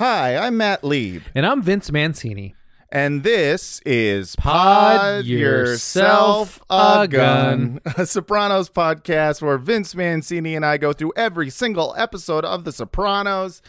Hi, 0.00 0.34
I'm 0.34 0.56
Matt 0.56 0.82
Lieb, 0.82 1.24
And 1.34 1.44
I'm 1.44 1.60
Vince 1.60 1.92
Mancini. 1.92 2.54
and 2.90 3.22
this 3.22 3.82
is 3.84 4.34
Pod 4.34 5.26
Yourself 5.26 6.58
a 6.70 7.06
Gun. 7.06 7.80
a 7.98 8.06
Sopranos 8.06 8.70
podcast 8.70 9.42
where 9.42 9.58
Vince 9.58 9.94
Mancini 9.94 10.56
and 10.56 10.64
I 10.64 10.78
go 10.78 10.94
through 10.94 11.12
every 11.16 11.50
single 11.50 11.94
episode 11.98 12.46
of 12.46 12.64
The 12.64 12.72
Sopranos 12.72 13.60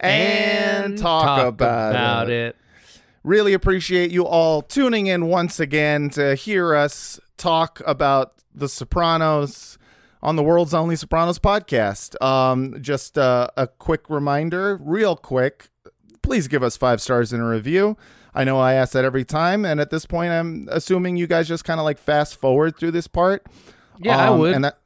and, 0.00 0.98
talk, 0.98 1.46
about, 1.46 2.30
it. 2.30 2.56
it. 2.56 2.56
Really 3.22 3.52
appreciate 3.52 4.10
you 4.10 4.26
all 4.26 4.62
tuning 4.62 5.06
in 5.06 5.26
once 5.26 5.60
again 5.60 6.10
to 6.10 6.34
hear 6.34 6.74
us 6.74 7.20
talk 7.36 7.80
about 7.86 8.32
The 8.52 8.68
Sopranos 8.68 9.78
on 10.20 10.34
the 10.34 10.42
world's 10.42 10.74
only 10.74 10.96
Sopranos 10.96 11.38
podcast. 11.38 12.20
Um, 12.20 12.82
just 12.82 13.16
uh, 13.16 13.46
a 13.56 13.68
quick 13.68 14.10
reminder, 14.10 14.80
real 14.82 15.14
quick, 15.14 15.68
please 16.26 16.48
give 16.48 16.62
us 16.62 16.76
five 16.76 17.00
stars 17.00 17.32
in 17.32 17.40
a 17.40 17.48
review. 17.48 17.96
I 18.34 18.42
know 18.44 18.58
I 18.58 18.74
ask 18.74 18.92
that 18.92 19.04
every 19.04 19.24
time, 19.24 19.64
and 19.64 19.80
at 19.80 19.90
this 19.90 20.04
point, 20.04 20.32
I'm 20.32 20.68
assuming 20.70 21.16
you 21.16 21.26
guys 21.26 21.46
just 21.48 21.64
kind 21.64 21.78
of 21.80 21.84
like 21.84 21.98
fast 21.98 22.36
forward 22.36 22.76
through 22.76 22.90
this 22.90 23.06
part. 23.06 23.46
Yeah, 23.98 24.18
I 24.18 24.26
Um, 24.28 24.38
would. 24.40 24.54
And 24.54 24.64
that, 24.64 24.78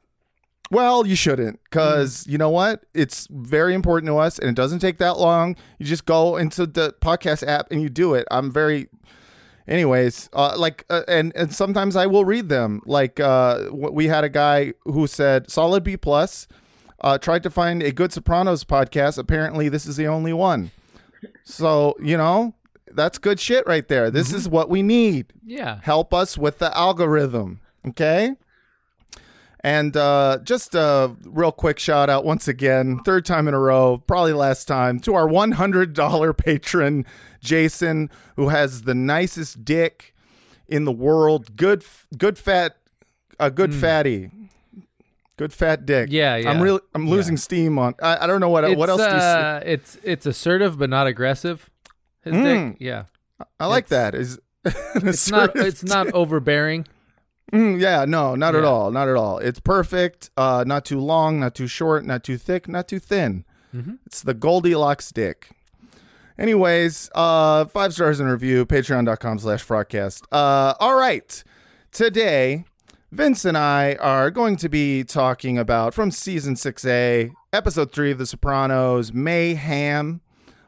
well, 0.69 1.05
you 1.05 1.15
shouldn't, 1.15 1.59
because 1.65 2.25
you 2.27 2.37
know 2.37 2.49
what? 2.49 2.83
It's 2.93 3.27
very 3.31 3.73
important 3.73 4.07
to 4.07 4.17
us, 4.19 4.39
and 4.39 4.47
it 4.49 4.55
doesn't 4.55 4.79
take 4.79 4.99
that 4.99 5.17
long. 5.17 5.55
You 5.79 5.85
just 5.85 6.05
go 6.05 6.37
into 6.37 6.65
the 6.65 6.93
podcast 7.01 7.45
app 7.45 7.71
and 7.71 7.81
you 7.81 7.89
do 7.89 8.13
it. 8.13 8.25
I'm 8.31 8.51
very 8.51 8.87
anyways 9.67 10.29
uh, 10.33 10.55
like 10.57 10.85
uh, 10.89 11.03
and 11.07 11.31
and 11.35 11.53
sometimes 11.53 11.95
i 11.95 12.05
will 12.07 12.25
read 12.25 12.49
them 12.49 12.81
like 12.87 13.19
uh 13.19 13.69
we 13.71 14.07
had 14.07 14.23
a 14.23 14.27
guy 14.29 14.73
who 14.85 15.05
said 15.05 15.49
solid 15.51 15.83
b 15.83 15.95
plus 15.95 16.47
uh 17.01 17.15
tried 17.17 17.43
to 17.43 17.49
find 17.49 17.83
a 17.83 17.91
good 17.91 18.11
sopranos 18.11 18.63
podcast 18.63 19.19
apparently 19.19 19.69
this 19.69 19.85
is 19.85 19.95
the 19.97 20.07
only 20.07 20.33
one 20.33 20.71
so 21.43 21.95
you 22.01 22.17
know 22.17 22.53
that's 22.93 23.17
good 23.17 23.39
shit 23.39 23.65
right 23.65 23.87
there. 23.87 24.11
This 24.11 24.33
is 24.33 24.49
what 24.49 24.69
we 24.69 24.81
need. 24.83 25.33
Yeah. 25.45 25.79
help 25.83 26.13
us 26.13 26.37
with 26.37 26.59
the 26.59 26.75
algorithm 26.77 27.61
okay? 27.87 28.35
And 29.63 29.95
uh, 29.95 30.39
just 30.43 30.73
a 30.73 31.15
real 31.23 31.51
quick 31.51 31.77
shout 31.77 32.09
out 32.09 32.25
once 32.25 32.47
again, 32.47 32.99
third 33.05 33.25
time 33.25 33.47
in 33.47 33.53
a 33.53 33.59
row, 33.59 33.99
probably 34.07 34.33
last 34.33 34.67
time, 34.67 34.99
to 35.01 35.13
our 35.13 35.27
$100 35.27 36.37
patron, 36.37 37.05
Jason, 37.41 38.09
who 38.37 38.49
has 38.49 38.83
the 38.83 38.95
nicest 38.95 39.63
dick 39.63 40.15
in 40.67 40.85
the 40.85 40.91
world. 40.91 41.55
Good, 41.55 41.83
good 42.17 42.39
fat, 42.39 42.77
a 43.39 43.51
good 43.51 43.73
fatty, 43.75 44.31
good 45.41 45.53
fat 45.53 45.85
dick. 45.87 46.09
Yeah, 46.11 46.35
yeah. 46.35 46.49
I'm 46.51 46.61
really, 46.61 46.81
I'm 46.93 47.09
losing 47.09 47.35
steam 47.37 47.79
on. 47.79 47.95
I, 48.01 48.23
I 48.23 48.27
don't 48.27 48.39
know 48.41 48.49
what 48.49 48.63
what 48.77 48.89
It's, 48.89 48.99
else 48.99 49.01
do 49.01 49.15
you 49.15 49.19
see? 49.19 49.25
uh, 49.25 49.59
It's 49.65 49.97
it's 50.03 50.25
assertive 50.27 50.77
but 50.77 50.89
not 50.89 51.07
aggressive. 51.07 51.69
His 52.23 52.33
Mm. 52.35 52.43
dick. 52.43 52.77
Yeah. 52.79 53.03
I 53.59 53.65
like 53.65 53.85
it's- 53.85 53.89
that. 54.11 54.15
Is 54.15 54.39
It's 54.95 55.31
not 55.31 55.55
it's 55.55 55.83
not 55.83 56.11
overbearing. 56.13 56.85
Mm, 57.51 57.81
yeah, 57.81 58.05
no, 58.05 58.35
not 58.35 58.55
at 58.55 58.63
all, 58.63 58.91
not 58.91 59.09
at 59.09 59.15
all. 59.15 59.39
It's 59.39 59.59
perfect. 59.59 60.29
Uh, 60.37 60.63
not 60.65 60.85
too 60.85 60.99
long, 61.01 61.39
not 61.39 61.53
too 61.55 61.67
short, 61.67 62.05
not 62.05 62.23
too 62.23 62.37
thick, 62.37 62.67
not 62.69 62.87
too 62.87 62.99
thin. 62.99 63.43
Mm-hmm. 63.75 63.95
It's 64.05 64.21
the 64.21 64.33
Goldilocks 64.33 65.11
dick. 65.11 65.49
Anyways, 66.37 67.09
uh, 67.13 67.65
five 67.65 67.93
stars 67.93 68.19
in 68.21 68.27
review. 68.27 68.65
Patreon.com 68.65 69.39
slash 69.39 69.65
broadcast. 69.65 70.25
Uh, 70.31 70.75
all 70.79 70.95
right, 70.95 71.43
today 71.91 72.63
Vince 73.13 73.43
and 73.43 73.57
I 73.57 73.95
are 73.95 74.31
going 74.31 74.55
to 74.55 74.69
be 74.69 75.03
talking 75.03 75.57
about 75.57 75.93
from 75.93 76.11
season 76.11 76.55
six 76.55 76.85
A, 76.85 77.29
episode 77.51 77.91
three 77.91 78.09
of 78.11 78.17
The 78.17 78.25
Sopranos, 78.25 79.11
Mayhem. 79.11 80.21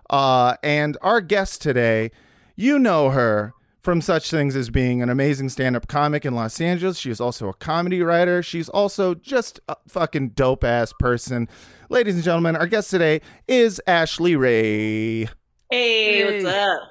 Uh, 0.09 0.57
and 0.61 0.97
our 1.01 1.21
guest 1.21 1.61
today, 1.61 2.11
you 2.57 2.79
know 2.79 3.11
her 3.11 3.53
from 3.81 4.01
such 4.01 4.29
things 4.29 4.57
as 4.57 4.69
being 4.69 5.01
an 5.01 5.09
amazing 5.09 5.47
stand 5.47 5.77
up 5.77 5.87
comic 5.87 6.25
in 6.25 6.35
Los 6.35 6.59
Angeles. 6.59 6.99
She 6.99 7.09
is 7.09 7.21
also 7.21 7.47
a 7.47 7.53
comedy 7.53 8.01
writer. 8.01 8.43
She's 8.43 8.67
also 8.67 9.15
just 9.15 9.61
a 9.69 9.77
fucking 9.87 10.29
dope 10.29 10.65
ass 10.65 10.91
person. 10.99 11.47
Ladies 11.87 12.15
and 12.15 12.25
gentlemen, 12.25 12.57
our 12.57 12.67
guest 12.67 12.89
today 12.89 13.21
is 13.47 13.79
Ashley 13.87 14.35
Ray. 14.35 15.29
Hey, 15.71 16.43
what's 16.43 16.53
up? 16.53 16.81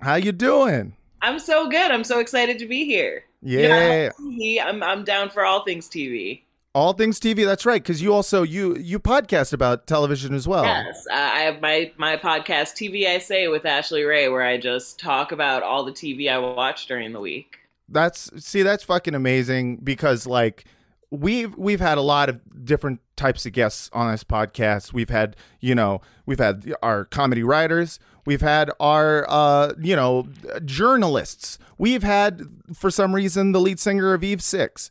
How 0.00 0.14
you 0.14 0.30
doing? 0.30 0.96
I'm 1.20 1.40
so 1.40 1.68
good. 1.68 1.90
I'm 1.90 2.04
so 2.04 2.20
excited 2.20 2.60
to 2.60 2.66
be 2.66 2.84
here. 2.84 3.24
Yeah. 3.44 4.10
You 4.18 4.56
know, 4.56 4.68
I'm, 4.68 4.82
I'm 4.82 5.04
down 5.04 5.30
for 5.30 5.44
all 5.44 5.64
things 5.64 5.88
TV. 5.88 6.42
All 6.74 6.92
things 6.92 7.20
TV. 7.20 7.44
That's 7.44 7.64
right. 7.64 7.80
Because 7.80 8.02
you 8.02 8.12
also 8.12 8.42
you 8.42 8.74
you 8.76 8.98
podcast 8.98 9.52
about 9.52 9.86
television 9.86 10.34
as 10.34 10.48
well. 10.48 10.64
Yes, 10.64 11.06
uh, 11.08 11.14
I 11.14 11.40
have 11.42 11.60
my 11.60 11.92
my 11.96 12.16
podcast 12.16 12.74
TV 12.74 13.06
I 13.06 13.18
Say 13.18 13.46
with 13.46 13.64
Ashley 13.64 14.02
Ray, 14.02 14.28
where 14.28 14.42
I 14.42 14.58
just 14.58 14.98
talk 14.98 15.30
about 15.30 15.62
all 15.62 15.84
the 15.84 15.92
TV 15.92 16.28
I 16.28 16.38
watch 16.38 16.86
during 16.86 17.12
the 17.12 17.20
week. 17.20 17.58
That's 17.88 18.30
see, 18.44 18.62
that's 18.62 18.82
fucking 18.82 19.14
amazing 19.14 19.76
because 19.84 20.26
like 20.26 20.64
we've 21.10 21.56
we've 21.56 21.80
had 21.80 21.96
a 21.98 22.02
lot 22.02 22.28
of 22.28 22.40
different 22.64 23.00
types 23.14 23.46
of 23.46 23.52
guests 23.52 23.88
on 23.92 24.10
this 24.10 24.24
podcast. 24.24 24.92
We've 24.92 25.10
had 25.10 25.36
you 25.60 25.76
know 25.76 26.00
we've 26.26 26.40
had 26.40 26.74
our 26.82 27.04
comedy 27.04 27.44
writers. 27.44 28.00
We've 28.26 28.40
had 28.40 28.70
our 28.80 29.26
uh 29.28 29.72
you 29.80 29.96
know 29.96 30.28
journalists. 30.64 31.58
We've 31.78 32.02
had 32.02 32.42
for 32.74 32.90
some 32.90 33.14
reason 33.14 33.52
the 33.52 33.60
lead 33.60 33.80
singer 33.80 34.14
of 34.14 34.24
Eve 34.24 34.42
Six, 34.42 34.90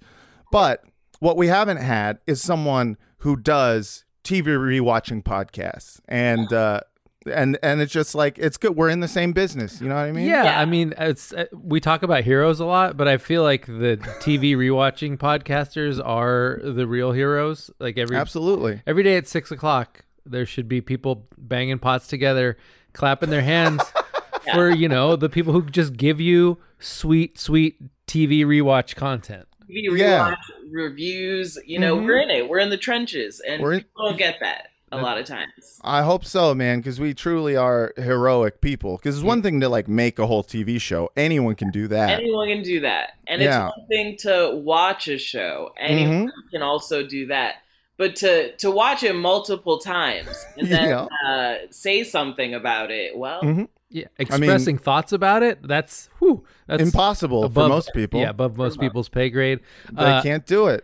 but 0.52 0.84
what 1.20 1.38
we 1.38 1.48
haven't 1.48 1.78
had 1.78 2.20
is 2.28 2.42
someone 2.42 2.98
who 3.20 3.36
does 3.36 4.06
TV 4.24 4.46
rewatching 4.46 5.24
podcasts 5.24 6.00
and. 6.08 6.52
uh 6.52 6.82
and 7.26 7.58
and 7.64 7.82
it's 7.82 7.92
just 7.92 8.16
like 8.16 8.38
it's 8.38 8.58
good. 8.58 8.76
We're 8.76 8.90
in 8.90 9.00
the 9.00 9.08
same 9.08 9.34
business. 9.34 9.82
You 9.82 9.90
know 9.90 9.96
what 9.96 10.02
I 10.02 10.12
mean? 10.12 10.28
Yeah, 10.28 10.44
Yeah. 10.44 10.60
I 10.60 10.66
mean, 10.66 10.94
it's 10.98 11.34
uh, 11.34 11.46
we 11.54 11.80
talk 11.80 12.04
about 12.04 12.24
heroes 12.24 12.60
a 12.60 12.66
lot, 12.66 12.98
but 12.98 13.08
I 13.08 13.18
feel 13.18 13.44
like 13.44 13.66
the 13.66 13.98
TV 14.20 14.56
rewatching 14.58 15.18
podcasters 15.18 16.02
are 16.04 16.60
the 16.64 16.88
real 16.88 17.12
heroes. 17.12 17.72
Like 17.80 17.98
every 17.98 18.18
absolutely. 18.18 18.82
every 18.86 19.04
day 19.04 19.18
at 19.18 19.28
six 19.28 19.52
o'clock, 19.52 20.06
there 20.26 20.46
should 20.46 20.68
be 20.68 20.82
people 20.82 21.28
banging 21.38 21.80
pots 21.80 22.08
together, 22.08 22.58
clapping 22.94 23.30
their 23.30 23.42
hands 23.42 23.82
for 24.54 24.70
you 24.70 24.88
know 24.90 25.16
the 25.16 25.30
people 25.30 25.54
who 25.54 25.64
just 25.64 25.98
give 25.98 26.20
you 26.22 26.58
sweet, 26.80 27.40
sweet 27.40 27.78
TV 28.08 28.46
rewatch 28.46 28.96
content. 28.96 29.48
TV 29.70 29.88
rewatch, 29.90 29.98
Yeah. 29.98 30.36
reviews. 30.72 31.58
You 31.66 31.80
know, 31.80 31.98
Mhm. 31.98 32.06
we're 32.06 32.20
in 32.20 32.30
it. 32.30 32.50
We're 32.50 32.60
in 32.60 32.70
the 32.70 32.78
trenches, 32.78 33.40
and 33.48 33.62
We're 33.62 33.74
in- 33.74 33.80
people 33.82 34.10
don't 34.10 34.18
get 34.18 34.40
that 34.42 34.68
a 34.92 34.98
lot 34.98 35.18
of 35.18 35.26
times. 35.26 35.80
I 35.84 36.04
hope 36.04 36.24
so, 36.24 36.54
man, 36.54 36.80
because 36.80 37.00
we 37.00 37.14
truly 37.16 37.56
are 37.56 37.94
heroic 37.98 38.62
people. 38.62 38.98
Because 38.98 39.16
it's 39.16 39.24
one 39.24 39.42
thing 39.42 39.60
to 39.62 39.70
like 39.70 39.88
make 39.88 40.20
a 40.20 40.28
whole 40.28 40.44
TV 40.44 40.80
show; 40.80 41.10
anyone 41.18 41.56
can 41.56 41.72
do 41.72 41.88
that. 41.88 42.20
Anyone 42.20 42.48
can 42.50 42.62
do 42.62 42.82
that, 42.82 43.14
and 43.28 43.42
Yeah. 43.42 43.70
it's 43.70 43.78
one 43.78 43.88
thing 43.88 44.18
to 44.20 44.52
watch 44.64 45.08
a 45.08 45.18
show. 45.18 45.72
Anyone 45.80 46.28
Mm-hmm. 46.28 46.50
can 46.52 46.62
also 46.62 47.04
do 47.04 47.26
that. 47.28 47.56
But 47.98 48.16
to 48.18 48.56
to 48.58 48.72
watch 48.72 49.04
it 49.04 49.14
multiple 49.14 49.78
times 49.78 50.46
and 50.58 50.68
then 50.68 50.90
Yeah. 50.90 51.08
uh, 51.30 51.56
say 51.70 52.04
something 52.04 52.54
about 52.54 52.90
it, 52.92 53.18
well, 53.18 53.42
Mhm. 53.42 53.68
Yeah, 53.90 54.06
expressing 54.18 54.80
thoughts 54.80 55.14
about 55.14 55.44
it. 55.44 55.60
That's 55.68 56.10
whew, 56.18 56.44
that's 56.66 56.82
Impossible 56.82 57.48
for 57.50 57.68
most 57.70 57.92
people. 57.94 58.20
Yeah, 58.22 58.30
above 58.32 58.58
most 58.58 58.80
people's 58.80 59.10
pay 59.10 59.30
grade. 59.30 59.60
they 59.92 60.04
Uh, 60.04 60.22
can't 60.24 60.46
do 60.48 60.66
it. 60.68 60.84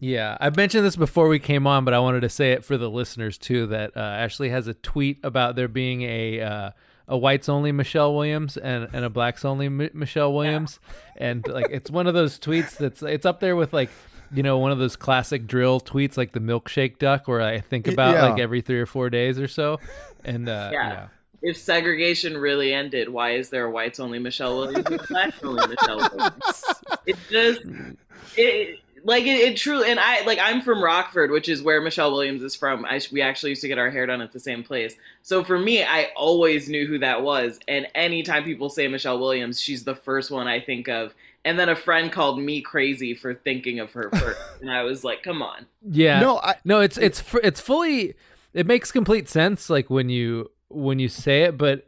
Yeah, 0.00 0.36
I've 0.40 0.56
mentioned 0.56 0.84
this 0.84 0.96
before 0.96 1.28
we 1.28 1.38
came 1.38 1.66
on, 1.66 1.84
but 1.84 1.94
I 1.94 1.98
wanted 2.00 2.22
to 2.22 2.28
say 2.28 2.50
it 2.52 2.64
for 2.64 2.76
the 2.76 2.90
listeners 2.90 3.38
too. 3.38 3.66
That 3.66 3.96
uh, 3.96 4.00
Ashley 4.00 4.48
has 4.48 4.66
a 4.66 4.74
tweet 4.74 5.18
about 5.22 5.54
there 5.54 5.68
being 5.68 6.02
a 6.02 6.40
uh, 6.40 6.70
a 7.06 7.16
whites 7.18 7.48
only 7.48 7.70
Michelle 7.70 8.14
Williams 8.14 8.56
and, 8.56 8.88
and 8.92 9.04
a 9.04 9.10
blacks 9.10 9.44
only 9.44 9.66
M- 9.66 9.90
Michelle 9.94 10.32
Williams, 10.32 10.80
and 11.16 11.46
like 11.46 11.66
it's 11.70 11.90
one 11.90 12.06
of 12.08 12.14
those 12.14 12.38
tweets 12.40 12.76
that's 12.78 13.02
it's 13.02 13.26
up 13.26 13.38
there 13.40 13.54
with 13.54 13.72
like 13.72 13.90
you 14.32 14.42
know 14.42 14.58
one 14.58 14.72
of 14.72 14.78
those 14.78 14.96
classic 14.96 15.46
dril 15.46 15.84
tweets 15.84 16.16
like 16.16 16.32
the 16.32 16.40
milkshake 16.40 16.98
duck, 16.98 17.28
where 17.28 17.40
I 17.40 17.60
think 17.60 17.88
about 17.88 18.14
yeah. 18.14 18.28
like 18.28 18.40
every 18.40 18.60
three 18.60 18.80
or 18.80 18.86
four 18.86 19.10
days 19.10 19.38
or 19.38 19.48
so, 19.48 19.80
and 20.24 20.48
uh, 20.48 20.70
Yeah. 20.72 20.92
yeah. 20.92 21.08
If 21.42 21.56
segregation 21.56 22.36
really 22.36 22.74
ended, 22.74 23.08
why 23.08 23.30
is 23.30 23.48
there 23.48 23.64
a 23.64 23.70
whites 23.70 23.98
only 23.98 24.18
Michelle 24.18 24.58
Williams 24.58 24.84
and 24.84 25.00
a 25.00 25.06
blacks 25.06 25.42
only 25.42 25.66
Michelle 25.68 25.96
Williams? 25.96 26.64
It 27.06 27.16
just 27.30 27.60
it 28.36 28.78
like 29.04 29.24
it, 29.24 29.40
it 29.40 29.56
truly 29.56 29.90
and 29.90 29.98
I 29.98 30.22
like 30.24 30.38
I'm 30.38 30.60
from 30.60 30.82
Rockford, 30.82 31.30
which 31.30 31.48
is 31.48 31.62
where 31.62 31.80
Michelle 31.80 32.12
Williams 32.12 32.42
is 32.42 32.54
from. 32.54 32.84
I, 32.84 33.00
we 33.10 33.22
actually 33.22 33.50
used 33.50 33.62
to 33.62 33.68
get 33.68 33.78
our 33.78 33.90
hair 33.90 34.06
done 34.06 34.20
at 34.20 34.32
the 34.32 34.40
same 34.40 34.62
place. 34.62 34.94
So 35.22 35.42
for 35.42 35.58
me, 35.58 35.82
I 35.82 36.08
always 36.16 36.68
knew 36.68 36.86
who 36.86 36.98
that 36.98 37.22
was. 37.22 37.58
And 37.68 37.86
anytime 37.94 38.44
people 38.44 38.68
say 38.68 38.86
Michelle 38.88 39.18
Williams, 39.18 39.60
she's 39.60 39.84
the 39.84 39.94
first 39.94 40.30
one 40.30 40.46
I 40.46 40.60
think 40.60 40.88
of. 40.88 41.14
And 41.44 41.58
then 41.58 41.68
a 41.70 41.76
friend 41.76 42.12
called 42.12 42.38
me 42.38 42.60
crazy 42.60 43.14
for 43.14 43.34
thinking 43.34 43.78
of 43.80 43.92
her 43.92 44.10
first, 44.10 44.38
and 44.60 44.70
I 44.70 44.82
was 44.82 45.04
like, 45.04 45.22
"Come 45.22 45.40
on." 45.42 45.66
Yeah. 45.88 46.20
No, 46.20 46.38
I- 46.38 46.56
no, 46.64 46.80
it's 46.80 46.98
it's 46.98 47.22
it's 47.42 47.60
fully 47.60 48.14
it 48.52 48.66
makes 48.66 48.92
complete 48.92 49.28
sense 49.28 49.70
like 49.70 49.88
when 49.88 50.08
you 50.10 50.50
when 50.68 50.98
you 50.98 51.08
say 51.08 51.42
it, 51.44 51.56
but 51.56 51.86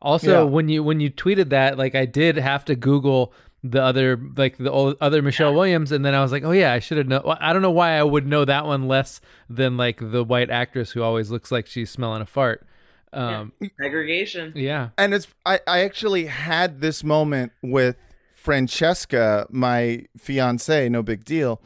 also 0.00 0.44
Yeah. 0.44 0.50
when 0.50 0.68
you 0.68 0.82
when 0.82 1.00
you 1.00 1.10
tweeted 1.10 1.48
that, 1.48 1.78
like 1.78 1.94
I 1.94 2.04
did 2.04 2.36
have 2.36 2.64
to 2.66 2.74
Google 2.76 3.32
the 3.62 3.82
other 3.82 4.18
like 4.36 4.56
the 4.58 4.70
ol- 4.70 4.96
other 5.00 5.22
Michelle 5.22 5.54
Williams, 5.54 5.92
and 5.92 6.04
then 6.04 6.14
I 6.14 6.20
was 6.22 6.30
like, 6.32 6.44
oh 6.44 6.50
yeah, 6.52 6.72
I 6.72 6.78
should 6.78 6.98
have 6.98 7.06
known. 7.08 7.22
I 7.40 7.52
don't 7.54 7.62
know 7.62 7.70
why 7.70 7.92
I 7.98 8.02
would 8.02 8.26
know 8.26 8.44
that 8.44 8.66
one 8.66 8.86
less 8.88 9.20
than 9.48 9.76
like 9.78 9.98
the 10.00 10.22
white 10.24 10.50
actress 10.50 10.90
who 10.92 11.02
always 11.02 11.30
looks 11.30 11.50
like 11.50 11.66
she's 11.66 11.90
smelling 11.90 12.20
a 12.22 12.26
fart. 12.26 12.66
Um, 13.12 13.52
Segregation. 13.80 14.52
yeah. 14.54 14.90
and 14.96 15.12
it's 15.14 15.26
I, 15.44 15.60
I 15.66 15.80
actually 15.80 16.26
had 16.26 16.80
this 16.80 17.02
moment 17.02 17.52
with 17.62 17.96
Francesca, 18.40 19.46
my 19.50 20.06
fiance, 20.16 20.88
no 20.88 21.02
big 21.02 21.24
deal. 21.26 21.60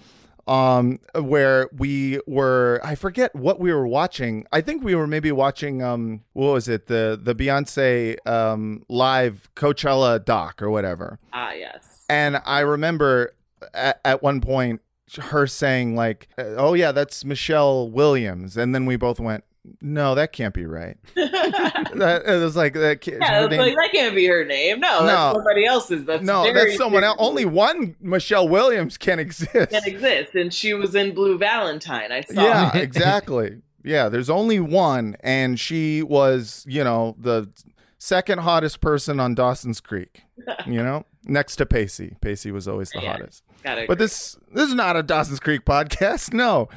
Um, 0.48 0.98
where 1.14 1.70
we 1.72 2.18
were, 2.26 2.80
I 2.82 2.96
forget 2.96 3.34
what 3.34 3.60
we 3.60 3.72
were 3.72 3.86
watching. 3.86 4.44
I 4.52 4.60
think 4.60 4.82
we 4.82 4.96
were 4.96 5.06
maybe 5.06 5.30
watching, 5.30 5.82
um, 5.84 6.22
what 6.32 6.52
was 6.52 6.68
it, 6.68 6.86
the 6.88 7.18
the 7.22 7.34
Beyonce 7.34 8.16
um 8.26 8.84
live 8.88 9.48
Coachella 9.54 10.22
doc 10.22 10.60
or 10.60 10.68
whatever. 10.68 11.20
Ah, 11.32 11.52
yes. 11.52 12.04
And 12.10 12.42
I 12.44 12.60
remember 12.60 13.34
at, 13.72 14.00
at 14.04 14.22
one 14.22 14.40
point 14.40 14.82
her 15.18 15.46
saying 15.46 15.94
like, 15.94 16.28
"Oh 16.36 16.74
yeah, 16.74 16.90
that's 16.90 17.24
Michelle 17.24 17.88
Williams," 17.88 18.56
and 18.56 18.74
then 18.74 18.84
we 18.84 18.96
both 18.96 19.20
went, 19.20 19.44
"No, 19.80 20.14
that 20.14 20.32
can't 20.32 20.52
be 20.54 20.66
right." 20.66 20.96
that 21.14 22.22
it 22.26 22.42
was 22.42 22.56
like 22.56 22.74
that. 22.74 23.00
Can't, 23.00 23.18
Yeah, 23.20 23.42
her 23.42 23.48
name- 23.48 23.60
like 23.60 23.74
that 23.76 23.90
can't 23.92 24.14
be 24.14 24.26
her 24.26 24.44
name. 24.44 24.80
No, 24.80 25.04
that's 25.06 25.16
No. 25.16 25.32
somebody 25.34 25.64
else's. 25.66 26.04
That's 26.04 26.22
no, 26.22 26.52
that's 26.52 26.76
someone 26.76 27.04
else. 27.04 27.16
Only 27.18 27.44
one 27.44 27.96
Michelle 28.00 28.48
Williams 28.48 28.96
can 28.98 29.18
exist. 29.18 29.70
can 29.70 29.82
exist, 29.84 30.34
and 30.34 30.52
she 30.52 30.74
was 30.74 30.94
in 30.94 31.14
Blue 31.14 31.38
Valentine. 31.38 32.12
I 32.12 32.20
saw. 32.22 32.42
yeah, 32.42 32.76
exactly. 32.76 33.62
Yeah, 33.82 34.08
there's 34.08 34.30
only 34.30 34.60
one, 34.60 35.16
and 35.20 35.60
she 35.60 36.02
was, 36.02 36.64
you 36.66 36.82
know, 36.82 37.16
the 37.18 37.50
second 37.98 38.38
hottest 38.38 38.80
person 38.80 39.20
on 39.20 39.34
Dawson's 39.34 39.80
Creek. 39.80 40.22
You 40.66 40.82
know, 40.82 41.04
next 41.24 41.56
to 41.56 41.66
Pacey. 41.66 42.16
Pacey 42.22 42.50
was 42.50 42.66
always 42.66 42.90
the 42.90 43.00
Yeah. 43.02 43.12
hottest. 43.12 43.42
But 43.62 43.98
this 43.98 44.36
this 44.52 44.68
is 44.68 44.74
not 44.74 44.96
a 44.96 45.02
Dawson's 45.02 45.40
Creek 45.40 45.64
podcast. 45.64 46.32
No, 46.34 46.68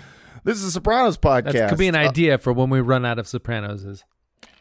this 0.48 0.58
is 0.58 0.64
a 0.66 0.72
Sopranos 0.72 1.18
podcast. 1.18 1.52
That 1.54 1.70
could 1.70 1.78
be 1.78 1.88
an 1.88 1.96
Uh, 1.96 2.00
idea 2.00 2.38
for 2.38 2.52
when 2.54 2.70
we 2.70 2.80
run 2.82 3.06
out 3.06 3.20
of 3.20 3.28
Sopranos. 3.28 3.84
Is 3.84 4.04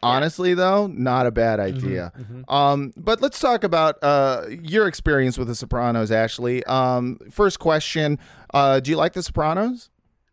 honestly, 0.03 0.53
though, 0.53 0.87
not 0.87 1.25
a 1.25 1.31
bad 1.31 1.59
Mm-hmm, 1.59 1.77
idea. 1.77 2.11
Um, 2.47 2.93
but 2.95 3.21
let's 3.21 3.39
talk 3.39 3.63
about 3.63 3.95
uh, 4.03 4.45
your 4.49 4.87
experience 4.87 5.37
with 5.37 5.47
The 5.47 5.55
Sopranos, 5.55 6.11
Ashley. 6.11 6.63
Um, 6.65 7.17
first 7.31 7.59
question: 7.59 8.19
uh, 8.53 8.79
Do 8.79 8.91
you 8.91 8.97
like 8.97 9.13
The 9.13 9.23
Sopranos? 9.23 9.89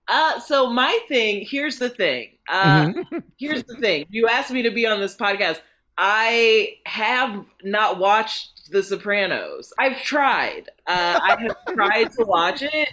Uh, 0.07 0.39
so 0.41 0.69
my 0.71 0.99
thing, 1.09 1.47
here's 1.49 1.79
the 1.79 1.89
thing. 1.89 2.33
Uh, 2.49 2.93
here's 3.39 3.65
the 3.65 3.77
thing. 3.77 4.05
You 4.11 4.29
asked 4.29 4.51
me 4.51 4.63
to 4.63 4.71
be 4.71 4.87
on 4.87 5.01
this 5.01 5.17
podcast. 5.17 5.61
I 5.97 6.75
have 6.87 7.45
not 7.63 7.99
watched 7.99 8.71
The 8.71 8.83
Sopranos. 8.83 9.73
I've 9.79 9.97
tried. 10.03 10.65
Uh, 10.87 11.21
I 11.23 11.37
have 11.41 11.57
tried 11.75 12.11
to 12.19 12.25
watch 12.25 12.63
it. 12.63 12.89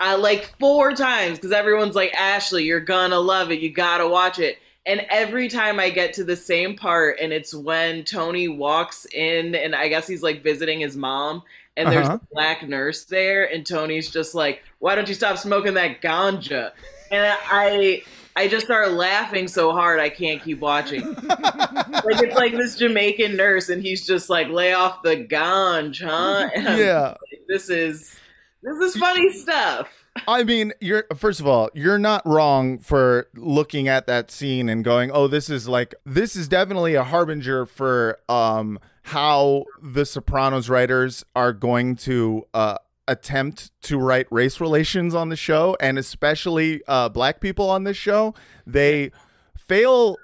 Uh, 0.00 0.16
like 0.18 0.44
four 0.58 0.92
times 0.92 1.38
because 1.38 1.52
everyone's 1.52 1.94
like, 1.94 2.12
Ashley, 2.14 2.64
you're 2.64 2.80
gonna 2.80 3.18
love 3.18 3.50
it. 3.50 3.60
You 3.60 3.70
gotta 3.70 4.06
watch 4.08 4.38
it. 4.38 4.58
And 4.86 5.04
every 5.10 5.48
time 5.48 5.78
I 5.78 5.90
get 5.90 6.14
to 6.14 6.24
the 6.24 6.36
same 6.36 6.74
part, 6.76 7.18
and 7.20 7.32
it's 7.32 7.52
when 7.54 8.04
Tony 8.04 8.48
walks 8.48 9.04
in, 9.06 9.54
and 9.54 9.74
I 9.74 9.88
guess 9.88 10.06
he's 10.06 10.22
like 10.22 10.42
visiting 10.42 10.80
his 10.80 10.96
mom, 10.96 11.42
and 11.76 11.90
there's 11.92 12.08
Uh-huh. 12.08 12.18
a 12.22 12.34
black 12.34 12.66
nurse 12.66 13.04
there, 13.04 13.44
and 13.52 13.66
Tony's 13.66 14.10
just 14.10 14.34
like, 14.34 14.62
"Why 14.78 14.94
don't 14.94 15.08
you 15.08 15.14
stop 15.14 15.36
smoking 15.38 15.74
that 15.74 16.00
ganja?" 16.00 16.72
And 17.10 17.36
I, 17.50 18.02
I 18.36 18.48
just 18.48 18.64
start 18.66 18.92
laughing 18.92 19.48
so 19.48 19.72
hard 19.72 20.00
I 20.00 20.08
can't 20.10 20.42
keep 20.42 20.60
watching. 20.60 21.02
like 21.28 22.20
it's 22.20 22.36
like 22.36 22.52
this 22.56 22.76
Jamaican 22.76 23.36
nurse, 23.36 23.68
and 23.68 23.82
he's 23.82 24.06
just 24.06 24.30
like, 24.30 24.48
"Lay 24.48 24.72
off 24.72 25.02
the 25.02 25.16
ganja," 25.16 26.06
huh? 26.06 26.48
And 26.54 26.78
Yeah. 26.78 27.08
like, 27.30 27.42
this 27.48 27.68
is 27.68 28.18
this 28.62 28.94
is 28.94 29.00
funny 29.00 29.32
stuff. 29.32 29.92
I 30.26 30.42
mean, 30.42 30.72
you're 30.80 31.04
first 31.16 31.38
of 31.40 31.46
all, 31.46 31.70
you're 31.74 31.98
not 31.98 32.26
wrong 32.26 32.78
for 32.78 33.28
looking 33.36 33.86
at 33.88 34.06
that 34.08 34.30
scene 34.30 34.68
and 34.68 34.84
going, 34.84 35.10
"Oh, 35.12 35.28
this 35.28 35.48
is 35.48 35.68
like 35.68 35.94
this 36.04 36.34
is 36.34 36.48
definitely 36.48 36.94
a 36.94 37.04
harbinger 37.04 37.66
for 37.66 38.18
um 38.28 38.78
how 39.02 39.64
the 39.82 40.04
Sopranos 40.04 40.68
writers 40.68 41.24
are 41.36 41.52
going 41.52 41.96
to 41.96 42.46
uh 42.52 42.78
attempt 43.06 43.70
to 43.82 43.96
write 43.98 44.26
race 44.30 44.60
relations 44.60 45.14
on 45.14 45.28
the 45.30 45.36
show 45.36 45.76
and 45.80 45.96
especially 45.98 46.82
uh 46.88 47.08
black 47.08 47.40
people 47.40 47.70
on 47.70 47.84
this 47.84 47.96
show. 47.96 48.34
They 48.66 49.12
fail 49.56 50.16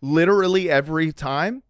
literally 0.00 0.70
every 0.70 1.12
time. 1.12 1.62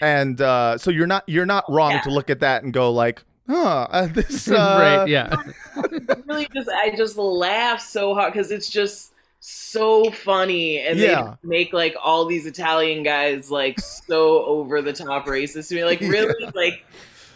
And 0.00 0.40
uh 0.40 0.76
so 0.78 0.90
you're 0.90 1.06
not 1.06 1.24
you're 1.28 1.46
not 1.46 1.64
wrong 1.68 1.92
Yeah. 1.92 2.00
to 2.02 2.10
look 2.10 2.30
at 2.30 2.40
that 2.40 2.62
and 2.64 2.72
go 2.72 2.90
like, 2.90 3.22
"Huh, 3.48 3.86
uh, 3.90 4.06
this 4.06 4.48
uh, 4.52 4.56
right? 4.72 5.06
Yeah. 5.06 5.36
really 6.26 6.48
just 6.54 6.68
I 6.68 6.94
just 6.96 7.16
laugh 7.16 7.80
so 7.80 8.14
hard 8.14 8.32
because 8.32 8.50
it's 8.50 8.70
just 8.70 9.12
so 9.40 10.10
funny 10.10 10.78
and 10.78 11.00
Yeah. 11.00 11.36
they 11.42 11.48
make 11.48 11.72
like 11.72 11.96
all 12.02 12.26
these 12.26 12.46
Italian 12.46 13.02
guys 13.02 13.50
like 13.50 13.78
so 13.80 14.44
over 14.44 14.82
the 14.82 14.92
top 14.92 15.26
racist 15.26 15.68
to 15.68 15.74
me. 15.74 15.84
Like 15.84 16.00
really 16.06 16.50
like 16.54 16.74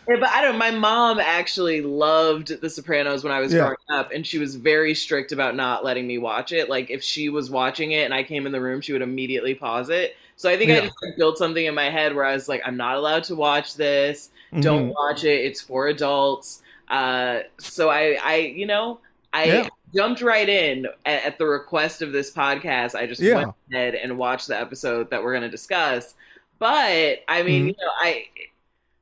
yeah, 0.08 0.16
but 0.20 0.28
I 0.28 0.40
don't 0.42 0.58
my 0.58 0.70
mom 0.70 1.18
actually 1.18 1.80
loved 1.82 2.60
The 2.60 2.70
Sopranos 2.70 3.24
when 3.24 3.32
I 3.32 3.40
was 3.40 3.52
Yeah. 3.52 3.60
growing 3.60 3.76
up 3.90 4.12
and 4.12 4.24
she 4.26 4.38
was 4.38 4.54
very 4.54 4.94
strict 4.94 5.32
about 5.32 5.56
not 5.56 5.84
letting 5.84 6.06
me 6.06 6.18
watch 6.18 6.52
it. 6.52 6.68
Like 6.68 6.90
if 6.90 7.02
she 7.02 7.28
was 7.28 7.50
watching 7.50 7.92
it 7.92 8.04
and 8.04 8.14
I 8.14 8.22
came 8.22 8.46
in 8.46 8.52
the 8.52 8.60
room, 8.60 8.80
she 8.80 8.92
would 8.92 9.02
immediately 9.02 9.54
pause 9.54 9.88
it. 9.90 10.16
So 10.36 10.48
I 10.50 10.56
think 10.56 10.70
Yeah. 10.70 10.78
I 10.78 10.80
just 10.82 10.94
like, 11.02 11.16
built 11.16 11.38
something 11.38 11.64
in 11.64 11.74
my 11.74 11.90
head 11.90 12.14
where 12.14 12.24
I 12.24 12.34
was 12.34 12.48
like, 12.48 12.62
I'm 12.64 12.76
not 12.76 12.96
allowed 12.96 13.24
to 13.24 13.34
watch 13.34 13.74
this. 13.74 14.30
Mm-hmm. 14.52 14.60
Don't 14.60 14.88
watch 14.88 15.24
it. 15.24 15.44
It's 15.44 15.60
for 15.60 15.88
adults. 15.88 16.62
Uh, 16.88 17.40
so 17.58 17.88
I, 17.90 18.18
I, 18.22 18.36
you 18.36 18.66
know, 18.66 19.00
I 19.32 19.44
Yeah. 19.44 19.68
jumped 19.94 20.22
right 20.22 20.48
in 20.48 20.86
at, 21.04 21.24
at 21.24 21.38
the 21.38 21.46
request 21.46 22.00
of 22.02 22.12
this 22.12 22.30
podcast. 22.32 22.94
I 22.94 23.06
just 23.06 23.20
Yeah. 23.20 23.36
went 23.36 23.54
ahead 23.72 23.94
and 23.96 24.16
watched 24.18 24.48
the 24.48 24.58
episode 24.58 25.10
that 25.10 25.22
we're 25.22 25.32
going 25.32 25.42
to 25.42 25.50
discuss. 25.50 26.14
But 26.58 27.20
I 27.28 27.42
mean, 27.42 27.64
Mhm. 27.64 27.66
you 27.68 27.72
know, 27.80 27.90
I, 28.00 28.26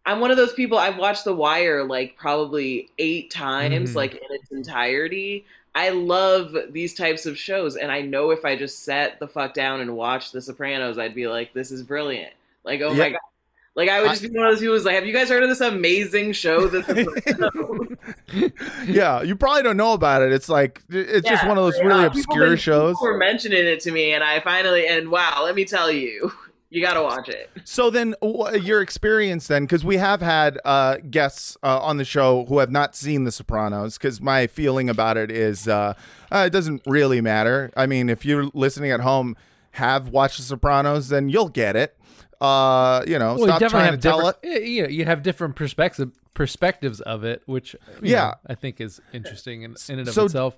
I'm 0.06 0.20
one 0.20 0.30
of 0.30 0.36
those 0.36 0.52
people. 0.54 0.76
I've 0.78 0.96
watched 0.98 1.24
The 1.24 1.34
Wire 1.34 1.84
like 1.84 2.16
probably 2.16 2.90
eight 2.98 3.30
times, 3.30 3.92
Mhm. 3.92 3.96
like 3.96 4.14
in 4.14 4.20
its 4.30 4.50
entirety. 4.50 5.44
I 5.76 5.88
love 5.90 6.54
these 6.70 6.94
types 6.94 7.26
of 7.26 7.36
shows, 7.38 7.76
and 7.76 7.90
I 7.90 8.00
know 8.00 8.30
if 8.30 8.44
I 8.44 8.54
just 8.54 8.84
sat 8.84 9.18
the 9.18 9.26
fuck 9.26 9.54
down 9.54 9.80
and 9.80 9.96
watched 9.96 10.32
The 10.32 10.40
Sopranos, 10.40 10.98
I'd 10.98 11.14
be 11.16 11.26
like, 11.26 11.52
"This 11.52 11.72
is 11.72 11.82
brilliant!" 11.82 12.32
Like, 12.64 12.80
oh 12.80 12.94
my 12.94 13.10
god. 13.10 13.18
Like 13.76 13.88
I 13.88 14.00
would 14.00 14.10
just 14.10 14.22
be 14.22 14.28
one 14.30 14.46
of 14.46 14.52
those 14.52 14.60
people 14.60 14.74
who's 14.74 14.84
like, 14.84 14.94
"Have 14.94 15.06
you 15.06 15.12
guys 15.12 15.28
heard 15.28 15.42
of 15.42 15.48
this 15.48 15.60
amazing 15.60 16.32
show?" 16.32 16.68
The 16.68 16.82
Sopranos?" 18.32 18.52
yeah, 18.86 19.22
you 19.22 19.34
probably 19.34 19.64
don't 19.64 19.76
know 19.76 19.94
about 19.94 20.22
it. 20.22 20.32
It's 20.32 20.48
like 20.48 20.80
it's 20.88 21.28
just 21.28 21.44
one 21.46 21.58
of 21.58 21.64
those 21.64 21.76
like, 21.78 21.84
really 21.84 22.04
uh, 22.04 22.06
obscure 22.06 22.48
been- 22.50 22.56
shows. 22.56 22.94
People 22.94 23.08
were 23.08 23.18
mentioning 23.18 23.66
it 23.66 23.80
to 23.80 23.90
me, 23.90 24.12
and 24.12 24.22
I 24.22 24.38
finally 24.40 24.86
and 24.86 25.10
wow, 25.10 25.42
let 25.42 25.56
me 25.56 25.64
tell 25.64 25.90
you, 25.90 26.32
you 26.74 26.82
got 26.82 26.94
to 26.94 27.02
watch 27.02 27.28
it. 27.28 27.50
So 27.64 27.88
then, 27.88 28.14
your 28.60 28.80
experience 28.80 29.46
then, 29.46 29.64
because 29.64 29.84
we 29.84 29.96
have 29.96 30.20
had 30.20 30.58
uh, 30.64 30.96
guests 31.08 31.56
uh, 31.62 31.78
on 31.80 31.98
the 31.98 32.04
show 32.04 32.44
who 32.46 32.58
have 32.58 32.70
not 32.70 32.96
seen 32.96 33.24
The 33.24 33.32
Sopranos. 33.32 33.96
Because 33.96 34.20
my 34.20 34.46
feeling 34.48 34.88
about 34.88 35.16
it 35.16 35.30
is, 35.30 35.68
uh, 35.68 35.94
uh, 36.32 36.44
it 36.46 36.50
doesn't 36.50 36.82
really 36.86 37.20
matter. 37.20 37.72
I 37.76 37.86
mean, 37.86 38.08
if 38.08 38.24
you're 38.24 38.50
listening 38.54 38.90
at 38.90 39.00
home, 39.00 39.36
have 39.72 40.08
watched 40.08 40.38
The 40.38 40.42
Sopranos, 40.42 41.08
then 41.08 41.28
you'll 41.28 41.48
get 41.48 41.76
it. 41.76 41.96
Uh, 42.44 43.04
you 43.06 43.18
know, 43.18 43.30
Well, 43.34 43.38
you 43.40 43.44
stop 43.46 43.60
definitely 43.60 43.70
trying 43.70 43.84
have 43.92 44.00
to 44.00 44.08
tell 44.08 44.28
it. 44.28 44.42
different. 44.42 44.66
Yeah, 44.68 44.86
you 44.88 45.04
have 45.04 45.22
different 45.22 45.56
perspectives 45.56 46.12
perspectives 46.34 47.00
of 47.02 47.22
it, 47.24 47.42
which 47.46 47.74
you 48.02 48.10
Yeah. 48.12 48.24
know, 48.26 48.34
I 48.48 48.54
think 48.56 48.80
is 48.80 49.00
interesting 49.12 49.62
in, 49.62 49.76
in 49.88 49.98
and 50.00 50.08
of 50.08 50.14
So- 50.14 50.24
itself. 50.24 50.56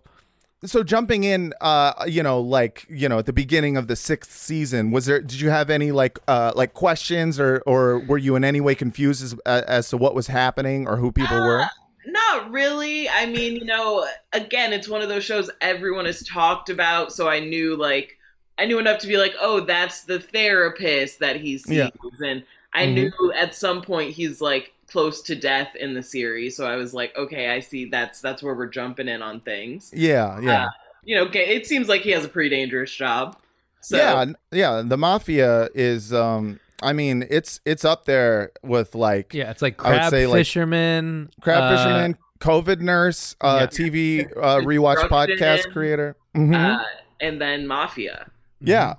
so 0.64 0.82
jumping 0.82 1.22
in, 1.24 1.52
uh, 1.60 1.92
you 2.06 2.22
know, 2.22 2.40
like 2.40 2.86
you 2.88 3.08
know, 3.10 3.18
at 3.18 3.26
the 3.26 3.32
beginning 3.32 3.76
of 3.76 3.86
the 3.86 3.94
sixth 3.96 4.32
season, 4.32 4.90
was 4.90 5.04
there? 5.06 5.20
Did 5.20 5.38
you 5.40 5.50
have 5.50 5.68
any 5.68 5.92
like, 5.92 6.18
uh, 6.26 6.52
like 6.56 6.72
questions, 6.72 7.38
or 7.38 7.62
or 7.66 7.98
were 8.00 8.16
you 8.18 8.36
in 8.36 8.44
any 8.44 8.60
way 8.60 8.74
confused 8.74 9.22
as 9.22 9.34
as 9.44 9.90
to 9.90 9.96
what 9.98 10.14
was 10.14 10.28
happening 10.28 10.88
or 10.88 10.96
who 10.96 11.12
people 11.12 11.36
were? 11.38 11.60
Uh, 11.62 11.68
Not 12.06 12.50
really. 12.50 13.08
I 13.10 13.26
mean, 13.26 13.56
you 13.56 13.64
know, 13.66 14.06
again, 14.32 14.72
it's 14.72 14.88
one 14.88 15.02
of 15.02 15.08
those 15.10 15.24
shows 15.24 15.50
everyone 15.60 16.06
has 16.06 16.22
talked 16.24 16.70
about, 16.70 17.12
so 17.12 17.28
I 17.28 17.40
knew 17.40 17.76
like 17.76 18.16
I 18.58 18.64
knew 18.66 18.78
enough 18.78 18.98
to 19.00 19.06
be 19.06 19.16
like, 19.18 19.34
oh, 19.40 19.60
that's 19.60 20.02
the 20.02 20.18
therapist 20.20 21.18
that 21.20 21.36
he 21.36 21.58
sees, 21.58 21.76
Yeah. 21.76 21.90
and 22.24 22.42
I 22.72 22.86
Mhm. 22.86 22.94
knew 22.94 23.32
at 23.32 23.54
some 23.54 23.82
point 23.82 24.12
he's 24.12 24.40
like 24.40 24.72
close 24.90 25.20
to 25.22 25.34
death 25.34 25.74
in 25.76 25.94
the 25.94 26.02
series, 26.02 26.56
so 26.56 26.66
I 26.66 26.76
was 26.76 26.94
like, 26.94 27.16
okay, 27.16 27.50
I 27.50 27.60
see. 27.60 27.86
That's 27.86 28.20
that's 28.20 28.42
where 28.42 28.54
we're 28.54 28.66
jumping 28.68 29.08
in 29.08 29.20
on 29.22 29.40
things. 29.40 29.90
Yeah, 29.94 30.40
yeah. 30.40 30.66
Uh, 30.66 30.68
you 31.04 31.16
know, 31.16 31.28
it 31.32 31.66
seems 31.66 31.88
like 31.88 32.02
he 32.02 32.10
has 32.10 32.24
a 32.24 32.28
pretty 32.28 32.50
dangerous 32.50 32.92
job. 32.94 33.36
So 33.80 33.96
yeah, 33.96 34.24
yeah. 34.52 34.82
The 34.84 34.96
mafia 34.96 35.68
is, 35.74 36.12
um, 36.12 36.58
I 36.82 36.92
mean, 36.92 37.26
it's 37.30 37.60
it's 37.64 37.84
up 37.84 38.04
there 38.04 38.52
with 38.62 38.94
like 38.94 39.32
Yeah, 39.34 39.50
it's 39.50 39.62
like 39.62 39.82
I 39.84 39.90
would 39.90 39.96
crab 39.98 40.10
say, 40.10 40.26
like, 40.26 40.38
fisherman, 40.40 41.30
crab 41.40 41.62
uh, 41.62 41.76
fisherman, 41.76 42.16
COVID 42.40 42.80
nurse, 42.80 43.36
uh, 43.40 43.58
yeah. 43.60 43.66
TV 43.66 44.26
uh, 44.36 44.56
rewatch 44.60 45.08
podcast 45.08 45.72
creator. 45.72 46.16
Mhm. 46.34 46.54
uh, 46.54 46.82
and 47.20 47.40
then 47.40 47.66
Mafia. 47.66 48.26
Yeah. 48.60 48.94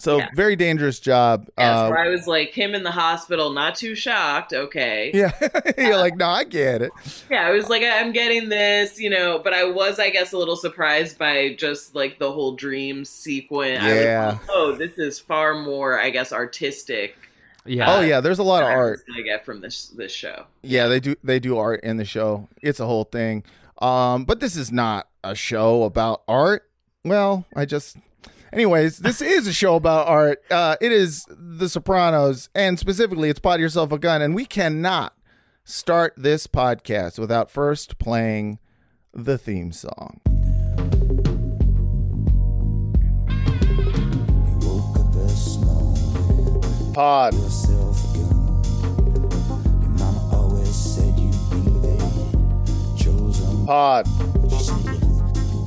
So 0.00 0.18
Yeah. 0.18 0.28
very 0.36 0.54
dangerous 0.54 1.00
job. 1.00 1.48
Yes, 1.58 1.76
Uh, 1.76 1.88
where 1.88 1.98
I 1.98 2.08
was 2.08 2.28
like 2.28 2.50
him 2.50 2.72
in 2.76 2.84
the 2.84 2.90
hospital, 2.92 3.50
not 3.50 3.74
too 3.74 3.96
shocked. 3.96 4.52
Okay. 4.52 5.10
yeah, 5.12 5.32
you're 5.78 5.96
like, 5.96 6.16
no, 6.16 6.28
I 6.28 6.44
get 6.44 6.82
it. 6.82 6.92
Yeah, 7.28 7.44
I 7.46 7.50
was 7.50 7.68
like, 7.68 7.82
I'm 7.82 8.12
getting 8.12 8.48
this, 8.48 9.00
you 9.00 9.10
know, 9.10 9.40
but 9.42 9.52
I 9.52 9.64
was, 9.64 9.98
I 9.98 10.10
guess, 10.10 10.32
a 10.32 10.38
little 10.38 10.54
surprised 10.54 11.18
by 11.18 11.54
just 11.58 11.96
like 11.96 12.20
the 12.20 12.30
whole 12.30 12.52
dream 12.52 13.04
sequence. 13.04 13.82
I 13.82 13.88
was 13.92 14.04
Yeah. 14.04 14.26
like, 14.28 14.40
oh, 14.50 14.72
this 14.76 14.98
is 14.98 15.18
far 15.18 15.54
more, 15.54 15.98
I 15.98 16.10
guess, 16.10 16.32
artistic. 16.32 17.16
Yeah. 17.66 17.92
Oh 17.96 18.00
yeah, 18.00 18.20
there's 18.20 18.38
a 18.38 18.44
lot 18.44 18.62
of 18.62 18.68
than 18.68 18.76
I 18.76 18.80
art. 18.80 18.90
was 18.92 19.02
gonna 19.16 19.24
get 19.24 19.44
from 19.44 19.60
this 19.60 19.88
this 19.88 20.12
show. 20.12 20.44
Yeah, 20.62 20.86
they 20.86 21.00
do 21.00 21.16
they 21.24 21.40
do 21.40 21.58
art 21.58 21.80
in 21.82 21.96
the 21.96 22.04
show. 22.04 22.48
It's 22.62 22.78
a 22.80 22.86
whole 22.86 23.04
thing. 23.04 23.42
Um, 23.82 24.24
but 24.24 24.38
this 24.40 24.56
is 24.56 24.70
not 24.72 25.08
a 25.24 25.34
show 25.34 25.82
about 25.82 26.22
art. 26.28 26.70
Well, 27.04 27.44
I 27.56 27.64
just 27.66 27.96
anyways, 28.52 28.98
this 28.98 29.22
is 29.22 29.46
a 29.46 29.52
show 29.52 29.76
about 29.76 30.08
art. 30.08 30.42
Uh 30.50 30.76
it 30.80 30.92
is 30.92 31.24
The 31.28 31.68
Sopranos, 31.68 32.48
and 32.54 32.78
specifically 32.78 33.30
it's 33.30 33.40
Pod 33.40 33.60
Yourself 33.60 33.92
a 33.92 33.98
Gun, 33.98 34.22
and 34.22 34.34
we 34.34 34.44
cannot 34.44 35.14
start 35.64 36.14
this 36.16 36.46
podcast 36.46 37.18
without 37.18 37.50
first 37.50 37.98
playing 37.98 38.58
the 39.12 39.38
theme 39.38 39.72
song. 39.72 40.20
woke 44.60 44.98
up 44.98 45.12
this 45.12 45.56
morning, 45.58 46.92
Pod. 46.94 47.34
yourself 47.34 47.78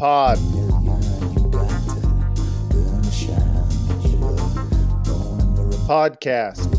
a 0.01 0.80
Podcast. 5.91 6.71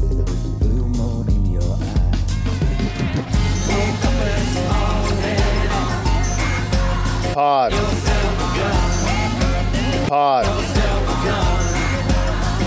Pod. 7.34 7.72
Pod. 10.08 10.44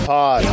Pod. 0.06 0.44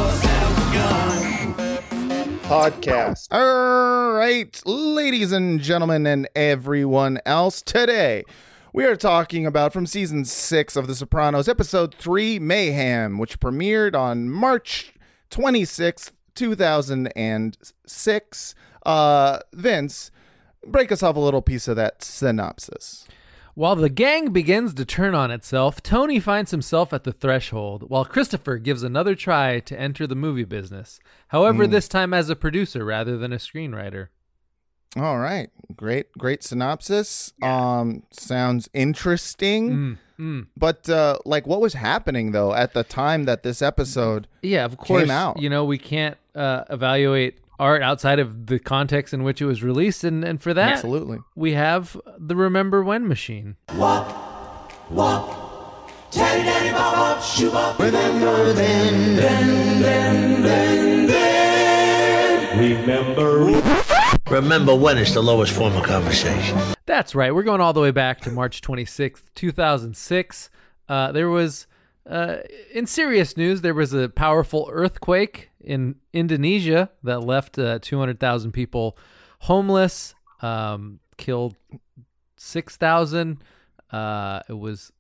Podcast. 2.42 3.28
All 3.30 4.14
right, 4.14 4.62
ladies 4.66 5.32
and 5.32 5.60
gentlemen, 5.60 6.08
and 6.08 6.28
everyone 6.36 7.20
else, 7.24 7.62
today 7.62 8.24
we 8.74 8.86
are 8.86 8.96
talking 8.96 9.46
about 9.46 9.72
from 9.72 9.86
season 9.86 10.26
six 10.26 10.76
of 10.76 10.88
The 10.88 10.96
Sopranos, 10.96 11.48
episode 11.48 11.94
three, 11.94 12.40
Mayhem, 12.40 13.20
which 13.20 13.40
premiered 13.40 13.96
on 13.96 14.32
March 14.32 14.93
26th, 15.34 16.12
2006. 16.36 18.56
Uh, 18.86 19.40
Vince, 19.54 20.12
break 20.66 20.92
us 20.92 21.02
off 21.02 21.16
a 21.16 21.20
little 21.20 21.42
piece 21.42 21.68
of 21.68 21.76
that 21.76 22.04
synopsis. 22.04 23.08
While 23.56 23.76
the 23.76 23.90
gang 23.90 24.32
begins 24.32 24.74
to 24.74 24.86
turn 24.86 25.14
on 25.14 25.30
itself, 25.32 25.84
Tony 25.84 26.20
finds 26.20 26.52
himself 26.52 26.92
at 26.92 27.04
the 27.04 27.12
threshold, 27.12 27.84
while 27.88 28.04
Christopher 28.04 28.58
gives 28.58 28.82
another 28.82 29.14
try 29.14 29.60
to 29.60 29.80
enter 29.80 30.08
the 30.08 30.16
movie 30.16 30.44
business. 30.44 31.00
However, 31.28 31.68
this 31.68 31.88
time 31.88 32.16
as 32.16 32.32
a 32.32 32.36
producer 32.36 32.84
rather 32.84 33.16
than 33.18 33.32
a 33.32 33.38
screenwriter. 33.38 34.08
All 34.96 35.18
right. 35.18 35.50
Great, 35.76 36.12
great 36.18 36.44
synopsis. 36.44 37.34
Um, 37.42 38.04
sounds 38.12 38.70
interesting. 38.74 39.72
Mm, 39.72 39.98
mm. 40.20 40.48
But 40.56 40.88
uh 40.90 41.18
like 41.26 41.48
what 41.48 41.62
was 41.62 41.74
happening 41.74 42.32
though 42.32 42.54
at 42.54 42.74
the 42.74 42.84
time 42.84 43.26
that 43.26 43.44
this 43.44 43.62
episode 43.62 44.28
Yeah, 44.42 44.66
of 44.66 44.78
course. 44.78 45.04
Came 45.04 45.12
out. 45.12 45.42
You 45.42 45.50
know, 45.50 45.66
we 45.66 45.78
can't 45.78 46.18
uh, 46.36 46.64
evaluate 46.70 47.40
art 47.60 47.82
outside 47.82 48.20
of 48.20 48.48
the 48.48 48.60
context 48.60 49.14
in 49.14 49.24
which 49.24 49.42
it 49.42 49.46
was 49.46 49.64
released, 49.64 50.04
and, 50.04 50.24
and 50.24 50.42
for 50.42 50.54
that, 50.54 50.74
Absolutely. 50.74 51.20
we 51.36 51.54
have 51.54 52.00
the 52.18 52.36
Remember 52.36 52.84
When 52.84 53.08
machine. 53.08 53.56
Walk, 53.76 54.92
walk, 54.92 55.90
Teddy 56.12 56.44
Daddy 56.44 56.72
Bob 56.72 56.96
Bob 56.96 57.24
Shoo 57.24 57.52
Remember 62.56 63.63
when 64.42 64.98
is 64.98 65.14
the 65.14 65.22
lowest 65.22 65.54
form 65.54 65.76
of 65.76 65.84
conversation. 65.84 66.58
That's 66.88 67.14
right. 67.14 67.36
We're 67.36 67.44
going 67.44 67.62
all 67.62 67.72
the 67.72 67.82
way 67.82 67.92
back 67.92 68.20
to 68.22 68.32
March 68.32 68.62
26th, 68.62 69.26
2006. 69.36 70.50
Uh, 70.90 71.12
there 71.12 71.30
was, 71.30 71.68
uh, 72.10 72.38
in 72.74 72.88
serious 72.88 73.38
news, 73.38 73.62
there 73.62 73.76
was 73.76 73.94
a 73.94 74.10
powerful 74.10 74.68
earthquake 74.72 75.52
in 75.62 75.98
Indonesia 76.14 76.90
that 77.04 77.20
left 77.20 77.60
uh, 77.60 77.78
200,000 77.80 78.52
people 78.52 78.98
homeless, 79.42 80.16
um, 80.42 81.00
killed 81.18 81.56
6,000. 82.38 83.38
Uh, 83.92 84.40
it 84.50 84.58
was 84.58 84.92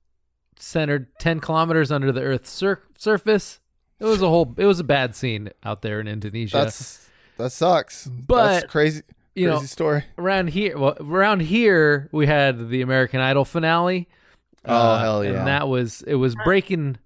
centered 0.58 1.08
10 1.18 1.40
kilometers 1.40 1.92
under 1.92 2.12
the 2.12 2.22
Earth's 2.22 2.52
sur- 2.52 2.84
surface. 3.00 3.60
It 4.00 4.06
was 4.06 4.22
a 4.22 4.30
whole. 4.30 4.54
It 4.58 4.66
was 4.66 4.80
a 4.80 4.84
bad 4.84 5.16
scene 5.16 5.50
out 5.64 5.82
there 5.82 6.00
in 6.00 6.08
Indonesia. 6.08 6.58
That's 6.58 7.10
that 7.38 7.52
sucks. 7.52 8.06
But, 8.06 8.48
That's 8.48 8.72
crazy 8.72 9.02
you 9.36 9.48
crazy 9.50 9.62
know, 9.62 9.66
story. 9.66 10.04
around 10.18 10.48
here 10.50 10.78
well 10.78 10.96
around 11.00 11.42
here 11.42 12.08
we 12.12 12.28
had 12.28 12.70
the 12.70 12.82
american 12.82 13.20
idol 13.20 13.46
finale 13.46 14.08
Oh, 14.66 14.98
hell 14.98 15.24
yeah. 15.26 15.32
and 15.40 15.48
that 15.48 15.68
was 15.68 16.02
it 16.04 16.16
was 16.16 16.36
breaking 16.46 16.98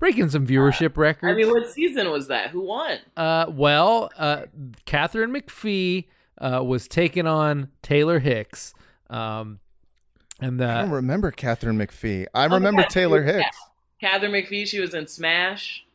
breaking 0.00 0.28
some 0.28 0.46
viewership 0.46 0.96
records. 0.96 1.32
I 1.32 1.34
mean, 1.36 1.48
what 1.48 1.70
season 1.70 2.10
was 2.10 2.28
that? 2.28 2.50
Who 2.50 2.62
won? 2.62 2.98
uh 3.16 3.46
well 3.48 4.10
uh 4.18 4.42
katharine 4.86 5.30
mcphee 5.32 6.06
uh 6.38 6.62
was 6.64 6.88
taking 6.88 7.26
on 7.26 7.68
taylor 7.82 8.18
hicks 8.18 8.74
um 9.08 9.60
and 10.40 10.60
the, 10.60 10.66
I 10.68 10.82
don't 10.82 10.90
uh 10.90 10.96
remember 10.96 11.30
Katharine 11.30 11.78
McPhee. 11.78 12.26
I 12.34 12.44
Oh, 12.44 12.50
remember 12.50 12.82
yeah, 12.82 12.88
Taylor 12.88 13.24
yeah. 13.24 13.32
Hicks. 13.44 13.56
Katharine 14.02 14.32
McPhee. 14.32 14.66
She 14.66 14.80
was 14.80 14.92
in 14.92 15.06
Smash. 15.06 15.85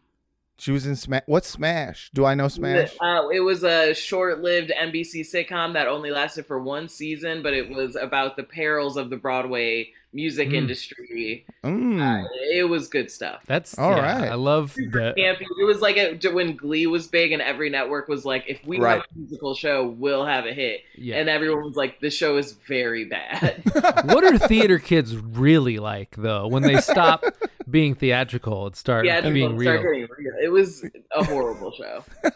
She 0.62 0.72
was 0.72 0.86
in 0.86 0.96
Smash. 0.96 1.24
What's 1.26 1.48
Smash? 1.48 2.12
Do 2.14 2.24
I 2.24 2.36
know 2.36 2.48
Smash? 2.48 2.96
Uh, 3.02 3.30
it 3.34 3.40
was 3.40 3.64
a 3.64 3.96
short-lived 3.96 4.72
NBC 4.72 5.22
sitcom 5.22 5.74
that 5.74 5.88
only 5.88 6.12
lasted 6.12 6.46
for 6.46 6.62
one 6.62 6.88
season, 6.88 7.42
but 7.42 7.56
it 7.56 7.68
was 7.68 7.96
about 7.96 8.38
the 8.38 8.44
perils 8.44 8.96
of 8.96 9.10
the 9.10 9.18
Broadway 9.18 9.92
music 10.14 10.50
Mm. 10.50 10.54
industry. 10.56 11.46
Mm. 11.64 12.28
It 12.52 12.68
was 12.68 12.88
good 12.88 13.10
stuff. 13.10 13.44
that's 13.48 13.78
All 13.78 13.92
yeah, 13.92 14.20
right. 14.22 14.32
i 14.32 14.36
love 14.36 14.74
the 14.76 14.84
Campy. 15.18 15.42
It 15.60 15.66
was 15.66 15.80
like 15.80 15.98
a, 15.98 16.18
when 16.32 16.56
Glee 16.56 16.88
was 16.88 17.08
big, 17.08 17.32
and 17.32 17.42
every 17.42 17.70
network 17.70 18.08
was 18.08 18.26
like, 18.26 18.44
"If 18.48 18.66
we 18.66 18.80
Right. 18.80 18.96
have 18.96 19.06
a 19.16 19.20
musical 19.20 19.56
show, 19.56 19.88
we'll 19.88 20.26
have 20.26 20.46
a 20.46 20.54
hit." 20.54 20.82
Yeah. 20.98 21.18
And 21.18 21.30
everyone 21.30 21.64
was 21.64 21.76
like, 21.76 22.00
"This 22.02 22.14
show 22.14 22.38
is 22.38 22.54
very 22.54 23.06
bad." 23.06 23.62
what 24.06 24.24
are 24.24 24.38
theater 24.38 24.80
kids 24.80 25.16
really 25.16 25.78
like 25.78 26.16
though 26.18 26.48
when 26.48 26.64
they 26.64 26.78
stop 26.82 27.24
being 27.70 27.96
theatrical 27.96 28.66
and 28.68 28.76
start 28.76 29.06
yeah, 29.06 29.22
being 29.30 29.56
real 29.56 29.72
start 29.72 29.84
getting 29.84 30.08
real. 30.18 30.34
It 30.44 30.52
was 30.52 30.86
a 31.16 31.24
horrible 31.24 31.72
show. 31.72 32.04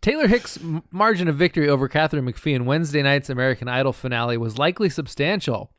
Taylor 0.00 0.28
Hicks' 0.28 0.58
margin 0.92 1.26
of 1.28 1.34
victory 1.36 1.68
over 1.68 1.88
Katharine 1.88 2.24
McPhee 2.24 2.54
in 2.54 2.64
Wednesday 2.64 3.02
night's 3.02 3.28
American 3.28 3.68
Idol 3.68 3.92
finale 3.92 4.36
was 4.38 4.56
likely 4.56 4.88
substantial. 4.88 5.72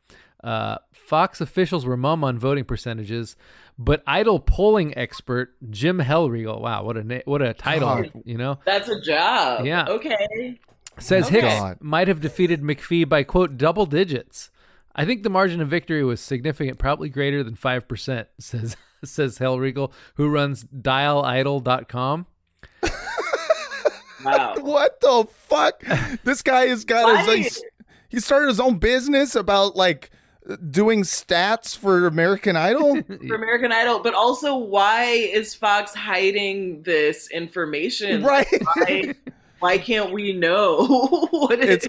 Uh, 0.44 0.76
Fox 1.10 1.40
officials 1.40 1.84
were 1.84 1.96
mum 1.96 2.22
on 2.22 2.38
voting 2.38 2.64
percentages, 2.64 3.34
but 3.76 4.00
Idol 4.06 4.38
polling 4.38 4.96
expert 4.96 5.56
Jim 5.68 5.98
Hellriegel, 5.98 6.58
oh, 6.58 6.60
wow, 6.60 6.84
what 6.84 6.96
a 6.96 7.02
na- 7.02 7.18
what 7.24 7.42
a 7.42 7.52
title, 7.52 7.88
God. 7.88 8.12
you 8.24 8.38
know, 8.38 8.60
That's 8.64 8.88
a 8.88 9.00
job. 9.00 9.66
Yeah. 9.66 9.86
Okay. 9.88 10.60
says 11.00 11.26
Oh, 11.26 11.30
Hicks 11.30 11.46
God. 11.46 11.78
might 11.80 12.06
have 12.06 12.20
defeated 12.20 12.62
McPhee 12.62 13.08
by 13.08 13.24
quote 13.24 13.56
double 13.58 13.86
digits. 13.86 14.52
I 14.94 15.04
think 15.04 15.24
the 15.24 15.30
margin 15.30 15.60
of 15.60 15.66
victory 15.68 16.04
was 16.04 16.20
significant, 16.20 16.78
probably 16.78 17.08
greater 17.08 17.42
than 17.42 17.56
5%, 17.56 18.26
says 18.38 18.76
says 19.04 19.38
Hellriegel, 19.38 19.90
who 20.14 20.28
runs 20.28 20.62
dialidol.com. 20.62 22.26
Wow. 24.24 24.54
What 24.60 25.00
the 25.00 25.26
fuck? 25.32 25.82
This 26.24 26.42
guy 26.42 26.66
has 26.66 26.84
got 26.84 27.18
his 27.20 27.26
like, 27.26 27.52
he 28.10 28.20
started 28.20 28.48
his 28.48 28.60
own 28.60 28.78
business 28.78 29.34
about 29.34 29.76
like 29.76 30.10
doing 30.70 31.02
stats 31.02 31.76
for 31.76 32.06
American 32.06 32.56
Idol. 32.56 33.02
For 33.28 33.34
American 33.34 33.72
Idol, 33.72 34.00
but 34.00 34.14
also 34.14 34.56
why 34.56 35.04
is 35.04 35.54
Fox 35.54 35.94
hiding 35.94 36.82
this 36.82 37.30
information? 37.30 38.22
right. 38.22 38.46
Why, 38.74 39.14
why 39.60 39.78
can't 39.78 40.12
we 40.12 40.32
know 40.32 40.86
what 41.30 41.60
it 41.60 41.68
it's 41.68 41.88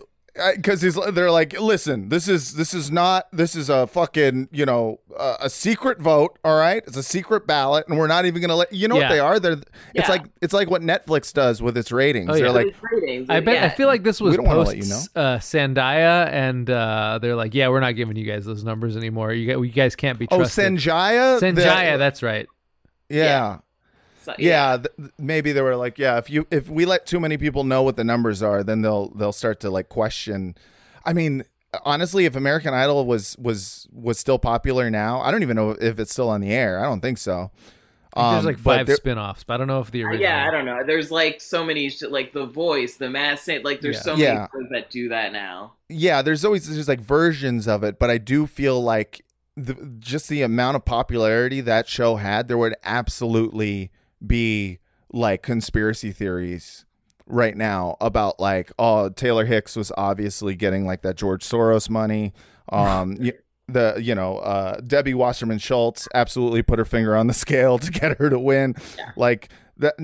because 0.55 0.81
he's 0.81 0.95
they're 1.13 1.29
like 1.29 1.59
listen 1.59 2.07
this 2.07 2.27
is 2.29 2.53
this 2.53 2.73
is 2.73 2.89
not 2.89 3.27
this 3.33 3.53
is 3.53 3.69
a 3.69 3.85
fucking 3.85 4.47
you 4.51 4.65
know 4.65 4.97
uh, 5.17 5.35
a 5.41 5.49
secret 5.49 5.99
vote 5.99 6.39
all 6.45 6.57
right 6.57 6.83
it's 6.87 6.95
a 6.95 7.03
secret 7.03 7.45
ballot 7.45 7.85
and 7.89 7.97
we're 7.99 8.07
not 8.07 8.25
even 8.25 8.41
gonna 8.41 8.55
let 8.55 8.71
you 8.71 8.87
know 8.87 8.95
Yeah. 8.95 9.01
what 9.01 9.09
they 9.09 9.19
are 9.19 9.39
they're 9.41 9.51
it's 9.53 9.63
Yeah. 9.93 10.07
like 10.07 10.25
it's 10.41 10.53
like 10.53 10.69
what 10.69 10.81
netflix 10.81 11.33
does 11.33 11.61
with 11.61 11.75
its 11.77 11.91
ratings 11.91 12.29
Oh, 12.29 12.33
they're 12.33 12.45
yeah. 12.45 12.51
like 12.51 12.75
ratings. 12.81 13.29
I 13.29 13.41
bet 13.41 13.61
I 13.61 13.69
feel 13.75 13.87
like 13.87 14.03
this 14.03 14.21
was 14.21 14.37
We 14.37 14.43
don't 14.45 14.53
post 14.53 14.75
you 14.77 14.85
know. 14.85 15.01
uh, 15.17 15.37
Sanjaya, 15.39 16.27
and 16.31 16.69
uh, 16.69 17.19
they're 17.21 17.35
like, 17.35 17.53
"Yeah, 17.53 17.67
we're 17.67 17.79
not 17.81 17.97
giving 17.97 18.15
you 18.15 18.25
guys 18.25 18.45
those 18.45 18.63
numbers 18.63 18.95
anymore. 18.95 19.33
You, 19.33 19.53
gu- 19.53 19.63
you 19.63 19.71
guys 19.71 19.95
can't 19.97 20.17
be 20.17 20.27
oh 20.31 20.37
trusted." 20.37 20.75
sanjaya 20.77 21.39
The- 21.41 21.97
that's 21.97 22.23
right. 22.23 22.47
yeah 23.09 23.57
So- 24.21 24.35
yeah, 24.37 24.77
th- 24.77 24.87
th- 24.97 25.09
maybe 25.17 25.51
they 25.51 25.61
were 25.61 25.75
like 25.75 25.97
yeah 25.97 26.17
if 26.17 26.29
you 26.29 26.45
if 26.51 26.69
we 26.69 26.85
let 26.85 27.05
too 27.05 27.19
many 27.19 27.37
people 27.37 27.63
know 27.63 27.81
what 27.81 27.95
the 27.95 28.03
numbers 28.03 28.41
are 28.43 28.63
then 28.63 28.81
they'll 28.83 29.09
they'll 29.15 29.31
start 29.33 29.59
to 29.61 29.69
like 29.71 29.89
question 29.89 30.55
i 31.05 31.11
mean 31.13 31.43
honestly 31.85 32.25
if 32.25 32.35
american 32.35 32.73
idol 32.73 33.05
was 33.05 33.35
was 33.39 33.87
was 33.91 34.19
still 34.19 34.37
popular 34.37 34.89
now 34.91 35.21
i 35.21 35.31
don't 35.31 35.41
even 35.41 35.55
know 35.55 35.71
if 35.71 35.99
it's 35.99 36.11
still 36.11 36.29
on 36.29 36.39
the 36.41 36.51
air 36.51 36.79
i 36.79 36.83
don't 36.83 37.01
think 37.01 37.17
so 37.17 37.49
I 38.13 38.19
think 38.19 38.25
Um, 38.25 38.33
There's 38.33 38.45
like 38.45 38.59
five 38.59 38.87
there- 38.87 38.97
spin-offs, 38.97 39.45
but 39.45 39.53
I 39.53 39.57
don't 39.57 39.67
know 39.67 39.79
if 39.79 39.89
the 39.89 40.03
Uh, 40.03 40.07
original. 40.07 40.23
Yeah, 40.29 40.45
I 40.45 40.51
don't 40.51 40.65
know. 40.65 40.83
There's 40.85 41.11
like 41.11 41.39
so 41.39 41.63
many, 41.63 41.89
sh- 41.89 42.01
like 42.09 42.33
The 42.33 42.45
Voice, 42.45 42.97
The 42.97 43.09
Masked 43.09 43.45
Singer. 43.45 43.61
Like 43.63 43.79
there's 43.79 43.95
Yeah. 43.99 44.01
so 44.01 44.11
many 44.17 44.23
Yeah. 44.23 44.47
shows 44.53 44.67
that 44.71 44.89
do 44.91 45.07
that 45.07 45.31
now. 45.31 45.75
yeah 45.87 46.21
there's 46.21 46.43
always 46.43 46.67
there's 46.69 46.89
like 46.89 46.99
versions 46.99 47.69
of 47.69 47.85
it 47.85 47.99
but 47.99 48.09
i 48.09 48.17
do 48.17 48.45
feel 48.47 48.83
like 48.83 49.23
the, 49.55 49.75
just 49.99 50.27
the 50.27 50.41
amount 50.41 50.75
of 50.75 50.83
popularity 50.83 51.61
that 51.61 51.87
show 51.87 52.17
had 52.17 52.49
there 52.49 52.57
would 52.57 52.75
absolutely 52.83 53.91
be 54.25 54.79
like 55.11 55.41
conspiracy 55.41 56.11
theories 56.11 56.85
right 57.27 57.55
now 57.55 57.95
about 58.01 58.39
like 58.39 58.71
oh 58.77 59.09
taylor 59.09 59.45
hicks 59.45 59.75
was 59.75 59.91
obviously 59.97 60.55
getting 60.55 60.85
like 60.85 61.01
that 61.01 61.15
george 61.15 61.43
soros 61.43 61.89
money. 61.89 62.33
Um 62.69 63.17
the 63.67 63.97
you 64.01 64.13
know 64.13 64.37
uh 64.39 64.81
debbie 64.81 65.13
wasserman 65.13 65.57
schultz 65.57 66.07
absolutely 66.13 66.61
put 66.61 66.77
her 66.77 66.85
finger 66.85 67.15
on 67.15 67.27
the 67.27 67.33
scale 67.33 67.77
to 67.79 67.91
get 67.91 68.17
her 68.17 68.29
to 68.29 68.39
win. 68.39 68.75
Like 69.15 69.49
that 69.77 69.95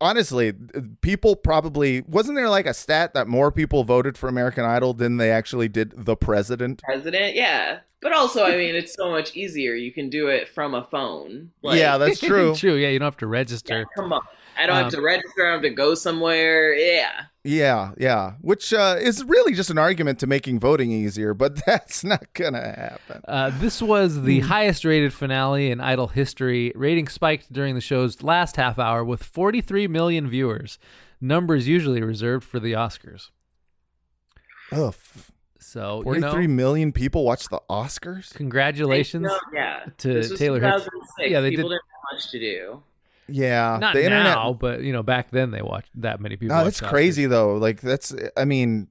honestly 0.00 0.52
people 1.00 1.34
probably 1.34 2.02
wasn't 2.02 2.36
there 2.36 2.48
like 2.48 2.66
a 2.66 2.74
stat 2.74 3.14
that 3.14 3.26
more 3.26 3.50
people 3.50 3.82
voted 3.82 4.16
for 4.16 4.28
american 4.28 4.64
idol 4.64 4.94
than 4.94 5.16
they 5.16 5.30
actually 5.30 5.68
did 5.68 5.92
the 5.96 6.16
president? 6.16 6.82
President, 6.82 7.34
yeah. 7.34 7.80
But 8.04 8.12
also, 8.12 8.44
I 8.44 8.56
mean, 8.56 8.74
it's 8.76 8.92
so 8.94 9.10
much 9.10 9.34
easier. 9.34 9.74
You 9.74 9.90
can 9.90 10.10
do 10.10 10.28
it 10.28 10.46
from 10.48 10.74
a 10.74 10.84
phone. 10.84 11.50
Like, 11.62 11.78
yeah 11.80 11.96
that's 11.98 12.20
true 12.30 12.54
True. 12.54 12.74
Yeah, 12.74 12.90
you 12.90 12.98
don't 13.00 13.06
have 13.06 13.16
to 13.16 13.26
register. 13.26 13.78
yeah, 13.78 13.84
come 13.96 14.12
on. 14.12 14.20
I 14.56 14.66
don't 14.66 14.76
Um, 14.76 14.84
have 14.84 14.92
to 14.92 15.00
register. 15.00 15.40
I 15.42 15.44
don't 15.46 15.52
have 15.54 15.62
to 15.62 15.70
go 15.74 15.94
somewhere. 15.96 16.74
Yeah. 16.74 17.22
yeah 17.42 17.92
yeah 17.98 18.34
which 18.40 18.72
uh 18.72 18.96
is 19.00 19.24
really 19.24 19.52
just 19.54 19.70
an 19.70 19.78
argument 19.78 20.18
to 20.20 20.26
making 20.26 20.58
voting 20.60 20.90
easier 20.92 21.34
but 21.34 21.52
that's 21.66 22.02
not 22.04 22.24
gonna 22.34 22.60
happen 22.76 23.20
Uh, 23.26 23.50
this 23.58 23.80
was 23.82 24.22
the 24.22 24.40
Hmm. 24.40 24.46
highest 24.48 24.84
rated 24.84 25.12
finale 25.12 25.70
in 25.70 25.80
Idol 25.80 26.08
history. 26.08 26.72
Rating 26.74 27.08
spiked 27.08 27.52
during 27.52 27.74
the 27.74 27.80
show's 27.80 28.22
last 28.22 28.56
half 28.56 28.78
hour 28.78 29.02
with 29.04 29.22
43 29.24 29.88
million 29.88 30.28
viewers, 30.28 30.78
numbers 31.22 31.66
usually 31.68 32.02
reserved 32.02 32.44
for 32.44 32.60
the 32.60 32.72
Oscars. 32.74 33.30
Ugh. 34.72 34.94
So, 35.74 36.02
you 36.06 36.20
know, 36.20 36.36
million 36.46 36.92
people 36.92 37.24
watch 37.24 37.48
the 37.48 37.60
oscars 37.68 38.32
congratulations. 38.32 39.24
No, 39.26 39.36
yeah. 39.52 39.80
to 39.98 40.14
This 40.14 40.30
was 40.30 40.38
Taylor 40.38 40.60
Hicks. 40.60 40.88
Yeah, 41.18 41.40
they 41.40 41.50
People 41.50 41.68
did- 41.70 41.74
didn't 41.74 41.82
have 42.10 42.12
much 42.16 42.30
to 42.30 42.38
do. 42.38 42.82
yeah 43.28 43.78
Not 43.80 43.94
the 43.94 44.04
internet 44.04 44.36
now, 44.36 44.52
but 44.52 44.82
you 44.82 44.92
know, 44.92 45.02
back 45.02 45.30
then 45.32 45.50
they 45.50 45.62
watched 45.62 45.90
that 46.00 46.20
many 46.20 46.36
people. 46.36 46.56
no 46.56 46.62
watched 46.62 46.78
that's 46.78 46.86
Oscars. 46.86 46.94
crazy 46.94 47.26
though 47.26 47.56
like 47.56 47.80
that's 47.80 48.14
i 48.36 48.44
mean 48.44 48.86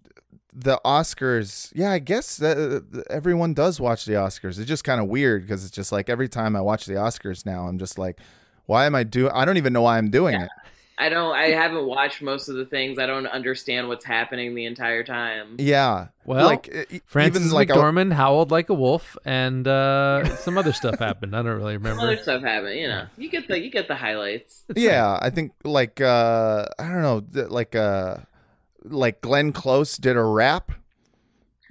the 0.52 0.80
oscars 0.86 1.72
yeah 1.74 1.91
i 1.91 2.00
guess 2.00 2.38
that 2.38 2.58
uh, 2.58 3.02
everyone 3.10 3.54
does 3.54 3.80
watch 3.80 4.06
the 4.06 4.13
oscars 4.13 4.60
it's 4.60 4.67
just 4.67 4.84
kind 4.84 5.00
of 5.02 5.08
weird 5.08 5.41
because 5.43 5.63
it's 5.65 5.74
just 5.74 5.91
like 5.91 6.10
every 6.10 6.28
time 6.30 6.56
i 6.56 6.62
watch 6.62 6.86
the 6.86 6.93
oscars 6.93 7.46
now 7.46 7.67
i'm 7.67 7.80
just 7.80 7.98
like 7.98 8.19
why 8.67 8.86
am 8.86 8.93
i 8.93 9.04
doing 9.04 9.32
i 9.34 9.46
don't 9.46 9.58
even 9.58 9.74
know 9.74 9.82
why 9.82 9.98
i'm 9.98 10.12
doing 10.12 10.36
it 10.39 10.50
I 10.95 11.10
don't. 11.10 11.34
I 11.36 11.45
haven't 11.49 11.86
watched 11.88 12.21
most 12.21 12.49
of 12.49 12.56
the 12.56 12.65
things. 12.65 12.99
I 12.99 13.08
don't 13.08 13.25
understand 13.25 13.88
what's 13.88 14.06
happening 14.06 14.53
the 14.53 14.65
entire 14.65 15.03
time. 15.03 15.56
yeah 15.58 16.10
Well, 16.23 16.45
like 16.45 17.01
Francis 17.08 17.41
even 17.41 17.51
like 17.53 17.71
I- 17.71 17.75
McDormand 17.75 18.13
howled 18.13 18.51
like 18.51 18.69
a 18.69 18.75
wolf, 18.75 19.17
and 19.25 19.67
uh, 19.67 20.36
some 20.38 20.56
other 20.58 20.71
stuff 20.71 20.99
happened. 20.99 21.36
I 21.36 21.41
don't 21.41 21.56
really 21.58 21.75
Some 21.75 21.84
remember. 21.84 22.03
other 22.03 22.17
stuff 22.17 22.43
happened. 22.43 22.79
You 22.79 22.88
know, 22.89 23.06
you 23.17 23.29
get 23.29 23.47
the 23.47 23.60
you 23.60 23.71
get 23.71 23.88
the 23.88 23.95
highlights. 23.95 24.65
yeah 24.75 25.17
i 25.21 25.29
think 25.29 25.51
like 25.63 25.99
uh 25.99 26.65
i 26.79 26.88
don't 26.88 27.01
know 27.01 27.23
like 27.49 27.75
uh 27.75 28.17
like 28.86 29.21
glenn 29.21 29.51
close 29.51 29.97
did 29.97 30.15
a 30.15 30.23
rap 30.23 30.71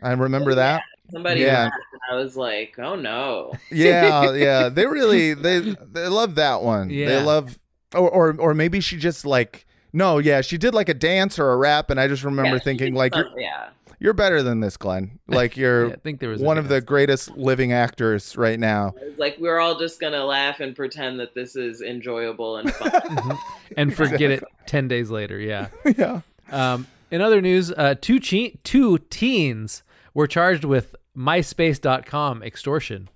i 0.02 0.12
remember 0.12 0.54
that 0.56 0.82
Somebody 1.10 1.40
Yeah. 1.42 1.64
laughed, 1.64 1.74
and 1.92 2.00
I 2.10 2.22
was 2.22 2.36
like, 2.38 2.78
oh 2.78 2.94
no. 2.96 3.52
yeah 3.70 4.32
yeah 4.46 4.68
they 4.70 4.86
really 4.86 5.34
they 5.34 5.58
they 5.92 6.08
love 6.08 6.36
that 6.36 6.62
one 6.62 6.88
Yeah. 6.90 7.06
they 7.06 7.22
love 7.22 7.58
or, 7.94 8.08
or 8.10 8.36
or 8.38 8.54
maybe 8.54 8.80
she 8.80 8.96
just 8.96 9.24
like 9.24 9.66
no 9.92 10.18
yeah 10.18 10.40
she 10.40 10.56
did 10.58 10.74
like 10.74 10.88
a 10.88 10.94
dance 10.94 11.38
or 11.38 11.50
a 11.52 11.56
rap 11.56 11.90
and 11.90 12.00
i 12.00 12.08
just 12.08 12.24
remember 12.24 12.56
Yeah, 12.56 12.62
thinking 12.62 12.92
did 12.94 12.98
like 12.98 13.14
you're, 13.14 13.38
yeah. 13.38 13.68
you're 13.98 14.14
better 14.14 14.42
than 14.42 14.60
this 14.60 14.76
glenn 14.76 15.18
like 15.28 15.56
you're 15.56 15.88
Yeah, 15.88 15.94
I 15.94 15.98
think 15.98 16.20
there 16.20 16.30
was 16.30 16.40
one 16.40 16.58
of 16.58 16.68
the 16.68 16.80
greatest 16.80 17.36
living 17.36 17.72
actors 17.72 18.36
right 18.36 18.58
now 18.58 18.94
like 19.18 19.36
we're 19.38 19.58
all 19.58 19.78
just 19.78 20.00
gonna 20.00 20.24
laugh 20.24 20.60
and 20.60 20.74
pretend 20.74 21.20
that 21.20 21.34
this 21.34 21.56
is 21.56 21.80
enjoyable 21.82 22.56
and 22.56 22.72
fun. 22.72 23.38
and 23.76 23.94
forget 23.94 24.30
it 24.30 24.42
10 24.66 24.88
days 24.88 25.10
later. 25.10 25.38
Yeah. 25.38 25.68
yeah 25.96 26.20
Um, 26.50 26.86
in 27.10 27.20
other 27.20 27.40
news, 27.42 27.70
uh, 27.70 27.94
two, 28.00 28.18
che- 28.18 28.58
two 28.64 28.96
teens 29.10 29.82
were 30.14 30.26
charged 30.26 30.64
with 30.64 30.96
MySpace.com 31.16 32.42
extortion. 32.42 33.08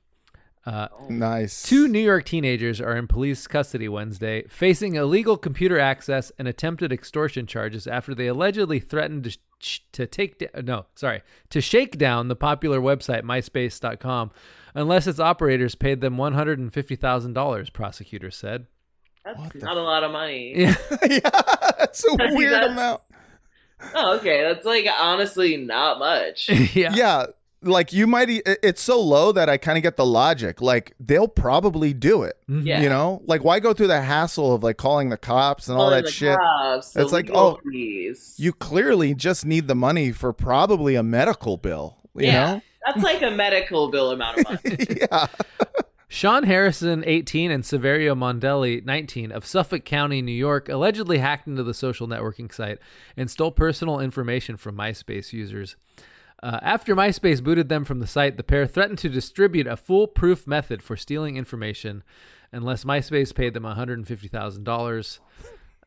Uh, 0.66 0.88
nice 1.09 1.62
Two 1.62 1.87
New 1.87 2.00
York 2.00 2.24
teenagers 2.24 2.81
are 2.81 2.96
in 2.96 3.07
police 3.07 3.46
custody 3.46 3.88
Wednesday, 3.88 4.44
facing 4.48 4.96
illegal 4.96 5.37
computer 5.37 5.79
access 5.79 6.33
and 6.40 6.48
attempted 6.48 6.92
extortion 6.92 7.46
charges 7.46 7.87
after 7.87 8.16
they 8.16 8.26
allegedly 8.26 8.81
threatened 8.81 9.22
to, 9.24 9.38
sh- 9.61 9.79
to 9.92 10.07
take 10.09 10.38
da- 10.40 10.61
no, 10.62 10.87
sorry, 10.96 11.22
to 11.50 11.61
shake 11.61 11.96
down 11.98 12.26
the 12.26 12.35
popular 12.35 12.81
website 12.81 13.22
MySpace.com 13.22 14.33
unless 14.74 15.07
its 15.07 15.20
operators 15.20 15.76
paid 15.76 16.00
them 16.00 16.16
$150,000. 16.16 17.72
Prosecutors 17.72 18.37
said. 18.37 18.66
That's 19.24 19.55
not 19.57 19.76
a 19.76 19.83
lot 19.83 20.02
of 20.05 20.11
money. 20.11 20.52
Yeah. 20.57 20.74
yeah 21.09 21.31
that's 21.79 22.05
a 22.05 22.12
I 22.14 22.16
think 22.26 22.38
weird 22.38 22.52
that's- 22.55 22.72
amount 22.72 23.02
Oh, 23.94 24.16
okay. 24.16 24.42
That's 24.42 24.64
like 24.64 24.87
honestly 24.98 25.57
not 25.59 25.98
much. 25.98 26.48
yeah. 26.74 26.92
yeah 26.94 27.26
like 27.62 27.92
you 27.92 28.06
might 28.06 28.28
e- 28.28 28.42
it's 28.44 28.82
so 28.82 29.00
low 29.00 29.32
that 29.32 29.48
i 29.48 29.56
kind 29.56 29.76
of 29.78 29.82
get 29.82 29.96
the 29.96 30.04
logic 30.06 30.60
like 30.60 30.94
they'll 31.00 31.28
probably 31.28 31.92
do 31.92 32.22
it 32.22 32.36
mm-hmm. 32.48 32.66
Yeah. 32.66 32.80
you 32.82 32.88
know 32.88 33.22
like 33.26 33.42
why 33.44 33.60
go 33.60 33.72
through 33.72 33.86
the 33.88 34.00
hassle 34.00 34.54
of 34.54 34.62
like 34.62 34.76
calling 34.76 35.08
the 35.08 35.16
cops 35.16 35.68
and 35.68 35.76
all 35.76 35.86
Calling 35.86 35.96
that 35.98 36.04
the 36.06 36.12
shit 36.12 36.36
cops, 36.38 36.94
It's 36.94 37.12
like, 37.12 37.30
oh, 37.32 37.58
fees. 37.70 38.34
you 38.38 38.52
clearly 38.52 39.14
just 39.14 39.44
need 39.46 39.68
the 39.68 39.74
money 39.74 40.12
for 40.12 40.32
probably 40.32 40.94
a 40.94 41.02
medical 41.02 41.56
bill 41.56 41.98
you 42.14 42.26
yeah, 42.26 42.60
that's 42.86 43.02
like 43.02 43.22
a 43.22 43.30
medical 43.30 43.90
bill 43.90 44.10
amount 44.12 44.38
of 44.38 44.44
money. 44.44 44.76
yeah 45.00 45.26
Sean 46.08 46.44
Harrison, 46.44 47.02
18, 47.04 47.50
and 47.50 47.64
Saverio 47.64 48.16
Mondelli, 48.16 48.82
19, 48.84 49.32
of 49.32 49.44
Suffolk 49.44 49.84
County, 49.84 50.22
New 50.22 50.30
York, 50.30 50.68
allegedly 50.68 51.18
hacked 51.18 51.48
into 51.48 51.64
the 51.64 51.74
social 51.74 52.06
networking 52.06 52.50
site 52.52 52.78
and 53.16 53.28
stole 53.28 53.50
personal 53.50 53.98
information 53.98 54.56
from 54.56 54.76
MySpace 54.76 55.32
users. 55.32 55.74
Uh, 56.42 56.59
after 56.62 56.94
MySpace 56.94 57.42
booted 57.42 57.68
them 57.68 57.85
from 57.85 58.01
the 58.01 58.07
site, 58.07 58.37
the 58.37 58.42
pair 58.42 58.66
threatened 58.66 58.99
to 58.99 59.09
distribute 59.09 59.66
a 59.66 59.77
foolproof 59.77 60.46
method 60.46 60.83
for 60.83 60.96
stealing 60.96 61.37
information 61.37 62.03
unless 62.53 62.85
MySpace 62.85 63.35
paid 63.35 63.55
them 63.55 63.64
$150,000. 63.64 65.18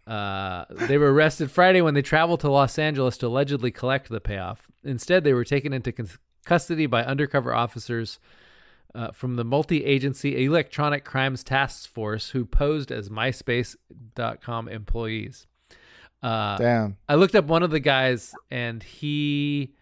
Uh, 0.08 0.66
they 0.72 0.98
were 0.98 1.14
arrested 1.14 1.52
Friday 1.52 1.82
when 1.82 1.94
they 1.94 2.02
traveled 2.02 2.40
to 2.40 2.50
Los 2.50 2.80
Angeles 2.80 3.18
to 3.20 3.28
allegedly 3.28 3.70
collect 3.70 4.10
the 4.10 4.20
payoff. 4.20 4.72
Instead, 4.84 5.24
they 5.24 5.34
were 5.34 5.44
taken 5.44 5.72
into 5.72 5.92
cus- 5.92 6.18
custody 6.46 6.88
by 6.88 7.04
undercover 7.04 7.54
officers 7.54 8.20
uh, 8.96 9.12
from 9.12 9.36
the 9.36 9.44
multi 9.44 9.86
agency 9.86 10.44
Electronic 10.44 11.06
Crimes 11.06 11.44
Task 11.44 11.88
Force 11.88 12.32
who 12.32 12.44
posed 12.44 12.92
as 12.92 13.10
MySpace.com 13.10 14.68
employees. 14.68 15.46
Uh, 16.24 16.58
damn 16.58 16.98
I 17.08 17.16
looked 17.16 17.36
up 17.36 17.46
one 17.46 17.64
of 17.64 17.72
the 17.72 17.80
guys, 17.80 18.34
and 18.52 18.82
he 18.84 19.76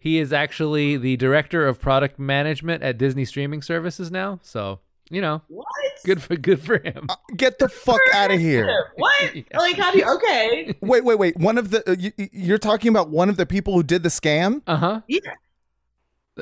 he 0.00 0.18
is 0.18 0.32
actually 0.32 0.96
the 0.96 1.16
director 1.16 1.68
of 1.68 1.78
product 1.80 2.18
management 2.18 2.82
at 2.82 2.98
Disney 2.98 3.24
streaming 3.24 3.62
services 3.62 4.10
now. 4.10 4.40
So 4.42 4.80
you 5.12 5.20
know, 5.20 5.42
What? 5.48 5.66
good 6.04 6.22
for 6.22 6.34
good 6.36 6.60
for 6.60 6.78
him. 6.78 7.06
Get 7.36 7.58
the 7.58 7.68
fuck 7.68 8.00
out 8.14 8.30
of 8.32 8.40
here. 8.40 8.66
What? 8.96 9.34
Like, 9.54 9.76
how 9.76 9.92
do 9.92 9.98
you? 9.98 10.14
Okay. 10.16 10.74
Wait, 10.80 11.04
wait, 11.04 11.18
wait. 11.18 11.36
One 11.36 11.58
of 11.58 11.70
the 11.70 11.88
uh, 11.88 11.94
you, 11.98 12.12
you're 12.32 12.58
talking 12.58 12.88
about 12.88 13.10
one 13.10 13.28
of 13.28 13.36
the 13.36 13.44
people 13.46 13.74
who 13.74 13.82
did 13.82 14.02
the 14.02 14.08
scam? 14.08 14.62
Uh 14.66 14.76
huh. 14.76 15.00
Yeah. 15.08 15.18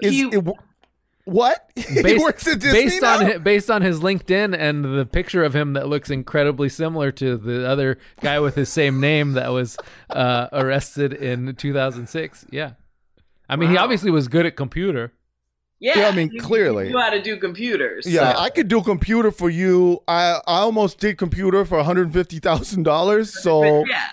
Is 0.03 0.13
He- 0.13 0.23
it, 0.29 0.45
what? 1.25 1.71
he 1.77 2.03
Based, 2.03 2.23
works 2.23 2.47
at 2.47 2.61
Disney 2.61 2.85
based 2.85 3.03
now? 3.03 3.19
on 3.19 3.25
hi- 3.27 3.39
based 3.39 3.71
on 3.71 3.83
his 3.83 4.01
LinkedIn 4.01 4.57
and 4.59 4.85
the 4.85 5.05
picture 5.07 5.45
of 5.45 5.55
him 5.57 5.73
that 5.75 5.89
looks 5.89 6.09
incredibly 6.11 6.69
similar 6.69 7.11
to 7.13 7.37
the 7.37 7.69
other 7.69 7.99
guy 8.21 8.39
with 8.41 8.55
his 8.55 8.69
same 8.71 8.99
name 9.01 9.33
that 9.33 9.51
was 9.53 9.77
uh, 10.11 10.49
arrested 10.53 11.13
in 11.13 11.55
2006. 11.57 12.47
Yeah, 12.51 12.73
I 13.49 13.57
mean 13.57 13.71
he 13.71 13.77
obviously 13.77 14.11
was 14.11 14.29
good 14.29 14.47
at 14.47 14.57
computer. 14.57 15.13
Yeah. 15.81 15.97
Yeah, 15.97 16.09
I 16.09 16.13
mean, 16.13 16.31
he- 16.31 16.41
clearly. 16.41 16.87
He 16.87 16.91
knew 16.93 16.99
how 16.99 17.11
to 17.11 17.23
do 17.23 17.37
computers. 17.37 18.05
Yeah, 18.05 18.33
so- 18.33 18.39
I 18.41 18.51
could 18.51 18.67
do 18.69 18.83
computer 18.83 19.31
for 19.31 19.49
you. 19.49 20.03
I 20.09 20.41
I 20.47 20.59
almost 20.61 20.99
did 20.99 21.19
computer 21.19 21.65
for 21.65 21.77
one 21.77 21.85
hundred 21.85 22.13
fifty 22.13 22.39
thousand 22.41 22.83
dollars, 22.83 23.41
so 23.43 23.85
yeah. 23.87 24.09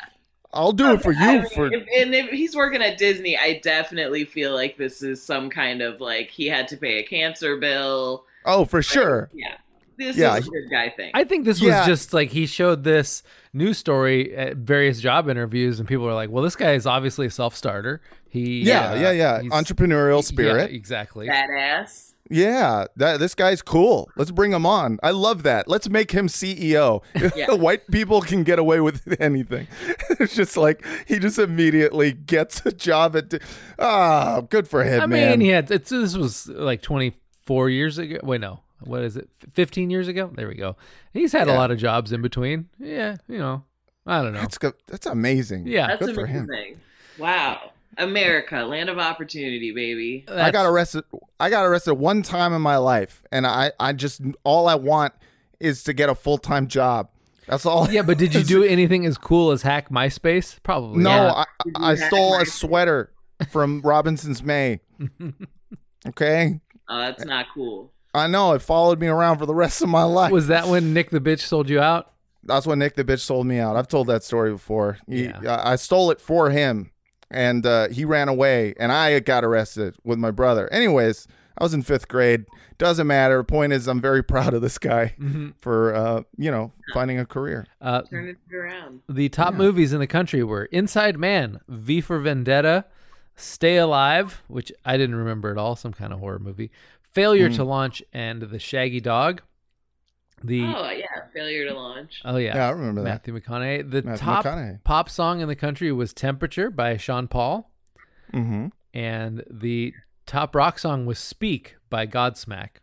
I'll 0.53 0.71
do 0.71 0.93
it 0.93 1.01
for 1.01 1.11
you. 1.11 1.19
I 1.19 1.39
mean, 1.39 1.49
for 1.49 1.65
if, 1.73 1.83
and 1.97 2.13
if 2.15 2.29
he's 2.29 2.55
working 2.55 2.81
at 2.81 2.97
Disney, 2.97 3.35
I 3.37 3.59
definitely 3.63 4.23
feel 4.25 4.53
like 4.53 4.77
this 4.77 5.01
is 5.03 5.21
some 5.21 5.49
kind 5.49 5.81
of 5.81 5.99
like 5.99 6.29
he 6.29 6.47
had 6.47 6.67
to 6.69 6.77
pay 6.77 6.99
a 6.99 7.03
cancer 7.03 7.57
bill. 7.57 8.25
oh, 8.45 8.63
for 8.65 8.81
sure. 8.83 9.29
Yeah, 9.33 9.55
this 9.97 10.17
Yeah, 10.17 10.37
is 10.37 10.47
a 10.47 10.49
good 10.49 10.69
guy 10.69 10.89
thing. 10.89 11.11
I 11.13 11.23
think 11.23 11.45
this 11.45 11.61
Yeah. 11.61 11.79
was 11.79 11.87
just 11.87 12.13
like 12.13 12.29
he 12.31 12.45
showed 12.45 12.83
this 12.83 13.23
news 13.53 13.77
story 13.77 14.35
at 14.35 14.57
various 14.57 14.99
job 14.99 15.29
interviews, 15.29 15.79
and 15.79 15.87
people 15.87 16.05
were 16.05 16.13
like, 16.13 16.29
"Well, 16.29 16.43
this 16.43 16.55
guy 16.55 16.73
is 16.73 16.85
obviously 16.85 17.27
a 17.27 17.31
self 17.31 17.55
starter. 17.55 18.01
He 18.29 18.61
Yeah, 18.61 18.91
uh, 18.91 18.95
yeah, 18.95 19.11
yeah. 19.11 19.39
Entrepreneurial 19.43 20.23
spirit. 20.23 20.69
Yeah, 20.71 20.75
exactly. 20.75 21.27
Badass. 21.27 22.11
Yeah, 22.27 22.85
that 22.95 23.19
this 23.19 23.35
guy's 23.35 23.61
cool. 23.61 24.09
Let's 24.17 24.31
bring 24.31 24.51
him 24.51 24.65
on. 24.65 24.97
I 25.03 25.11
love 25.11 25.43
that. 25.43 25.67
Let's 25.67 25.87
make 25.89 26.09
him 26.11 26.27
CEO. 26.27 27.03
Yeah. 27.35 27.51
White 27.53 27.85
people 27.91 28.21
can 28.21 28.43
get 28.43 28.57
away 28.57 28.79
with 28.79 29.15
anything. 29.21 29.67
it's 30.19 30.35
just 30.35 30.57
like 30.57 30.83
he 31.07 31.19
just 31.19 31.37
immediately 31.37 32.13
gets 32.13 32.65
a 32.65 32.71
job 32.71 33.15
at. 33.15 33.31
Ah, 33.77 34.41
good 34.41 34.67
for 34.67 34.83
him, 34.83 35.01
I 35.01 35.05
man. 35.05 35.31
mean, 35.31 35.41
he 35.41 35.49
had 35.49 35.69
it's, 35.69 35.91
this 35.91 36.17
was 36.17 36.47
like 36.47 36.81
24 36.81 37.69
years 37.69 37.99
ago. 37.99 38.17
Wait, 38.23 38.41
no, 38.41 38.61
what 38.81 39.03
is 39.03 39.15
it? 39.17 39.29
15 39.53 39.89
years 39.89 40.07
ago? 40.07 40.29
There 40.33 40.47
we 40.47 40.55
go. 40.55 40.75
He's 41.13 41.31
had 41.31 41.47
a 41.47 41.53
lot 41.53 41.71
of 41.71 41.77
jobs 41.77 42.11
in 42.11 42.21
between. 42.21 42.69
Yeah, 42.79 43.17
you 43.27 43.37
know, 43.37 43.63
I 44.05 44.21
don't 44.21 44.33
know. 44.33 44.41
that's 44.41 44.57
good. 44.57 44.73
That's 44.87 45.05
amazing. 45.05 45.67
Yeah, 45.67 45.87
That's 45.87 46.05
good 46.05 46.15
for 46.15 46.25
him. 46.25 46.49
Wow, 47.17 47.71
America, 47.97 48.57
land 48.63 48.89
of 48.89 48.97
opportunity, 48.99 49.71
baby. 49.71 50.25
I 50.29 50.51
got 50.51 50.65
arrested. 50.65 51.03
I 51.39 51.49
got 51.49 51.63
arrested 51.65 51.93
one 51.95 52.21
time 52.21 52.53
in 52.53 52.61
my 52.61 52.77
life, 52.77 53.23
and 53.31 53.47
I, 53.47 53.71
I 53.79 53.93
just 53.93 54.21
all 54.43 54.67
I 54.67 54.75
want 54.75 55.13
is 55.59 55.83
to 55.85 55.93
get 55.93 56.09
a 56.09 56.15
full 56.15 56.37
time 56.37 56.67
job. 56.67 57.09
That's 57.47 57.65
all. 57.65 57.89
Yeah, 57.91 58.01
but 58.01 58.17
did 58.17 58.33
you 58.35 58.43
do 58.55 58.63
anything 58.63 59.05
as 59.05 59.17
cool 59.17 59.51
as 59.51 59.61
hack 59.61 59.89
MySpace? 59.89 60.61
Probably. 60.63 61.03
No, 61.03 61.09
Yeah. 61.09 61.31
I, 61.33 61.45
Did 61.63 61.73
I 61.79 61.95
stole 62.07 62.31
my- 62.37 62.41
a 62.41 62.45
sweater 62.45 63.11
from 63.49 63.81
Robinson's 63.81 64.43
May. 64.43 64.79
Okay, 66.07 66.59
Oh, 66.87 66.99
that's 66.99 67.25
not 67.25 67.47
cool. 67.53 67.91
I 68.15 68.27
know 68.27 68.53
it 68.53 68.61
followed 68.61 68.99
me 68.99 69.07
around 69.07 69.37
for 69.39 69.45
the 69.45 69.55
rest 69.55 69.81
of 69.81 69.89
my 69.89 70.03
life. 70.03 70.31
Was 70.31 70.47
that 70.47 70.67
when 70.67 70.93
Nick 70.93 71.09
the 71.09 71.19
bitch 71.21 71.41
sold 71.41 71.69
you 71.69 71.79
out? 71.79 72.11
That's 72.43 72.65
when 72.67 72.79
Nick 72.79 72.95
the 72.95 73.03
bitch 73.03 73.21
sold 73.21 73.45
me 73.47 73.59
out. 73.59 73.75
I've 73.75 73.87
told 73.87 74.07
that 74.07 74.23
story 74.23 74.51
before. 74.51 74.97
He, 75.07 75.25
Yeah. 75.25 75.55
I 75.63 75.73
I 75.73 75.75
stole 75.77 76.11
it 76.11 76.21
for 76.21 76.49
him, 76.51 76.91
and 77.31 77.65
uh, 77.65 77.87
he 77.89 78.05
ran 78.05 78.27
away, 78.29 78.73
and 78.79 78.91
I 78.91 79.19
got 79.19 79.43
arrested 79.43 79.95
with 80.03 80.19
my 80.19 80.31
brother. 80.31 80.71
Anyways, 80.71 81.27
I 81.57 81.63
was 81.63 81.73
in 81.73 81.81
fifth 81.81 82.07
grade. 82.07 82.45
Doesn't 82.77 83.07
matter. 83.07 83.41
Point 83.43 83.73
is, 83.73 83.87
I'm 83.87 84.01
very 84.01 84.21
proud 84.33 84.53
of 84.53 84.61
this 84.61 84.77
guy 84.77 85.15
for 85.59 85.95
uh, 85.95 86.21
you 86.37 86.51
know 86.51 86.71
finding 86.93 87.17
a 87.19 87.25
career. 87.25 87.65
Uh, 87.81 88.01
Turn 88.03 88.27
it 88.29 88.37
around. 88.55 89.01
the 89.09 89.29
top 89.29 89.53
movies 89.55 89.91
in 89.93 89.99
the 89.99 90.07
country 90.07 90.43
were 90.43 90.65
Inside 90.65 91.17
Man, 91.17 91.61
V 91.67 91.99
for 92.01 92.19
Vendetta, 92.19 92.85
Stay 93.37 93.77
Alive, 93.77 94.43
which 94.47 94.71
I 94.85 94.97
didn't 94.97 95.15
remember 95.15 95.49
at 95.51 95.57
all, 95.57 95.75
some 95.75 95.93
kind 95.93 96.13
of 96.13 96.19
horror 96.19 96.39
movie, 96.39 96.69
Failure 97.15 97.49
Mm. 97.49 97.55
to 97.55 97.63
Launch, 97.63 98.03
and 98.13 98.41
The 98.43 98.59
Shaggy 98.59 98.99
Dog. 99.01 99.41
The 100.43 100.63
Oh 100.63 100.89
yeah, 100.91 101.05
failure 101.33 101.65
to 101.67 101.73
launch. 101.73 102.21
oh 102.25 102.35
yeah, 102.37 102.55
Yeah, 102.55 102.67
I 102.67 102.71
remember 102.71 103.01
that. 103.01 103.09
Matthew 103.09 103.39
McConaughey. 103.39 103.89
The 103.89 104.01
Matthew 104.03 104.25
top 104.25 104.45
McConaughey. 104.45 104.83
pop 104.83 105.09
song 105.09 105.39
in 105.39 105.47
the 105.47 105.55
country 105.55 105.91
was 105.93 106.13
"Temperature" 106.13 106.69
by 106.69 106.97
Sean 106.97 107.27
Paul, 107.27 107.71
Mm-hmm. 108.33 108.67
and 108.93 109.43
the 109.49 109.93
top 110.27 110.53
rock 110.55 110.77
song 110.77 111.05
was 111.05 111.17
"Speak" 111.17 111.77
by 111.89 112.05
Godsmack. 112.05 112.81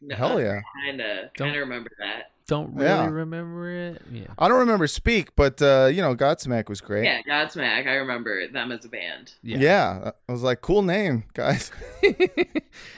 No, 0.00 0.16
Hell 0.16 0.40
yeah. 0.40 0.60
Kinda, 0.86 1.30
Don't- 1.36 1.48
kinda 1.48 1.60
remember 1.60 1.90
that. 1.98 2.30
Don't 2.48 2.74
really 2.74 2.88
Yeah. 2.88 3.06
remember 3.08 3.70
it. 3.70 4.02
Yeah. 4.10 4.24
I 4.38 4.48
don't 4.48 4.58
remember 4.60 4.86
Speak, 4.86 5.36
but 5.36 5.60
uh, 5.62 5.90
you 5.92 6.02
know 6.02 6.16
Godsmack 6.16 6.68
was 6.68 6.80
great. 6.80 7.04
Yeah, 7.04 7.20
Godsmack. 7.22 7.86
I 7.86 7.94
remember 7.96 8.48
them 8.48 8.72
as 8.72 8.84
a 8.84 8.88
band. 8.88 9.34
Yeah. 9.42 10.10
I 10.28 10.32
was 10.32 10.42
like, 10.42 10.60
cool 10.62 10.82
name, 10.82 11.24
guys. 11.34 11.70
and 12.02 12.16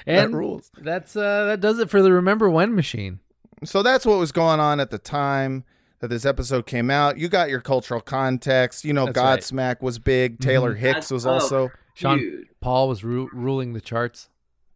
that 0.06 0.30
rules. 0.32 0.70
That's 0.78 1.16
uh 1.16 1.46
that 1.46 1.60
does 1.60 1.78
it 1.78 1.90
for 1.90 2.00
the 2.00 2.12
Remember 2.12 2.48
When 2.48 2.74
machine. 2.74 3.20
So 3.64 3.82
that's 3.82 4.06
what 4.06 4.18
was 4.18 4.32
going 4.32 4.60
on 4.60 4.80
at 4.80 4.90
the 4.90 4.98
time 4.98 5.64
that 5.98 6.08
this 6.08 6.24
episode 6.24 6.64
came 6.66 6.90
out. 6.90 7.18
You 7.18 7.28
got 7.28 7.50
your 7.50 7.60
cultural 7.60 8.00
context. 8.00 8.84
You 8.86 8.92
know, 8.94 9.06
That's 9.06 9.18
right. 9.18 9.38
Godsmack 9.40 9.82
was 9.82 9.98
big. 9.98 10.38
Taylor 10.40 10.74
Hicks 10.74 11.10
was 11.10 11.26
Oh, 11.26 11.32
also 11.34 11.70
Sean 11.94 12.18
Huge. 12.20 12.46
Paul 12.60 12.88
was 12.88 13.04
ru- 13.04 13.28
ruling 13.32 13.72
the 13.74 13.80
charts. 13.80 14.28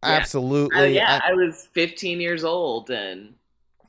Yeah. 0.03 0.11
absolutely. 0.11 0.79
Oh 0.79 0.83
yeah, 0.83 1.19
I- 1.23 1.31
I, 1.31 1.33
was 1.33 1.67
15 1.73 2.21
years 2.21 2.43
old 2.43 2.91
and 2.91 3.33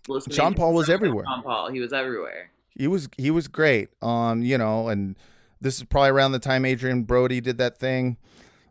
listening. 0.08 0.36
Sean 0.36 0.54
Paul 0.54 0.74
was 0.74 0.88
everywhere. 0.90 1.24
Sean 1.26 1.42
Paul, 1.42 1.70
he 1.70 1.80
was 1.80 1.92
everywhere. 1.92 2.50
he 2.70 2.86
was 2.86 3.08
he 3.16 3.30
was 3.30 3.48
great. 3.48 3.88
Um, 4.02 4.42
you 4.42 4.58
know, 4.58 4.88
and 4.88 5.16
this 5.60 5.76
is 5.78 5.84
probably 5.84 6.10
around 6.10 6.32
the 6.32 6.38
time 6.38 6.64
Adrien 6.64 7.02
Brody 7.04 7.40
did 7.40 7.58
that 7.58 7.78
thing 7.78 8.16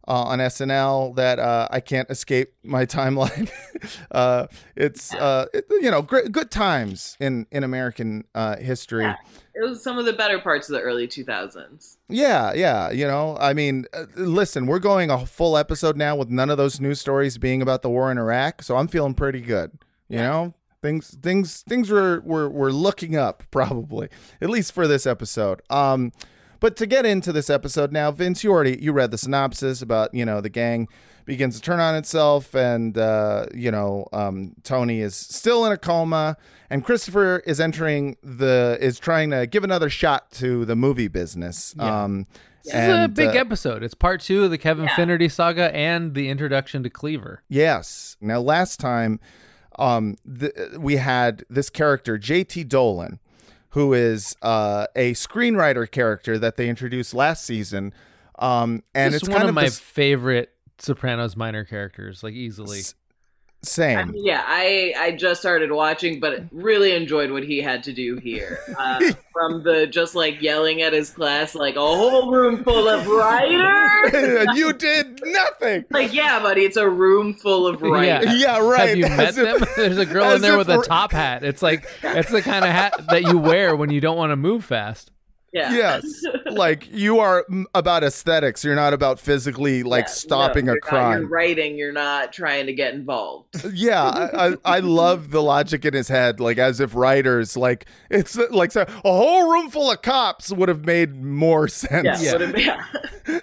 uh, 0.08 0.24
on 0.24 0.38
SNL 0.40 1.16
that 1.16 1.40
uh, 1.40 1.68
I 1.72 1.80
can't 1.80 2.10
escape 2.12 2.54
my 2.64 2.86
timeline. 2.86 3.50
uh, 4.12 4.48
it's 4.76 5.14
uh, 5.16 5.48
it- 5.54 5.66
you 5.70 5.90
know, 5.90 6.02
great, 6.04 6.32
good 6.32 6.52
times 6.52 7.18
in 7.20 7.48
in 7.52 7.64
American 7.64 8.24
uh, 8.36 8.58
history. 8.58 9.04
Yeah. 9.04 9.16
It 9.58 9.62
was 9.68 9.82
some 9.82 9.98
of 9.98 10.04
the 10.04 10.12
better 10.12 10.38
parts 10.40 10.68
of 10.70 10.74
the 10.76 10.82
early 10.82 11.08
2000s. 11.08 11.96
Yeah, 12.10 12.52
yeah. 12.54 12.92
You 12.92 13.08
know, 13.08 13.38
I 13.40 13.54
mean, 13.54 13.86
uh, 13.94 14.04
listen, 14.18 14.68
we're 14.68 14.80
going 14.80 15.10
a 15.10 15.26
full 15.26 15.56
episode 15.58 15.96
now 15.96 16.14
with 16.18 16.30
none 16.30 16.50
of 16.50 16.58
those 16.58 16.82
news 16.82 17.00
stories 17.00 17.38
being 17.38 17.62
about 17.62 17.82
the 17.82 17.90
war 17.90 18.12
in 18.12 18.18
Iraq, 18.18 18.62
so 18.64 18.76
I'm 18.76 18.90
feeling 18.90 19.14
pretty 19.14 19.40
good. 19.40 19.72
You 20.10 20.18
know, 20.18 20.54
things, 20.86 21.18
things, 21.22 21.64
things 21.68 21.90
were 21.90 22.22
were 22.24 22.48
were 22.50 22.72
looking 22.72 23.16
up 23.16 23.44
probably, 23.52 24.08
at 24.40 24.50
least 24.50 24.72
for 24.72 24.88
this 24.88 25.06
episode. 25.06 25.62
Um, 25.70 26.12
but 26.60 26.76
to 26.78 26.86
get 26.86 27.06
into 27.06 27.32
this 27.34 27.50
episode 27.50 27.92
now, 27.92 28.12
Vince, 28.12 28.44
you 28.44 28.52
already 28.52 28.78
you 28.82 28.92
read 28.94 29.12
the 29.12 29.18
synopsis 29.18 29.82
about 29.82 30.14
you 30.14 30.26
know 30.26 30.42
the 30.42 30.50
gang 30.50 30.88
begins 31.26 31.56
to 31.56 31.62
turn 31.62 31.80
on 31.80 31.96
itself, 31.96 32.54
and 32.56 32.98
uh, 32.98 33.48
you 33.54 33.72
know 33.72 34.08
um, 34.14 34.54
Tony 34.64 35.02
is 35.02 35.16
still 35.16 35.66
in 35.66 35.72
a 35.72 35.78
coma, 35.78 36.38
and 36.70 36.84
Christopher 36.86 37.42
is 37.46 37.60
entering 37.60 38.16
the 38.24 38.78
is 38.80 39.00
trying 39.00 39.32
to 39.32 39.46
give 39.48 39.64
another 39.64 39.90
shot 39.90 40.32
to 40.34 40.66
the 40.66 40.76
movie 40.76 41.08
business. 41.10 41.76
Um, 41.80 42.28
This 42.64 42.74
is 42.74 43.06
a 43.06 43.08
big 43.08 43.36
uh, 43.36 43.40
episode. 43.42 43.84
It's 43.84 43.94
part 43.94 44.22
two 44.22 44.44
of 44.46 44.50
the 44.50 44.58
Kevin 44.58 44.86
Yeah. 44.86 44.96
Finnerty 44.96 45.30
saga 45.30 45.76
and 45.76 46.16
the 46.16 46.30
introduction 46.30 46.82
to 46.82 46.90
Cleaver. 46.90 47.44
Yes. 47.48 48.18
Now, 48.22 48.40
last 48.40 48.80
time, 48.80 49.20
um, 49.78 50.16
th- 50.40 50.54
we 50.78 50.98
had 50.98 51.46
this 51.50 51.70
character, 51.70 52.18
JT 52.18 52.68
Dolan, 52.68 53.20
who 53.70 53.94
is 53.94 54.36
uh, 54.42 54.88
a 54.96 55.14
screenwriter 55.14 55.90
character 55.90 56.38
that 56.40 56.58
they 56.58 56.70
introduced 56.70 57.14
last 57.14 57.46
season. 57.46 57.94
Um, 58.40 58.84
and 58.94 59.14
it's 59.16 59.28
one 59.28 59.38
kind 59.38 59.44
of, 59.44 59.50
of 59.50 59.56
my 59.56 59.64
this 59.66 59.80
favorite 59.80 60.52
Sopranos 60.80 61.36
minor 61.36 61.64
characters, 61.66 62.24
like 62.24 62.34
easily. 62.34 62.82
S- 63.66 63.80
I 63.80 63.96
same. 63.96 64.12
mean, 64.12 64.26
yeah, 64.26 64.44
I 64.46 64.94
I 64.98 65.12
just 65.12 65.42
started 65.42 65.72
watching, 65.72 66.20
but 66.20 66.44
really 66.52 66.96
enjoyed 66.96 67.32
what 67.32 67.44
he 67.44 67.60
had 67.62 67.84
to 67.84 67.94
do 67.94 68.18
here. 68.18 68.60
Uh, 68.78 69.00
from 69.32 69.64
the 69.64 69.86
just 69.88 70.16
like 70.16 70.42
yelling 70.42 70.82
at 70.82 70.94
his 70.94 71.10
class, 71.10 71.56
like 71.56 71.76
a 71.76 71.80
whole 71.80 72.32
room 72.32 72.64
full 72.64 72.88
of 72.88 73.06
writers. 73.08 74.14
and 74.14 74.50
you 74.58 74.72
did 74.74 75.20
nothing. 75.26 75.86
Like, 75.92 76.14
yeah, 76.14 76.40
buddy, 76.40 76.62
it's 76.62 76.78
a 76.78 76.90
room 76.90 77.34
full 77.34 77.68
of 77.68 77.82
writers. 77.82 78.40
Yeah, 78.40 78.60
right. 78.60 78.90
Have 78.90 78.98
you 78.98 79.08
met 79.10 79.38
if- 79.38 79.60
them? 79.60 79.68
There's 79.76 79.98
a 79.98 80.06
girl 80.06 80.32
in 80.32 80.42
there 80.42 80.54
if 80.60 80.68
with 80.68 80.70
a 80.70 80.82
top 80.84 81.12
hat. 81.12 81.44
It's 81.44 81.62
like 81.62 81.86
it's 82.04 82.32
the 82.32 82.42
kind 82.42 82.64
of 82.64 82.72
hat 82.72 82.94
that 83.10 83.24
you 83.24 83.38
wear 83.38 83.76
when 83.76 83.90
you 83.90 84.00
don't 84.02 84.18
want 84.18 84.32
to 84.32 84.36
move 84.38 84.64
fast. 84.66 85.12
Yeah. 85.56 85.74
Yes. 85.74 86.24
like 86.52 86.88
you 86.92 87.20
are 87.20 87.46
about 87.74 88.04
aesthetics. 88.04 88.64
You're 88.64 88.76
not 88.76 88.94
about 88.94 89.20
physically 89.20 89.84
like 89.84 90.04
Yeah, 90.06 90.12
stopping 90.12 90.66
no, 90.66 90.74
a 90.74 90.76
you're 90.76 90.82
not- 90.84 90.90
crime. 90.90 91.20
you're 91.22 91.30
writing. 91.30 91.78
You're 91.78 91.94
not 91.94 92.34
trying 92.34 92.66
to 92.68 92.74
get 92.74 92.94
involved. 92.94 93.64
yeah, 93.74 94.04
I, 94.04 94.48
I, 94.50 94.56
I 94.66 94.80
love 94.80 95.32
the 95.32 95.42
logic 95.42 95.86
in 95.86 95.94
his 95.94 96.10
head, 96.10 96.40
like 96.40 96.58
as 96.58 96.80
if 96.80 96.94
writers 96.94 97.56
like 97.56 97.86
it's 98.10 98.36
like 98.52 98.72
so, 98.74 98.82
a 98.82 98.92
whole 99.12 99.50
room 99.52 99.70
full 99.70 99.90
of 99.90 100.02
cops 100.02 100.52
would 100.52 100.68
have 100.70 100.86
made 100.86 101.16
more 101.24 101.68
sense. 101.70 102.22
Yeah. 102.22 102.34
would've- 102.34 102.60
yeah. 102.60 102.86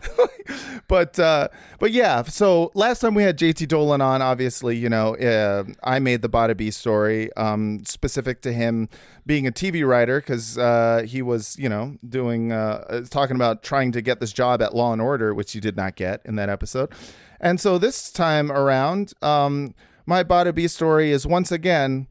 but 0.89 1.19
uh, 1.19 1.49
but 1.79 1.91
yeah. 1.93 2.23
So 2.23 2.71
last 2.75 3.01
time 3.01 3.15
we 3.15 3.23
had 3.23 3.39
JT 3.39 3.69
Dolan 3.69 4.01
on, 4.01 4.23
obviously, 4.23 4.77
you 4.77 4.89
know, 4.89 5.17
uh, 5.17 5.65
I 5.83 5.99
made 5.99 6.23
the 6.23 6.29
Bada 6.29 6.57
B 6.57 6.71
story 6.71 7.33
um, 7.37 7.85
specific 7.85 8.43
to 8.43 8.53
him 8.53 8.89
being 9.25 9.47
a 9.47 9.53
TV 9.53 9.87
writer 9.87 10.21
because 10.21 10.59
uh, 10.59 11.05
he 11.07 11.23
was, 11.23 11.57
you 11.59 11.69
know, 11.69 11.97
doing 12.09 12.53
uh, 12.53 13.05
talking 13.11 13.37
about 13.37 13.63
trying 13.63 13.93
to 13.93 14.03
get 14.03 14.21
this 14.21 14.33
job 14.33 14.61
at 14.63 14.75
Law 14.75 14.93
and 14.93 15.01
Order, 15.01 15.35
which 15.35 15.55
you 15.55 15.61
did 15.61 15.77
not 15.77 15.97
get 15.97 16.21
in 16.25 16.37
that 16.37 16.49
episode. 16.49 16.93
And 17.41 17.61
so 17.61 17.79
this 17.79 18.11
time 18.11 18.51
around, 18.51 19.13
um, 19.23 19.75
my 20.07 20.25
Bada 20.25 20.55
B 20.55 20.69
story 20.69 21.11
is 21.11 21.27
once 21.27 21.53
again 21.53 22.09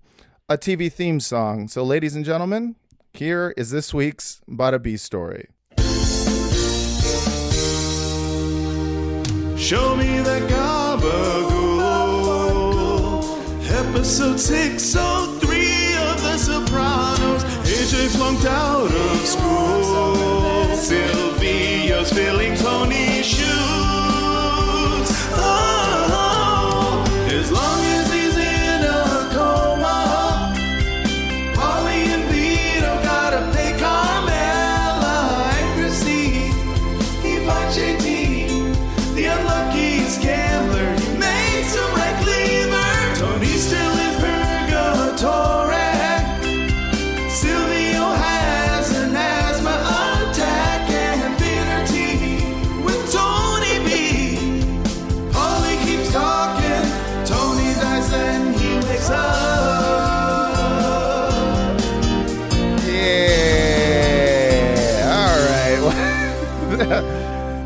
a 0.50 0.58
TV 0.58 0.92
theme 0.92 1.20
song. 1.20 1.68
So, 1.68 1.84
ladies 1.84 2.16
and 2.16 2.26
gentlemen, 2.26 2.76
here 3.14 3.54
is 3.58 3.72
this 3.72 3.94
week's 3.94 4.42
Bada 4.50 4.82
B 4.82 4.98
story. 4.98 5.48
Show 9.58 9.96
me 9.96 10.20
that 10.22 10.50
gabagool. 10.50 11.62
Episode 13.94 14.40
603 14.40 15.02
of 15.02 15.21
The 15.21 15.21
AJ 17.92 18.16
flunked 18.16 18.46
out 18.46 18.90
of 18.90 19.28
school. 19.28 20.78
Silvio's 20.78 22.10
filling 22.14 22.56
Tony's 22.56 23.26
shoes. 23.26 23.50
Oh, 25.34 26.08
oh, 26.14 27.04
oh. 27.04 27.34
as 27.34 27.52
long 27.52 27.71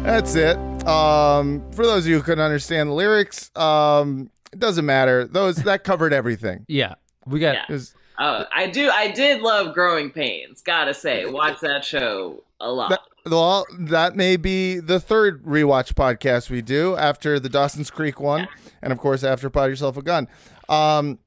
That's 0.06 0.36
it. 0.36 0.56
Um, 0.88 1.64
for 1.72 1.84
those 1.86 2.04
of 2.06 2.08
you 2.10 2.18
who 2.18 2.22
couldn't 2.24 2.44
understand 2.44 2.90
the 2.90 2.94
lyrics, 2.94 3.50
um, 3.56 4.30
it 4.54 4.60
doesn't 4.60 4.86
matter. 4.86 5.26
Those 5.26 5.56
that 5.64 5.84
covered 5.84 6.14
everything. 6.14 6.66
Yeah, 6.70 6.96
we 7.26 7.40
got. 7.40 7.56
Yeah. 7.56 7.66
Was- 7.70 7.96
Oh, 8.18 8.46
I 8.54 8.68
do. 8.68 8.90
I 8.90 9.12
did 9.12 9.42
love 9.42 9.74
Growing 9.74 10.10
Pains. 10.10 10.62
Gotta 10.62 10.94
say, 10.94 11.26
watch 11.26 11.60
that 11.60 11.84
show 11.84 12.44
a 12.62 12.72
lot. 12.72 12.90
that, 12.92 13.02
well, 13.30 13.66
that 13.78 14.16
may 14.16 14.38
be 14.38 14.80
the 14.80 15.02
third 15.02 15.44
rewatch 15.44 15.92
podcast 15.96 16.50
we 16.50 16.62
do 16.62 16.96
after 16.96 17.42
the 17.42 17.50
Dawson's 17.50 17.92
Creek 17.92 18.22
one, 18.22 18.48
and 18.82 18.94
of 18.94 19.00
course 19.00 19.26
after 19.26 19.50
Pod 19.50 19.70
Yourself 19.70 19.98
a 19.98 20.02
Gun. 20.02 20.30
Um, 20.70 21.20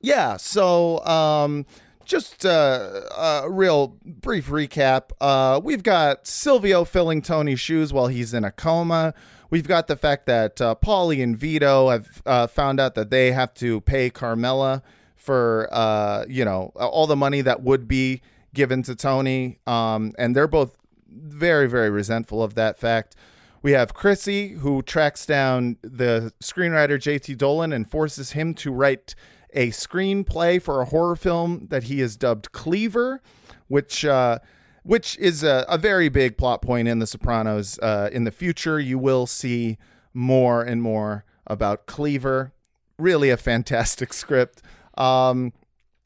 yeah. 0.00 0.38
So, 0.38 1.04
um, 1.04 1.66
just 2.10 2.44
uh, 2.44 3.02
a 3.16 3.48
real 3.48 3.96
brief 4.04 4.48
recap. 4.48 5.12
Uh, 5.20 5.60
we've 5.62 5.84
got 5.84 6.26
Silvio 6.26 6.84
filling 6.84 7.22
Tony's 7.22 7.60
shoes 7.60 7.92
while 7.92 8.08
he's 8.08 8.34
in 8.34 8.44
a 8.44 8.50
coma. 8.50 9.14
We've 9.48 9.68
got 9.68 9.86
the 9.86 9.96
fact 9.96 10.26
that 10.26 10.60
uh, 10.60 10.74
Paulie 10.74 11.22
and 11.22 11.38
Vito 11.38 11.88
have 11.88 12.22
uh, 12.26 12.46
found 12.48 12.80
out 12.80 12.96
that 12.96 13.10
they 13.10 13.30
have 13.30 13.54
to 13.54 13.80
pay 13.82 14.10
Carmela 14.10 14.82
for 15.14 15.68
uh, 15.70 16.24
you 16.28 16.44
know 16.44 16.72
all 16.74 17.06
the 17.06 17.16
money 17.16 17.42
that 17.42 17.62
would 17.62 17.86
be 17.86 18.22
given 18.54 18.82
to 18.82 18.96
Tony, 18.96 19.60
um, 19.68 20.12
and 20.18 20.34
they're 20.34 20.48
both 20.48 20.76
very 21.08 21.68
very 21.68 21.90
resentful 21.90 22.42
of 22.42 22.56
that 22.56 22.76
fact. 22.76 23.14
We 23.62 23.72
have 23.72 23.94
Chrissy 23.94 24.54
who 24.54 24.82
tracks 24.82 25.26
down 25.26 25.76
the 25.82 26.32
screenwriter 26.42 26.96
JT 26.96 27.38
Dolan 27.38 27.72
and 27.72 27.88
forces 27.88 28.32
him 28.32 28.54
to 28.54 28.72
write 28.72 29.14
a 29.52 29.68
screenplay 29.68 30.60
for 30.60 30.80
a 30.80 30.86
horror 30.86 31.16
film 31.16 31.66
that 31.70 31.84
he 31.84 32.00
has 32.00 32.16
dubbed 32.16 32.52
Cleaver, 32.52 33.20
which 33.68 34.04
uh, 34.04 34.38
which 34.82 35.16
is 35.18 35.42
a, 35.42 35.64
a 35.68 35.78
very 35.78 36.08
big 36.08 36.36
plot 36.36 36.62
point 36.62 36.88
in 36.88 36.98
The 36.98 37.06
Sopranos. 37.06 37.78
Uh, 37.80 38.08
in 38.12 38.24
the 38.24 38.30
future, 38.30 38.80
you 38.80 38.98
will 38.98 39.26
see 39.26 39.78
more 40.14 40.62
and 40.62 40.82
more 40.82 41.24
about 41.46 41.86
Cleaver. 41.86 42.52
Really, 42.98 43.30
a 43.30 43.36
fantastic 43.36 44.12
script. 44.22 44.62
Um, 44.96 45.52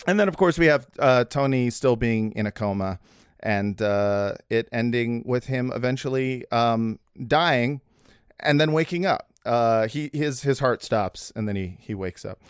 and 0.06 0.18
then, 0.20 0.28
of 0.28 0.36
course, 0.36 0.58
we 0.58 0.66
have 0.66 0.86
uh, 0.98 1.24
Tony 1.24 1.70
still 1.70 1.96
being 1.96 2.32
in 2.32 2.46
a 2.46 2.52
coma, 2.52 2.98
and 3.40 3.80
uh, 3.80 4.34
it 4.50 4.68
ending 4.72 5.22
with 5.26 5.46
him 5.46 5.72
eventually 5.74 6.44
um, 6.50 6.98
dying, 7.26 7.80
and 8.40 8.60
then 8.60 8.72
waking 8.72 9.06
up. 9.06 9.30
Uh, 9.46 9.86
he 9.86 10.10
his 10.12 10.42
his 10.42 10.58
heart 10.58 10.82
stops, 10.82 11.32
and 11.36 11.46
then 11.48 11.56
he 11.56 11.76
he 11.80 11.94
wakes 11.94 12.24
up. 12.24 12.40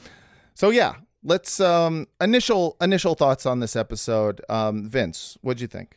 So 0.55 0.71
yeah, 0.71 0.95
let's 1.23 1.61
um, 1.61 2.07
initial 2.21 2.77
initial 2.81 3.14
thoughts 3.14 3.47
on 3.47 3.61
this 3.61 3.77
episode. 3.77 4.40
Um, 4.49 4.88
Vince, 4.88 5.37
what'd 5.43 5.61
you 5.61 5.67
think? 5.67 5.97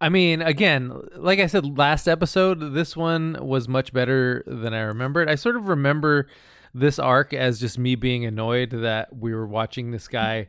I 0.00 0.08
mean, 0.08 0.42
again, 0.42 0.92
like 1.16 1.40
I 1.40 1.46
said 1.46 1.76
last 1.76 2.06
episode, 2.06 2.72
this 2.72 2.96
one 2.96 3.36
was 3.40 3.68
much 3.68 3.92
better 3.92 4.44
than 4.46 4.72
I 4.72 4.80
remembered. 4.80 5.28
I 5.28 5.34
sort 5.34 5.56
of 5.56 5.66
remember 5.66 6.28
this 6.72 6.98
arc 6.98 7.34
as 7.34 7.58
just 7.58 7.78
me 7.78 7.96
being 7.96 8.24
annoyed 8.24 8.70
that 8.70 9.16
we 9.16 9.34
were 9.34 9.46
watching 9.46 9.90
this 9.90 10.06
guy 10.06 10.48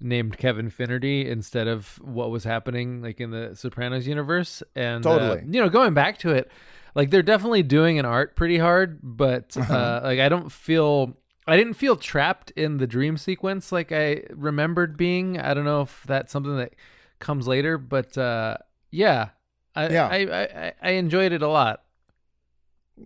named 0.00 0.36
Kevin 0.36 0.68
Finnerty 0.68 1.28
instead 1.28 1.68
of 1.68 1.98
what 2.02 2.30
was 2.30 2.44
happening 2.44 3.00
like 3.00 3.20
in 3.20 3.30
the 3.30 3.54
Sopranos 3.54 4.06
universe. 4.06 4.62
And 4.74 5.06
uh, 5.06 5.18
Totally. 5.18 5.44
you 5.50 5.60
know, 5.60 5.70
going 5.70 5.94
back 5.94 6.18
to 6.18 6.30
it, 6.30 6.50
like 6.94 7.10
they're 7.10 7.22
definitely 7.22 7.62
doing 7.62 7.98
an 7.98 8.04
art 8.04 8.36
pretty 8.36 8.58
hard, 8.58 8.98
but 9.02 9.56
uh, 9.56 10.00
like 10.02 10.20
I 10.20 10.28
don't 10.28 10.52
feel. 10.52 11.16
I 11.46 11.56
didn't 11.56 11.74
feel 11.74 11.96
trapped 11.96 12.50
in 12.52 12.78
the 12.78 12.86
dream 12.86 13.16
sequence 13.16 13.72
like 13.72 13.90
I 13.92 14.22
remembered 14.30 14.96
being. 14.96 15.40
I 15.40 15.54
don't 15.54 15.64
know 15.64 15.80
if 15.82 16.04
that's 16.06 16.30
something 16.32 16.56
that 16.56 16.74
comes 17.18 17.48
later, 17.48 17.78
but 17.78 18.16
uh, 18.16 18.58
yeah, 18.90 19.30
I, 19.74 19.88
Yeah. 19.88 20.06
I, 20.08 20.16
I, 20.16 20.42
I- 20.66 20.72
I 20.82 20.90
enjoyed 20.92 21.32
it 21.32 21.42
a 21.42 21.48
lot. 21.48 21.82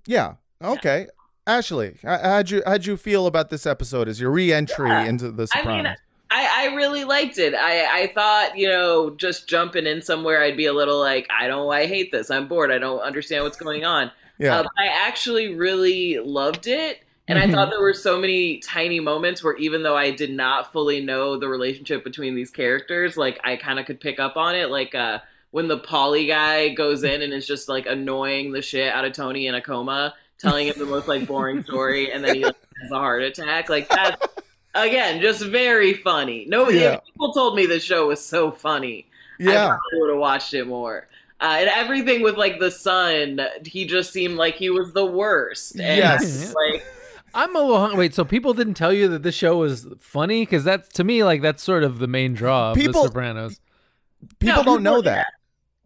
Yeah. 0.06 0.34
Okay. 0.62 1.06
Ashley, 1.46 1.96
how'd 2.02 2.50
you 2.50 2.62
how'd 2.66 2.86
you 2.86 2.96
feel 2.96 3.26
about 3.28 3.50
this 3.50 3.66
episode 3.66 4.08
as 4.08 4.20
your 4.20 4.30
re-entry 4.32 4.88
Yeah. 4.88 5.04
into 5.04 5.30
the 5.30 5.46
I 5.54 5.62
mean, 5.64 5.86
I, 6.28 6.70
I 6.70 6.74
really 6.74 7.04
liked 7.04 7.38
it. 7.38 7.54
I, 7.54 8.02
I 8.02 8.06
thought, 8.08 8.58
you 8.58 8.66
know, 8.68 9.10
just 9.10 9.48
jumping 9.48 9.86
in 9.86 10.02
somewhere, 10.02 10.42
I'd 10.42 10.56
be 10.56 10.66
a 10.66 10.72
little 10.72 10.98
like, 10.98 11.28
I 11.30 11.46
don't, 11.46 11.72
I 11.72 11.86
hate 11.86 12.10
this. 12.10 12.32
I'm 12.32 12.48
bored. 12.48 12.72
I 12.72 12.78
don't 12.78 12.98
understand 12.98 13.44
what's 13.44 13.56
going 13.56 13.84
on. 13.84 14.10
yeah. 14.40 14.58
Uh, 14.58 14.62
but 14.64 14.72
I 14.76 14.88
actually 14.88 15.54
really 15.54 16.18
loved 16.18 16.66
it. 16.66 16.98
And 17.28 17.38
I 17.38 17.50
thought 17.50 17.70
there 17.70 17.80
were 17.80 17.92
so 17.92 18.20
many 18.20 18.58
tiny 18.58 19.00
moments 19.00 19.42
where 19.42 19.56
even 19.56 19.82
though 19.82 19.96
I 19.96 20.12
did 20.12 20.30
not 20.30 20.72
fully 20.72 21.00
know 21.04 21.36
the 21.36 21.48
relationship 21.48 22.04
between 22.04 22.36
these 22.36 22.50
characters, 22.50 23.16
like 23.16 23.40
I 23.42 23.56
kind 23.56 23.80
of 23.80 23.86
could 23.86 24.00
pick 24.00 24.20
up 24.20 24.36
on 24.36 24.54
it. 24.54 24.70
Like 24.70 24.94
uh, 24.94 25.18
when 25.50 25.66
the 25.66 25.78
Paulie 25.78 26.28
guy 26.28 26.68
goes 26.68 27.02
in 27.02 27.22
and 27.22 27.32
is 27.32 27.46
just 27.46 27.68
like 27.68 27.86
annoying 27.86 28.52
the 28.52 28.62
shit 28.62 28.92
out 28.94 29.04
of 29.04 29.12
Tony 29.12 29.48
in 29.48 29.56
a 29.56 29.60
coma, 29.60 30.14
telling 30.38 30.68
him 30.68 30.74
the 30.78 30.86
most 30.86 31.08
like 31.08 31.26
boring 31.26 31.64
story, 31.64 32.12
and 32.12 32.24
then 32.24 32.36
he 32.36 32.44
like, 32.44 32.54
has 32.82 32.90
a 32.92 32.94
heart 32.98 33.22
attack. 33.22 33.68
Like 33.68 33.88
that's 33.88 34.24
again 34.76 35.20
just 35.20 35.42
very 35.44 35.94
funny. 35.94 36.46
No, 36.48 36.68
Yeah. 36.68 37.00
people 37.06 37.32
told 37.32 37.56
me 37.56 37.66
the 37.66 37.80
show 37.80 38.06
was 38.06 38.24
so 38.24 38.52
funny. 38.52 39.06
I 39.40 39.44
yeah. 39.44 39.66
probably 39.66 40.00
would 40.00 40.10
have 40.10 40.18
watched 40.20 40.54
it 40.54 40.66
more. 40.66 41.08
Uh, 41.40 41.56
and 41.58 41.68
everything 41.68 42.22
with 42.22 42.36
like 42.36 42.60
the 42.60 42.70
son, 42.70 43.40
he 43.64 43.84
just 43.84 44.12
seemed 44.12 44.36
like 44.36 44.54
he 44.54 44.70
was 44.70 44.92
the 44.92 45.04
worst. 45.04 45.72
And 45.74 45.98
Yes. 45.98 46.54
like 46.54 46.84
I'm 47.36 47.54
a 47.54 47.60
little 47.60 47.78
hung- 47.78 47.96
wait. 47.96 48.14
So 48.14 48.24
people 48.24 48.54
didn't 48.54 48.74
tell 48.74 48.92
you 48.92 49.08
that 49.08 49.22
this 49.22 49.34
show 49.34 49.58
was 49.58 49.86
funny 50.00 50.42
because 50.42 50.64
that's 50.64 50.88
to 50.94 51.04
me 51.04 51.22
like 51.22 51.42
that's 51.42 51.62
sort 51.62 51.84
of 51.84 51.98
the 51.98 52.06
main 52.08 52.32
draw 52.34 52.70
of 52.70 52.76
People- 52.76 53.02
The 53.02 53.08
Sopranos. 53.08 53.60
People 54.40 54.56
No, 54.56 54.62
don't 54.64 54.82
know 54.82 54.90
people- 54.96 55.02
that. 55.02 55.26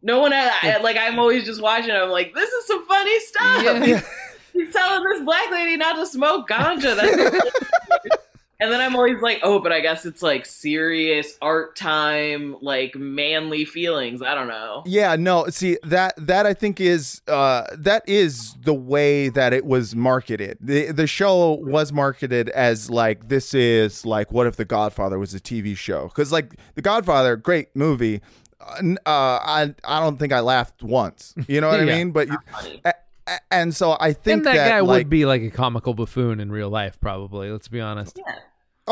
no 0.02 0.20
one, 0.20 0.32
uh, 0.32 0.50
I, 0.62 0.78
like 0.78 0.96
I'm 0.96 1.18
always 1.18 1.44
just 1.44 1.60
watching. 1.60 1.90
I'm 1.90 2.08
like, 2.10 2.32
this 2.34 2.48
is 2.48 2.66
some 2.66 2.86
funny 2.86 3.20
stuff. 3.20 3.62
Yeah. 3.64 4.00
He's 4.52 4.72
telling 4.72 5.04
this 5.10 5.22
black 5.22 5.50
lady 5.50 5.76
not 5.76 5.94
to 5.96 6.06
smoke 6.06 6.48
ganja. 6.48 6.96
That's 6.96 8.16
And 8.60 8.70
then 8.70 8.80
I'm 8.80 8.94
always 8.94 9.20
like, 9.22 9.40
oh, 9.42 9.58
but 9.58 9.72
I 9.72 9.80
guess 9.80 10.04
it's 10.04 10.22
like 10.22 10.44
serious 10.44 11.38
art 11.40 11.76
time, 11.76 12.56
like 12.60 12.94
manly 12.94 13.64
feelings. 13.64 14.20
I 14.22 14.34
don't 14.34 14.48
know. 14.48 14.82
Yeah, 14.84 15.16
no, 15.16 15.46
see 15.48 15.78
that 15.84 16.14
that 16.18 16.44
I 16.44 16.52
think 16.52 16.80
is 16.80 17.22
uh 17.26 17.64
that 17.78 18.06
is 18.06 18.54
the 18.62 18.74
way 18.74 19.30
that 19.30 19.52
it 19.54 19.64
was 19.64 19.96
marketed. 19.96 20.58
The 20.60 20.92
the 20.92 21.06
show 21.06 21.54
was 21.54 21.92
marketed 21.92 22.50
as 22.50 22.90
like 22.90 23.28
this 23.28 23.54
is 23.54 24.04
like 24.04 24.30
what 24.30 24.46
if 24.46 24.56
The 24.56 24.64
Godfather 24.66 25.18
was 25.18 25.34
a 25.34 25.40
TV 25.40 25.74
show? 25.76 26.08
Cuz 26.10 26.30
like 26.30 26.54
The 26.74 26.82
Godfather, 26.82 27.36
great 27.36 27.74
movie. 27.74 28.20
Uh, 28.60 28.94
uh 29.06 29.38
I 29.42 29.74
I 29.84 30.00
don't 30.00 30.18
think 30.18 30.34
I 30.34 30.40
laughed 30.40 30.82
once. 30.82 31.34
You 31.48 31.62
know 31.62 31.68
what 31.68 31.80
I 31.80 31.84
mean? 31.96 32.10
But 32.12 32.28
you, 32.28 32.36
a- 32.84 32.92
a- 33.26 33.38
and 33.50 33.74
so 33.74 33.96
I 33.98 34.12
think 34.12 34.38
and 34.38 34.46
that, 34.46 34.68
guy 34.68 34.80
like, 34.80 34.98
would 34.98 35.08
be 35.10 35.24
like 35.24 35.40
a 35.40 35.50
comical 35.50 35.94
buffoon 35.94 36.40
in 36.40 36.52
real 36.52 36.68
life, 36.68 37.00
probably. 37.00 37.50
Let's 37.50 37.68
be 37.68 37.80
honest. 37.80 38.18
Yeah. 38.18 38.34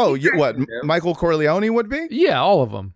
Oh, 0.00 0.14
you, 0.14 0.36
what? 0.36 0.56
Michael 0.84 1.14
Corleone 1.14 1.74
would 1.74 1.88
be? 1.88 2.06
Yeah, 2.10 2.40
all 2.40 2.62
of 2.62 2.70
them. 2.70 2.94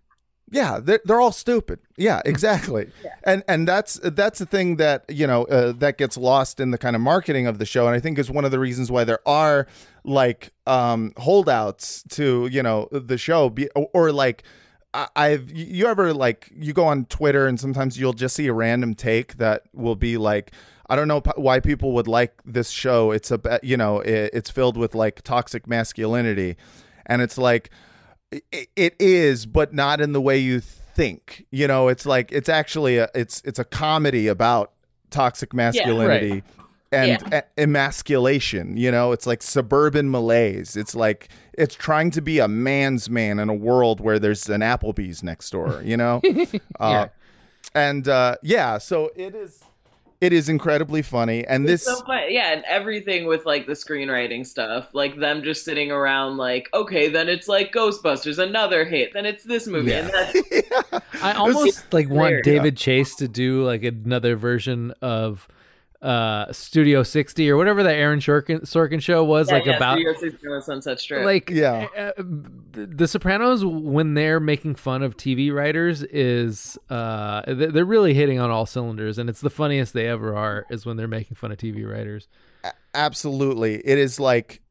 Yeah, 0.49 0.79
they're, 0.81 1.01
they're 1.03 1.19
all 1.19 1.31
stupid. 1.31 1.79
Yeah, 1.97 2.21
exactly. 2.25 2.89
And 3.23 3.43
and 3.47 3.67
that's 3.67 3.99
that's 4.03 4.37
the 4.39 4.45
thing 4.45 4.75
that 4.77 5.03
you 5.09 5.25
know 5.27 5.43
uh, 5.45 5.71
that 5.73 5.97
gets 5.97 6.15
lost 6.15 6.59
in 6.59 6.69
the 6.71 6.77
kind 6.77 6.95
of 6.95 7.01
marketing 7.01 7.47
of 7.47 7.57
the 7.57 7.65
show, 7.65 7.87
and 7.87 7.95
I 7.95 7.99
think 7.99 8.19
is 8.19 8.29
one 8.29 8.45
of 8.45 8.51
the 8.51 8.59
reasons 8.59 8.91
why 8.91 9.03
there 9.03 9.19
are 9.27 9.67
like 10.03 10.53
um 10.67 11.11
holdouts 11.17 12.03
to 12.15 12.47
you 12.51 12.61
know 12.61 12.87
the 12.91 13.17
show, 13.17 13.49
be, 13.49 13.69
or, 13.75 13.89
or 13.93 14.11
like. 14.11 14.43
I- 14.95 15.07
I've 15.15 15.51
you 15.51 15.87
ever 15.87 16.13
like 16.13 16.51
you 16.55 16.71
go 16.71 16.85
on 16.85 17.05
Twitter 17.05 17.47
and 17.47 17.59
sometimes 17.59 17.99
you'll 17.99 18.13
just 18.13 18.35
see 18.35 18.45
a 18.45 18.53
random 18.53 18.93
take 18.93 19.37
that 19.37 19.63
will 19.73 19.95
be 19.95 20.17
like 20.17 20.51
I 20.87 20.95
don't 20.95 21.07
know 21.07 21.19
p- 21.21 21.31
why 21.35 21.61
people 21.61 21.93
would 21.93 22.07
like 22.07 22.33
this 22.45 22.69
show. 22.69 23.09
It's 23.09 23.31
a 23.31 23.39
you 23.63 23.75
know 23.75 24.01
it, 24.01 24.29
it's 24.33 24.51
filled 24.51 24.77
with 24.77 24.93
like 24.93 25.23
toxic 25.23 25.65
masculinity, 25.65 26.57
and 27.05 27.21
it's 27.21 27.37
like 27.37 27.69
it, 28.31 28.69
it 28.75 28.95
is, 28.99 29.45
but 29.45 29.73
not 29.73 30.01
in 30.01 30.13
the 30.13 30.21
way 30.21 30.37
you 30.39 30.59
think. 30.59 31.45
You 31.51 31.67
know, 31.67 31.87
it's 31.87 32.05
like 32.05 32.31
it's 32.31 32.49
actually 32.49 32.97
a 32.97 33.09
it's 33.13 33.41
it's 33.45 33.59
a 33.59 33.63
comedy 33.63 34.27
about 34.27 34.71
toxic 35.09 35.53
masculinity 35.53 36.43
and 36.91 37.21
Yeah. 37.31 37.39
e- 37.39 37.61
emasculation. 37.61 38.77
You 38.77 38.91
know, 38.91 39.11
it's 39.11 39.27
like 39.27 39.41
suburban 39.43 40.09
malaise. 40.11 40.75
It's 40.75 40.95
like 40.95 41.29
it's 41.53 41.75
trying 41.75 42.11
to 42.11 42.21
be 42.21 42.39
a 42.39 42.47
man's 42.47 43.09
man 43.09 43.39
in 43.39 43.49
a 43.49 43.53
world 43.53 43.99
where 43.99 44.17
there's 44.19 44.49
an 44.49 44.61
Applebee's 44.61 45.21
next 45.23 45.49
door. 45.51 45.81
You 45.83 45.97
know, 45.97 46.21
uh, 46.79 47.07
and 47.75 48.07
uh, 48.07 48.35
yeah, 48.41 48.77
so 48.79 49.11
it 49.15 49.35
is. 49.35 49.63
It 50.23 50.31
is 50.31 50.47
incredibly 50.47 51.01
funny, 51.01 51.45
and 51.45 51.67
this 51.67 51.83
so 51.83 51.99
fun. 52.05 52.23
Yeah, 52.29 52.53
and 52.53 52.63
everything 52.63 53.25
with 53.25 53.45
like 53.45 53.65
the 53.67 53.73
screenwriting 53.73 54.47
stuff, 54.47 54.87
like 54.93 55.19
them 55.19 55.43
just 55.43 55.65
sitting 55.65 55.91
around, 55.91 56.37
like, 56.37 56.69
okay, 56.73 57.09
then 57.09 57.27
it's 57.27 57.49
like 57.49 57.73
Ghostbusters, 57.73 58.39
another 58.39 58.85
hit, 58.85 59.11
then 59.11 59.25
it's 59.25 59.43
this 59.43 59.67
movie, 59.67 59.91
and 59.91 60.09
that's 60.09 61.11
I 61.21 61.33
almost 61.33 61.91
like 61.91 62.07
want 62.07 62.27
hilarious. 62.27 62.45
David 62.45 62.77
Chase 62.77 63.15
to 63.15 63.27
do 63.27 63.65
like 63.65 63.83
another 63.83 64.37
version 64.37 64.93
of 65.01 65.45
uh 66.03 66.51
Studio 66.51 67.01
60 67.01 67.49
or 67.49 67.57
whatever 67.57 67.81
that 67.83 67.95
Aaron 67.95 68.19
Sorkin, 68.19 68.61
Sorkin 68.61 69.01
show 69.01 69.23
was 69.23 69.47
yeah, 69.47 69.53
like 69.55 69.65
yeah, 69.65 69.77
about 69.77 69.97
Studio 69.97 70.13
60 70.19 70.47
on 70.47 70.61
Sunset 70.61 70.99
Strip. 70.99 71.25
like 71.25 71.49
Yeah. 71.49 71.87
uh, 71.97 72.11
the 72.17 72.85
the 72.85 73.07
sopranos 73.07 73.63
when 73.65 74.13
they're 74.13 74.39
making 74.41 74.75
fun 74.75 75.01
of 75.01 75.15
tv 75.17 75.53
writers 75.53 76.03
is 76.03 76.77
uh 76.89 77.41
they're 77.47 77.85
really 77.85 78.13
hitting 78.13 78.39
on 78.39 78.51
all 78.51 78.65
cylinders 78.65 79.17
and 79.17 79.29
it's 79.29 79.41
the 79.41 79.49
funniest 79.49 79.93
they 79.93 80.07
ever 80.07 80.35
are 80.35 80.65
is 80.69 80.85
when 80.85 80.97
they're 80.97 81.07
making 81.07 81.35
fun 81.35 81.51
of 81.51 81.57
tv 81.57 81.89
writers 81.89 82.27
Absolutely. 82.95 83.75
It 83.85 83.97
is 83.97 84.19
like, 84.19 84.61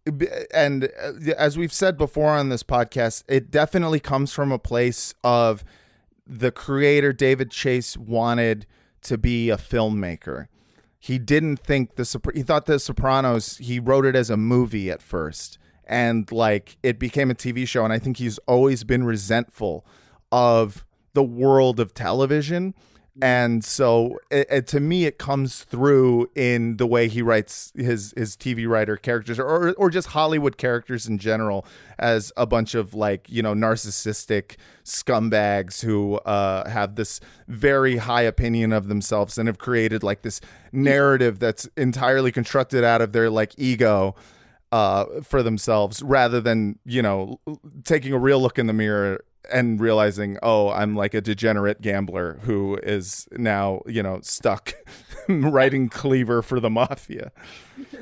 and 0.54 0.84
uh, 0.84 1.32
as 1.36 1.58
we've 1.58 1.72
said 1.72 1.98
before 1.98 2.30
on 2.30 2.48
this 2.50 2.62
podcast, 2.62 3.24
it 3.28 3.50
definitely 3.50 4.00
comes 4.00 4.32
from 4.32 4.52
a 4.52 4.58
place 4.58 5.12
of 5.24 5.64
the 6.26 6.50
creator, 6.52 7.12
David 7.12 7.50
Chase, 7.50 7.96
wanted 7.96 8.64
to 9.02 9.18
be 9.18 9.50
a 9.50 9.56
filmmaker. 9.56 10.46
He 11.02 11.18
didn't 11.18 11.56
think 11.56 11.96
the, 11.96 12.32
he 12.32 12.44
thought 12.44 12.66
The 12.66 12.78
Sopranos, 12.78 13.56
he 13.56 13.80
wrote 13.80 14.06
it 14.06 14.14
as 14.14 14.30
a 14.30 14.36
movie 14.36 14.88
at 14.88 15.02
first. 15.02 15.58
And 15.84 16.30
like 16.30 16.76
it 16.84 17.00
became 17.00 17.28
a 17.28 17.34
TV 17.34 17.66
show. 17.66 17.82
And 17.82 17.92
I 17.92 17.98
think 17.98 18.18
he's 18.18 18.38
always 18.46 18.84
been 18.84 19.02
resentful 19.02 19.84
of 20.30 20.84
the 21.12 21.24
world 21.24 21.80
of 21.80 21.92
television. 21.92 22.72
And 23.20 23.62
so, 23.62 24.18
it, 24.30 24.46
it- 24.50 24.66
to 24.68 24.80
me, 24.80 25.04
it 25.04 25.18
comes 25.18 25.64
through 25.64 26.30
in 26.34 26.78
the 26.78 26.86
way 26.86 27.08
he 27.08 27.20
writes 27.20 27.70
his 27.76 28.14
his 28.16 28.36
TV 28.36 28.66
writer 28.66 28.96
characters, 28.96 29.38
or 29.38 29.72
or 29.74 29.90
just 29.90 30.08
Hollywood 30.08 30.56
characters 30.56 31.06
in 31.06 31.18
general, 31.18 31.66
as 31.98 32.32
a 32.38 32.46
bunch 32.46 32.74
of 32.74 32.94
like 32.94 33.26
you 33.28 33.42
know 33.42 33.52
narcissistic 33.52 34.56
scumbags 34.84 35.82
who 35.82 36.14
uh, 36.24 36.68
have 36.70 36.94
this 36.94 37.20
very 37.48 37.98
high 37.98 38.22
opinion 38.22 38.72
of 38.72 38.88
themselves 38.88 39.36
and 39.36 39.46
have 39.46 39.58
created 39.58 40.02
like 40.02 40.22
this 40.22 40.40
narrative 40.72 41.38
that's 41.38 41.68
entirely 41.76 42.32
constructed 42.32 42.82
out 42.82 43.02
of 43.02 43.12
their 43.12 43.28
like 43.28 43.52
ego 43.58 44.14
uh, 44.72 45.04
for 45.22 45.42
themselves, 45.42 46.02
rather 46.02 46.40
than 46.40 46.78
you 46.86 47.02
know 47.02 47.38
taking 47.84 48.14
a 48.14 48.18
real 48.18 48.40
look 48.40 48.58
in 48.58 48.66
the 48.66 48.72
mirror 48.72 49.22
and 49.50 49.80
realizing, 49.80 50.38
oh, 50.42 50.68
I'm 50.70 50.94
like 50.94 51.14
a 51.14 51.20
degenerate 51.20 51.80
gambler 51.80 52.38
who 52.42 52.76
is 52.82 53.26
now, 53.32 53.80
you 53.86 54.02
know, 54.02 54.20
stuck 54.22 54.74
writing 55.28 55.88
cleaver 55.88 56.42
for 56.42 56.60
the 56.60 56.70
mafia. 56.70 57.32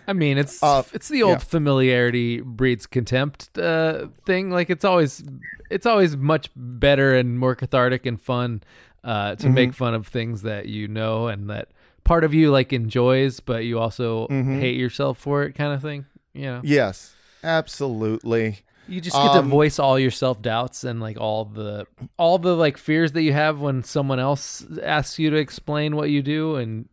i 0.07 0.13
mean 0.13 0.37
it's 0.39 0.63
Uh, 0.63 0.83
it's 0.93 1.09
the 1.09 1.23
old 1.23 1.33
yeah. 1.35 1.39
familiarity 1.39 2.41
breeds 2.41 2.87
contempt 2.87 3.57
uh 3.59 4.07
thing 4.27 4.51
like 4.51 4.69
it's 4.71 4.85
always 4.85 5.23
it's 5.71 5.87
always 5.87 6.17
much 6.17 6.51
better 6.57 7.15
and 7.15 7.39
more 7.39 7.55
cathartic 7.55 8.05
and 8.07 8.21
fun 8.21 8.63
uh 9.05 9.35
to 9.37 9.45
Mm-hmm. 9.47 9.55
make 9.55 9.75
fun 9.75 9.95
of 9.95 10.07
things 10.07 10.43
that 10.43 10.67
you 10.67 10.89
know 10.89 11.29
and 11.29 11.49
that 11.51 11.69
part 12.05 12.25
of 12.25 12.35
you 12.35 12.51
like 12.51 12.73
enjoys 12.73 13.41
but 13.41 13.65
you 13.65 13.79
also 13.79 14.27
Mm-hmm. 14.29 14.59
hate 14.61 14.77
yourself 14.77 15.19
for 15.19 15.43
it 15.45 15.53
kind 15.55 15.73
of 15.73 15.81
thing 15.83 16.05
you 16.35 16.47
know 16.47 16.61
Yes, 16.65 17.15
absolutely. 17.45 18.61
You 18.91 19.01
just 19.01 19.17
get 19.17 19.33
to 19.33 19.39
Um, 19.39 19.49
voice 19.49 19.79
all 19.79 19.99
your 19.99 20.11
self 20.11 20.43
doubts 20.43 20.85
and 20.85 21.01
like 21.01 21.19
all 21.19 21.45
the 21.47 21.87
all 22.19 22.39
the 22.39 22.55
like 22.57 22.77
fears 22.77 23.13
that 23.13 23.23
you 23.23 23.33
have 23.33 23.61
when 23.61 23.83
someone 23.85 24.19
else 24.19 24.67
asks 24.83 25.19
you 25.19 25.31
to 25.31 25.37
explain 25.37 25.95
what 25.97 26.11
you 26.11 26.23
do, 26.23 26.57
and 26.57 26.89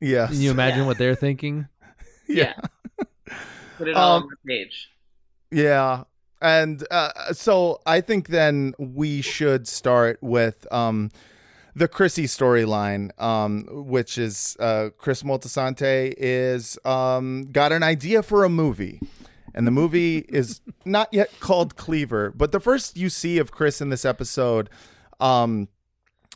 Yes. 0.00 0.30
can 0.30 0.40
you 0.40 0.50
imagine 0.50 0.86
what 0.86 0.98
they're 0.98 1.14
thinking? 1.16 1.66
yeah. 2.28 2.54
Put 3.78 3.88
it 3.88 3.94
all 3.96 4.16
Um, 4.18 4.22
on 4.24 4.28
the 4.30 4.36
page. 4.48 4.88
Yeah. 5.50 6.04
And 6.40 6.84
uh, 6.90 7.32
so 7.32 7.80
I 7.86 8.00
think 8.00 8.28
then 8.28 8.74
we 8.78 9.20
should 9.22 9.68
start 9.68 10.18
with 10.22 10.66
um, 10.72 11.10
the 11.76 11.86
Chrissy 11.88 12.24
storyline, 12.24 13.10
um, 13.20 13.66
which 13.70 14.18
is 14.18 14.56
uh, 14.58 14.90
Chris 14.98 15.22
Moltisanti 15.22 16.12
is 16.16 16.78
um, 16.84 17.44
got 17.52 17.70
an 17.70 17.82
idea 17.84 18.22
for 18.24 18.44
a 18.44 18.48
movie. 18.48 19.00
And 19.54 19.66
the 19.66 19.70
movie 19.70 20.18
is 20.28 20.60
not 20.84 21.08
yet 21.12 21.30
called 21.40 21.76
Cleaver, 21.76 22.32
but 22.34 22.52
the 22.52 22.60
first 22.60 22.96
you 22.96 23.08
see 23.08 23.38
of 23.38 23.50
Chris 23.50 23.80
in 23.80 23.90
this 23.90 24.04
episode, 24.04 24.70
um, 25.20 25.68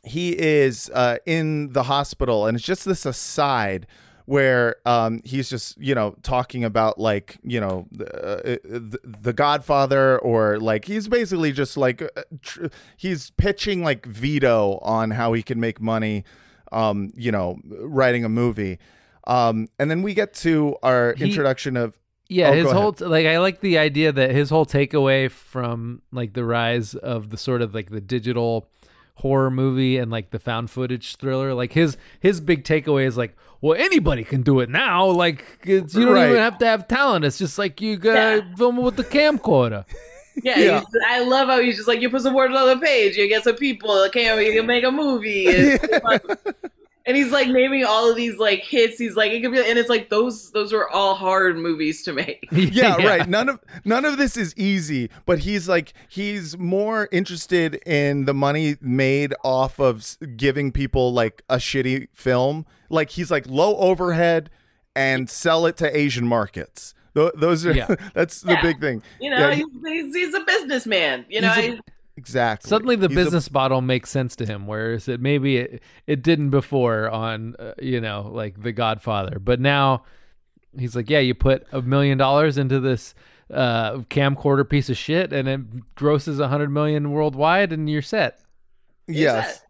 he 0.05 0.39
is 0.39 0.91
uh, 0.95 1.17
in 1.27 1.73
the 1.73 1.85
hospital, 1.85 2.47
and 2.47 2.57
it's 2.57 2.65
just 2.65 2.85
this 2.85 3.05
aside 3.07 3.87
where 4.27 4.77
um, 4.85 5.21
he's 5.25 5.49
just 5.49 5.79
you 5.79 5.95
know 5.95 6.17
talking 6.23 6.65
about 6.65 6.99
like 6.99 7.39
you 7.43 7.61
know 7.61 7.87
uh, 8.01 8.59
the, 8.65 8.99
the 9.05 9.33
Godfather, 9.33 10.19
or 10.19 10.59
like 10.61 10.85
he's 10.85 11.09
basically 11.09 11.53
just 11.53 11.77
like 11.77 12.03
uh, 12.03 12.23
tr- 12.43 12.67
he's 12.97 13.31
pitching 13.31 13.83
like 13.83 14.05
Vito 14.07 14.79
on 14.83 15.11
how 15.13 15.33
he 15.33 15.43
can 15.43 15.59
make 15.59 15.81
money, 15.81 16.25
um, 16.71 17.13
you 17.17 17.33
know, 17.33 17.59
writing 17.65 18.25
a 18.25 18.29
movie. 18.29 18.79
Um, 19.27 19.69
and 19.79 19.91
then 19.91 20.03
we 20.03 20.15
get 20.15 20.35
to 20.35 20.77
our 20.83 21.15
He- 21.15 21.25
introduction 21.25 21.77
of 21.77 21.99
Yeah, 22.29 22.49
Oh, 22.51 22.53
his 22.55 22.73
whole 22.73 22.93
t- 22.93 23.05
like 23.05 23.27
I 23.27 23.39
like 23.39 23.61
the 23.61 23.79
idea 23.79 24.11
that 24.13 24.31
his 24.33 24.51
whole 24.51 24.67
takeaway 24.67 25.31
from 25.31 26.03
like 26.13 26.33
the 26.33 26.45
rise 26.45 26.95
of 26.95 27.31
the 27.31 27.37
sort 27.37 27.63
of 27.63 27.75
like 27.75 27.91
the 27.91 28.01
digital 28.01 28.69
horror 29.21 29.51
movie 29.51 29.97
and 29.97 30.11
like 30.11 30.31
the 30.31 30.39
found 30.39 30.71
footage 30.71 31.17
thriller, 31.17 31.55
like 31.55 31.73
his 31.73 31.97
his 32.21 32.41
big 32.41 32.65
takeaway 32.65 33.07
is 33.07 33.17
like, 33.17 33.37
well, 33.61 33.79
anybody 33.79 34.25
can 34.25 34.43
do 34.43 34.61
it 34.61 34.69
now. 34.69 35.07
Like 35.07 35.45
it's, 35.63 35.95
you 35.95 36.05
don't 36.05 36.15
Right. 36.15 36.31
even 36.31 36.39
have 36.43 36.59
to 36.59 36.67
have 36.67 36.89
talent. 36.89 37.25
It's 37.25 37.39
just 37.39 37.59
like 37.59 37.81
you 37.81 37.97
gotta 37.97 38.45
film 38.59 38.79
it 38.79 38.83
with 38.83 38.97
the 38.97 39.05
camcorder. 39.05 39.85
Yeah, 40.43 40.59
Yeah. 40.59 40.79
he's- 40.81 40.85
I 41.09 41.21
love 41.21 41.49
how 41.49 41.61
he's 41.61 41.77
just 41.77 41.89
like 41.89 42.01
you 42.03 42.11
put 42.11 42.23
some 42.23 42.35
words 42.35 42.55
on 42.55 42.67
the 42.69 42.85
page, 42.85 43.17
you 43.17 43.29
get 43.29 43.45
some 43.45 43.55
people, 43.57 43.91
okay, 44.09 44.25
you 44.47 44.53
can 44.59 44.67
make 44.67 44.85
a 44.85 44.91
movie. 44.91 45.47
And, 45.47 45.81
and 47.07 47.17
he's 47.17 47.31
like 47.31 47.49
naming 47.49 47.85
all 47.85 48.11
of 48.11 48.17
these 48.17 48.37
like 48.39 48.61
hits. 48.61 48.99
He's 48.99 49.15
like 49.17 49.33
it 49.33 49.41
could 49.43 49.53
be, 49.53 49.59
and 49.59 49.79
it's 49.79 49.89
like 49.89 50.11
those 50.11 50.51
those 50.53 50.73
were 50.73 50.89
all 50.91 51.15
hard 51.15 51.57
movies 51.57 52.03
to 52.05 52.13
make. 52.13 52.49
yeah, 52.53 52.97
right. 52.97 53.29
None 53.29 53.49
of 53.49 53.61
none 53.85 54.05
of 54.05 54.17
this 54.19 54.37
is 54.37 54.53
easy, 54.57 55.11
but 55.25 55.39
he's 55.41 55.69
like 55.69 55.93
he's 56.09 56.59
more 56.59 57.09
interested 57.13 57.77
in 57.87 58.25
the 58.25 58.35
money 58.35 58.77
made 58.81 59.35
off 59.45 59.79
of 59.79 60.17
giving 60.37 60.73
people 60.73 61.13
like 61.13 61.43
a 61.49 61.57
shitty 61.57 62.09
film. 62.13 62.67
Like 62.91 63.11
he's 63.11 63.31
like 63.31 63.47
low 63.49 63.77
overhead 63.77 64.51
and 64.95 65.29
sell 65.31 65.67
it 65.67 65.77
to 65.79 65.97
Asian 65.97 66.27
markets. 66.27 66.95
Tho- 67.15 67.33
those 67.35 67.65
are 67.67 67.73
Yeah. 67.73 67.95
that's 68.15 68.41
the 68.43 68.53
Yeah. 68.53 68.63
big 68.63 68.81
thing. 68.81 69.03
You 69.21 69.31
know, 69.31 69.49
Yeah, 69.49 69.55
he's, 69.55 69.67
he's, 69.85 70.15
he's 70.15 70.35
a 70.35 70.41
businessman. 70.41 71.25
You 71.29 71.41
know, 71.43 71.51
He's 71.53 71.65
a- 71.65 71.69
he's- 71.69 71.81
exactly. 72.17 72.69
Suddenly, 72.69 72.97
the 72.97 73.09
He's 73.09 73.17
a- 73.17 73.21
business 73.25 73.51
model 73.51 73.81
makes 73.81 74.11
sense 74.11 74.37
to 74.37 74.47
him, 74.47 74.67
whereas 74.67 75.09
it 75.09 75.21
maybe 75.21 75.59
it, 75.59 75.83
it 76.07 76.23
didn't 76.23 76.51
before 76.51 77.09
on 77.11 77.55
uh, 77.59 77.73
you 77.81 78.01
know 78.01 78.29
like 78.33 78.63
The 78.63 78.73
Godfather. 78.73 79.39
But 79.39 79.61
now 79.61 80.05
he's 80.79 80.95
like, 80.97 81.09
yeah, 81.11 81.21
you 81.21 81.35
put 81.35 81.67
a 81.73 81.83
million 81.83 82.19
dollars 82.19 82.59
into 82.59 82.81
this 82.81 83.15
uh, 83.53 83.99
camcorder 84.11 84.69
piece 84.69 84.89
of 84.91 84.97
shit, 84.97 85.33
and 85.33 85.49
it 85.49 85.95
grosses 85.95 86.41
a 86.41 86.49
hundred 86.49 86.71
million 86.71 87.11
worldwide, 87.13 87.73
and 87.73 87.89
you're 87.89 88.03
set. 88.03 88.41
yes 89.07 89.63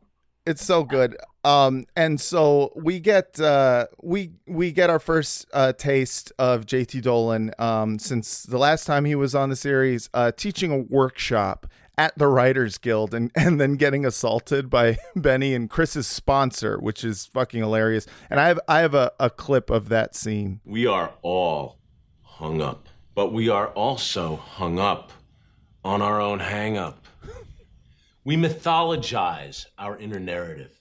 it's 0.46 0.64
so 0.64 0.84
good 0.84 1.16
um 1.44 1.84
and 1.96 2.20
so 2.20 2.72
we 2.76 3.00
get 3.00 3.38
uh 3.40 3.84
we 4.00 4.30
we 4.46 4.70
get 4.70 4.88
our 4.88 5.00
first 5.00 5.44
uh 5.52 5.72
taste 5.72 6.32
of 6.38 6.64
jt 6.64 7.02
dolan 7.02 7.50
um 7.58 7.98
since 7.98 8.44
the 8.44 8.56
last 8.56 8.86
time 8.86 9.04
he 9.04 9.16
was 9.16 9.34
on 9.34 9.50
the 9.50 9.56
series 9.56 10.08
uh 10.14 10.30
teaching 10.30 10.70
a 10.70 10.78
workshop 10.78 11.66
at 11.98 12.16
the 12.18 12.26
writers 12.26 12.78
guild 12.78 13.14
and 13.14 13.30
and 13.36 13.60
then 13.60 13.74
getting 13.74 14.04
assaulted 14.04 14.68
by 14.68 14.98
benny 15.16 15.54
and 15.54 15.70
chris's 15.70 16.06
sponsor 16.06 16.78
which 16.78 17.02
is 17.04 17.26
fucking 17.26 17.60
hilarious 17.60 18.06
and 18.30 18.38
i 18.38 18.48
have 18.48 18.60
i 18.68 18.80
have 18.80 18.94
a, 18.94 19.10
a 19.18 19.30
clip 19.30 19.70
of 19.70 19.88
that 19.88 20.14
scene 20.14 20.60
We 20.64 20.86
are 20.86 21.12
all 21.22 21.78
hung 22.36 22.60
up, 22.60 22.88
but 23.14 23.32
we 23.32 23.48
are 23.48 23.68
also 23.68 24.36
hung 24.36 24.78
up 24.78 25.10
on 25.82 26.02
our 26.02 26.20
own 26.20 26.38
hang 26.38 26.76
up. 26.76 27.06
We 28.24 28.36
mythologize 28.36 29.64
our 29.78 29.96
inner 29.96 30.20
narrative, 30.20 30.78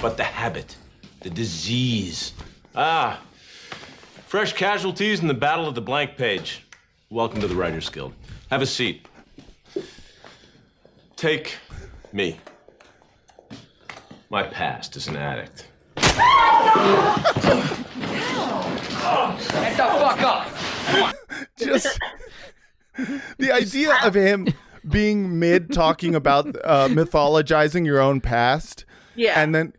but 0.00 0.16
the 0.16 0.24
habit, 0.24 0.76
the 1.20 1.28
disease, 1.28 2.32
ah, 2.74 3.20
fresh 4.26 4.54
casualties 4.54 5.20
in 5.20 5.28
the 5.28 5.34
battle 5.34 5.68
of 5.68 5.74
the 5.74 5.82
blank 5.82 6.16
page. 6.16 6.64
Welcome 7.10 7.42
to 7.42 7.48
the 7.48 7.56
Writers 7.56 7.90
Guild. 7.90 8.14
Have 8.48 8.62
a 8.62 8.66
seat. 8.66 9.06
Take 11.22 11.54
me. 12.12 12.40
My 14.28 14.42
past 14.42 14.96
as 14.96 15.06
an 15.06 15.14
addict. 15.14 15.68
Get 15.94 16.04
the 19.76 19.86
fuck 19.86 20.20
up! 20.22 20.48
Just 21.56 21.96
the 23.38 23.52
idea 23.52 23.96
of 24.02 24.14
him 24.14 24.48
being 24.90 25.38
mid 25.38 25.72
talking 25.72 26.16
about 26.16 26.56
uh, 26.64 26.88
mythologizing 26.88 27.86
your 27.86 28.00
own 28.00 28.20
past 28.20 28.84
Yeah. 29.14 29.40
and 29.40 29.54
then 29.54 29.74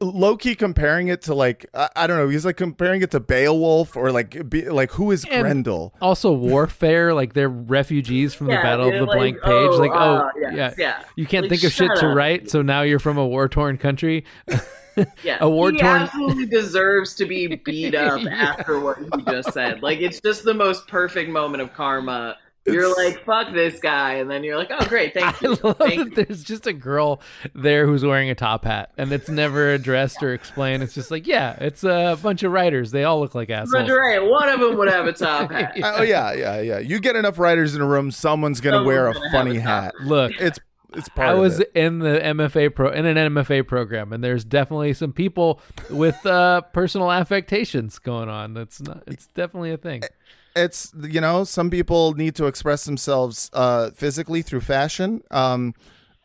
low 0.00 0.36
key 0.36 0.54
comparing 0.54 1.08
it 1.08 1.22
to 1.22 1.34
like 1.34 1.66
I, 1.74 1.88
I 1.96 2.06
don't 2.06 2.16
know 2.16 2.28
he's 2.28 2.44
like 2.44 2.56
comparing 2.56 3.02
it 3.02 3.10
to 3.12 3.20
Beowulf 3.20 3.96
or 3.96 4.12
like 4.12 4.48
be, 4.48 4.68
like 4.68 4.92
who 4.92 5.10
is 5.10 5.24
And 5.24 5.42
Grendel 5.42 5.94
Also, 6.00 6.32
warfare, 6.32 7.14
like 7.14 7.32
they're 7.32 7.48
refugees 7.48 8.34
from 8.34 8.46
the 8.46 8.54
Battle 8.54 8.88
of 8.88 8.94
the 8.94 9.04
like, 9.04 9.16
Blank 9.18 9.36
Page. 9.42 9.68
oh, 9.70 9.76
like, 9.78 9.90
oh, 9.92 10.16
uh, 10.16 10.30
yes, 10.40 10.54
yeah. 10.54 10.74
yeah. 10.78 11.04
You 11.16 11.26
can't 11.26 11.44
Like, 11.44 11.50
think 11.50 11.64
of 11.64 11.72
shit 11.72 11.88
shut 11.88 11.98
to 11.98 12.08
write, 12.08 12.50
so 12.50 12.62
now 12.62 12.82
you're 12.82 12.98
from 13.00 13.18
a 13.18 13.26
war 13.26 13.48
torn 13.48 13.76
country. 13.78 14.24
yeah. 15.24 15.38
a 15.40 15.48
war 15.48 15.70
he 15.72 15.78
torn- 15.78 16.02
absolutely 16.02 16.46
deserves 16.46 17.14
to 17.14 17.24
be 17.26 17.56
beat 17.64 17.94
up 17.94 18.20
after 18.26 18.78
what 18.78 18.98
he 18.98 19.22
just 19.30 19.52
said. 19.52 19.82
Like 19.82 20.00
it's 20.00 20.20
just 20.20 20.44
the 20.44 20.54
most 20.54 20.86
perfect 20.86 21.30
moment 21.30 21.62
of 21.62 21.72
karma. 21.74 22.36
You're 22.64 22.94
like, 22.96 23.24
fuck 23.24 23.52
this 23.52 23.80
guy, 23.80 24.14
and 24.14 24.30
then 24.30 24.44
you're 24.44 24.56
like, 24.56 24.70
oh 24.70 24.86
great, 24.86 25.14
thank 25.14 25.42
I 25.42 25.46
you. 25.46 25.54
love 25.64 25.78
Thank 25.78 26.14
that 26.14 26.28
there's 26.28 26.44
just 26.44 26.66
a 26.66 26.72
girl 26.72 27.20
there 27.54 27.86
who's 27.86 28.04
wearing 28.04 28.30
a 28.30 28.36
top 28.36 28.64
hat, 28.64 28.92
and 28.96 29.10
it's 29.12 29.28
never 29.28 29.70
addressed 29.72 30.22
or 30.22 30.32
explained. 30.32 30.82
It's 30.82 30.94
just 30.94 31.10
like, 31.10 31.26
yeah, 31.26 31.56
it's 31.60 31.82
a 31.82 32.16
bunch 32.22 32.44
of 32.44 32.52
writers. 32.52 32.92
They 32.92 33.02
all 33.04 33.18
look 33.20 33.34
like 33.34 33.50
assholes. 33.50 33.90
Right, 33.90 34.20
one 34.24 34.48
of 34.48 34.60
them 34.60 34.76
would 34.78 34.88
have 34.88 35.06
a 35.06 35.12
top 35.12 35.50
hat. 35.52 35.72
oh 35.82 36.02
yeah 36.02 36.32
yeah 36.32 36.60
yeah 36.60 36.78
you 36.78 37.00
get 37.00 37.16
enough 37.16 37.38
writers 37.38 37.74
in 37.74 37.80
a 37.80 37.86
room 37.86 38.10
someone's 38.10 38.60
gonna 38.60 38.76
Someone's 38.76 38.86
wear 38.86 39.08
a 39.08 39.14
gonna 39.14 39.30
funny 39.32 39.56
a 39.56 39.60
hat 39.60 39.94
Look, 40.00 40.32
it's 40.38 40.58
it's 40.94 41.08
part 41.08 41.30
I 41.30 41.32
of 41.32 41.38
was 41.38 41.60
it. 41.60 41.72
in 41.74 41.98
the 42.00 42.20
MFA 42.20 42.74
pro 42.74 42.90
in 42.90 43.06
an 43.06 43.16
MFA 43.34 43.66
program, 43.66 44.12
and 44.12 44.22
there's 44.22 44.44
definitely 44.44 44.92
some 44.92 45.12
people 45.12 45.60
with 45.90 46.24
uh, 46.26 46.60
personal 46.72 47.10
affectations 47.10 47.98
going 47.98 48.28
on. 48.28 48.54
That's 48.54 48.80
not. 48.80 49.02
It's 49.06 49.26
definitely 49.28 49.72
a 49.72 49.78
thing. 49.78 50.02
It's 50.56 50.92
you 51.02 51.20
know 51.20 51.44
some 51.44 51.70
people 51.70 52.14
need 52.14 52.34
to 52.34 52.46
express 52.46 52.84
themselves 52.84 53.50
uh 53.52 53.90
physically 53.92 54.42
through 54.42 54.60
fashion 54.60 55.22
um 55.30 55.74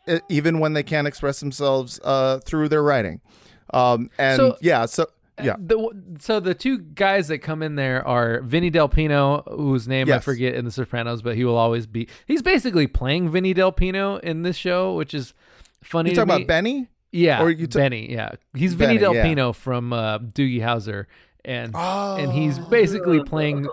e- 0.08 0.18
even 0.28 0.58
when 0.60 0.72
they 0.74 0.82
can't 0.82 1.06
express 1.06 1.40
themselves 1.40 1.98
uh 2.04 2.38
through 2.44 2.68
their 2.68 2.82
writing 2.82 3.20
um 3.74 4.10
and 4.18 4.36
So- 4.36 4.56
yeah 4.60 4.86
so 4.86 5.06
yeah 5.42 5.54
The, 5.58 6.16
so 6.18 6.40
the 6.40 6.54
two 6.54 6.78
guys 6.78 7.28
that 7.28 7.38
come 7.38 7.62
in 7.62 7.76
there 7.76 8.04
are 8.06 8.40
Vinny 8.40 8.70
Del 8.70 8.88
Pino, 8.88 9.42
whose 9.46 9.86
name 9.86 10.10
I 10.12 10.18
forget 10.18 10.54
in 10.54 10.64
The 10.64 10.72
Sopranos, 10.72 11.22
but 11.22 11.36
he 11.36 11.44
will 11.44 11.56
always 11.56 11.86
be. 11.86 12.08
He's 12.26 12.42
basically 12.42 12.88
playing 12.88 13.30
Vinny 13.30 13.54
Del 13.54 13.70
Pino 13.70 14.16
in 14.16 14.42
this 14.42 14.56
show, 14.56 14.94
which 14.96 15.14
is 15.14 15.34
funny. 15.80 16.10
you 16.10 16.16
talking 16.16 16.28
me. 16.28 16.34
about 16.42 16.46
benny 16.48 16.88
Yeah, 17.12 17.40
Or 17.40 17.50
you 17.50 17.68
ta- 17.68 17.78
Benny. 17.78 18.10
Yeah, 18.10 18.32
he's 18.52 18.74
Vinny 18.74 18.94
Benny, 18.94 18.98
Del 18.98 19.14
yeah. 19.14 19.22
Pino 19.22 19.52
from 19.52 19.92
uh, 19.92 20.18
Doogie 20.18 20.60
Howser, 20.60 21.06
and 21.48 21.74
and 21.74 22.32
he's 22.32 22.58
basically 22.58 23.22
playing 23.24 23.66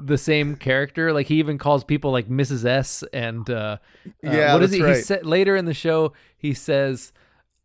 the 0.00 0.18
same 0.18 0.56
character. 0.56 1.12
Like 1.12 1.26
he 1.26 1.36
even 1.36 1.58
calls 1.58 1.84
people 1.84 2.10
like 2.10 2.28
Mrs. 2.28 2.64
S 2.64 3.04
and 3.12 3.48
uh, 3.48 3.52
uh, 3.54 3.76
Yeah, 4.22 4.54
what 4.54 4.62
is 4.62 4.72
he? 4.72 4.78
He 4.78 4.84
right. 4.84 5.04
said 5.04 5.26
later 5.26 5.54
in 5.54 5.66
the 5.66 5.74
show 5.74 6.12
he 6.36 6.54
says. 6.54 7.12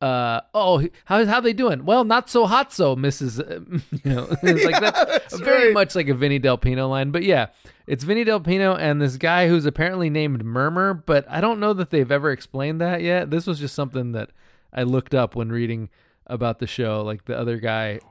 Uh, 0.02 0.42
oh, 0.54 0.86
how 1.06 1.26
how 1.26 1.40
they 1.40 1.54
doing? 1.54 1.86
Well, 1.86 2.04
not 2.04 2.30
so 2.30 2.46
hot, 2.46 2.74
so 2.74 2.94
Mrs. 2.94 3.40
uh, 3.40 3.80
You 4.04 4.12
know, 4.14 4.28
it's 4.44 4.66
like 4.66 4.82
that's, 4.82 5.00
that's 5.06 5.40
very 5.40 5.68
right. 5.68 5.74
much 5.74 5.96
like 5.96 6.10
a 6.10 6.14
Vinny 6.14 6.40
Del 6.40 6.58
Pino 6.58 6.90
line. 6.90 7.12
But 7.12 7.24
yeah, 7.24 7.48
it's 7.88 8.04
Vinny 8.04 8.26
Del 8.26 8.42
Pino 8.42 8.76
and 8.76 9.02
this 9.02 9.16
guy 9.16 9.48
who's 9.48 9.66
apparently 9.66 10.10
named 10.10 10.44
Murmur, 10.44 10.94
but 10.94 11.26
I 11.30 11.40
don't 11.40 11.62
know 11.62 11.72
that 11.72 11.90
they've 11.90 12.12
ever 12.12 12.32
explained 12.32 12.82
that 12.82 13.02
yet. 13.02 13.32
This 13.32 13.48
was 13.48 13.62
just 13.62 13.76
something 13.76 14.12
that 14.12 14.32
I 14.74 14.84
looked 14.84 15.14
up 15.14 15.38
when 15.38 15.54
reading 15.54 15.90
about 16.28 16.60
the 16.60 16.68
show. 16.68 17.02
Like 17.02 17.24
the 17.24 17.38
other 17.40 17.56
guy, 17.58 18.02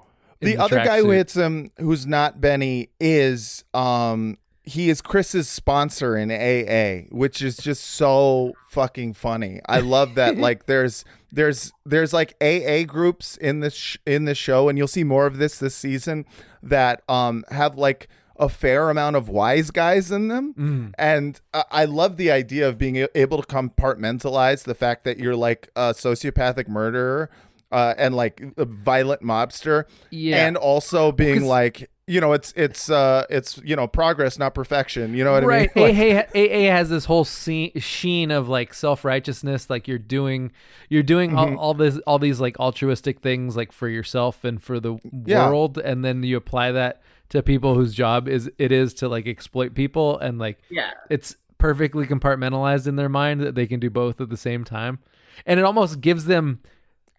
in 0.43 0.49
the 0.57 0.63
other 0.63 0.77
guy 0.85 0.99
who 1.01 1.11
hits 1.11 1.35
him 1.35 1.71
who's 1.79 2.07
not 2.07 2.41
benny 2.41 2.91
is 3.01 3.65
um 3.75 4.37
he 4.65 4.91
is 4.91 5.01
chris's 5.01 5.49
sponsor 5.49 6.17
in 6.17 6.31
aa 6.31 7.07
which 7.11 7.43
is 7.43 7.57
just 7.57 7.83
so 7.85 8.53
fucking 8.69 9.13
funny. 9.13 9.61
I 9.69 9.81
love 9.81 10.15
that 10.15 10.37
like 10.47 10.67
there's 10.67 11.05
there's 11.31 11.73
there's 11.85 12.13
like 12.13 12.35
aa 12.43 12.85
groups 12.85 13.37
in 13.37 13.61
this 13.61 13.75
sh- 13.75 13.99
in 14.07 14.25
this 14.25 14.39
show 14.39 14.69
and 14.69 14.79
you'll 14.79 14.89
see 14.89 15.05
more 15.05 15.27
of 15.27 15.39
this 15.39 15.59
this 15.59 15.75
season 15.75 16.25
that 16.63 17.03
um 17.09 17.45
have 17.51 17.77
like 17.77 18.09
a 18.37 18.49
fair 18.49 18.89
amount 18.89 19.15
of 19.15 19.29
wise 19.29 19.71
guys 19.71 20.11
in 20.11 20.29
them. 20.29 20.55
Mm. 20.55 20.93
and 20.99 21.41
I 21.53 21.65
I 21.71 21.85
love 21.85 22.17
the 22.17 22.31
idea 22.31 22.69
of 22.69 22.79
being 22.79 23.07
able 23.15 23.43
to 23.43 23.47
compartmentalize 23.47 24.65
the 24.65 24.75
fact 24.75 25.05
that 25.05 25.19
you're 25.19 25.37
like 25.37 25.69
a 25.77 25.93
sociopathic 25.93 26.67
murderer 26.69 27.31
uh, 27.73 27.95
and 27.99 28.15
like 28.15 28.41
a 28.57 28.65
violent 28.65 29.23
mobster 29.23 29.85
Yeah. 30.11 30.47
and 30.47 30.57
also 30.57 31.11
being 31.11 31.41
'Cause- 31.41 31.49
like 31.49 31.91
you 32.09 32.21
know 32.21 32.33
it's 32.33 32.53
it's 32.57 32.91
uh 32.91 33.25
it's 33.31 33.61
you 33.65 33.77
know 33.77 33.87
progress 33.87 34.37
not 34.37 34.55
perfection 34.55 35.15
you 35.15 35.23
know 35.23 35.31
what 35.33 35.45
right. 35.45 35.71
i 35.77 35.79
mean 35.81 35.97
Like, 35.97 36.29
AA, 36.35 36.39
AA 36.69 36.71
has 36.77 36.91
this 36.91 37.05
whole 37.05 37.25
scene, 37.25 37.71
sheen 37.79 38.33
of 38.33 38.49
like 38.49 38.75
self 38.75 39.05
righteousness, 39.05 39.71
like 39.71 39.87
you're 39.87 39.99
doing, 40.01 40.51
you're 40.89 41.05
doing 41.05 41.31
Mm-hmm. 41.31 41.57
all, 41.57 41.59
all 41.69 41.75
this, 41.75 41.99
all 42.07 42.19
these 42.19 42.41
like 42.41 42.59
altruistic 42.59 43.21
things, 43.21 43.57
like 43.57 43.71
for 43.73 43.89
yourself 43.89 44.43
and 44.45 44.61
for 44.61 44.81
the 44.81 44.99
Yeah. 45.25 45.49
world, 45.49 45.79
and 45.79 46.05
then 46.05 46.25
you 46.25 46.37
apply 46.37 46.73
that 46.73 47.01
to 47.29 47.41
people 47.43 47.77
whose 47.77 47.95
job 47.95 48.29
is 48.29 48.51
it 48.59 48.73
is 48.73 48.93
to 48.95 49.09
like 49.09 49.29
exploit 49.29 49.73
people, 49.75 50.19
and 50.19 50.39
like 50.41 50.59
Yeah. 50.71 50.91
it's 51.09 51.37
perfectly 51.57 52.05
compartmentalized 52.05 52.89
in 52.89 52.97
their 52.97 53.09
mind 53.09 53.41
that 53.43 53.55
they 53.55 53.69
can 53.69 53.79
do 53.79 53.89
both 53.91 54.21
at 54.21 54.29
the 54.29 54.37
same 54.37 54.65
time, 54.65 54.99
and 55.47 55.61
it 55.61 55.63
almost 55.65 56.01
gives 56.01 56.25
them 56.25 56.59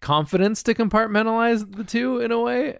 confidence 0.00 0.62
to 0.64 0.74
compartmentalize 0.74 1.76
the 1.76 1.84
two 1.84 2.20
in 2.20 2.30
a 2.32 2.40
way. 2.40 2.78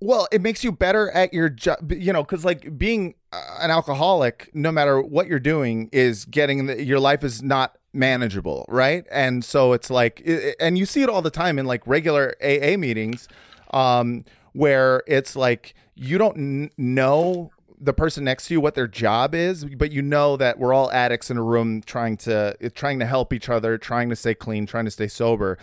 well 0.00 0.26
it 0.32 0.40
makes 0.40 0.64
you 0.64 0.72
better 0.72 1.10
at 1.12 1.32
your 1.32 1.48
job 1.48 1.92
you 1.92 2.12
know 2.12 2.22
because 2.22 2.44
like 2.44 2.76
being 2.76 3.14
uh, 3.32 3.40
an 3.60 3.70
alcoholic 3.70 4.50
no 4.52 4.72
matter 4.72 5.00
what 5.00 5.28
you're 5.28 5.38
doing 5.38 5.88
is 5.92 6.24
getting 6.24 6.66
the, 6.66 6.82
your 6.82 6.98
life 6.98 7.22
is 7.22 7.42
not 7.42 7.76
manageable 7.92 8.64
right 8.68 9.04
and 9.12 9.44
so 9.44 9.72
it's 9.72 9.90
like 9.90 10.20
i- 10.26 10.32
i- 10.48 10.54
and 10.58 10.76
you 10.78 10.84
see 10.86 11.02
it 11.02 11.08
all 11.08 11.22
the 11.22 11.30
time 11.30 11.58
in 11.58 11.66
like 11.66 11.86
regular 11.86 12.34
aa 12.42 12.76
meetings 12.76 13.28
um 13.72 14.24
where 14.54 15.02
it's 15.06 15.36
like 15.36 15.74
you 15.94 16.18
don't 16.18 16.36
n- 16.36 16.70
know 16.76 17.50
the 17.78 17.92
person 17.92 18.24
next 18.24 18.46
to 18.46 18.54
you 18.54 18.60
what 18.60 18.74
their 18.74 18.88
job 18.88 19.34
is 19.34 19.64
but 19.64 19.92
you 19.92 20.02
know 20.02 20.36
that 20.36 20.58
we're 20.58 20.72
all 20.72 20.90
addicts 20.92 21.30
in 21.30 21.36
a 21.36 21.42
room 21.42 21.80
trying 21.82 22.16
to 22.16 22.56
trying 22.74 22.98
to 22.98 23.06
help 23.06 23.32
each 23.32 23.48
other 23.48 23.78
trying 23.78 24.08
to 24.08 24.16
stay 24.16 24.34
clean 24.34 24.66
trying 24.66 24.84
to 24.84 24.90
stay 24.90 25.06
sober 25.08 25.56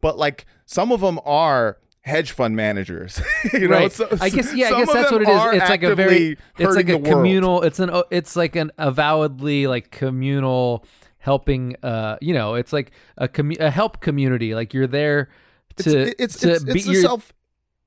but 0.00 0.18
like 0.18 0.46
some 0.64 0.92
of 0.92 1.00
them 1.00 1.18
are 1.24 1.78
hedge 2.02 2.30
fund 2.30 2.54
managers 2.54 3.20
you 3.52 3.66
know 3.66 3.76
right. 3.78 3.92
so, 3.92 4.06
I 4.20 4.28
guess 4.28 4.54
yeah. 4.54 4.68
I 4.68 4.78
guess 4.78 4.92
that's 4.92 5.10
what 5.10 5.22
it 5.22 5.28
is. 5.28 5.60
It's 5.60 5.68
like 5.68 5.82
a 5.82 5.94
very 5.96 6.36
it's 6.56 6.76
like 6.76 6.88
a 6.88 6.92
the 6.92 6.98
world. 6.98 7.06
communal. 7.06 7.62
It's 7.62 7.80
an 7.80 7.90
it's 8.10 8.36
like 8.36 8.54
an 8.54 8.70
avowedly 8.78 9.66
like 9.66 9.90
communal 9.90 10.84
helping. 11.18 11.74
Uh, 11.82 12.16
you 12.20 12.32
know, 12.32 12.54
it's 12.54 12.72
like 12.72 12.92
a 13.18 13.26
commu- 13.26 13.58
a 13.58 13.70
help 13.70 14.00
community. 14.00 14.54
Like 14.54 14.72
you're 14.72 14.86
there 14.86 15.30
to 15.78 16.14
it's 16.22 16.38
to 16.40 16.52
it's, 16.52 16.64
be 16.64 16.72
it's 16.78 16.88
a 16.88 16.92
your- 16.92 17.02
self 17.02 17.32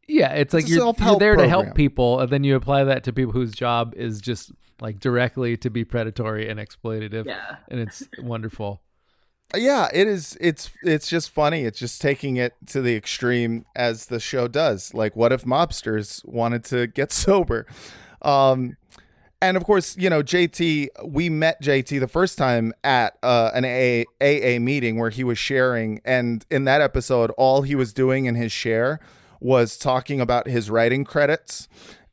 Yeah, 0.08 0.34
it's 0.34 0.54
like 0.54 0.64
It's 0.64 0.72
you're, 0.72 0.80
you're 0.80 0.86
self-help 0.88 1.20
there 1.20 1.36
to 1.38 1.48
help 1.48 1.74
people, 1.76 2.20
and 2.20 2.30
then 2.30 2.44
you 2.44 2.56
apply 2.58 2.84
that 2.84 3.04
to 3.06 3.14
people 3.14 3.32
whose 3.32 3.54
job 3.54 3.94
is 3.96 4.20
just 4.20 4.52
like 4.82 5.00
directly 5.00 5.56
to 5.58 5.70
be 5.70 5.86
predatory 5.86 6.50
and 6.50 6.60
exploitative. 6.60 7.26
Yeah. 7.26 7.56
and 7.70 7.80
it's 7.80 8.08
wonderful. 8.20 8.82
Yeah 9.56 9.88
it 9.94 10.08
is 10.08 10.38
it's 10.40 10.70
it's 10.84 11.08
just 11.08 11.30
funny 11.30 11.64
it's 11.64 11.80
just 11.80 12.02
taking 12.02 12.38
it 12.38 12.54
to 12.68 12.82
the 12.82 12.96
extreme 12.96 13.66
as 13.76 14.08
the 14.08 14.20
show 14.20 14.48
does 14.48 14.94
like 14.94 15.16
what 15.16 15.32
if 15.32 15.44
mobsters 15.44 16.24
wanted 16.26 16.64
to 16.64 16.88
get 16.88 17.12
sober? 17.12 17.66
Um 18.22 18.78
and 19.42 19.58
of 19.58 19.64
course 19.64 19.98
you 19.98 20.10
know 20.10 20.22
jt 20.22 20.88
we 21.06 21.30
met 21.30 21.62
jt 21.62 22.00
the 22.00 22.08
first 22.08 22.38
time 22.38 22.74
at 22.84 23.18
uh, 23.24 23.52
an 23.54 23.66
AA, 23.66 24.04
AA 24.22 24.60
meeting 24.60 25.00
where 25.00 25.10
he 25.10 25.24
was 25.24 25.38
sharing 25.38 26.02
and 26.04 26.46
in 26.52 26.66
that 26.66 26.82
episode 26.82 27.32
all 27.32 27.62
he 27.62 27.76
was 27.76 27.94
doing 27.94 28.26
in 28.26 28.36
his 28.36 28.52
share 28.52 29.00
was 29.40 29.78
talking 29.78 30.20
about 30.20 30.48
his 30.48 30.70
writing 30.70 31.06
credits 31.06 31.68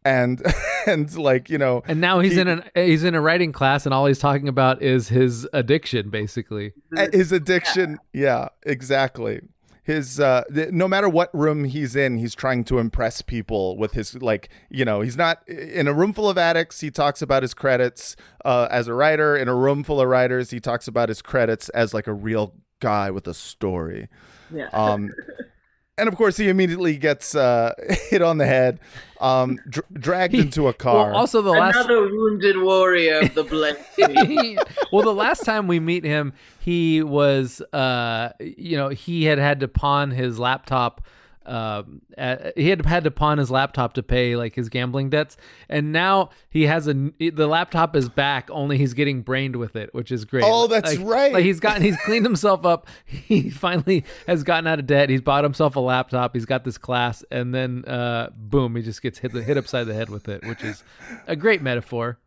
and 0.07 0.42
and 0.86 1.14
like 1.18 1.50
you 1.50 1.59
know 1.59 1.82
And 1.86 2.00
now 2.00 2.20
he's 2.20 2.34
he- 2.34 2.40
in 2.40 2.48
an 2.48 2.62
he's 2.74 3.04
in 3.04 3.14
a 3.14 3.20
writing 3.20 3.52
class, 3.52 3.84
and 3.86 3.92
all 3.94 4.07
he's 4.07 4.18
talking 4.18 4.48
about 4.48 4.80
is 4.82 5.09
his 5.09 5.46
addiction, 5.52 6.11
basically. 6.11 6.72
Uh, 6.96 7.09
his 7.12 7.32
addiction. 7.32 7.98
Yeah 8.12 8.48
exactly. 8.62 9.40
His 9.82 10.18
uh 10.18 10.42
th- 10.52 10.70
no 10.72 10.88
matter 10.88 11.09
what 11.09 11.32
room 11.32 11.62
he's 11.64 11.94
in 11.94 12.16
he's 12.18 12.34
trying 12.34 12.64
to 12.64 12.78
impress 12.80 13.22
people 13.22 13.76
with 13.78 13.92
his 13.92 14.20
like 14.20 14.48
you 14.68 14.84
know 14.84 15.00
he's 15.00 15.16
not 15.16 15.46
in 15.48 15.86
a 15.86 15.92
room 15.92 16.12
full 16.12 16.28
of 16.28 16.36
addicts 16.36 16.80
he 16.80 16.90
talks 16.90 17.22
about 17.22 17.42
his 17.42 17.54
credits 17.54 18.16
uh 18.44 18.66
as 18.70 18.88
a 18.88 18.94
writer. 18.94 19.36
In 19.36 19.46
a 19.48 19.54
room 19.54 19.84
full 19.84 20.00
of 20.00 20.09
writers 20.09 20.50
he 20.50 20.59
talks 20.61 20.88
about 20.88 21.09
his 21.09 21.22
credits 21.22 21.68
as 21.68 21.94
like 21.94 22.07
a 22.09 22.12
real 22.12 22.54
guy 22.80 23.11
with 23.12 23.28
a 23.28 23.34
story. 23.34 24.09
Yeah. 24.52 24.68
um 24.72 25.11
and 25.99 26.09
of 26.09 26.16
course 26.16 26.36
he 26.36 26.49
immediately 26.49 26.97
gets 26.97 27.34
uh 27.34 27.72
hit 28.11 28.22
on 28.22 28.38
the 28.38 28.47
head 28.47 28.78
um 29.20 29.59
dr- 29.68 29.86
dragged 29.94 30.34
into 30.34 30.68
a 30.68 30.72
car 30.74 31.11
Well, 31.11 31.16
also 31.16 31.40
the 31.42 31.51
last 31.51 31.76
Another 31.76 32.03
wounded 32.03 32.59
warrior 32.59 33.20
of 33.20 33.34
the 33.34 33.44
blank. 33.44 33.78
Sea. 33.94 34.59
well, 34.92 35.03
the 35.03 35.14
last 35.14 35.44
time 35.44 35.66
we 35.68 35.80
meet 35.80 36.05
him, 36.05 36.34
he 36.59 37.03
was, 37.03 37.62
uh, 37.72 38.30
you 38.40 38.76
know, 38.76 38.90
he 38.90 39.24
had 39.24 39.38
had 39.38 39.61
to 39.61 39.68
pawn 39.68 40.11
his 40.11 40.38
laptop. 40.38 41.01
Um, 41.47 42.03
uh, 42.18 42.51
he 42.57 42.68
had 42.70 42.84
had 42.84 43.05
to 43.05 43.11
pawn 43.11 43.38
his 43.38 43.51
laptop 43.51 43.92
to 43.94 44.03
pay 44.03 44.34
like 44.36 44.55
his 44.55 44.68
gambling 44.68 45.11
debts, 45.11 45.36
and 45.68 45.92
now 45.92 46.30
he 46.51 46.64
has 46.64 46.88
a 46.88 46.92
the 47.18 47.47
laptop 47.47 47.94
is 47.94 48.09
back. 48.09 48.49
Only 48.51 48.78
he's 48.78 48.94
getting 48.94 49.22
brained 49.22 49.57
with 49.57 49.76
it, 49.76 49.94
which 49.94 50.11
is 50.11 50.24
great. 50.24 50.44
Oh, 50.47 50.66
that's 50.66 50.97
Like- 50.97 51.07
right. 51.07 51.32
Like 51.32 51.44
he's 51.44 51.61
gotten, 51.61 51.82
he's 51.82 51.97
cleaned 52.05 52.26
himself 52.26 52.64
up. 52.66 52.86
He 53.07 53.51
finally 53.51 54.05
has 54.26 54.42
gotten 54.42 54.66
out 54.66 54.78
of 54.78 54.86
debt. 54.86 55.09
He's 55.11 55.20
bought 55.20 55.44
himself 55.44 55.76
a 55.76 55.80
laptop. 55.80 56.34
He's 56.34 56.47
got 56.47 56.64
this 56.64 56.78
class, 56.78 57.24
and 57.30 57.55
then 57.55 57.84
uh, 57.86 58.30
boom, 58.36 58.76
he 58.76 58.82
just 58.82 59.03
gets 59.03 59.18
hit 59.18 59.32
hit 59.32 59.57
upside 59.57 59.86
the 59.86 59.94
head 59.94 60.09
with 60.11 60.28
it, 60.28 60.44
which 60.47 60.62
is 60.64 60.82
a 61.26 61.36
great 61.36 61.62
metaphor. 61.62 62.18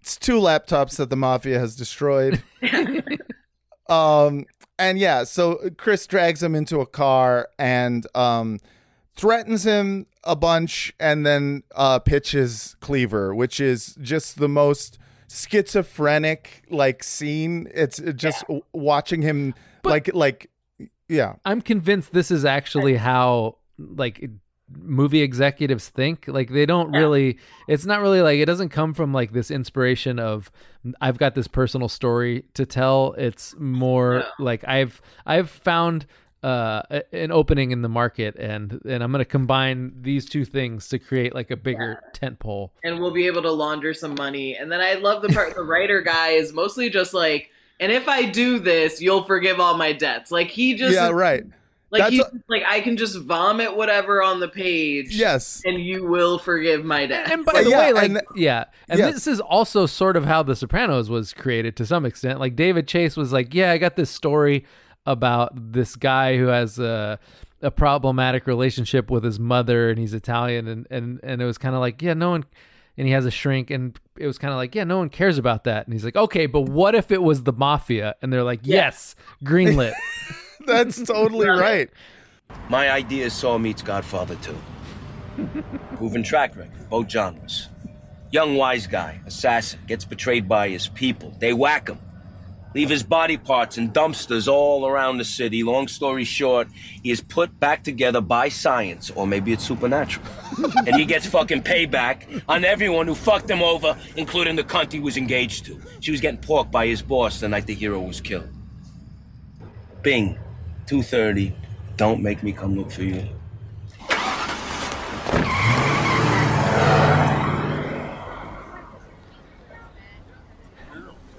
it's 0.00 0.16
two 0.16 0.38
laptops 0.40 0.96
that 0.96 1.10
the 1.10 1.16
mafia 1.16 1.58
has 1.58 1.74
destroyed. 1.76 2.42
um, 3.88 4.44
and 4.78 4.98
yeah, 4.98 5.24
so 5.24 5.70
Chris 5.76 6.06
drags 6.06 6.42
him 6.42 6.54
into 6.54 6.80
a 6.80 6.86
car 6.86 7.48
and 7.58 8.06
um, 8.14 8.60
threatens 9.16 9.64
him 9.64 10.06
a 10.24 10.36
bunch, 10.36 10.92
and 11.00 11.26
then 11.26 11.62
uh, 11.74 11.98
pitches 11.98 12.76
Cleaver, 12.80 13.34
which 13.34 13.60
is 13.60 13.96
just 14.00 14.38
the 14.38 14.48
most 14.48 14.98
schizophrenic 15.30 16.64
like 16.70 17.02
scene. 17.02 17.68
It's 17.74 17.98
just 18.14 18.42
w- 18.42 18.62
watching 18.72 19.22
him 19.22 19.54
like 19.84 20.12
like 20.14 20.50
yeah. 21.08 21.36
I'm 21.44 21.60
convinced 21.60 22.12
this 22.12 22.30
is 22.30 22.44
actually 22.44 22.96
how 22.96 23.58
like 23.78 24.30
movie 24.70 25.22
executives 25.22 25.88
think. 25.88 26.26
Like 26.28 26.50
they 26.50 26.66
don't 26.66 26.92
really 26.92 27.38
it's 27.66 27.86
not 27.86 28.00
really 28.00 28.20
like 28.20 28.38
it 28.38 28.46
doesn't 28.46 28.68
come 28.70 28.94
from 28.94 29.12
like 29.12 29.32
this 29.32 29.50
inspiration 29.50 30.18
of 30.18 30.50
I've 31.00 31.18
got 31.18 31.34
this 31.34 31.48
personal 31.48 31.88
story 31.88 32.44
to 32.54 32.66
tell. 32.66 33.14
It's 33.18 33.54
more 33.58 34.24
like 34.38 34.66
I've 34.66 35.00
I've 35.26 35.50
found 35.50 36.06
uh 36.42 36.82
an 37.12 37.32
opening 37.32 37.72
in 37.72 37.82
the 37.82 37.88
market 37.88 38.36
and 38.36 38.80
and 38.84 39.02
I'm 39.02 39.10
going 39.10 39.18
to 39.18 39.24
combine 39.24 39.92
these 40.02 40.24
two 40.24 40.44
things 40.44 40.88
to 40.90 40.98
create 40.98 41.34
like 41.34 41.50
a 41.50 41.56
bigger 41.56 42.00
tent 42.12 42.38
pole. 42.38 42.72
and 42.84 43.00
we'll 43.00 43.10
be 43.10 43.26
able 43.26 43.42
to 43.42 43.50
launder 43.50 43.92
some 43.92 44.14
money. 44.14 44.56
And 44.56 44.70
then 44.70 44.80
I 44.80 44.94
love 44.94 45.22
the 45.22 45.30
part 45.30 45.54
the 45.56 45.64
writer 45.64 46.00
guy 46.00 46.28
is 46.30 46.52
mostly 46.52 46.90
just 46.90 47.12
like, 47.12 47.50
and 47.80 47.90
if 47.90 48.06
I 48.08 48.24
do 48.26 48.58
this, 48.60 49.00
you'll 49.00 49.24
forgive 49.24 49.58
all 49.58 49.76
my 49.76 49.92
debts. 49.92 50.30
Like 50.30 50.48
he 50.48 50.74
just 50.74 50.94
yeah, 50.94 51.10
right. 51.10 51.44
Like 51.90 52.00
That's 52.02 52.10
he's 52.12 52.20
a- 52.22 52.32
like 52.48 52.62
I 52.66 52.80
can 52.80 52.96
just 52.96 53.18
vomit 53.18 53.76
whatever 53.76 54.22
on 54.22 54.40
the 54.40 54.48
page. 54.48 55.16
Yes. 55.16 55.62
And 55.64 55.80
you 55.80 56.04
will 56.06 56.38
forgive 56.38 56.84
my 56.84 57.06
debts. 57.06 57.30
And 57.30 57.44
by 57.44 57.62
the 57.62 57.70
Yeah, 57.70 57.78
way, 57.78 57.92
like 57.92 58.04
and- 58.10 58.22
yeah, 58.36 58.64
and 58.88 58.98
yes. 58.98 59.14
this 59.14 59.26
is 59.26 59.40
also 59.40 59.86
sort 59.86 60.16
of 60.16 60.24
how 60.26 60.42
The 60.42 60.54
Sopranos 60.56 61.08
was 61.08 61.32
created 61.32 61.76
to 61.76 61.86
some 61.86 62.04
extent. 62.04 62.40
Like 62.40 62.56
David 62.56 62.86
Chase 62.88 63.16
was 63.16 63.32
like, 63.32 63.54
yeah, 63.54 63.72
I 63.72 63.78
got 63.78 63.96
this 63.96 64.10
story 64.10 64.64
about 65.06 65.72
this 65.72 65.96
guy 65.96 66.36
who 66.36 66.46
has 66.48 66.78
a 66.78 67.18
a 67.60 67.70
problematic 67.72 68.46
relationship 68.46 69.10
with 69.10 69.24
his 69.24 69.40
mother, 69.40 69.90
and 69.90 69.98
he's 69.98 70.14
Italian, 70.14 70.68
and 70.68 70.86
and 70.90 71.18
and 71.22 71.42
it 71.42 71.44
was 71.44 71.58
kind 71.58 71.74
of 71.74 71.80
like, 71.80 72.00
yeah, 72.02 72.14
no 72.14 72.30
one. 72.30 72.44
And 72.96 73.06
he 73.06 73.12
has 73.12 73.24
a 73.26 73.30
shrink, 73.30 73.70
and 73.70 73.98
it 74.16 74.26
was 74.26 74.38
kind 74.38 74.52
of 74.52 74.56
like, 74.58 74.74
yeah, 74.74 74.82
no 74.84 74.98
one 74.98 75.08
cares 75.08 75.38
about 75.38 75.62
that. 75.64 75.86
And 75.86 75.92
he's 75.94 76.04
like, 76.04 76.16
okay, 76.16 76.46
but 76.46 76.62
what 76.62 76.94
if 76.96 77.12
it 77.12 77.22
was 77.22 77.44
the 77.44 77.52
mafia? 77.52 78.16
And 78.20 78.32
they're 78.32 78.42
like, 78.42 78.60
yes, 78.64 79.14
greenlit. 79.44 79.92
That's 80.68 81.02
totally 81.02 81.48
right. 81.48 81.88
My 82.68 82.90
idea 82.90 83.24
is 83.26 83.32
Saw 83.32 83.56
meets 83.56 83.80
Godfather 83.80 84.36
2. 84.42 84.56
Proven 85.96 86.22
track 86.22 86.54
record, 86.56 86.90
both 86.90 87.10
genres. 87.10 87.70
Young 88.30 88.56
wise 88.56 88.86
guy, 88.86 89.18
assassin, 89.24 89.80
gets 89.86 90.04
betrayed 90.04 90.46
by 90.46 90.68
his 90.68 90.88
people. 90.88 91.34
They 91.38 91.54
whack 91.54 91.88
him. 91.88 91.98
Leave 92.74 92.90
his 92.90 93.02
body 93.02 93.38
parts 93.38 93.78
in 93.78 93.92
dumpsters 93.92 94.46
all 94.46 94.86
around 94.86 95.16
the 95.16 95.24
city. 95.24 95.62
Long 95.62 95.88
story 95.88 96.24
short, 96.24 96.68
he 97.02 97.10
is 97.10 97.22
put 97.22 97.58
back 97.58 97.82
together 97.82 98.20
by 98.20 98.50
science, 98.50 99.10
or 99.10 99.26
maybe 99.26 99.54
it's 99.54 99.64
supernatural. 99.64 100.26
and 100.86 100.94
he 100.96 101.06
gets 101.06 101.24
fucking 101.24 101.62
payback 101.62 102.42
on 102.46 102.66
everyone 102.66 103.06
who 103.06 103.14
fucked 103.14 103.50
him 103.50 103.62
over, 103.62 103.96
including 104.16 104.56
the 104.56 104.64
cunt 104.64 104.92
he 104.92 105.00
was 105.00 105.16
engaged 105.16 105.64
to. 105.64 105.80
She 106.00 106.10
was 106.10 106.20
getting 106.20 106.40
porked 106.40 106.70
by 106.70 106.86
his 106.86 107.00
boss 107.00 107.40
the 107.40 107.48
night 107.48 107.66
the 107.66 107.74
hero 107.74 108.02
was 108.02 108.20
killed. 108.20 108.50
Bing, 110.02 110.38
2.30. 110.88 111.52
Don't 111.98 112.22
make 112.22 112.42
me 112.42 112.50
come 112.50 112.74
look 112.74 112.90
for 112.90 113.02
you. 113.02 113.28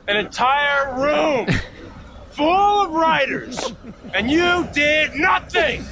An 0.08 0.18
entire 0.18 0.94
room 1.00 1.48
full 2.40 2.86
of 2.86 2.92
writers, 2.92 3.74
and 4.14 4.32
you 4.32 4.68
did 4.74 5.14
nothing. 5.16 5.84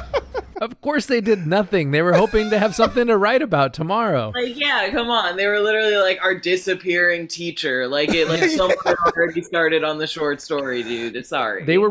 of 0.60 0.80
course, 0.80 1.06
they 1.06 1.20
did 1.20 1.46
nothing. 1.46 1.90
They 1.90 2.02
were 2.02 2.14
hoping 2.14 2.50
to 2.50 2.58
have 2.58 2.74
something 2.74 3.06
to 3.08 3.16
write 3.16 3.42
about 3.42 3.74
tomorrow. 3.74 4.32
Like, 4.34 4.56
yeah, 4.58 4.88
come 4.90 5.08
on. 5.10 5.36
They 5.36 5.46
were 5.46 5.60
literally 5.60 5.96
like 5.96 6.18
our 6.22 6.34
disappearing 6.34 7.28
teacher. 7.28 7.86
Like 7.88 8.14
it 8.14 8.28
like 8.28 8.48
someone 8.50 8.76
already 9.06 9.42
started 9.42 9.84
on 9.84 9.98
the 9.98 10.06
short 10.06 10.40
story, 10.40 10.82
dude. 10.82 11.24
Sorry. 11.26 11.64
They 11.64 11.78
were 11.78 11.88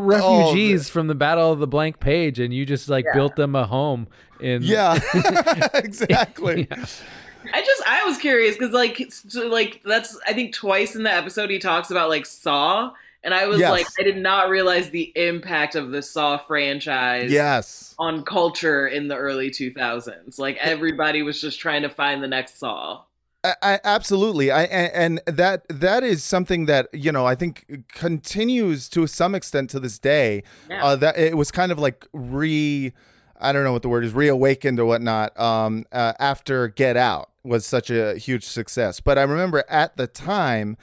refugees 0.50 0.88
from 0.88 1.06
the 1.06 1.14
Battle 1.14 1.52
of 1.52 1.58
the 1.60 1.66
Blank 1.66 2.00
Page, 2.00 2.38
and 2.40 2.52
you 2.52 2.64
just 2.66 2.88
like 2.88 3.04
Yeah. 3.04 3.14
built 3.14 3.36
them 3.36 3.54
a 3.54 3.66
home. 3.66 4.08
In 4.40 4.62
Yeah, 4.62 4.98
exactly. 5.74 6.68
I 6.70 7.60
just 7.62 7.82
I 7.86 8.04
was 8.04 8.18
curious 8.18 8.56
because 8.56 8.72
like 8.72 9.00
so, 9.10 9.48
like 9.48 9.80
that's 9.84 10.18
I 10.26 10.32
think 10.32 10.54
twice 10.54 10.94
in 10.94 11.02
the 11.02 11.12
episode 11.12 11.50
he 11.50 11.58
talks 11.58 11.90
about 11.90 12.08
like 12.08 12.26
Saw, 12.26 12.92
and 13.24 13.34
I 13.34 13.46
was 13.46 13.58
Yes. 13.60 13.70
like 13.70 13.86
I 13.98 14.02
did 14.02 14.16
not 14.16 14.48
realize 14.48 14.90
the 14.90 15.12
impact 15.16 15.74
of 15.74 15.90
the 15.90 16.02
Saw 16.02 16.38
franchise 16.38 17.30
Yes. 17.32 17.94
on 17.98 18.22
culture 18.24 18.86
in 18.86 19.08
the 19.08 19.16
early 19.16 19.50
2000s. 19.50 20.38
Like 20.38 20.56
everybody 20.60 21.22
was 21.22 21.40
just 21.40 21.58
trying 21.60 21.82
to 21.82 21.88
find 21.88 22.22
the 22.22 22.28
next 22.28 22.58
Saw. 22.58 23.02
I, 23.44 23.54
I, 23.62 23.80
absolutely. 23.84 24.50
I 24.50 24.64
and, 24.64 25.20
and 25.26 25.36
that 25.36 25.62
that 25.68 26.02
is 26.02 26.24
something 26.24 26.66
that 26.66 26.88
you 26.92 27.12
know 27.12 27.24
I 27.24 27.34
think 27.36 27.84
continues 27.92 28.88
to 28.90 29.06
some 29.06 29.34
extent 29.34 29.70
to 29.70 29.80
this 29.80 29.98
day. 29.98 30.42
Yeah. 30.68 30.84
Uh, 30.84 30.96
that 30.96 31.16
it 31.18 31.36
was 31.36 31.50
kind 31.52 31.70
of 31.70 31.78
like 31.78 32.06
re, 32.12 32.92
I 33.40 33.52
don't 33.52 33.62
know 33.62 33.72
what 33.72 33.82
the 33.82 33.88
word 33.88 34.04
is, 34.04 34.12
reawakened 34.12 34.80
or 34.80 34.86
whatnot. 34.86 35.38
Um, 35.38 35.84
uh, 35.92 36.14
after 36.18 36.66
Get 36.68 36.96
Out 36.96 37.30
was 37.44 37.64
such 37.64 37.90
a 37.90 38.16
huge 38.18 38.44
success, 38.44 38.98
but 39.00 39.18
I 39.18 39.22
remember 39.22 39.62
at 39.68 39.96
the 39.96 40.06
time, 40.08 40.76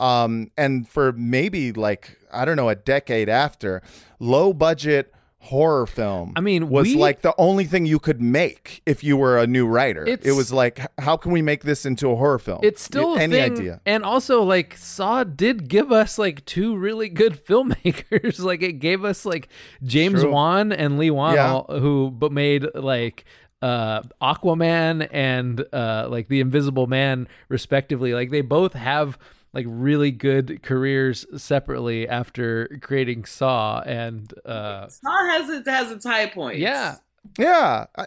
um, 0.00 0.50
and 0.56 0.88
for 0.88 1.12
maybe 1.12 1.72
like 1.72 2.18
I 2.32 2.44
don't 2.44 2.56
know 2.56 2.68
a 2.68 2.74
decade 2.74 3.28
after, 3.28 3.82
low 4.18 4.52
budget 4.52 5.12
horror 5.42 5.86
film. 5.86 6.34
I 6.36 6.40
mean, 6.42 6.68
was 6.68 6.88
we- 6.88 6.96
like 6.96 7.22
the 7.22 7.34
only 7.38 7.64
thing 7.64 7.86
you 7.86 7.98
could 7.98 8.20
make 8.20 8.82
if 8.84 9.02
you 9.02 9.16
were 9.16 9.38
a 9.38 9.46
new 9.46 9.66
writer. 9.66 10.04
It 10.06 10.32
was 10.36 10.52
like, 10.52 10.80
how 11.00 11.16
can 11.16 11.32
we 11.32 11.40
make 11.40 11.64
this 11.64 11.86
into 11.86 12.10
a 12.10 12.16
horror 12.16 12.38
film? 12.38 12.60
It's 12.62 12.82
still 12.82 13.16
any 13.16 13.32
thing, 13.32 13.52
idea. 13.52 13.80
and 13.86 14.04
also 14.04 14.42
like 14.42 14.76
Saw 14.76 15.24
did 15.24 15.66
give 15.68 15.92
us 15.92 16.18
like 16.18 16.44
two 16.44 16.76
really 16.76 17.08
good 17.08 17.42
filmmakers. 17.46 18.38
like 18.44 18.60
it 18.62 18.74
gave 18.74 19.02
us 19.04 19.24
like 19.24 19.48
James 19.82 20.20
True. 20.20 20.30
Wan 20.32 20.72
and 20.72 20.98
Lee 20.98 21.10
Wan, 21.10 21.34
Yeah. 21.34 21.52
all- 21.52 21.78
who 21.80 22.10
but 22.10 22.32
made 22.32 22.66
like 22.74 23.24
uh, 23.62 24.02
Aquaman 24.22 25.08
and 25.10 25.64
uh, 25.72 26.06
like 26.10 26.28
the 26.28 26.40
Invisible 26.40 26.86
Man, 26.86 27.28
respectively. 27.48 28.12
Like 28.14 28.30
they 28.30 28.40
both 28.42 28.74
have 28.74 29.18
like 29.52 29.66
really 29.68 30.10
good 30.10 30.62
careers 30.62 31.26
separately 31.36 32.08
after 32.08 32.78
creating 32.80 33.24
Saw 33.24 33.80
and 33.80 34.32
uh, 34.44 34.88
Saw 34.88 35.26
has 35.30 35.50
its 35.50 35.68
has 35.68 35.90
its 35.90 36.04
high 36.04 36.26
points. 36.26 36.60
yeah. 36.60 36.96
Yeah, 37.38 37.84
I, 37.96 38.06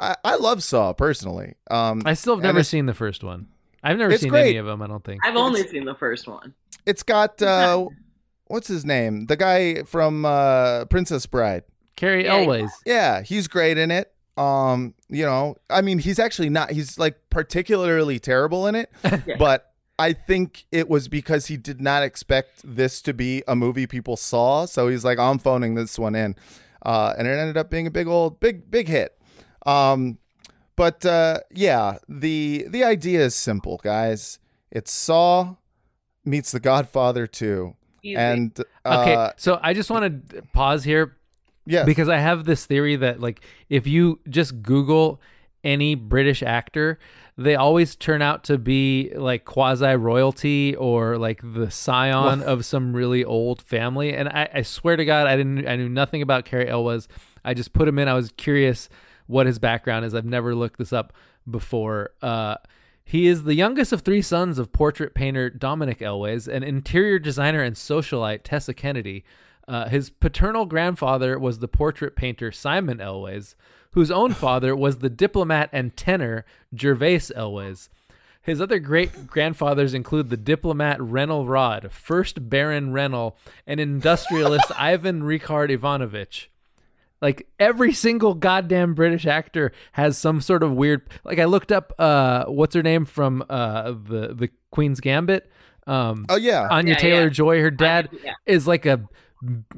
I 0.00 0.16
I 0.24 0.34
love 0.36 0.62
Saw 0.64 0.92
personally. 0.92 1.54
Um, 1.70 2.02
I 2.04 2.14
still 2.14 2.34
have 2.34 2.42
never 2.42 2.64
seen 2.64 2.86
the 2.86 2.94
first 2.94 3.22
one. 3.22 3.46
I've 3.84 3.98
never 3.98 4.16
seen 4.18 4.30
great. 4.30 4.48
any 4.48 4.56
of 4.56 4.66
them. 4.66 4.82
I 4.82 4.86
don't 4.86 5.04
think. 5.04 5.24
I've 5.24 5.36
only 5.36 5.66
seen 5.68 5.84
the 5.84 5.94
first 5.94 6.26
one. 6.26 6.54
It's 6.84 7.02
got 7.02 7.40
uh, 7.40 7.86
what's 8.46 8.68
his 8.68 8.84
name? 8.84 9.26
The 9.26 9.36
guy 9.36 9.82
from 9.84 10.24
uh, 10.24 10.86
Princess 10.86 11.26
Bride. 11.26 11.62
Cary 11.96 12.24
Yeah, 12.24 12.38
Elwes. 12.38 12.70
Yeah, 12.84 13.22
he's 13.22 13.46
great 13.48 13.78
in 13.78 13.90
it. 13.90 14.12
Um, 14.36 14.94
you 15.08 15.24
know, 15.24 15.56
I 15.70 15.82
mean, 15.82 15.98
he's 15.98 16.18
actually 16.18 16.48
not. 16.48 16.70
He's 16.72 16.98
like 16.98 17.16
particularly 17.30 18.18
terrible 18.18 18.66
in 18.66 18.74
it, 18.74 18.90
but 19.38 19.71
I 20.02 20.12
think 20.12 20.66
it 20.72 20.88
was 20.88 21.06
because 21.06 21.46
he 21.46 21.56
did 21.56 21.80
not 21.80 22.02
expect 22.02 22.62
this 22.64 23.00
to 23.02 23.14
be 23.14 23.44
a 23.46 23.54
movie 23.54 23.86
people 23.86 24.16
saw. 24.16 24.64
So 24.64 24.88
he's 24.88 25.04
like, 25.04 25.20
I'm 25.20 25.38
phoning 25.38 25.76
this 25.76 25.96
one 25.96 26.16
in, 26.16 26.34
uh, 26.84 27.14
and 27.16 27.28
it 27.28 27.30
ended 27.30 27.56
up 27.56 27.70
being 27.70 27.86
a 27.86 27.90
big 27.90 28.08
old, 28.08 28.40
big, 28.40 28.68
big 28.68 28.88
hit. 28.88 29.16
Um, 29.64 30.18
but 30.74 31.06
uh, 31.06 31.38
yeah, 31.54 31.98
the 32.08 32.66
the 32.68 32.82
idea 32.82 33.20
is 33.20 33.36
simple, 33.36 33.80
guys. 33.84 34.40
It's 34.72 34.90
Saw 34.90 35.54
meets 36.24 36.50
The 36.50 36.58
Godfather 36.58 37.28
2. 37.28 37.76
Easy. 38.02 38.16
And 38.16 38.58
Okay, 38.84 39.14
uh, 39.14 39.30
so 39.36 39.60
I 39.62 39.72
just 39.72 39.88
want 39.88 40.30
to 40.30 40.42
pause 40.52 40.82
here 40.82 41.16
yeah, 41.64 41.84
because 41.84 42.08
I 42.08 42.18
have 42.18 42.44
this 42.44 42.66
theory 42.66 42.96
that 42.96 43.20
like 43.20 43.40
if 43.68 43.86
you 43.86 44.18
just 44.28 44.62
Google 44.62 45.20
any 45.62 45.94
British 45.94 46.42
actor, 46.42 46.98
they 47.38 47.54
always 47.54 47.96
turn 47.96 48.20
out 48.20 48.44
to 48.44 48.58
be 48.58 49.10
like 49.14 49.44
quasi 49.44 49.94
royalty 49.96 50.76
or 50.76 51.16
like 51.16 51.40
the 51.42 51.70
scion 51.70 52.42
of 52.42 52.64
some 52.64 52.94
really 52.94 53.24
old 53.24 53.62
family. 53.62 54.14
And 54.14 54.28
I, 54.28 54.48
I 54.54 54.62
swear 54.62 54.96
to 54.96 55.04
God, 55.04 55.26
I 55.26 55.36
didn't 55.36 55.66
I 55.66 55.76
knew 55.76 55.88
nothing 55.88 56.20
about 56.20 56.44
Cary 56.44 56.68
Elwes. 56.68 57.08
I 57.44 57.54
just 57.54 57.72
put 57.72 57.88
him 57.88 57.98
in. 57.98 58.08
I 58.08 58.14
was 58.14 58.32
curious 58.36 58.88
what 59.26 59.46
his 59.46 59.58
background 59.58 60.04
is. 60.04 60.14
I've 60.14 60.24
never 60.24 60.54
looked 60.54 60.78
this 60.78 60.92
up 60.92 61.12
before. 61.50 62.10
Uh, 62.20 62.56
he 63.04 63.26
is 63.26 63.44
the 63.44 63.54
youngest 63.54 63.92
of 63.92 64.02
three 64.02 64.22
sons 64.22 64.58
of 64.58 64.72
portrait 64.72 65.14
painter 65.14 65.50
Dominic 65.50 66.02
Elwes 66.02 66.46
and 66.46 66.62
interior 66.62 67.18
designer 67.18 67.62
and 67.62 67.74
socialite 67.74 68.40
Tessa 68.44 68.74
Kennedy. 68.74 69.24
Uh, 69.66 69.88
his 69.88 70.10
paternal 70.10 70.66
grandfather 70.66 71.38
was 71.38 71.58
the 71.58 71.68
portrait 71.68 72.14
painter 72.14 72.52
Simon 72.52 73.00
Elwes, 73.00 73.56
whose 73.92 74.10
own 74.10 74.32
father 74.34 74.74
was 74.74 74.98
the 74.98 75.10
diplomat 75.10 75.70
and 75.72 75.96
tenor 75.96 76.44
Gervase 76.74 77.30
Elwes. 77.34 77.88
His 78.42 78.60
other 78.60 78.80
great 78.80 79.28
grandfathers 79.28 79.94
include 79.94 80.28
the 80.28 80.36
diplomat 80.36 81.00
Rennell 81.00 81.46
Rodd, 81.46 81.92
first 81.92 82.48
Baron 82.48 82.92
Rennell, 82.92 83.36
and 83.66 83.78
industrialist 83.78 84.72
Ivan 84.76 85.22
Ricard 85.22 85.70
Ivanovich. 85.70 86.50
Like 87.20 87.46
every 87.60 87.92
single 87.92 88.34
goddamn 88.34 88.94
British 88.94 89.26
actor 89.26 89.70
has 89.92 90.18
some 90.18 90.40
sort 90.40 90.64
of 90.64 90.72
weird. 90.72 91.02
Like 91.24 91.38
I 91.38 91.44
looked 91.44 91.70
up, 91.70 91.92
uh, 92.00 92.46
what's 92.46 92.74
her 92.74 92.82
name 92.82 93.04
from 93.04 93.44
uh 93.48 93.92
the 93.92 94.34
the 94.34 94.50
Queen's 94.72 94.98
Gambit? 94.98 95.48
Um, 95.86 96.26
oh 96.28 96.36
yeah, 96.36 96.66
Anya 96.68 96.94
Yeah, 96.94 96.98
Taylor 96.98 97.22
yeah. 97.24 97.28
Joy. 97.28 97.60
Her 97.60 97.70
dad 97.70 98.08
yeah. 98.24 98.32
is 98.44 98.66
like 98.66 98.86
a 98.86 99.08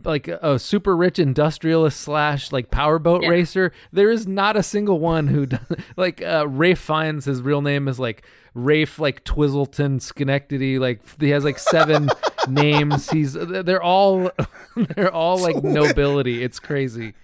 like 0.04 0.28
a 0.28 0.58
super 0.58 0.96
rich 0.96 1.18
industrialist 1.18 2.00
slash 2.00 2.52
like 2.52 2.70
powerboat 2.70 3.22
Yeah. 3.22 3.28
racer. 3.30 3.72
There 3.92 4.10
is 4.10 4.26
not 4.26 4.56
a 4.56 4.62
single 4.62 5.00
one 5.00 5.28
who 5.28 5.46
does, 5.46 5.60
like 5.96 6.20
uh, 6.22 6.46
Rafe 6.48 6.78
Fiennes. 6.78 7.24
His 7.24 7.40
real 7.42 7.62
name 7.62 7.88
is 7.88 7.98
like 7.98 8.26
Rafe 8.54 8.98
like 8.98 9.24
Twizzleton 9.24 10.00
Schenectady. 10.02 10.78
Like 10.78 11.00
he 11.20 11.30
has 11.30 11.44
like 11.44 11.58
seven 11.58 12.10
names. 12.48 13.10
He's 13.10 13.32
they're 13.32 13.82
all 13.82 14.30
they're 14.76 15.12
all 15.12 15.38
like 15.38 15.62
nobility. 15.64 16.42
It's 16.42 16.60
crazy. 16.60 17.14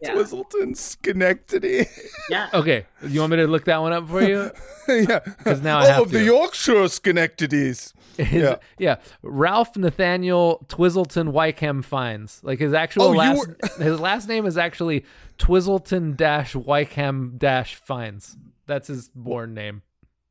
Yeah. 0.00 0.12
Twizzleton 0.14 0.76
Schenectady. 0.76 1.86
yeah. 2.28 2.48
Okay, 2.54 2.84
you 3.06 3.20
want 3.20 3.30
me 3.30 3.36
to 3.38 3.46
look 3.46 3.64
that 3.64 3.78
one 3.80 3.92
up 3.94 4.08
for 4.08 4.22
you? 4.22 4.50
yeah, 4.88 5.20
Because 5.20 5.62
now 5.62 5.78
I 5.78 5.84
oh, 5.86 5.92
have 5.92 6.02
of 6.02 6.10
the. 6.12 6.22
Yorkshire 6.22 6.84
Schenectadys. 6.84 7.92
His- 8.18 8.32
Yeah. 8.42 8.56
yeah, 8.78 8.96
Ralph 9.22 9.74
Nathaniel 9.76 10.66
Twisleton 10.68 11.32
Wykeham 11.32 11.82
Fiennes. 11.84 12.40
Like 12.42 12.58
his 12.58 12.72
actual 12.74 13.04
Oh, 13.04 13.10
last, 13.12 13.38
were- 13.48 13.56
his 13.82 13.98
last 14.00 14.28
name 14.28 14.44
is 14.46 14.58
actually 14.58 15.04
Twisleton 15.38 16.14
dash 16.16 16.52
Wykeham 16.54 17.38
dash 17.38 17.74
Fiennes. 17.76 18.36
That's 18.66 18.88
his 18.88 19.08
born 19.14 19.54
name. 19.54 19.82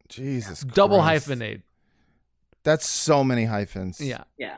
Jesus, 0.10 0.60
Double 0.62 1.00
Christ. 1.02 1.28
hyphenate. 1.28 1.62
That's 2.64 2.88
so 2.88 3.24
many 3.24 3.46
hyphens. 3.46 4.00
Yeah, 4.02 4.24
Yeah. 4.38 4.58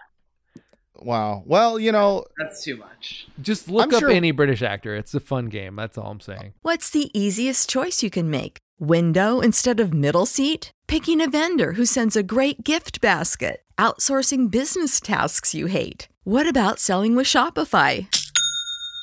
Wow. 0.99 1.43
Well, 1.45 1.79
you 1.79 1.91
know, 1.91 2.25
That's 2.37 2.63
too 2.63 2.77
much. 2.77 3.27
just 3.41 3.69
look 3.69 3.87
I'm 3.89 3.93
up 3.95 3.99
sure- 3.99 4.09
any 4.11 4.31
British 4.31 4.61
actor. 4.61 4.95
It's 4.95 5.13
a 5.13 5.19
fun 5.19 5.47
game. 5.47 5.75
That's 5.75 5.97
all 5.97 6.11
I'm 6.11 6.19
saying. 6.19 6.53
What's 6.61 6.89
the 6.89 7.09
easiest 7.17 7.69
choice 7.69 8.01
you 8.03 8.09
can 8.09 8.29
make? 8.29 8.57
Window 8.79 9.39
instead 9.39 9.79
of 9.79 9.93
middle 9.93 10.25
seat? 10.25 10.71
Picking 10.87 11.19
a 11.21 11.29
vendor 11.29 11.73
who 11.73 11.85
sends 11.85 12.15
a 12.15 12.23
great 12.23 12.63
gift 12.63 13.01
basket? 13.01 13.61
Outsourcing 13.77 14.49
business 14.51 14.99
tasks 14.99 15.53
you 15.53 15.65
hate? 15.67 16.07
What 16.23 16.47
about 16.47 16.79
selling 16.79 17.15
with 17.15 17.25
Shopify? 17.27 18.07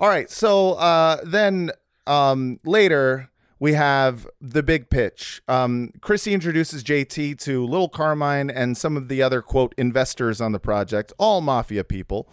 All 0.00 0.08
right. 0.08 0.30
So 0.30 0.72
uh, 0.72 1.18
then 1.24 1.70
um, 2.06 2.58
later 2.64 3.30
we 3.58 3.74
have 3.74 4.26
the 4.40 4.62
big 4.62 4.88
pitch. 4.88 5.42
Um, 5.46 5.92
Chrissy 6.00 6.32
introduces 6.32 6.82
JT 6.82 7.38
to 7.40 7.64
Little 7.66 7.90
Carmine 7.90 8.50
and 8.50 8.76
some 8.76 8.96
of 8.96 9.08
the 9.08 9.22
other 9.22 9.42
quote 9.42 9.74
investors 9.76 10.40
on 10.40 10.52
the 10.52 10.58
project, 10.58 11.12
all 11.18 11.42
mafia 11.42 11.84
people. 11.84 12.28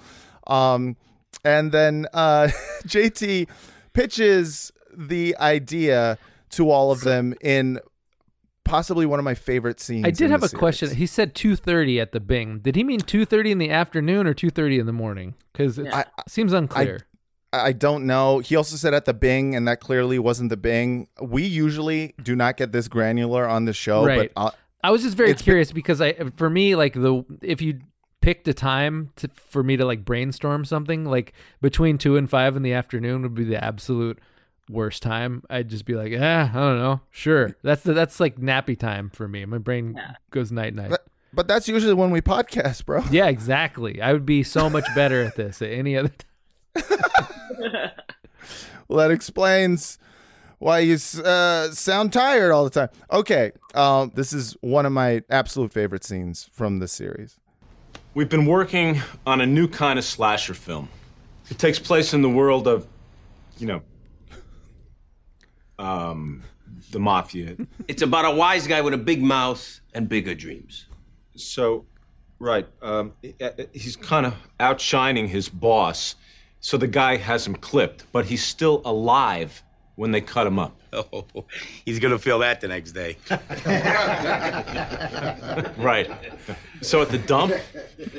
Um, 0.48 0.96
and 1.44 1.74
then 1.74 2.08
uh, 2.14 2.50
JT 2.88 3.50
pitches 3.92 4.72
the 4.96 5.36
idea 5.38 6.18
to 6.52 6.72
all 6.72 6.92
of 6.92 7.02
them 7.02 7.36
in 7.42 7.80
possibly 8.64 9.06
one 9.06 9.20
of 9.20 9.26
my 9.26 9.36
favorite 9.36 9.82
scenes. 9.82 10.06
I 10.06 10.12
did 10.12 10.32
have 10.32 10.44
a 10.44 10.50
question. 10.50 10.96
He 10.96 11.06
said 11.06 11.36
2:30 11.36 12.02
at 12.02 12.14
the 12.14 12.22
Bing. 12.22 12.60
Did 12.60 12.76
he 12.78 12.84
mean 12.86 13.02
2:30 13.02 13.52
in 13.52 13.58
the 13.58 13.70
afternoon 13.70 14.26
or 14.28 14.34
2:30 14.34 14.80
in 14.80 14.86
the 14.86 14.94
morning? 14.94 15.36
Cuz 15.54 15.78
it 15.78 15.94
I- 15.94 16.06
seems 16.28 16.54
unclear. 16.54 17.00
I 17.02 17.17
don't 17.74 18.06
know. 18.06 18.40
He 18.40 18.56
also 18.56 18.76
said 18.76 18.94
at 18.94 19.06
the 19.06 19.14
Bing, 19.14 19.56
and 19.56 19.68
that 19.68 19.80
clearly 19.80 20.20
wasn't 20.20 20.50
the 20.50 20.58
Bing. 20.58 21.08
We 21.22 21.44
usually 21.44 22.14
do 22.22 22.36
not 22.36 22.58
get 22.58 22.72
this 22.72 22.88
granular 22.88 23.48
on 23.48 23.66
the 23.66 23.74
show, 23.74 24.06
Right. 24.06 24.32
but 24.34 24.42
uh, 24.42 24.52
I 24.84 24.92
was 24.92 25.02
just 25.04 25.18
very 25.18 25.32
it's 25.32 25.42
been- 25.42 25.46
curious 25.46 25.72
because 25.72 26.02
I 26.02 26.14
for 26.36 26.50
me 26.50 26.76
like 26.76 26.94
the 26.94 27.24
if 27.42 27.62
you 27.62 27.80
picked 28.22 28.48
a 28.48 28.54
time 28.54 29.12
to, 29.16 29.28
for 29.30 29.64
me 29.64 29.78
to 29.78 29.86
like 29.86 30.04
brainstorm 30.04 30.66
something 30.66 31.06
like 31.06 31.34
between 31.62 31.98
2 31.98 32.18
and 32.18 32.30
5 32.30 32.56
in 32.58 32.64
the 32.64 32.74
afternoon 32.74 33.22
would 33.22 33.36
be 33.36 33.44
the 33.46 33.64
absolute 33.64 34.20
worst 34.70 35.02
time. 35.02 35.44
I'd 35.50 35.70
just 35.70 35.86
be 35.86 35.96
like, 35.96 36.12
"Eh, 36.12 36.42
I 36.44 36.52
don't 36.54 36.78
know. 36.80 37.02
Sure." 37.10 37.56
That's 37.64 37.84
the, 37.84 37.94
that's 37.94 38.20
like 38.20 38.38
nappy 38.38 38.78
time 38.78 39.10
for 39.12 39.28
me. 39.28 39.46
My 39.46 39.58
brain 39.60 40.00
goes 40.32 40.52
night 40.52 40.76
night. 40.76 40.90
but, 40.90 41.06
but 41.34 41.48
that's 41.48 41.68
usually 41.70 41.94
when 41.94 42.12
we 42.12 42.20
podcast, 42.22 42.86
bro. 42.86 43.04
Yeah, 43.12 43.28
exactly. 43.28 44.02
I 44.02 44.12
would 44.14 44.26
be 44.26 44.44
so 44.44 44.70
much 44.70 44.86
better 44.96 45.24
at 45.24 45.36
this 45.36 45.62
at 45.62 45.72
any 45.72 45.96
other 45.98 46.10
time. 46.10 46.18
Well, 48.88 49.00
that 49.00 49.12
explains 49.12 50.00
why 50.60 50.80
you 50.80 50.96
uh, 51.24 51.72
sound 51.72 52.14
tired 52.14 52.52
all 52.52 52.64
the 52.64 52.70
time. 52.70 52.90
Okay, 53.12 53.52
um, 53.76 54.12
this 54.16 54.34
is 54.34 54.56
one 54.62 54.86
of 54.86 54.92
my 54.92 55.22
absolute 55.30 55.74
favorite 55.74 56.04
scenes 56.04 56.50
from 56.54 56.80
the 56.80 56.88
series. 56.88 57.38
We've 58.14 58.30
been 58.30 58.46
working 58.46 59.02
on 59.26 59.42
a 59.42 59.46
new 59.46 59.68
kind 59.68 60.00
of 60.00 60.06
slasher 60.06 60.54
film. 60.54 60.90
It 61.50 61.58
takes 61.60 61.80
place 61.80 62.14
in 62.14 62.22
the 62.22 62.30
world 62.30 62.68
of, 62.68 62.88
you 63.58 63.68
know, 63.68 63.82
um, 65.78 66.44
the 66.92 67.00
mafia. 67.00 67.56
It's 67.88 68.02
about 68.02 68.26
a 68.26 68.32
wise 68.32 68.68
guy 68.68 68.82
with 68.82 68.94
a 68.94 68.98
big 68.98 69.22
mouth 69.22 69.80
and 69.94 70.10
bigger 70.10 70.34
dreams. 70.34 70.88
So, 71.36 71.86
right, 72.40 72.68
um, 72.82 73.14
he's 73.74 73.96
kind 73.96 74.26
of 74.26 74.34
outshining 74.60 75.28
his 75.28 75.50
boss. 75.50 76.16
So 76.68 76.76
the 76.76 76.86
guy 76.86 77.16
has 77.16 77.48
him 77.48 77.56
clipped, 77.56 78.04
but 78.12 78.26
he's 78.26 78.44
still 78.44 78.82
alive 78.84 79.64
when 79.96 80.12
they 80.12 80.20
cut 80.20 80.46
him 80.46 80.60
up. 80.60 80.76
Oh, 80.94 81.26
he's 81.86 82.00
gonna 82.00 82.18
feel 82.18 82.40
that 82.40 82.60
the 82.60 82.68
next 82.68 82.92
day. 82.94 83.18
Right. 85.78 86.10
So 86.82 87.02
at 87.02 87.10
the 87.10 87.20
dump, 87.20 87.54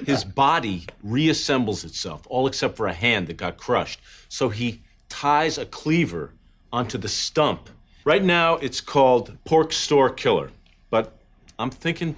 his 0.07 0.25
body 0.25 0.87
reassembles 1.05 1.85
itself, 1.85 2.23
all 2.29 2.47
except 2.47 2.77
for 2.77 2.87
a 2.87 2.93
hand 2.93 3.27
that 3.27 3.37
got 3.37 3.59
crushed. 3.59 4.01
So 4.31 4.49
he 4.49 4.81
ties 5.11 5.59
a 5.59 5.67
cleaver 5.67 6.33
onto 6.73 6.97
the 6.97 7.09
stump. 7.09 7.69
Right 8.05 8.25
now, 8.25 8.55
it's 8.57 8.81
called 8.81 9.37
Pork 9.45 9.73
Store 9.73 10.09
Killer, 10.09 10.51
but 10.89 11.19
I'm 11.59 11.71
thinking 11.71 12.17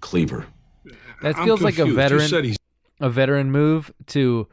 cleaver. 0.00 0.46
That 1.22 1.34
feels 1.36 1.62
like 1.62 1.78
a 1.78 1.86
veteran 1.86 2.54
a 3.00 3.10
veteran 3.10 3.50
move 3.50 3.92
to 4.08 4.48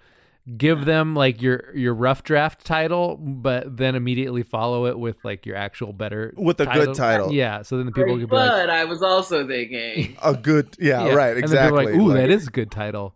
give 0.58 0.86
them 0.86 1.16
like 1.16 1.42
your 1.42 1.76
your 1.76 1.94
rough 1.94 2.24
draft 2.24 2.66
title, 2.66 3.18
but 3.18 3.78
then 3.78 3.96
immediately 3.96 4.44
follow 4.44 4.86
it 4.86 4.98
with 5.00 5.18
like 5.24 5.46
your 5.46 5.56
actual 5.56 5.92
better 5.94 6.34
With 6.38 6.60
a 6.62 6.66
good 6.68 6.94
title. 6.96 7.32
Yeah, 7.32 7.64
so 7.64 7.78
then 7.78 7.88
the 7.88 7.92
people 7.92 8.18
could 8.18 8.30
be 8.30 8.36
like, 8.36 8.50
But 8.52 8.70
I 8.70 8.86
was 8.86 9.02
also 9.02 9.48
thinking. 9.48 10.16
A 10.24 10.34
good, 10.36 10.76
yeah, 10.80 11.06
Yeah. 11.08 11.14
right, 11.14 11.28
And 11.38 11.38
then 11.38 11.44
exactly. 11.44 11.86
like, 11.86 11.96
Ooh, 11.96 12.08
Like- 12.10 12.18
that 12.18 12.30
is 12.30 12.48
a 12.48 12.52
good 12.52 12.70
title. 12.72 13.14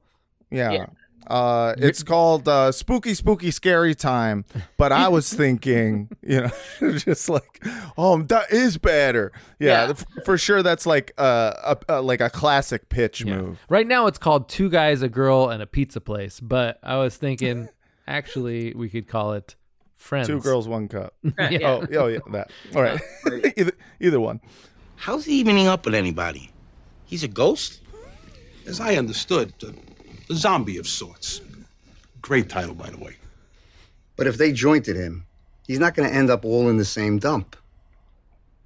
Yeah. 0.50 0.88
Uh, 1.28 1.76
it's 1.78 2.02
called 2.04 2.48
uh, 2.48 2.72
Spooky 2.72 3.14
Spooky 3.14 3.52
Scary 3.52 3.94
Time, 3.94 4.46
but 4.78 4.92
I 4.92 5.08
was 5.10 5.32
thinking, 5.32 6.10
you 6.22 6.42
know, 6.42 6.52
just 6.98 7.30
like, 7.30 7.64
oh, 7.98 8.22
that 8.24 8.52
is 8.52 8.78
better. 8.78 9.32
Yeah, 9.60 9.86
Yeah. 9.86 9.90
f- 9.92 10.06
for 10.26 10.38
sure. 10.38 10.64
That's 10.64 10.86
like 10.86 11.12
a, 11.18 11.78
a, 11.90 11.98
a 11.98 12.02
like 12.02 12.22
a 12.22 12.30
classic 12.30 12.90
pitch 12.90 13.26
move. 13.26 13.60
Right 13.70 13.86
now, 13.88 14.08
it's 14.08 14.18
called 14.18 14.50
Two 14.50 14.70
Guys, 14.70 15.02
a 15.02 15.10
Girl, 15.10 15.50
and 15.50 15.62
a 15.62 15.68
Pizza 15.68 16.02
Place. 16.02 16.40
But 16.40 16.80
I 16.82 16.98
was 16.98 17.16
thinking, 17.18 17.70
actually, 18.08 18.74
we 18.74 18.90
could 18.90 19.08
call 19.08 19.34
it 19.34 19.56
Friends. 19.96 20.28
Two 20.28 20.40
girls, 20.40 20.68
one 20.68 20.88
cup. 20.88 21.14
Yeah. 21.24 21.60
Oh, 21.64 21.86
oh, 21.96 22.08
yeah, 22.08 22.20
that. 22.32 22.52
All 22.76 22.82
right, 22.82 23.00
either 23.58 23.74
either 24.00 24.20
one. 24.20 24.40
How's 24.96 25.26
he 25.26 25.34
evening 25.40 25.68
up 25.68 25.86
with 25.86 25.94
anybody? 25.94 26.52
He's 27.06 27.24
a 27.24 27.28
ghost? 27.28 27.82
As 28.66 28.80
I 28.80 28.96
understood, 28.96 29.54
uh, 29.64 29.72
a 30.30 30.36
zombie 30.36 30.78
of 30.78 30.88
sorts. 30.88 31.42
Great 32.22 32.50
title, 32.50 32.76
by 32.76 32.90
the 32.90 32.98
way. 32.98 33.16
But 34.16 34.28
if 34.28 34.38
they 34.38 34.52
jointed 34.52 34.96
him, 34.96 35.26
he's 35.66 35.80
not 35.80 35.96
going 35.96 36.10
to 36.10 36.16
end 36.16 36.30
up 36.30 36.46
all 36.46 36.70
in 36.70 36.78
the 36.78 36.86
same 36.86 37.20
dump. 37.20 37.56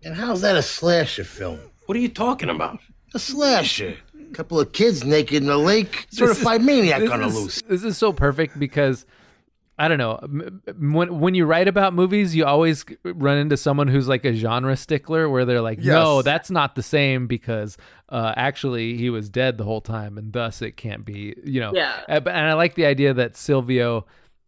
And 0.04 0.16
how's 0.16 0.42
that 0.42 0.56
a 0.56 0.62
slasher 0.62 1.24
film? 1.24 1.60
What 1.86 1.96
are 1.96 2.02
you 2.02 2.10
talking 2.10 2.50
about? 2.50 2.80
A 3.14 3.20
slasher. 3.20 3.96
A 4.20 4.34
Couple 4.34 4.60
of 4.60 4.72
kids 4.74 5.04
naked 5.04 5.36
in 5.36 5.46
the 5.46 5.58
lake. 5.58 6.08
Certified 6.10 6.64
maniac 6.64 7.10
on 7.10 7.22
the 7.22 7.28
loose. 7.28 7.62
This 7.68 7.84
is 7.84 7.98
so 7.98 8.12
perfect 8.12 8.58
because 8.60 9.06
I 9.80 9.88
don't 9.88 9.98
know. 9.98 10.20
When 10.78 11.20
when 11.20 11.34
you 11.36 11.46
write 11.46 11.68
about 11.68 11.94
movies, 11.96 12.36
you 12.36 12.46
always 12.46 12.86
run 13.04 13.38
into 13.40 13.58
someone 13.58 13.88
who's 13.88 14.08
like 14.08 14.24
a 14.24 14.34
genre 14.34 14.78
stickler, 14.78 15.28
where 15.28 15.46
they're 15.46 15.62
like, 15.62 15.80
"No, 15.94 16.22
that's 16.22 16.52
not 16.52 16.76
the 16.76 16.84
same 16.84 17.26
because 17.26 17.76
uh, 18.10 18.34
actually 18.38 18.98
he 18.98 19.10
was 19.10 19.30
dead 19.30 19.58
the 19.58 19.64
whole 19.64 19.82
time, 19.82 20.18
and 20.20 20.32
thus 20.32 20.62
it 20.62 20.78
can't 20.78 21.04
be." 21.06 21.36
You 21.44 21.60
know. 21.60 21.72
Yeah. 21.74 22.02
Uh, 22.08 22.20
but- 22.20 22.36
And 22.36 22.46
I 22.50 22.54
like 22.54 22.76
the 22.76 22.86
idea 22.86 23.14
that 23.16 23.36
Silvio 23.36 24.06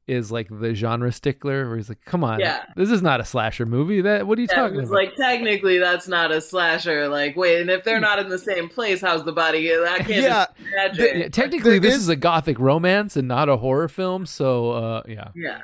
is 0.08 0.32
like 0.32 0.48
the 0.52 0.76
genre 0.76 1.12
stickler, 1.12 1.68
where 1.68 1.78
he's 1.78 1.90
like, 1.90 2.04
"Come 2.06 2.24
on, 2.24 2.40
Yeah. 2.40 2.64
this 2.76 2.92
is 2.92 3.02
not 3.02 3.20
a 3.20 3.26
slasher 3.26 3.66
movie. 3.66 4.02
That 4.02 4.28
what 4.28 4.38
are 4.38 4.42
you 4.42 4.48
Yeah, 4.52 4.56
talking 4.56 4.80
it's 4.80 4.90
about?" 4.90 4.96
like 4.96 5.16
technically 5.16 5.80
that's 5.80 6.08
not 6.08 6.32
a 6.32 6.40
slasher. 6.42 7.08
Like, 7.08 7.36
wait, 7.36 7.62
and 7.62 7.70
if 7.70 7.84
they're 7.84 8.00
not 8.00 8.20
in 8.20 8.30
the 8.30 8.38
same 8.38 8.70
place, 8.70 9.02
how's 9.02 9.24
the 9.24 9.32
body? 9.32 9.72
I 9.74 9.98
can't 9.98 10.10
Yeah, 10.10 10.46
just 10.58 10.72
imagine. 10.74 11.20
Yeah, 11.22 11.28
technically, 11.30 11.80
this 11.80 11.96
is 11.96 12.08
a 12.10 12.16
gothic 12.16 12.60
romance 12.60 13.16
and 13.18 13.28
not 13.28 13.50
a 13.50 13.58
horror 13.58 13.88
film. 13.88 14.26
So, 14.26 14.72
uh, 14.72 15.02
yeah. 15.08 15.30
yeah. 15.36 15.62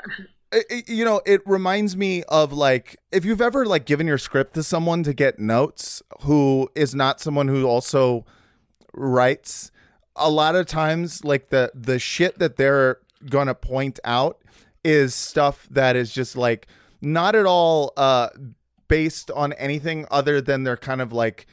It- 0.51 0.65
it- 0.69 0.89
you 0.89 1.05
know, 1.05 1.21
it 1.25 1.41
reminds 1.45 1.95
me 1.95 2.23
of 2.23 2.51
like 2.51 2.97
if 3.11 3.23
you've 3.23 3.41
ever 3.41 3.65
like 3.65 3.85
given 3.85 4.05
your 4.07 4.17
script 4.17 4.53
to 4.55 4.63
someone 4.63 5.03
to 5.03 5.13
get 5.13 5.39
notes 5.39 6.01
who 6.23 6.67
is 6.75 6.93
not 6.95 7.19
someone 7.21 7.47
who 7.47 7.65
also 7.65 8.25
writes. 8.93 9.71
A 10.17 10.29
lot 10.29 10.55
of 10.55 10.65
times, 10.65 11.23
like 11.23 11.49
the 11.51 11.71
the 11.73 11.97
shit 11.99 12.37
that 12.39 12.57
they're 12.57 12.97
gonna 13.29 13.55
point 13.55 13.99
out 14.03 14.39
is 14.83 15.13
stuff 15.13 15.67
that 15.71 15.95
is 15.95 16.11
just 16.13 16.35
like 16.35 16.67
not 17.01 17.35
at 17.35 17.45
all 17.45 17.93
uh 17.97 18.29
based 18.87 19.31
on 19.31 19.53
anything 19.53 20.05
other 20.11 20.41
than 20.41 20.63
their 20.63 20.77
kind 20.77 21.01
of 21.01 21.13
like 21.13 21.45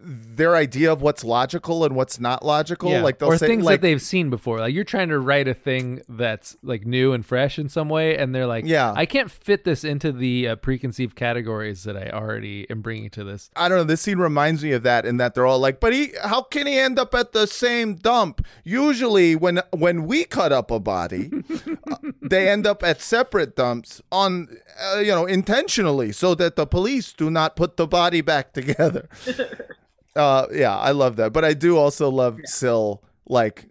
their 0.00 0.54
idea 0.54 0.92
of 0.92 1.02
what's 1.02 1.24
logical 1.24 1.84
and 1.84 1.96
what's 1.96 2.20
not 2.20 2.44
logical. 2.44 2.90
Yeah. 2.90 3.02
Like 3.02 3.18
they'll 3.18 3.30
or 3.30 3.38
say 3.38 3.48
things 3.48 3.64
like 3.64 3.80
that 3.80 3.86
they've 3.86 4.00
seen 4.00 4.30
before. 4.30 4.60
Like 4.60 4.72
you're 4.72 4.84
trying 4.84 5.08
to 5.08 5.18
write 5.18 5.48
a 5.48 5.54
thing 5.54 6.02
that's 6.08 6.56
like 6.62 6.86
new 6.86 7.12
and 7.12 7.26
fresh 7.26 7.58
in 7.58 7.68
some 7.68 7.88
way, 7.88 8.16
and 8.16 8.32
they're 8.32 8.46
like, 8.46 8.64
Yeah. 8.64 8.92
I 8.94 9.06
can't 9.06 9.30
fit 9.30 9.64
this 9.64 9.82
into 9.82 10.12
the 10.12 10.48
uh, 10.48 10.56
preconceived 10.56 11.16
categories 11.16 11.82
that 11.82 11.96
I 11.96 12.10
already 12.10 12.68
am 12.70 12.80
bringing 12.80 13.10
to 13.10 13.24
this." 13.24 13.50
I 13.56 13.68
don't 13.68 13.78
know. 13.78 13.84
This 13.84 14.00
scene 14.00 14.18
reminds 14.18 14.62
me 14.62 14.72
of 14.72 14.84
that, 14.84 15.04
in 15.04 15.16
that 15.16 15.34
they're 15.34 15.46
all 15.46 15.58
like, 15.58 15.80
"But 15.80 15.92
he, 15.92 16.12
how 16.22 16.42
can 16.42 16.68
he 16.68 16.78
end 16.78 16.98
up 16.98 17.12
at 17.14 17.32
the 17.32 17.46
same 17.46 17.94
dump? 17.94 18.46
Usually, 18.62 19.34
when 19.34 19.60
when 19.76 20.06
we 20.06 20.24
cut 20.24 20.52
up 20.52 20.70
a 20.70 20.78
body, 20.78 21.30
uh, 21.90 21.96
they 22.22 22.48
end 22.48 22.68
up 22.68 22.84
at 22.84 23.00
separate 23.02 23.56
dumps 23.56 24.00
on, 24.12 24.48
uh, 24.80 24.98
you 24.98 25.08
know, 25.08 25.26
intentionally, 25.26 26.12
so 26.12 26.36
that 26.36 26.54
the 26.54 26.66
police 26.66 27.12
do 27.12 27.30
not 27.30 27.56
put 27.56 27.76
the 27.76 27.86
body 27.88 28.20
back 28.20 28.52
together." 28.52 29.08
uh, 30.18 30.46
yeah, 30.52 30.76
I 30.76 30.90
love 30.90 31.16
that, 31.16 31.32
but 31.32 31.44
I 31.44 31.54
do 31.54 31.76
also 31.78 32.10
love 32.10 32.38
Sil 32.44 33.00
like 33.28 33.66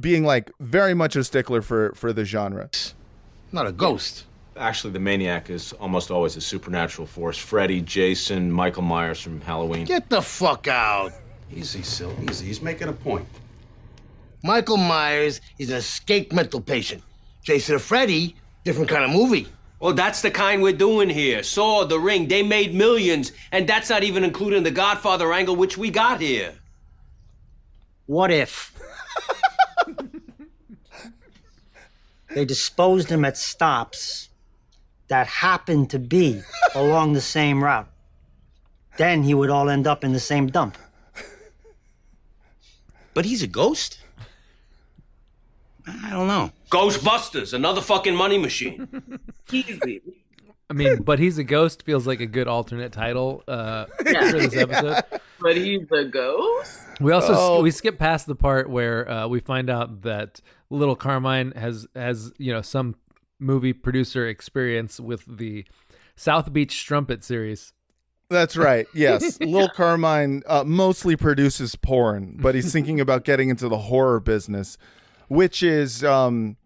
being 0.00 0.24
like 0.24 0.50
very 0.60 0.94
much 0.94 1.14
a 1.16 1.22
stickler 1.22 1.62
for 1.62 1.92
for 1.94 2.12
the 2.12 2.24
genre. 2.24 2.70
Not 3.52 3.66
a 3.66 3.72
ghost. 3.72 4.24
Actually, 4.56 4.94
the 4.94 5.00
maniac 5.00 5.50
is 5.50 5.74
almost 5.74 6.10
always 6.10 6.36
a 6.36 6.40
supernatural 6.40 7.06
force. 7.06 7.36
Freddy, 7.36 7.82
Jason, 7.82 8.50
Michael 8.50 8.82
Myers 8.82 9.20
from 9.20 9.40
Halloween. 9.42 9.84
Get 9.84 10.08
the 10.08 10.22
fuck 10.22 10.66
out. 10.66 11.12
Easy, 11.54 11.82
Sil, 11.84 12.10
easy. 12.28 12.46
He's 12.46 12.62
making 12.62 12.88
a 12.88 12.92
point. 12.92 13.26
Michael 14.42 14.78
Myers 14.78 15.40
is 15.58 15.70
an 15.70 15.76
escaped 15.76 16.32
mental 16.32 16.60
patient. 16.60 17.02
Jason 17.42 17.74
and 17.74 17.82
Freddy, 17.82 18.34
different 18.64 18.88
kind 18.88 19.04
of 19.04 19.10
movie. 19.10 19.46
Well, 19.86 19.94
that's 19.94 20.20
the 20.20 20.32
kind 20.32 20.62
we're 20.62 20.72
doing 20.72 21.08
here. 21.08 21.44
Saw, 21.44 21.84
The 21.84 22.00
Ring, 22.00 22.26
they 22.26 22.42
made 22.42 22.74
millions, 22.74 23.30
and 23.52 23.68
that's 23.68 23.88
not 23.88 24.02
even 24.02 24.24
including 24.24 24.64
the 24.64 24.72
Godfather 24.72 25.32
angle, 25.32 25.54
which 25.54 25.78
we 25.78 25.90
got 25.90 26.20
here. 26.20 26.54
What 28.06 28.32
if 28.32 28.76
they 32.34 32.44
disposed 32.44 33.10
him 33.10 33.24
at 33.24 33.36
stops 33.36 34.28
that 35.06 35.28
happened 35.28 35.90
to 35.90 36.00
be 36.00 36.42
along 36.74 37.12
the 37.12 37.20
same 37.20 37.62
route? 37.62 37.88
Then 38.96 39.22
he 39.22 39.34
would 39.34 39.50
all 39.50 39.70
end 39.70 39.86
up 39.86 40.02
in 40.02 40.12
the 40.12 40.18
same 40.18 40.48
dump. 40.48 40.76
But 43.14 43.24
he's 43.24 43.44
a 43.44 43.46
ghost? 43.46 44.00
I 45.86 46.10
don't 46.10 46.26
know. 46.26 46.50
Ghostbusters, 46.70 47.52
another 47.52 47.80
fucking 47.80 48.14
money 48.14 48.38
machine. 48.38 48.88
Easy. 49.52 50.02
I 50.68 50.72
mean, 50.72 51.02
but 51.02 51.20
he's 51.20 51.38
a 51.38 51.44
ghost 51.44 51.84
feels 51.84 52.06
like 52.08 52.20
a 52.20 52.26
good 52.26 52.48
alternate 52.48 52.90
title 52.92 53.44
uh, 53.46 53.86
Yeah. 54.04 54.30
for 54.30 54.38
this 54.38 54.56
episode. 54.56 55.02
But 55.38 55.58
he's 55.58 55.82
a 55.92 56.04
ghost. 56.06 56.80
We 56.98 57.12
also 57.12 57.34
Oh. 57.36 57.62
we 57.62 57.70
skip 57.70 57.98
past 57.98 58.26
the 58.26 58.34
part 58.34 58.70
where 58.70 59.08
uh, 59.08 59.28
we 59.28 59.38
find 59.38 59.68
out 59.68 60.00
that 60.02 60.40
little 60.70 60.96
Carmine 60.96 61.52
has 61.52 61.86
has 61.94 62.32
you 62.38 62.52
know 62.54 62.62
some 62.62 62.94
movie 63.38 63.74
producer 63.74 64.26
experience 64.26 64.98
with 64.98 65.24
the 65.36 65.66
South 66.16 66.54
Beach 66.54 66.72
Strumpet 66.80 67.22
series. 67.22 67.74
That's 68.30 68.56
right. 68.56 68.86
Yes, 68.94 69.38
Lil 69.40 69.68
Carmine 69.68 70.42
uh, 70.46 70.64
mostly 70.64 71.16
produces 71.16 71.76
porn, 71.76 72.38
but 72.40 72.54
he's 72.54 72.72
thinking 72.72 72.98
about 72.98 73.24
getting 73.24 73.50
into 73.50 73.68
the 73.68 73.76
horror 73.78 74.18
business, 74.20 74.78
which 75.28 75.62
is, 75.62 76.04
um, 76.04 76.56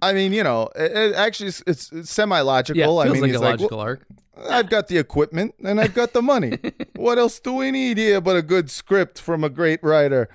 I 0.00 0.12
mean, 0.12 0.32
you 0.32 0.42
know, 0.42 0.68
it, 0.74 0.92
it 0.92 1.14
actually 1.14 1.48
it's, 1.66 1.92
it's 1.92 2.10
semi 2.10 2.40
logical. 2.40 2.80
Yeah, 2.80 2.88
I 2.88 3.04
feels 3.04 3.14
mean, 3.14 3.22
like 3.22 3.30
he's 3.30 3.40
a 3.40 3.44
logical 3.44 3.78
well, 3.78 3.86
arc. 3.86 4.06
I've 4.48 4.70
got 4.70 4.88
the 4.88 4.98
equipment 4.98 5.54
and 5.62 5.80
I've 5.80 5.94
got 5.94 6.12
the 6.12 6.22
money. 6.22 6.58
what 6.96 7.18
else 7.18 7.38
do 7.38 7.52
we 7.52 7.70
need 7.70 7.98
here 7.98 8.20
but 8.20 8.36
a 8.36 8.42
good 8.42 8.70
script 8.70 9.20
from 9.20 9.44
a 9.44 9.50
great 9.50 9.82
writer 9.82 10.28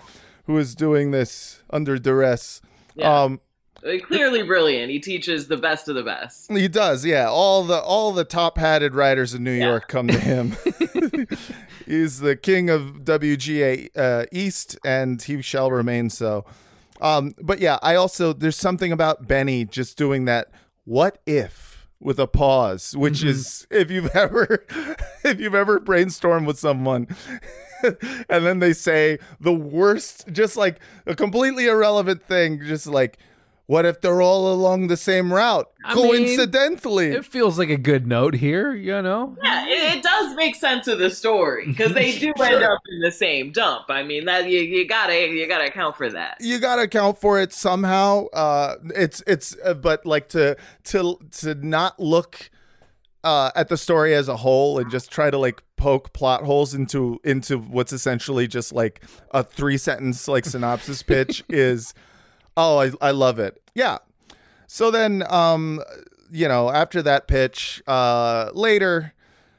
who 0.45 0.57
is 0.57 0.75
doing 0.75 1.11
this 1.11 1.63
under 1.69 1.97
duress? 1.97 2.61
Yeah. 2.95 3.23
Um, 3.23 3.41
Clearly 3.81 4.43
brilliant. 4.43 4.91
He 4.91 4.99
teaches 4.99 5.47
the 5.47 5.55
best 5.55 5.87
of 5.87 5.95
the 5.95 6.03
best. 6.03 6.51
He 6.51 6.67
does, 6.67 7.05
yeah. 7.05 7.29
All 7.29 7.63
the 7.63 7.79
all 7.79 8.11
the 8.11 8.25
top 8.25 8.57
hatted 8.57 8.95
writers 8.95 9.33
in 9.33 9.43
New 9.43 9.53
York 9.53 9.87
come 9.87 10.07
to 10.07 10.19
him. 10.19 10.57
He's 11.85 12.19
the 12.19 12.35
king 12.35 12.69
of 12.69 13.03
WGA 13.03 13.89
uh, 13.95 14.25
East, 14.31 14.77
and 14.83 15.21
he 15.21 15.41
shall 15.41 15.71
remain 15.71 16.09
so. 16.09 16.43
Um, 17.01 17.33
but 17.41 17.59
yeah, 17.59 17.79
I 17.81 17.95
also 17.95 18.33
there's 18.33 18.57
something 18.57 18.91
about 18.91 19.27
Benny 19.27 19.65
just 19.65 19.97
doing 19.97 20.25
that. 20.25 20.49
What 20.85 21.19
if 21.25 21.87
with 21.99 22.19
a 22.19 22.27
pause, 22.27 22.95
which 22.95 23.23
is 23.23 23.67
if 23.71 23.89
you've 23.89 24.11
ever 24.15 24.65
if 25.23 25.39
you've 25.39 25.55
ever 25.55 25.79
brainstormed 25.79 26.45
with 26.45 26.59
someone. 26.59 27.07
and 28.29 28.45
then 28.45 28.59
they 28.59 28.73
say 28.73 29.19
the 29.39 29.53
worst, 29.53 30.27
just 30.31 30.57
like 30.57 30.79
a 31.05 31.15
completely 31.15 31.67
irrelevant 31.67 32.23
thing, 32.23 32.59
just 32.63 32.87
like, 32.87 33.19
what 33.67 33.85
if 33.85 33.99
they're 33.99 34.21
all 34.21 34.51
along 34.51 34.87
the 34.87 34.97
same 34.97 35.31
route? 35.31 35.69
I 35.83 35.93
mean, 35.93 36.07
Coincidentally. 36.07 37.11
It 37.11 37.25
feels 37.25 37.59
like 37.59 37.69
a 37.69 37.77
good 37.77 38.07
note 38.07 38.33
here, 38.33 38.73
you 38.73 39.01
know. 39.01 39.37
Yeah, 39.43 39.65
it, 39.67 39.97
it 39.97 40.03
does 40.03 40.35
make 40.35 40.55
sense 40.55 40.87
of 40.87 40.99
the 40.99 41.09
story 41.09 41.67
because 41.67 41.93
they 41.93 42.17
do 42.17 42.33
end 42.41 42.63
up 42.63 42.79
in 42.89 43.01
the 43.01 43.11
same 43.11 43.51
dump. 43.51 43.85
I 43.89 44.03
mean, 44.03 44.25
that 44.25 44.49
you, 44.49 44.59
you 44.59 44.87
gotta 44.87 45.27
you 45.27 45.47
gotta 45.47 45.65
account 45.65 45.97
for 45.97 46.09
that. 46.09 46.37
you 46.39 46.59
gotta 46.59 46.83
account 46.83 47.19
for 47.19 47.39
it 47.41 47.51
somehow. 47.51 48.27
Uh, 48.27 48.75
it's 48.95 49.21
it's 49.27 49.55
uh, 49.63 49.73
but 49.73 50.05
like 50.05 50.29
to 50.29 50.55
to 50.85 51.19
to 51.39 51.55
not 51.55 51.99
look 51.99 52.49
uh, 53.25 53.51
at 53.55 53.67
the 53.67 53.75
story 53.75 54.13
as 54.15 54.29
a 54.29 54.37
whole 54.37 54.79
and 54.79 54.89
just 54.89 55.11
try 55.11 55.29
to 55.29 55.37
like 55.37 55.61
poke 55.75 56.13
plot 56.13 56.43
holes 56.43 56.73
into 56.73 57.19
into 57.25 57.57
what's 57.57 57.91
essentially 57.91 58.47
just 58.47 58.71
like 58.71 59.03
a 59.31 59.43
three 59.43 59.77
sentence 59.77 60.27
like 60.29 60.45
synopsis 60.45 61.03
pitch 61.03 61.43
is 61.49 61.93
oh 62.57 62.79
I 62.79 62.91
I 63.01 63.11
love 63.11 63.39
it. 63.39 63.61
Yeah. 63.73 63.99
So 64.67 64.91
then 64.91 65.23
um 65.29 65.81
you 66.31 66.47
know 66.49 66.69
after 66.69 67.01
that 67.03 67.27
pitch 67.27 67.81
uh 67.87 68.49
later 68.53 69.13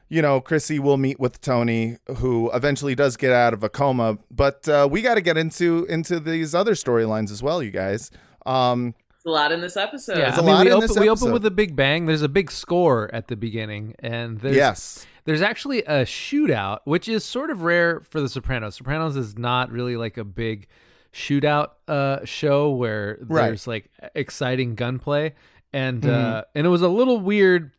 you 0.07 0.21
know 0.21 0.39
Chrissy 0.41 0.77
will 0.77 0.97
meet 0.97 1.19
with 1.19 1.41
Tony 1.41 1.97
who 2.17 2.51
eventually 2.51 2.93
does 2.93 3.17
get 3.17 3.31
out 3.31 3.53
of 3.53 3.63
a 3.63 3.69
coma 3.69 4.19
but 4.29 4.69
uh 4.69 4.87
we 4.89 5.01
got 5.01 5.15
to 5.15 5.21
get 5.21 5.37
into 5.37 5.85
into 5.89 6.19
these 6.19 6.53
other 6.53 6.73
storylines 6.73 7.31
as 7.31 7.41
well 7.41 7.63
you 7.63 7.71
guys. 7.71 8.11
Um 8.45 8.93
It's 9.15 9.25
a 9.25 9.29
lot 9.31 9.51
in 9.51 9.61
this 9.61 9.75
episode. 9.77 10.17
Yeah, 10.19 10.35
a 10.35 10.37
I 10.37 10.41
mean, 10.41 10.45
lot 10.45 10.65
we, 10.65 10.67
in 10.67 10.73
open, 10.73 10.87
this 10.87 10.97
we 10.99 11.09
open 11.09 11.31
with 11.31 11.45
a 11.45 11.51
big 11.51 11.75
bang. 11.75 12.05
There's 12.05 12.21
a 12.21 12.29
big 12.29 12.51
score 12.51 13.09
at 13.13 13.27
the 13.27 13.35
beginning, 13.35 13.95
and 13.99 14.39
there's, 14.39 14.55
Yes. 14.55 15.05
there's 15.25 15.41
actually 15.41 15.79
a 15.83 16.05
shootout, 16.05 16.79
which 16.85 17.09
is 17.09 17.25
sort 17.25 17.49
of 17.51 17.63
rare 17.63 17.99
for 17.99 18.21
The 18.21 18.29
Sopranos. 18.29 18.75
Sopranos 18.75 19.15
is 19.17 19.37
not 19.37 19.71
really 19.71 19.97
like 19.97 20.17
a 20.17 20.23
big 20.23 20.67
shootout 21.13 21.69
uh, 21.87 22.23
show 22.25 22.69
where 22.71 23.17
Right. 23.21 23.47
there's 23.47 23.67
like 23.67 23.89
exciting 24.15 24.75
gunplay, 24.75 25.33
and 25.73 26.01
Mm-hmm. 26.01 26.09
uh, 26.35 26.41
and 26.55 26.65
it 26.65 26.69
was 26.69 26.81
a 26.81 26.87
little 26.89 27.19
weird 27.19 27.71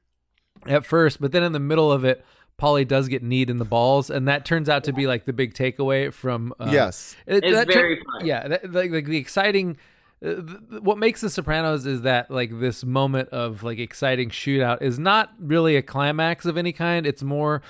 at 0.67 0.85
first, 0.85 1.21
but 1.21 1.33
then 1.33 1.43
in 1.43 1.53
the 1.53 1.61
middle 1.61 1.91
of 1.93 2.05
it. 2.05 2.25
Paulie 2.61 2.87
does 2.87 3.09
get 3.09 3.23
kneed 3.23 3.49
in 3.49 3.57
the 3.57 3.65
balls, 3.65 4.11
and 4.11 4.29
that 4.29 4.45
turns 4.45 4.69
out 4.69 4.85
to 4.85 4.93
be 4.93 5.07
like 5.07 5.25
the 5.25 5.33
big 5.33 5.55
takeaway 5.55 6.13
from. 6.13 6.53
Uh, 6.61 6.69
Yes. 6.71 7.17
it- 7.27 7.43
It's 7.43 7.55
that 7.57 7.69
tur- 7.69 7.73
very 7.73 7.97
fun. 7.97 8.27
Yeah, 8.27 8.49
that, 8.49 8.71
like, 8.71 8.91
like 8.91 9.07
the 9.07 9.17
exciting. 9.17 9.79
Uh, 10.23 10.35
th- 10.35 10.47
th- 10.69 10.83
what 10.83 10.99
makes 10.99 11.23
The 11.23 11.31
Sopranos 11.31 11.87
is 11.87 12.03
that 12.03 12.31
like 12.31 12.61
this 12.61 12.85
moment 12.85 13.31
of 13.31 13.63
like 13.63 13.79
exciting 13.79 14.29
shootout 14.29 14.83
is 14.83 14.99
not 14.99 15.31
really 15.41 15.75
a 15.77 15.81
climax 15.81 16.45
of 16.45 16.59
any 16.59 16.73
kind. 16.73 17.07
It's 17.07 17.23
more 17.23 17.63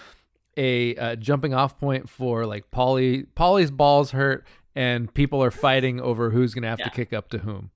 a 0.57 0.97
uh, 0.97 1.15
jumping 1.15 1.55
off 1.55 1.79
point 1.79 2.09
for 2.09 2.45
like 2.45 2.69
Paulie. 2.73 3.29
Paulie's 3.37 3.71
balls 3.71 4.11
hurt, 4.11 4.45
and 4.75 5.13
people 5.15 5.43
are 5.43 5.51
fighting 5.51 6.01
over 6.01 6.31
who's 6.31 6.55
gonna 6.55 6.69
have 6.69 6.79
to 6.79 6.91
kick 6.91 7.13
up 7.13 7.29
to 7.31 7.39
whom. 7.39 7.71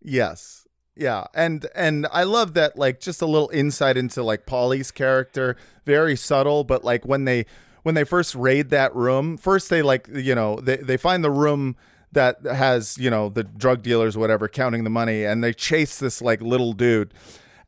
Yes. 0.00 0.66
Yeah. 0.96 1.24
And 1.34 1.66
and 1.74 2.06
I 2.12 2.24
love 2.24 2.54
that 2.54 2.76
like 2.76 3.00
just 3.00 3.22
a 3.22 3.26
little 3.26 3.50
insight 3.50 3.96
into 3.96 4.22
like 4.22 4.46
Paulie's 4.46 4.90
character, 4.90 5.56
very 5.86 6.16
subtle, 6.16 6.64
but 6.64 6.84
like 6.84 7.04
when 7.06 7.24
they 7.24 7.46
when 7.82 7.94
they 7.94 8.04
first 8.04 8.34
raid 8.34 8.70
that 8.70 8.94
room, 8.94 9.36
first 9.36 9.70
they 9.70 9.82
like 9.82 10.08
you 10.12 10.34
know, 10.34 10.56
they, 10.56 10.76
they 10.76 10.96
find 10.96 11.24
the 11.24 11.30
room 11.30 11.76
that 12.12 12.44
has, 12.44 12.98
you 12.98 13.08
know, 13.08 13.30
the 13.30 13.42
drug 13.42 13.82
dealers, 13.82 14.18
whatever, 14.18 14.46
counting 14.48 14.84
the 14.84 14.90
money, 14.90 15.24
and 15.24 15.42
they 15.42 15.52
chase 15.54 15.98
this 15.98 16.20
like 16.20 16.42
little 16.42 16.74
dude. 16.74 17.14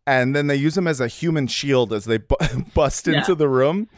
And 0.07 0.37
then 0.37 0.49
they 0.49 0.57
use 0.57 0.77
him 0.77 0.87
as 0.87 1.01
a 1.01 1.09
human 1.09 1.47
shield 1.47 1.91
as 1.95 2.05
they 2.05 2.19
bu- 2.19 2.37
bust 2.75 3.07
Yeah. 3.07 3.19
into 3.19 3.35
the 3.35 3.49
room. 3.49 3.89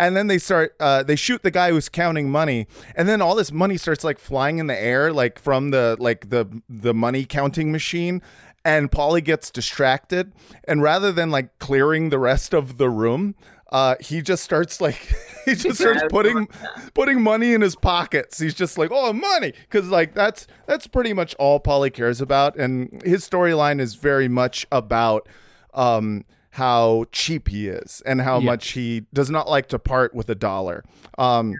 And 0.00 0.16
then 0.16 0.28
they 0.28 0.38
start, 0.38 0.74
uh, 0.80 1.02
they 1.02 1.14
shoot 1.14 1.42
the 1.42 1.50
guy 1.50 1.70
who's 1.70 1.90
counting 1.90 2.30
money, 2.30 2.66
and 2.96 3.06
then 3.06 3.20
all 3.20 3.34
this 3.34 3.52
money 3.52 3.76
starts 3.76 4.02
like 4.02 4.18
flying 4.18 4.58
in 4.58 4.66
the 4.66 4.82
air, 4.82 5.12
like 5.12 5.38
from 5.38 5.72
the 5.72 5.96
like 6.00 6.30
the 6.30 6.62
the 6.70 6.94
money 6.94 7.26
counting 7.26 7.70
machine. 7.70 8.22
And 8.64 8.90
Paulie 8.90 9.22
gets 9.22 9.50
distracted, 9.50 10.32
and 10.64 10.82
rather 10.82 11.12
than 11.12 11.30
like 11.30 11.58
clearing 11.58 12.08
the 12.08 12.18
rest 12.18 12.54
of 12.54 12.78
the 12.78 12.88
room, 12.88 13.34
uh, 13.70 13.96
he 14.00 14.22
just 14.22 14.42
starts 14.42 14.80
like 14.80 14.96
he 15.44 15.54
just 15.54 15.78
starts 15.80 16.02
putting 16.08 16.48
putting 16.94 17.22
money 17.22 17.52
in 17.52 17.60
his 17.60 17.76
pockets. 17.76 18.38
He's 18.38 18.54
just 18.54 18.78
like, 18.78 18.90
oh, 18.90 19.12
money, 19.12 19.52
because 19.68 19.88
like 19.88 20.14
that's 20.14 20.46
that's 20.66 20.86
pretty 20.86 21.12
much 21.12 21.34
all 21.34 21.60
Paulie 21.60 21.92
cares 21.92 22.22
about, 22.22 22.56
and 22.56 23.02
his 23.04 23.28
storyline 23.28 23.80
is 23.80 23.96
very 23.96 24.28
much 24.28 24.66
about 24.72 25.28
um 25.74 26.24
how 26.54 27.04
cheap 27.12 27.48
he 27.48 27.68
is 27.68 28.02
and 28.04 28.20
how 28.20 28.38
Yeah. 28.38 28.46
much 28.46 28.70
he 28.72 29.06
does 29.12 29.30
not 29.30 29.48
like 29.48 29.68
to 29.68 29.78
part 29.78 30.14
with 30.14 30.28
a 30.28 30.34
dollar. 30.34 30.84
Um, 31.16 31.54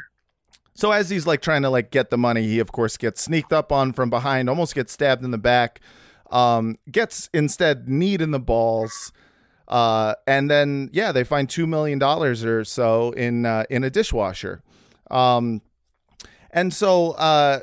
so 0.75 0.91
as 0.93 1.11
he's 1.11 1.27
like 1.27 1.43
trying 1.43 1.63
to 1.63 1.71
like 1.71 1.91
get 1.91 2.11
the 2.11 2.19
money, 2.19 2.43
he 2.47 2.59
of 2.59 2.73
course 2.73 2.97
gets 2.97 3.23
sneaked 3.23 3.53
up 3.53 3.71
on 3.71 3.93
from 3.93 4.11
behind, 4.11 4.49
almost 4.49 4.75
gets 4.75 4.93
stabbed 4.93 5.25
in 5.25 5.31
the 5.31 5.39
back, 5.39 5.81
um, 6.31 6.77
gets 6.91 7.29
instead 7.33 7.89
kneed 7.89 8.21
in 8.21 8.31
the 8.31 8.41
balls. 8.41 9.13
Uh, 9.69 10.15
and 10.27 10.51
then 10.51 10.91
yeah, 10.93 11.13
they 11.13 11.23
find 11.23 11.49
two 11.49 11.67
million 11.67 11.99
dollars 11.99 12.45
or 12.45 12.65
so 12.65 13.13
in 13.13 13.47
uh, 13.47 13.65
in 13.71 13.85
a 13.85 13.91
dishwasher. 13.91 14.63
Um, 15.11 15.63
and 16.51 16.75
so 16.75 17.13
uh, 17.13 17.61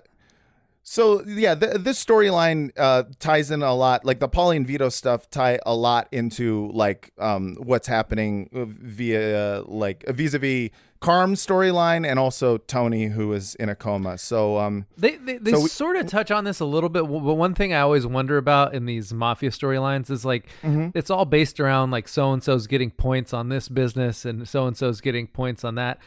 so 0.89 1.21
yeah, 1.27 1.53
th- 1.53 1.81
this 1.81 2.01
storyline 2.03 2.71
uh, 2.77 3.03
ties 3.19 3.51
in 3.51 3.61
a 3.61 3.73
lot. 3.73 4.05
Like 4.05 4.19
the 4.21 4.29
Pauline 4.29 4.65
Vito 4.65 4.87
stuff 4.87 5.29
tie 5.29 5.59
a 5.65 5.75
lot 5.75 6.07
into 6.13 6.71
like 6.73 7.11
um, 7.19 7.55
what's 7.59 7.87
happening 7.89 8.49
via 8.53 9.63
like 9.65 10.05
vis-a-vis 10.07 10.69
Carm's 11.01 11.45
storyline 11.45 12.07
and 12.09 12.17
also 12.17 12.57
Tony 12.57 13.07
who 13.07 13.33
is 13.33 13.53
in 13.55 13.67
a 13.67 13.75
coma. 13.75 14.17
So 14.17 14.57
um, 14.57 14.85
They 14.97 15.17
they, 15.17 15.37
they 15.37 15.51
So 15.51 15.61
we- 15.63 15.67
sort 15.67 15.97
of 15.97 16.07
touch 16.07 16.31
on 16.31 16.45
this 16.45 16.61
a 16.61 16.65
little 16.65 16.89
bit, 16.89 17.01
but 17.01 17.35
one 17.35 17.53
thing 17.53 17.73
I 17.73 17.81
always 17.81 18.07
wonder 18.07 18.37
about 18.37 18.73
in 18.73 18.85
these 18.85 19.13
mafia 19.13 19.49
storylines 19.49 20.09
is 20.09 20.23
like 20.23 20.47
Mm-hmm. 20.63 20.97
it's 20.97 21.09
all 21.09 21.25
based 21.25 21.59
around 21.59 21.91
like 21.91 22.07
so 22.07 22.31
and 22.31 22.41
so's 22.41 22.65
getting 22.65 22.91
points 22.91 23.33
on 23.33 23.49
this 23.49 23.67
business 23.67 24.23
and 24.25 24.47
so 24.47 24.65
and 24.65 24.77
so's 24.77 25.01
getting 25.01 25.27
points 25.27 25.63
on 25.65 25.75
that 25.75 25.99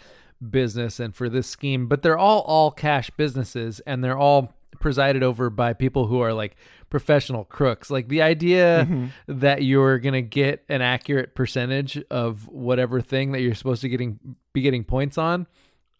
business 0.50 0.98
and 0.98 1.14
for 1.14 1.28
this 1.28 1.46
scheme, 1.46 1.86
but 1.86 2.00
they're 2.02 2.16
all 2.18 2.40
all 2.40 2.70
cash 2.70 3.10
businesses 3.10 3.80
and 3.80 4.02
they're 4.02 4.16
all 4.18 4.54
presided 4.80 5.22
over 5.22 5.48
by 5.50 5.72
people 5.74 6.06
who 6.08 6.20
are 6.20 6.32
like 6.34 6.56
professional 6.88 7.44
crooks. 7.44 7.90
Like 7.90 8.08
the 8.08 8.22
idea 8.22 8.86
Mm-hmm. 8.88 9.38
that 9.40 9.62
you're 9.62 9.98
gonna 9.98 10.22
get 10.22 10.64
an 10.68 10.82
accurate 10.82 11.34
percentage 11.36 12.02
of 12.10 12.48
whatever 12.48 13.00
thing 13.00 13.32
that 13.32 13.40
you're 13.42 13.54
supposed 13.54 13.82
to 13.82 13.88
getting 13.88 14.18
be 14.52 14.62
getting 14.62 14.82
points 14.82 15.16
on, 15.18 15.46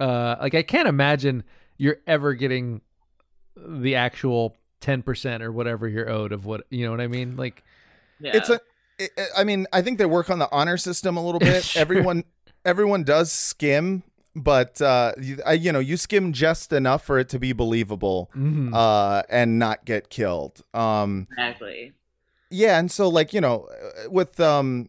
uh, 0.01 0.37
like 0.41 0.55
I 0.55 0.63
can't 0.63 0.89
imagine 0.89 1.45
you're 1.79 1.99
ever 2.07 2.35
getting 2.35 2.81
the 3.57 3.95
actual 3.95 4.57
10% 4.81 5.43
or 5.43 5.53
whatever 5.53 5.87
you're 5.87 6.09
owed 6.09 6.33
of 6.33 6.47
what 6.47 6.63
you 6.71 6.85
know 6.85 6.91
what 6.91 7.01
I 7.03 7.07
mean 7.07 7.37
like 7.37 7.63
Yeah. 8.19 8.33
it's 8.37 8.49
a 8.49 8.61
it- 8.99 9.13
I 9.37 9.45
mean, 9.45 9.67
I 9.73 9.81
think 9.83 9.99
they 9.99 10.05
work 10.07 10.29
on 10.31 10.39
the 10.39 10.49
honor 10.53 10.77
system 10.77 11.17
a 11.17 11.25
little 11.25 11.39
bit. 11.39 11.65
Sure. 11.71 11.81
Everyone 11.81 12.25
everyone 12.65 13.03
does 13.05 13.31
skim 13.33 14.03
but 14.37 14.81
uh, 14.81 15.13
you, 15.21 15.39
I, 15.45 15.53
you 15.55 15.73
know, 15.73 15.79
you 15.81 15.97
skim 15.97 16.33
just 16.33 16.73
enough 16.73 17.05
for 17.05 17.19
it 17.19 17.29
to 17.31 17.39
be 17.39 17.53
believable, 17.53 18.31
Mhm. 18.37 18.71
uh, 18.75 19.23
and 19.29 19.59
not 19.59 19.85
get 19.85 20.09
killed. 20.11 20.63
Um, 20.75 21.27
Exactly. 21.33 21.93
yeah, 22.51 22.79
and 22.79 22.91
so 22.91 23.09
like 23.09 23.33
you 23.35 23.41
know, 23.41 23.69
uh, 24.05 24.11
with 24.11 24.39
um, 24.41 24.89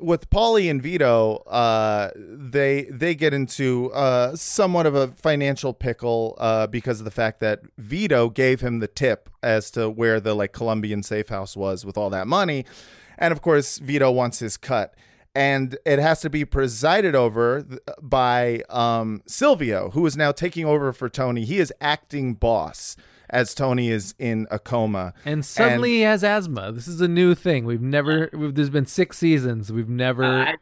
with 0.00 0.30
Paulie 0.30 0.70
and 0.70 0.80
Vito, 0.80 1.38
uh, 1.48 2.10
they 2.16 2.84
they 2.90 3.14
get 3.14 3.34
into 3.34 3.90
uh, 3.92 4.36
somewhat 4.36 4.86
of 4.86 4.94
a 4.94 5.08
financial 5.08 5.74
pickle 5.74 6.36
uh, 6.38 6.66
because 6.68 7.00
of 7.00 7.04
the 7.04 7.10
fact 7.10 7.40
that 7.40 7.60
Vito 7.78 8.28
gave 8.30 8.60
him 8.60 8.78
the 8.78 8.86
tip 8.88 9.28
as 9.42 9.70
to 9.72 9.90
where 9.90 10.20
the 10.20 10.34
like 10.34 10.52
Colombian 10.52 11.02
safe 11.02 11.28
house 11.28 11.56
was 11.56 11.84
with 11.84 11.98
all 11.98 12.10
that 12.10 12.26
money, 12.28 12.64
and 13.18 13.32
of 13.32 13.42
course 13.42 13.78
Vito 13.78 14.10
wants 14.10 14.38
his 14.38 14.56
cut. 14.56 14.94
And 15.38 15.78
it 15.86 16.00
has 16.00 16.20
to 16.22 16.30
be 16.30 16.44
presided 16.44 17.14
over 17.14 17.64
by 18.02 18.62
um, 18.68 19.22
Silvio, 19.26 19.90
who 19.90 20.04
is 20.04 20.16
now 20.16 20.32
taking 20.32 20.64
over 20.64 20.92
for 20.92 21.08
Tony. 21.08 21.44
He 21.44 21.58
is 21.58 21.72
acting 21.80 22.34
boss 22.34 22.96
as 23.30 23.54
Tony 23.54 23.88
is 23.88 24.16
in 24.18 24.48
a 24.50 24.58
coma. 24.58 25.14
And 25.24 25.44
suddenly 25.46 25.90
he 25.90 26.00
has 26.00 26.24
asthma. 26.24 26.72
This 26.72 26.88
is 26.88 27.00
a 27.00 27.06
new 27.06 27.36
thing. 27.36 27.66
We've 27.66 27.80
never. 27.80 28.30
We've, 28.32 28.52
there's 28.52 28.70
been 28.70 28.86
six 28.86 29.16
seasons. 29.18 29.70
We've 29.70 29.88
never. 29.88 30.24
Uh, 30.24 30.52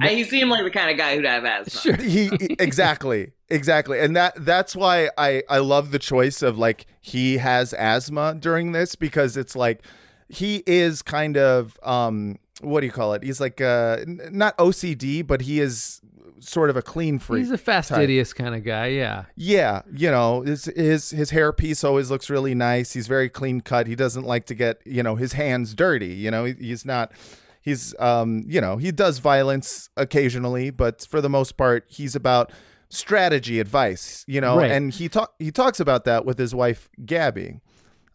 I, 0.00 0.08
he 0.14 0.22
seemed 0.22 0.50
like 0.50 0.62
the 0.62 0.70
kind 0.70 0.90
of 0.90 0.96
guy 0.96 1.16
who'd 1.16 1.24
have 1.24 1.44
asthma. 1.44 1.80
Sure. 1.80 1.96
he 1.96 2.28
he- 2.28 2.56
exactly 2.60 3.32
exactly 3.50 3.98
and 4.00 4.16
that 4.16 4.32
that's 4.38 4.74
why 4.74 5.10
i 5.18 5.42
i 5.50 5.58
love 5.58 5.90
the 5.90 5.98
choice 5.98 6.40
of 6.40 6.56
like 6.56 6.86
he 7.02 7.36
has 7.36 7.74
asthma 7.74 8.34
during 8.34 8.72
this 8.72 8.94
because 8.94 9.36
it's 9.36 9.54
like 9.54 9.82
he 10.30 10.62
is 10.66 11.02
kind 11.02 11.36
of 11.36 11.78
um 11.82 12.38
what 12.60 12.80
do 12.80 12.86
you 12.86 12.92
call 12.92 13.14
it 13.14 13.22
he's 13.22 13.40
like 13.40 13.60
uh 13.60 13.96
n- 14.00 14.20
not 14.30 14.56
ocd 14.58 15.26
but 15.26 15.40
he 15.40 15.58
is 15.60 16.00
sort 16.38 16.70
of 16.70 16.76
a 16.76 16.82
clean 16.82 17.18
freak 17.18 17.40
He's 17.40 17.50
a 17.50 17.56
type. 17.56 17.64
fastidious 17.64 18.32
kind 18.32 18.52
of 18.56 18.64
guy. 18.64 18.86
Yeah. 18.88 19.26
Yeah, 19.36 19.82
you 19.94 20.10
know, 20.10 20.40
his 20.42 20.64
his 20.64 21.10
his 21.10 21.30
hair 21.30 21.52
piece 21.52 21.84
always 21.84 22.10
looks 22.10 22.28
really 22.28 22.52
nice. 22.52 22.94
He's 22.94 23.06
very 23.06 23.28
clean 23.28 23.60
cut. 23.60 23.86
He 23.86 23.94
doesn't 23.94 24.24
like 24.24 24.46
to 24.46 24.54
get, 24.56 24.80
you 24.84 25.04
know, 25.04 25.14
his 25.14 25.34
hands 25.34 25.72
dirty. 25.72 26.08
You 26.14 26.32
know, 26.32 26.44
He- 26.46 26.56
he's 26.58 26.84
not 26.84 27.12
he's 27.60 27.94
um, 28.00 28.42
you 28.48 28.60
know, 28.60 28.76
he 28.76 28.90
does 28.90 29.18
violence 29.20 29.88
occasionally, 29.96 30.70
but 30.70 31.06
for 31.08 31.20
the 31.20 31.28
most 31.30 31.56
part, 31.56 31.84
he's 31.86 32.16
about 32.16 32.50
strategy 32.88 33.60
advice, 33.60 34.24
you 34.26 34.40
know, 34.40 34.56
Right. 34.58 34.72
and 34.72 34.92
he 34.92 35.08
talk 35.08 35.34
he 35.38 35.52
talks 35.52 35.78
about 35.78 36.04
that 36.06 36.24
with 36.26 36.38
his 36.38 36.52
wife 36.56 36.88
Gabby. 37.06 37.60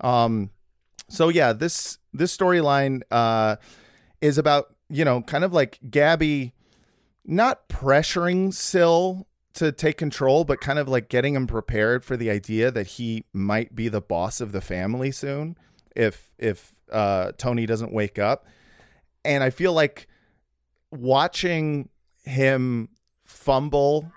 Um 0.01 0.49
so 1.09 1.29
yeah, 1.29 1.53
this 1.53 1.97
this 2.13 2.35
storyline 2.35 3.03
uh 3.09 3.55
is 4.21 4.37
about, 4.37 4.75
you 4.89 5.05
know, 5.05 5.21
kind 5.21 5.43
of 5.43 5.53
like 5.53 5.79
Gabby 5.89 6.53
not 7.25 7.67
pressuring 7.69 8.53
Sil 8.53 9.27
to 9.53 9.71
take 9.71 9.97
control, 9.97 10.43
but 10.43 10.61
kind 10.61 10.79
of 10.79 10.87
like 10.87 11.09
getting 11.09 11.33
him 11.35 11.47
prepared 11.47 12.05
for 12.05 12.15
the 12.15 12.29
idea 12.29 12.71
that 12.71 12.87
he 12.87 13.25
might 13.33 13.75
be 13.75 13.89
the 13.89 14.01
boss 14.01 14.39
of 14.39 14.51
the 14.51 14.61
family 14.61 15.11
soon 15.11 15.57
if 15.95 16.31
if 16.37 16.75
uh, 16.91 17.31
Tony 17.37 17.65
doesn't 17.65 17.91
wake 17.91 18.19
up. 18.19 18.45
And 19.25 19.43
I 19.43 19.49
feel 19.49 19.73
like 19.73 20.07
watching 20.91 21.89
him 22.23 22.89
fumble 23.25 24.11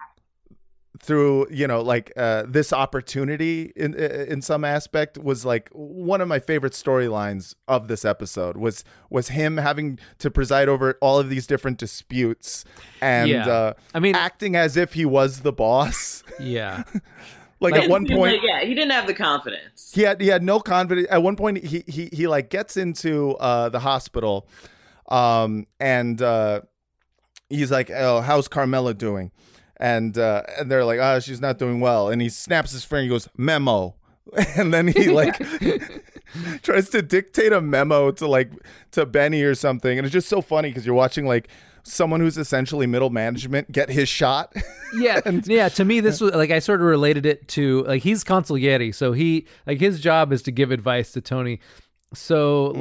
through 1.02 1.46
you 1.50 1.66
know 1.66 1.80
like 1.80 2.12
uh 2.16 2.42
this 2.46 2.72
opportunity 2.74 3.72
in 3.74 3.94
in 3.94 4.42
some 4.42 4.64
aspect 4.66 5.16
was 5.16 5.46
like 5.46 5.70
one 5.72 6.20
of 6.20 6.28
my 6.28 6.38
favorite 6.38 6.74
storylines 6.74 7.54
of 7.66 7.88
this 7.88 8.04
episode 8.04 8.56
was 8.58 8.84
was 9.08 9.28
him 9.28 9.56
having 9.56 9.98
to 10.18 10.30
preside 10.30 10.68
over 10.68 10.98
all 11.00 11.18
of 11.18 11.30
these 11.30 11.46
different 11.46 11.78
disputes 11.78 12.66
and 13.00 13.30
Yeah. 13.30 13.48
uh 13.48 13.72
I 13.94 13.98
mean- 14.00 14.14
acting 14.14 14.56
as 14.56 14.76
if 14.76 14.92
he 14.92 15.06
was 15.06 15.40
the 15.40 15.52
boss 15.52 16.22
Yeah. 16.38 16.82
like 17.60 17.74
It 17.74 17.84
at 17.84 17.90
one 17.90 18.06
point 18.06 18.34
like, 18.34 18.42
yeah, 18.42 18.60
he 18.60 18.74
didn't 18.74 18.92
have 18.92 19.06
the 19.06 19.14
confidence. 19.14 19.90
he 19.94 20.02
had 20.02 20.20
he 20.20 20.28
had 20.28 20.42
no 20.42 20.60
confidence. 20.60 21.06
At 21.10 21.22
one 21.22 21.34
point, 21.36 21.64
he 21.64 21.82
he 21.88 22.10
he 22.12 22.26
like 22.26 22.50
gets 22.50 22.76
into 22.76 23.36
uh, 23.36 23.68
the 23.70 23.80
hospital, 23.80 24.46
um, 25.10 25.66
and 25.78 26.22
uh, 26.22 26.60
he's 27.50 27.70
like, 27.70 27.90
"Oh, 27.90 28.20
how's 28.22 28.48
Carmela 28.48 28.94
doing?" 28.94 29.30
And 29.80 30.16
uh, 30.18 30.42
and 30.58 30.70
they're 30.70 30.84
like, 30.84 31.00
"Oh, 31.00 31.18
she's 31.20 31.40
not 31.40 31.58
doing 31.58 31.80
well." 31.80 32.10
And 32.10 32.20
he 32.20 32.28
snaps 32.28 32.72
his 32.72 32.84
finger. 32.84 33.02
He 33.02 33.08
goes, 33.08 33.28
"Memo," 33.36 33.96
and 34.56 34.72
then 34.74 34.88
he 34.88 35.08
like 35.10 35.38
tries 36.62 36.90
to 36.90 37.02
dictate 37.02 37.52
a 37.52 37.60
memo 37.60 38.10
to 38.12 38.26
like 38.26 38.52
to 38.92 39.06
Benny 39.06 39.42
or 39.42 39.54
something. 39.54 39.98
And 39.98 40.06
it's 40.06 40.12
just 40.12 40.28
so 40.28 40.42
funny 40.42 40.68
because 40.68 40.84
you're 40.84 40.94
watching 40.94 41.26
like 41.26 41.48
someone 41.82 42.20
who's 42.20 42.36
essentially 42.36 42.86
middle 42.86 43.08
management 43.10 43.72
get 43.72 43.88
his 43.88 44.08
shot. 44.08 44.54
yeah 44.98 45.20
yeah 45.44 45.68
to 45.68 45.84
me 45.84 46.00
this 46.00 46.20
was 46.20 46.34
like 46.34 46.50
i 46.50 46.58
sort 46.58 46.80
of 46.80 46.86
related 46.86 47.24
it 47.24 47.46
to 47.46 47.84
like 47.84 48.02
he's 48.02 48.24
consigliere 48.24 48.92
so 48.92 49.12
he 49.12 49.46
like 49.64 49.78
his 49.78 50.00
job 50.00 50.32
is 50.32 50.42
to 50.42 50.50
give 50.50 50.72
advice 50.72 51.12
to 51.12 51.20
tony 51.20 51.60
so 52.12 52.70
Mm-hmm. 52.70 52.80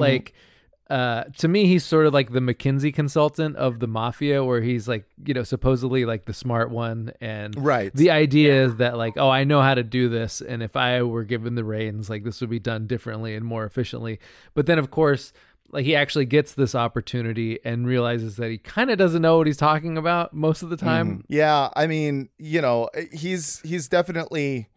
Uh 0.90 1.24
to 1.38 1.48
me 1.48 1.66
he's 1.68 1.86
sort 1.86 2.06
of 2.08 2.14
like 2.14 2.32
the 2.32 2.40
mckinsey 2.40 2.92
consultant 2.94 3.56
of 3.58 3.80
the 3.80 3.88
mafia 3.88 4.44
where 4.44 4.62
he's 4.62 4.88
like 4.88 5.06
you 5.24 5.34
know 5.34 5.44
supposedly 5.44 6.04
like 6.06 6.26
the 6.26 6.34
smart 6.34 6.72
one 6.72 7.12
and 7.22 7.56
Right. 7.64 7.94
the 7.94 8.10
idea 8.10 8.64
is 8.64 8.78
that 8.78 8.98
like 8.98 9.14
oh 9.18 9.30
i 9.30 9.44
know 9.44 9.62
how 9.62 9.76
to 9.76 9.84
do 9.84 10.10
this 10.10 10.42
and 10.42 10.64
if 10.64 10.76
i 10.76 11.02
were 11.04 11.24
given 11.24 11.54
the 11.56 11.64
reins 11.64 12.10
like 12.10 12.24
this 12.24 12.42
would 12.42 12.50
be 12.50 12.60
done 12.60 12.88
differently 12.88 13.36
and 13.36 13.46
more 13.46 13.66
efficiently 13.66 14.20
but 14.56 14.66
then 14.66 14.80
of 14.80 14.90
course 14.90 15.32
like 15.72 15.86
he 15.86 15.96
actually 15.96 16.26
gets 16.26 16.54
this 16.54 16.74
opportunity 16.74 17.60
and 17.64 17.86
realizes 17.86 18.38
that 18.38 18.50
he 18.50 18.58
kind 18.58 18.90
of 18.90 18.98
doesn't 18.98 19.22
know 19.22 19.38
what 19.38 19.46
he's 19.46 19.56
talking 19.58 19.96
about 20.00 20.34
most 20.34 20.64
of 20.64 20.72
the 20.72 20.78
time 20.78 21.18
Mhm. 21.20 21.24
Yeah, 21.28 21.70
I 21.76 21.86
mean, 21.86 22.30
you 22.40 22.60
know, 22.60 22.90
he's 23.12 23.60
he's 23.60 23.88
definitely 23.88 24.68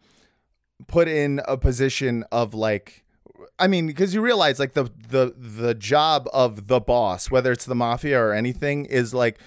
put 0.87 1.07
in 1.07 1.41
a 1.47 1.57
position 1.57 2.23
of 2.31 2.53
like 2.53 3.02
I 3.63 3.67
mean, 3.67 3.87
because 3.87 4.13
you 4.13 4.19
realize 4.19 4.59
like 4.59 4.73
the 4.73 4.91
the 5.07 5.33
the 5.37 5.73
job 5.73 6.27
of 6.33 6.67
the 6.67 6.81
boss, 6.81 7.31
whether 7.31 7.49
it's 7.49 7.63
the 7.63 7.75
mafia 7.75 8.19
or 8.19 8.33
anything, 8.33 8.83
is 8.83 9.13
like 9.13 9.39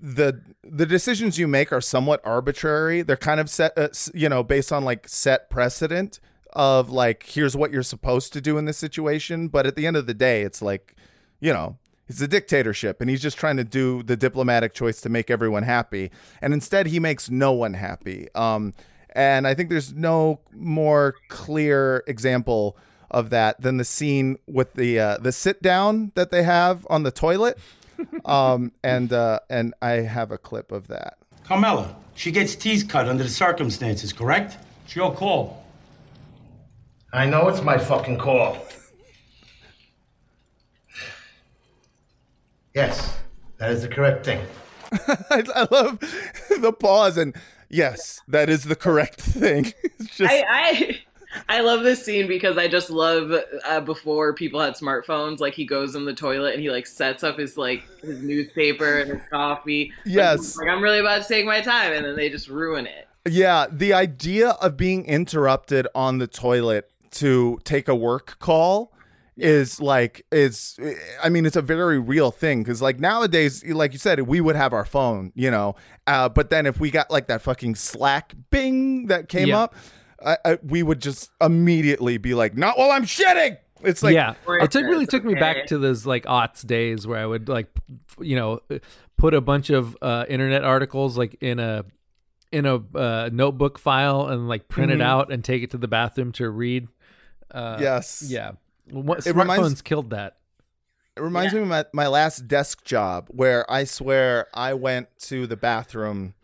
the 0.00 0.42
the 0.64 0.84
decisions 0.84 1.38
you 1.38 1.46
make 1.46 1.72
are 1.72 1.80
somewhat 1.80 2.20
arbitrary. 2.24 3.02
They're 3.02 3.16
kind 3.16 3.38
of 3.38 3.48
set, 3.48 3.78
uh, 3.78 3.90
you 4.14 4.28
know, 4.28 4.42
based 4.42 4.72
on 4.72 4.84
like 4.84 5.06
set 5.06 5.48
precedent 5.48 6.18
of 6.54 6.90
like 6.90 7.22
here's 7.22 7.56
what 7.56 7.70
you're 7.70 7.84
supposed 7.84 8.32
to 8.32 8.40
do 8.40 8.58
in 8.58 8.64
this 8.64 8.78
situation. 8.78 9.46
But 9.46 9.64
at 9.64 9.76
the 9.76 9.86
end 9.86 9.96
of 9.96 10.08
the 10.08 10.14
day, 10.14 10.42
it's 10.42 10.60
like, 10.60 10.96
you 11.38 11.52
know, 11.52 11.78
it's 12.08 12.20
a 12.20 12.26
dictatorship, 12.26 13.00
and 13.00 13.08
he's 13.08 13.22
just 13.22 13.38
trying 13.38 13.58
to 13.58 13.64
do 13.64 14.02
the 14.02 14.16
diplomatic 14.16 14.74
choice 14.74 15.00
to 15.02 15.08
make 15.08 15.30
everyone 15.30 15.62
happy, 15.62 16.10
and 16.40 16.52
instead 16.52 16.88
he 16.88 16.98
makes 16.98 17.30
no 17.30 17.52
one 17.52 17.74
happy. 17.74 18.26
Um, 18.34 18.74
and 19.14 19.46
I 19.46 19.54
think 19.54 19.70
there's 19.70 19.92
no 19.92 20.40
more 20.52 21.14
clear 21.28 22.02
example 22.08 22.76
of 23.12 23.30
that 23.30 23.60
than 23.60 23.76
the 23.76 23.84
scene 23.84 24.38
with 24.46 24.74
the 24.74 24.98
uh, 24.98 25.18
the 25.18 25.30
sit 25.30 25.62
down 25.62 26.10
that 26.14 26.30
they 26.30 26.42
have 26.42 26.86
on 26.90 27.02
the 27.02 27.12
toilet. 27.12 27.58
um, 28.24 28.72
and 28.82 29.12
uh, 29.12 29.40
and 29.48 29.74
I 29.80 29.92
have 29.92 30.32
a 30.32 30.38
clip 30.38 30.72
of 30.72 30.88
that. 30.88 31.18
Carmela, 31.44 31.94
she 32.14 32.30
gets 32.30 32.54
teeth 32.56 32.88
cut 32.88 33.08
under 33.08 33.22
the 33.22 33.30
circumstances, 33.30 34.12
correct? 34.12 34.56
It's 34.84 34.96
your 34.96 35.14
call. 35.14 35.64
I 37.12 37.26
know 37.26 37.48
it's 37.48 37.62
my 37.62 37.78
fucking 37.78 38.18
call. 38.18 38.56
Yes, 42.74 43.18
that 43.58 43.70
is 43.70 43.82
the 43.82 43.88
correct 43.88 44.24
thing. 44.24 44.40
I, 44.92 45.44
I 45.54 45.68
love 45.70 46.00
the 46.60 46.72
pause 46.72 47.18
and 47.18 47.36
yes, 47.68 48.20
that 48.28 48.48
is 48.48 48.64
the 48.64 48.76
correct 48.76 49.20
thing. 49.20 49.72
It's 49.82 50.16
just 50.16 50.32
I, 50.32 50.44
I 50.48 51.00
I 51.48 51.60
love 51.60 51.82
this 51.82 52.04
scene 52.04 52.26
because 52.28 52.56
I 52.58 52.68
just 52.68 52.90
love 52.90 53.32
uh, 53.64 53.80
before 53.80 54.32
people 54.34 54.60
had 54.60 54.74
smartphones. 54.74 55.38
Like 55.40 55.54
he 55.54 55.64
goes 55.64 55.94
in 55.94 56.04
the 56.04 56.14
toilet 56.14 56.54
and 56.54 56.62
he 56.62 56.70
like 56.70 56.86
sets 56.86 57.22
up 57.22 57.38
his 57.38 57.56
like 57.56 57.82
his 58.00 58.22
newspaper 58.22 58.98
and 59.00 59.10
his 59.12 59.22
coffee. 59.30 59.92
Yes. 60.04 60.38
he's 60.38 60.56
like 60.58 60.68
I'm 60.68 60.82
really 60.82 61.00
about 61.00 61.22
to 61.22 61.28
take 61.28 61.44
my 61.46 61.60
time, 61.60 61.92
and 61.92 62.04
then 62.04 62.16
they 62.16 62.28
just 62.28 62.48
ruin 62.48 62.86
it. 62.86 63.08
Yeah, 63.28 63.66
the 63.70 63.92
idea 63.92 64.50
of 64.50 64.76
being 64.76 65.04
interrupted 65.06 65.86
on 65.94 66.18
the 66.18 66.26
toilet 66.26 66.90
to 67.12 67.60
take 67.64 67.86
a 67.88 67.94
work 67.94 68.38
call 68.38 68.92
is 69.36 69.80
like 69.80 70.24
is 70.30 70.78
I 71.22 71.28
mean 71.30 71.46
it's 71.46 71.56
a 71.56 71.62
very 71.62 71.98
real 71.98 72.30
thing 72.30 72.64
cuz 72.64 72.82
like 72.82 73.00
nowadays 73.00 73.64
like 73.64 73.92
you 73.94 73.98
said 73.98 74.20
we 74.20 74.40
would 74.42 74.56
have 74.56 74.72
our 74.74 74.84
phone, 74.84 75.32
you 75.34 75.50
know. 75.50 75.74
Uh 76.06 76.28
but 76.28 76.50
then 76.50 76.66
if 76.66 76.78
we 76.80 76.90
got 76.90 77.10
like 77.10 77.28
that 77.28 77.40
fucking 77.42 77.74
Slack 77.74 78.34
bing 78.50 79.06
that 79.06 79.28
came 79.28 79.48
Yeah. 79.48 79.60
up, 79.60 79.74
I, 80.24 80.38
I, 80.44 80.58
we 80.62 80.82
would 80.82 81.00
just 81.00 81.30
immediately 81.40 82.18
be 82.18 82.34
like, 82.34 82.56
"Not 82.56 82.78
while 82.78 82.90
I'm 82.90 83.04
shitting." 83.04 83.58
It's 83.82 84.02
like 84.02 84.14
yeah, 84.14 84.34
it 84.48 84.70
took 84.70 84.84
really 84.84 85.06
took 85.06 85.24
me 85.24 85.34
back 85.34 85.66
to 85.66 85.78
those 85.78 86.06
like 86.06 86.24
aughts 86.26 86.64
days 86.64 87.04
where 87.06 87.18
I 87.18 87.26
would 87.26 87.48
like, 87.48 87.66
you 88.20 88.36
know, 88.36 88.60
put 89.16 89.34
a 89.34 89.40
bunch 89.40 89.70
of 89.70 89.96
uh, 90.00 90.24
internet 90.28 90.62
articles 90.64 91.18
like 91.18 91.36
in 91.40 91.58
a 91.58 91.84
in 92.52 92.64
a 92.66 92.76
uh, 92.96 93.30
notebook 93.32 93.78
file 93.80 94.28
and 94.28 94.46
like 94.48 94.68
print 94.68 94.92
Mhm. 94.92 94.96
it 94.96 95.00
out 95.00 95.32
and 95.32 95.42
take 95.44 95.62
it 95.64 95.70
to 95.72 95.78
the 95.78 95.88
bathroom 95.88 96.30
to 96.32 96.48
read. 96.50 96.86
Uh, 97.50 97.78
Yes. 97.80 98.22
yeah. 98.28 98.52
What, 98.90 99.18
It 99.26 99.34
smartphones 99.34 99.38
reminds- 99.58 99.82
killed 99.82 100.10
that. 100.10 100.36
It 101.16 101.20
reminds 101.20 101.52
me 101.52 101.60
of 101.60 101.66
my, 101.68 101.84
my 101.92 102.06
last 102.06 102.46
desk 102.48 102.84
job 102.84 103.28
where 103.30 103.70
I 103.70 103.84
swear 103.84 104.46
I 104.54 104.74
went 104.74 105.08
to 105.22 105.46
the 105.46 105.56
bathroom 105.56 106.34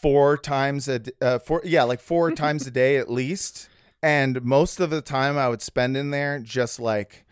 four 0.00 0.36
times 0.36 0.88
a 0.88 1.00
uh, 1.20 1.38
four 1.38 1.62
yeah 1.64 1.82
like 1.82 2.00
four 2.00 2.30
times 2.44 2.66
a 2.66 2.70
day 2.70 2.96
at 2.96 3.10
least. 3.10 3.68
And 4.02 4.44
most 4.44 4.78
of 4.78 4.90
the 4.90 5.02
time 5.02 5.36
i 5.36 5.48
would 5.48 5.62
spend 5.62 5.96
in 5.96 6.10
there 6.10 6.38
just 6.38 6.78
like 6.78 7.24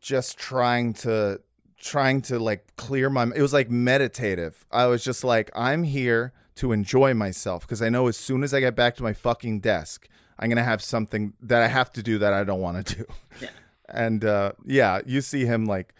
just 0.00 0.38
trying 0.38 0.92
to 0.92 1.40
trying 1.78 2.22
to 2.22 2.38
like 2.38 2.76
clear 2.76 3.08
my 3.10 3.24
it 3.34 3.42
was 3.42 3.52
like 3.52 3.70
meditative. 3.70 4.64
I 4.70 4.86
was 4.86 5.02
just 5.02 5.24
like 5.24 5.50
i'm 5.54 5.84
here 5.84 6.32
to 6.56 6.72
enjoy 6.72 7.14
myself 7.14 7.62
because 7.62 7.82
i 7.82 7.88
know 7.88 8.06
as 8.06 8.16
soon 8.16 8.42
as 8.44 8.54
i 8.54 8.60
get 8.60 8.76
back 8.76 8.94
to 8.96 9.02
my 9.02 9.12
fucking 9.12 9.60
desk 9.60 10.08
i'm 10.38 10.48
gonna 10.48 10.62
have 10.62 10.82
something 10.82 11.32
that 11.42 11.62
i 11.62 11.68
have 11.68 11.92
to 11.92 12.02
do 12.02 12.18
that 12.18 12.32
i 12.32 12.44
don't 12.44 12.60
want 12.60 12.86
to 12.86 12.96
do. 12.96 13.04
Yeah. 13.40 13.48
and 13.88 14.24
uh 14.24 14.52
yeah 14.64 15.00
you 15.04 15.20
see 15.20 15.44
him 15.44 15.64
like 15.66 15.94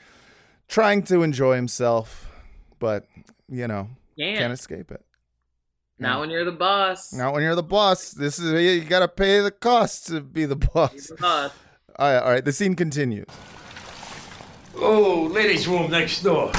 trying 0.68 1.02
to 1.04 1.22
enjoy 1.22 1.56
himself 1.56 2.30
but 2.78 3.06
you 3.48 3.66
know 3.66 3.88
can't 4.38 4.52
escape 4.52 4.90
it 4.90 5.04
Not 5.98 6.20
when 6.20 6.30
you're 6.30 6.44
the 6.44 6.52
boss. 6.52 7.12
not 7.12 7.32
when 7.32 7.42
you're 7.42 7.54
the 7.54 7.62
boss. 7.62 8.10
This 8.10 8.38
is 8.38 8.52
you 8.60 8.84
gotta 8.84 9.08
pay 9.08 9.40
the 9.40 9.50
cost 9.50 10.08
to 10.08 10.20
be 10.20 10.44
the 10.44 10.56
boss. 10.56 11.08
The 11.08 11.14
boss. 11.14 11.52
All 11.96 12.12
right, 12.12 12.18
all 12.18 12.30
right. 12.30 12.44
The 12.44 12.52
scene 12.52 12.74
continues. 12.74 13.26
Oh, 14.76 15.28
ladies' 15.30 15.68
room 15.68 15.90
next 15.90 16.22
door. 16.22 16.50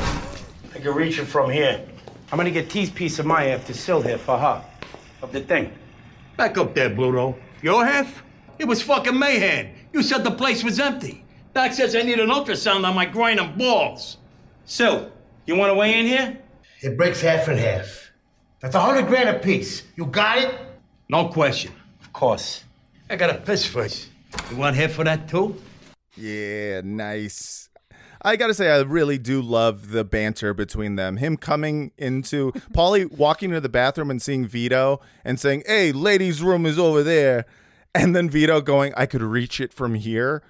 I 0.73 0.79
can 0.79 0.93
reach 0.93 1.19
it 1.19 1.25
from 1.25 1.49
here. 1.51 1.85
I'm 2.31 2.37
gonna 2.37 2.51
get 2.51 2.69
T's 2.69 2.89
piece 2.89 3.19
of 3.19 3.25
my 3.25 3.43
half 3.43 3.65
to 3.67 3.73
sell 3.73 4.01
here 4.01 4.17
for 4.17 4.37
her. 4.37 4.63
Of 5.21 5.33
the 5.33 5.41
thing. 5.41 5.73
Back 6.37 6.57
up 6.57 6.73
there, 6.73 6.89
Bluto. 6.89 7.35
Your 7.61 7.85
half? 7.85 8.23
It 8.57 8.65
was 8.65 8.81
fucking 8.81 9.17
mayhem. 9.17 9.75
You 9.91 10.01
said 10.01 10.23
the 10.23 10.31
place 10.31 10.63
was 10.63 10.79
empty. 10.79 11.25
Doc 11.53 11.73
says 11.73 11.95
I 11.95 12.01
need 12.03 12.19
an 12.19 12.29
ultrasound 12.29 12.87
on 12.87 12.95
my 12.95 13.05
groin 13.05 13.39
and 13.39 13.57
balls. 13.57 14.17
So, 14.65 15.11
you 15.45 15.55
wanna 15.57 15.75
weigh 15.75 15.99
in 15.99 16.05
here? 16.05 16.37
It 16.81 16.97
breaks 16.97 17.21
half 17.21 17.47
and 17.49 17.59
half. 17.59 18.04
That's 18.61 18.75
a 18.75 18.79
hundred 18.79 19.07
grand 19.07 19.29
a 19.29 19.39
piece. 19.39 19.83
You 19.95 20.05
got 20.05 20.37
it? 20.39 20.55
No 21.09 21.27
question. 21.27 21.71
Of 22.01 22.11
course. 22.13 22.63
I 23.09 23.15
gotta 23.15 23.35
piss 23.39 23.65
first. 23.65 24.09
You 24.49 24.57
want 24.57 24.75
half 24.75 24.91
for 24.93 25.03
that 25.03 25.27
too? 25.27 25.55
Yeah, 26.15 26.81
nice. 26.83 27.69
I 28.21 28.37
gotta 28.37 28.55
say, 28.55 28.71
I 28.71 28.79
really 28.81 29.19
do 29.19 29.41
love 29.41 29.91
the 29.91 30.03
banter 30.03 30.53
between 30.53 30.95
them. 30.95 31.17
Him 31.17 31.37
coming 31.37 31.91
into 31.97 32.51
Paulie 32.73 33.11
walking 33.11 33.49
into 33.51 33.61
the 33.61 33.69
bathroom 33.69 34.09
and 34.09 34.19
seeing 34.21 34.47
Vito 34.47 34.99
and 35.23 35.39
saying, 35.39 35.63
"Hey, 35.67 35.91
ladies' 35.91 36.41
room 36.41 36.65
is 36.65 36.79
over 36.79 37.03
there," 37.03 37.45
and 37.93 38.15
then 38.15 38.29
Vito 38.29 38.61
going, 38.61 38.93
"I 38.97 39.05
could 39.05 39.21
reach 39.21 39.59
it 39.59 39.71
from 39.73 39.93
here." 39.93 40.41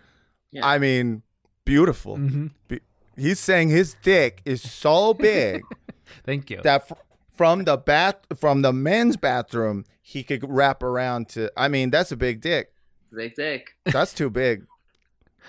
I 0.64 0.78
mean, 0.78 1.24
beautiful. 1.66 2.18
Mm-hmm. 2.18 2.48
Be- 2.70 2.80
he's 3.18 3.40
saying 3.42 3.70
his 3.70 3.96
dick 4.02 4.42
is 4.46 4.62
so 4.62 5.14
big. 5.14 5.64
Thank 6.26 6.50
you. 6.50 6.62
That 6.64 6.88
fr- 6.88 6.94
from 7.36 7.64
the 7.66 7.78
bath 7.78 8.16
from 8.38 8.62
the 8.62 8.72
men's 8.74 9.18
bathroom, 9.18 9.86
he 10.02 10.24
could 10.24 10.44
wrap 10.48 10.84
around 10.84 11.30
to. 11.30 11.52
I 11.58 11.68
mean, 11.68 11.90
that's 11.90 12.12
a 12.12 12.18
big 12.18 12.42
dick. 12.42 12.72
Big 13.14 13.36
dick. 13.36 13.76
That's 13.86 14.14
too 14.14 14.30
big. 14.30 14.66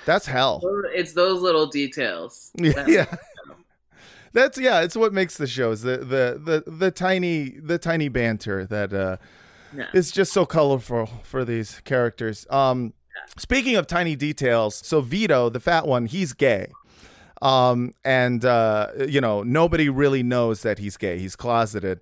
That's 0.05 0.27
hell. 0.27 0.61
It's 0.95 1.15
those 1.15 1.41
little 1.43 1.67
details. 1.67 2.51
Yeah, 2.59 2.85
yeah. 2.87 3.17
That's 4.33 4.59
yeah. 4.59 4.83
It's 4.83 4.97
what 4.97 5.13
makes 5.15 5.37
the 5.39 5.47
shows 5.47 5.81
the 5.83 5.99
the 5.99 6.63
the 6.67 6.71
the 6.71 6.91
tiny 6.91 7.51
the 7.59 7.79
tiny 7.79 8.09
banter 8.09 8.67
that 8.67 8.93
uh, 8.93 9.17
Yeah. 9.75 9.87
is 9.95 10.11
just 10.11 10.33
so 10.33 10.45
colorful 10.45 11.07
for 11.23 11.45
these 11.45 11.81
characters. 11.85 12.47
Um, 12.51 12.93
speaking 13.39 13.77
of 13.77 13.87
tiny 13.87 14.15
details, 14.15 14.75
so 14.75 15.01
Vito, 15.01 15.49
the 15.49 15.61
fat 15.61 15.87
one, 15.87 16.07
he's 16.07 16.35
gay. 16.35 16.71
Um, 17.43 17.93
and 18.05 18.45
uh, 18.45 18.89
you 19.09 19.21
know 19.21 19.43
nobody 19.43 19.89
really 19.89 20.23
knows 20.23 20.63
that 20.63 20.79
he's 20.79 20.97
gay. 20.97 21.19
He's 21.19 21.37
closeted. 21.37 22.01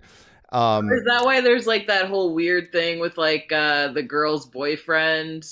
Um, 0.51 0.89
Is 0.91 1.03
that 1.05 1.25
why 1.25 1.41
there's 1.41 1.67
like 1.67 1.87
that 1.87 2.05
whole 2.05 2.33
weird 2.33 2.71
thing 2.71 2.99
with 2.99 3.17
like 3.17 3.51
uh 3.51 3.89
the 3.89 4.03
girl's 4.03 4.45
boyfriend? 4.45 5.45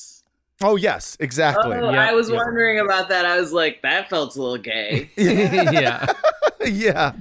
oh 0.63 0.75
yes, 0.75 1.17
exactly. 1.19 1.75
Oh, 1.77 1.89
I 1.89 2.13
was 2.13 2.31
wondering 2.31 2.79
about 2.79 3.09
that. 3.09 3.25
I 3.25 3.39
was 3.39 3.51
like, 3.51 3.81
that 3.81 4.09
felt 4.09 4.35
a 4.35 4.41
little 4.41 4.57
gay. 4.57 5.09
yeah. 5.17 6.11
yeah. 6.65 7.13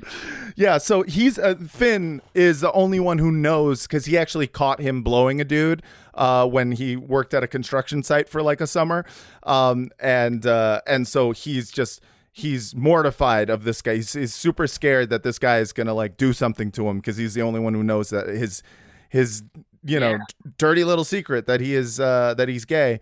Yeah. 0.57 0.79
So 0.79 1.03
he's 1.03 1.39
uh, 1.39 1.57
Finn 1.69 2.23
is 2.35 2.61
the 2.61 2.73
only 2.73 3.01
one 3.01 3.19
who 3.19 3.33
knows 3.33 3.87
because 3.87 4.07
he 4.07 4.17
actually 4.17 4.47
caught 4.47 4.81
him 4.81 5.03
blowing 5.03 5.41
a 5.41 5.45
dude 5.45 5.83
uh, 6.15 6.47
when 6.47 6.73
he 6.73 6.97
worked 6.97 7.35
at 7.35 7.43
a 7.43 7.49
construction 7.49 8.03
site 8.03 8.29
for 8.29 8.43
like 8.43 8.61
a 8.61 8.67
summer, 8.67 9.05
um, 9.43 9.91
and 9.99 10.47
uh, 10.47 10.81
and 10.87 11.09
so 11.09 11.33
he's 11.33 11.71
just 11.71 12.01
he's 12.33 12.75
mortified 12.75 13.51
of 13.51 13.65
this 13.65 13.83
guy. 13.83 13.97
He's, 13.97 14.15
he's 14.15 14.35
super 14.35 14.67
scared 14.67 15.11
that 15.11 15.23
this 15.23 15.39
guy 15.39 15.59
is 15.59 15.73
gonna 15.73 15.95
like 15.95 16.17
do 16.17 16.33
something 16.33 16.73
to 16.73 16.89
him 16.89 16.99
because 16.99 17.19
he's 17.19 17.35
the 17.35 17.43
only 17.43 17.61
one 17.61 17.75
who 17.75 17.83
knows 17.83 18.11
that 18.11 18.27
his 18.27 18.63
his 19.11 19.45
you 19.85 20.01
know 20.01 20.19
dirty 20.59 20.85
little 20.85 21.05
secret 21.05 21.47
that 21.47 21.61
he 21.61 21.75
is 21.75 22.01
uh, 22.01 22.35
that 22.35 22.49
he's 22.49 22.65
gay, 22.65 23.01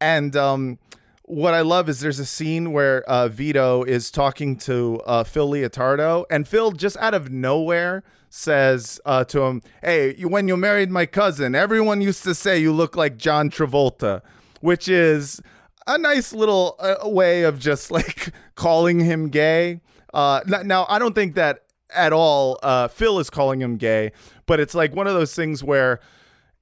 and 0.00 0.34
um, 0.36 0.78
what 1.22 1.54
I 1.54 1.62
love 1.62 1.88
is 1.88 2.00
there's 2.00 2.18
a 2.18 2.26
scene 2.26 2.72
where 2.72 3.02
uh, 3.04 3.28
Vito 3.28 3.82
is 3.84 4.10
talking 4.10 4.56
to 4.58 5.00
uh, 5.06 5.24
Phil 5.24 5.48
Leotardo, 5.48 6.24
and 6.28 6.46
Phil 6.46 6.72
just 6.72 6.96
out 6.98 7.14
of 7.14 7.30
nowhere 7.30 8.02
says 8.28 9.00
uh, 9.04 9.24
to 9.24 9.42
him, 9.42 9.62
"Hey, 9.82 10.16
you, 10.16 10.28
when 10.28 10.48
you 10.48 10.56
married 10.56 10.90
my 10.90 11.06
cousin, 11.06 11.54
everyone 11.54 12.00
used 12.00 12.24
to 12.24 12.34
say 12.34 12.58
you 12.58 12.72
look 12.72 12.96
like 12.96 13.16
John 13.16 13.50
Travolta," 13.50 14.22
which 14.60 14.88
is 14.88 15.40
a 15.86 15.98
nice 15.98 16.32
little 16.32 16.76
uh, 16.78 17.08
way 17.08 17.42
of 17.42 17.58
just 17.58 17.90
like 17.90 18.32
calling 18.54 19.00
him 19.00 19.28
gay. 19.28 19.80
Uh, 20.12 20.40
now, 20.64 20.86
I 20.88 20.98
don't 20.98 21.14
think 21.14 21.34
that 21.34 21.64
at 21.94 22.12
all. 22.12 22.58
Uh, 22.62 22.88
Phil 22.88 23.18
is 23.18 23.30
calling 23.30 23.60
him 23.60 23.76
gay, 23.76 24.12
but 24.46 24.60
it's 24.60 24.74
like 24.74 24.94
one 24.94 25.06
of 25.06 25.14
those 25.14 25.34
things 25.34 25.62
where 25.62 26.00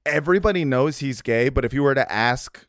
everybody 0.05 0.65
knows 0.65 0.99
he's 0.99 1.21
gay, 1.21 1.49
but 1.49 1.65
if 1.65 1.73
you 1.73 1.83
were 1.83 1.95
to 1.95 2.11
ask, 2.11 2.65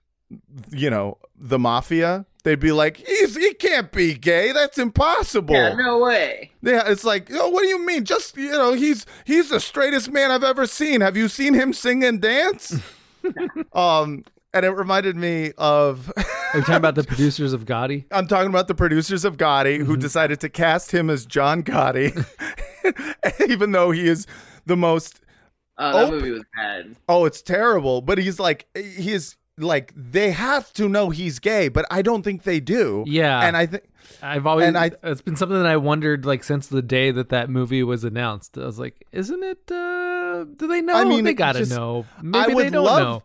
you 0.71 0.91
know, 0.91 1.19
the 1.37 1.59
mafia, 1.59 2.27
they'd 2.45 2.61
be 2.61 2.73
like, 2.73 2.99
"He's 2.99 3.37
he 3.37 3.55
can't 3.55 3.91
be 3.93 4.15
gay. 4.15 4.53
That's 4.53 4.79
impossible." 4.79 5.55
Yeah, 5.55 5.75
no 5.75 5.99
way. 5.99 6.53
Yeah, 6.63 6.85
it's 6.87 7.05
like, 7.05 7.31
oh, 7.33 7.49
what 7.49 7.63
do 7.63 7.69
you 7.69 7.85
mean? 7.85 8.05
Just 8.05 8.37
you 8.37 8.53
know, 8.53 8.73
he's 8.73 9.07
he's 9.25 9.51
the 9.51 9.61
straightest 9.61 10.11
man 10.11 10.31
I've 10.31 10.45
ever 10.45 10.67
seen. 10.67 11.01
Have 11.01 11.17
you 11.17 11.29
seen 11.29 11.55
him 11.55 11.73
sing 11.73 12.05
and 12.05 12.21
dance? 12.21 12.81
um, 13.73 14.25
and 14.55 14.65
it 14.65 14.71
reminded 14.71 15.17
me 15.17 15.53
of. 15.59 16.11
Are 16.17 16.59
you 16.59 16.61
talking 16.61 16.77
about 16.77 16.95
the 16.95 17.05
producers 17.09 17.53
of 17.53 17.65
Gotti? 17.65 18.05
I'm 18.13 18.27
talking 18.29 18.49
about 18.49 18.69
the 18.69 18.75
producers 18.75 19.25
of 19.25 19.37
Gotti 19.37 19.85
who 19.85 19.97
decided 19.97 20.41
to 20.41 20.49
cast 20.49 20.93
him 20.93 21.11
as 21.11 21.27
John 21.27 21.63
Gotti, 21.63 22.15
even 23.49 23.73
though 23.73 23.91
he 23.91 24.07
is 24.09 24.27
the 24.67 24.77
most. 24.77 25.21
Oh, 25.77 25.93
that 25.93 26.05
op- 26.05 26.11
movie 26.13 26.31
was 26.31 26.45
bad. 26.57 26.95
Oh, 27.09 27.25
it's 27.25 27.43
terrible. 27.43 28.01
But 28.01 28.19
he's 28.19 28.39
like, 28.39 28.67
he's 28.77 29.37
like, 29.59 29.93
they 29.97 30.31
have 30.31 30.73
to 30.75 30.89
know 30.89 31.11
he's 31.11 31.41
gay, 31.41 31.69
but 31.69 31.85
I 31.91 32.01
don't 32.03 32.23
think 32.23 32.45
they 32.45 32.61
do. 32.61 33.03
Yeah. 33.09 33.41
and 33.45 33.57
I 33.57 33.67
think 33.67 33.83
I've 34.23 34.47
always 34.47 34.69
And 34.69 34.79
I- 34.79 34.93
it's 35.03 35.21
been 35.23 35.35
something 35.35 35.57
that 35.59 35.67
I 35.67 35.77
wondered 35.77 36.25
like 36.25 36.45
since 36.45 36.69
the 36.69 36.83
day 36.83 37.11
that 37.11 37.31
that 37.31 37.51
movie 37.51 37.83
was 37.83 38.05
announced. 38.05 38.57
I 38.57 38.65
was 38.67 38.79
like, 38.79 39.05
isn't 39.11 39.43
it 39.43 39.71
uh 39.73 40.45
do 40.45 40.69
they 40.69 40.81
know? 40.81 40.95
I 40.95 41.05
mean, 41.05 41.25
they 41.25 41.35
got 41.35 41.53
to 41.55 41.61
just- 41.61 41.73
know. 41.73 42.07
I 42.19 42.23
Maybe 42.23 42.55
would 42.55 42.67
they 42.67 42.71
don't 42.71 42.85
love, 42.85 43.03
know. 43.03 43.23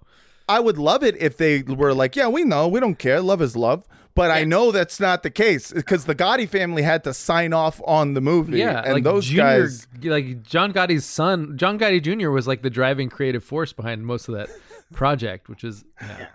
I 0.50 0.60
would 0.60 0.78
love 0.78 1.04
it 1.04 1.16
if 1.22 1.38
they 1.38 1.62
were 1.62 1.94
like, 1.94 2.16
yeah, 2.16 2.28
we 2.28 2.44
know, 2.44 2.68
we 2.68 2.80
don't 2.80 2.98
care, 2.98 3.22
love 3.22 3.42
is 3.42 3.56
love. 3.56 3.86
But 4.16 4.32
I 4.32 4.44
know 4.44 4.72
that's 4.72 5.00
not 5.00 5.24
the 5.24 5.30
case 5.30 5.72
because 5.72 6.04
the 6.04 6.16
Gotti 6.16 6.50
family 6.50 6.82
had 6.82 7.06
to 7.06 7.14
sign 7.14 7.54
off 7.54 7.80
on 7.86 8.16
the 8.16 8.22
movie. 8.22 8.58
Yeah, 8.58 8.82
and 8.84 8.96
like 8.96 9.04
those 9.04 9.28
Junior, 9.28 9.62
guys. 9.62 9.88
like 10.04 10.42
John 10.44 10.74
Gotti's 10.74 11.06
son, 11.06 11.58
John 11.58 11.80
Gotti 11.80 12.02
Jr. 12.02 12.30
was 12.30 12.46
like 12.46 12.62
the 12.62 12.70
driving 12.70 13.08
creative 13.08 13.46
force 13.46 13.72
behind 13.72 14.06
most 14.06 14.28
of 14.28 14.36
that 14.36 14.50
project, 14.94 15.48
which 15.48 15.64
is 15.64 15.86
yeah. 16.02 16.28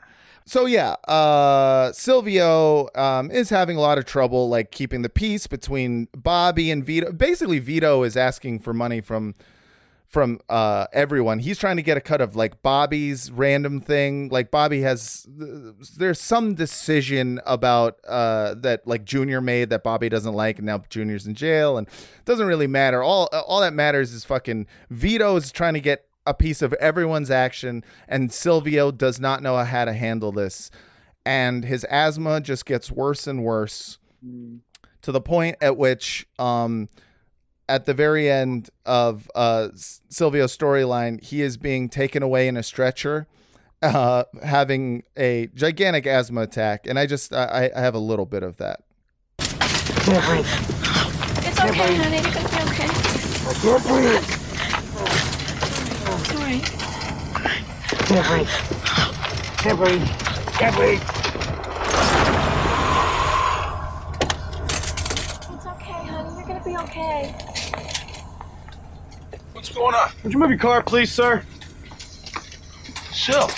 So 0.46 0.66
yeah, 0.66 0.92
uh, 1.08 1.92
Silvio 1.92 2.88
um, 2.94 3.30
is 3.30 3.50
having 3.50 3.76
a 3.76 3.80
lot 3.80 3.98
of 3.98 4.04
trouble 4.04 4.48
like 4.48 4.70
keeping 4.70 5.02
the 5.02 5.08
peace 5.08 5.46
between 5.46 6.08
Bobby 6.16 6.70
and 6.70 6.84
Vito. 6.84 7.12
Basically, 7.12 7.58
Vito 7.58 8.02
is 8.02 8.16
asking 8.16 8.60
for 8.60 8.72
money 8.72 9.00
from 9.00 9.34
from 10.14 10.38
uh, 10.48 10.86
everyone. 10.92 11.40
He's 11.40 11.58
trying 11.58 11.74
to 11.76 11.82
get 11.82 11.96
a 11.96 12.00
cut 12.00 12.20
of 12.20 12.36
like 12.36 12.62
Bobby's 12.62 13.32
random 13.32 13.80
thing. 13.80 14.28
Like 14.28 14.52
Bobby 14.52 14.80
has 14.82 15.26
there's 15.28 16.20
some 16.20 16.54
decision 16.54 17.40
about 17.44 17.98
uh, 18.06 18.54
that 18.58 18.86
like 18.86 19.04
Junior 19.04 19.40
made 19.40 19.70
that 19.70 19.82
Bobby 19.82 20.08
doesn't 20.08 20.32
like, 20.32 20.58
and 20.58 20.66
now 20.66 20.84
Junior's 20.88 21.26
in 21.26 21.34
jail, 21.34 21.76
and 21.76 21.88
doesn't 22.24 22.46
really 22.46 22.68
matter. 22.68 23.02
All 23.02 23.26
all 23.26 23.60
that 23.60 23.74
matters 23.74 24.12
is 24.12 24.24
fucking 24.24 24.68
Vito 24.88 25.34
is 25.34 25.50
trying 25.50 25.74
to 25.74 25.80
get 25.80 26.06
a 26.24 26.32
piece 26.32 26.62
of 26.62 26.72
everyone's 26.74 27.30
action, 27.30 27.84
and 28.08 28.32
Silvio 28.32 28.92
does 28.92 29.18
not 29.18 29.42
know 29.42 29.56
how 29.56 29.84
to 29.84 29.92
handle 29.92 30.30
this, 30.30 30.70
and 31.26 31.64
his 31.64 31.82
asthma 31.90 32.40
just 32.40 32.66
gets 32.66 32.88
worse 32.88 33.26
and 33.26 33.42
worse 33.42 33.98
to 35.02 35.10
the 35.10 35.20
point 35.20 35.56
at 35.60 35.76
which 35.76 36.26
um 36.38 36.88
at 37.68 37.86
the 37.86 37.94
very 37.94 38.30
end 38.30 38.70
of 38.84 39.30
uh 39.34 39.68
Silvio's 39.74 40.56
storyline 40.56 41.22
he 41.22 41.42
is 41.42 41.56
being 41.56 41.88
taken 41.88 42.22
away 42.22 42.46
in 42.48 42.56
a 42.56 42.62
stretcher 42.62 43.26
uh 43.82 44.24
having 44.42 45.02
a 45.16 45.48
gigantic 45.54 46.06
asthma 46.06 46.42
attack 46.42 46.86
and 46.86 46.98
I 46.98 47.06
just 47.06 47.32
I, 47.32 47.70
I 47.74 47.80
have 47.80 47.94
a 47.94 47.98
little 47.98 48.26
bit 48.26 48.42
of 48.42 48.56
that. 48.58 48.80
It's 51.46 51.60
okay, 51.60 51.96
honey. 51.96 52.18
It's 52.18 52.36
okay. 52.36 52.88
I 53.46 53.52
can't 53.60 53.82
breathe. 53.84 54.24
breathe. 56.36 56.64
Can't 58.06 58.26
breathe. 58.26 58.48
Can't 59.58 59.78
breathe. 59.78 60.06
Can't 60.58 60.76
breathe. 60.76 61.02
It's 65.52 65.66
okay, 65.66 66.00
honey. 66.06 66.34
You're 66.36 66.46
gonna 66.46 66.64
be 66.64 66.76
okay. 66.76 67.53
What's 69.74 69.92
going 69.92 69.94
on? 69.96 70.10
Would 70.22 70.32
you 70.32 70.38
move 70.38 70.50
your 70.50 70.58
car, 70.60 70.84
please, 70.84 71.10
sir? 71.10 71.42
Sil, 73.10 73.50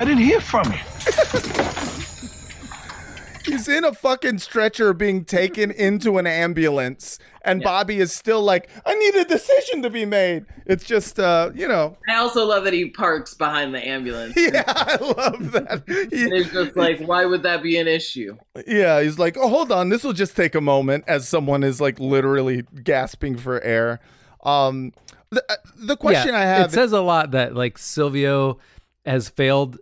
I 0.00 0.04
didn't 0.06 0.24
hear 0.24 0.40
from 0.40 0.72
you. 0.72 0.78
He's 3.44 3.68
in 3.68 3.84
a 3.84 3.92
fucking 3.92 4.38
stretcher 4.38 4.94
being 4.94 5.26
taken 5.26 5.70
into 5.70 6.16
an 6.16 6.26
ambulance, 6.26 7.18
and 7.44 7.62
Bobby 7.62 7.98
is 7.98 8.14
still 8.14 8.40
like, 8.40 8.70
I 8.86 8.94
need 8.94 9.14
a 9.16 9.26
decision 9.26 9.82
to 9.82 9.90
be 9.90 10.06
made. 10.06 10.46
It's 10.64 10.84
just, 10.84 11.20
uh, 11.20 11.50
you 11.54 11.68
know, 11.68 11.98
I 12.08 12.14
also 12.14 12.46
love 12.46 12.64
that 12.64 12.72
he 12.72 12.88
parks 12.88 13.34
behind 13.34 13.74
the 13.74 13.86
ambulance. 13.86 14.34
Yeah, 14.38 14.64
I 14.66 14.96
love 14.96 15.52
that. 15.52 15.82
and 15.86 16.32
it's 16.32 16.50
just 16.50 16.76
like, 16.76 17.00
why 17.00 17.26
would 17.26 17.42
that 17.42 17.62
be 17.62 17.76
an 17.76 17.88
issue? 17.88 18.38
yeah, 18.66 19.02
he's 19.02 19.18
like, 19.18 19.36
oh, 19.36 19.50
hold 19.50 19.70
on, 19.70 19.90
this 19.90 20.02
will 20.02 20.14
just 20.14 20.34
take 20.34 20.54
a 20.54 20.62
moment 20.62 21.04
as 21.06 21.28
someone 21.28 21.62
is 21.62 21.78
like 21.78 22.00
literally 22.00 22.62
gasping 22.82 23.36
for 23.36 23.62
air. 23.62 24.00
Um, 24.44 24.92
the, 25.30 25.44
uh, 25.48 25.56
the 25.76 25.96
question 25.96 26.34
Yeah, 26.34 26.40
I 26.40 26.42
have 26.42 26.66
It 26.66 26.74
says 26.74 26.92
a 26.92 27.00
lot 27.00 27.32
that 27.32 27.54
like 27.54 27.78
Silvio 27.78 28.58
has 29.04 29.28
failed 29.28 29.78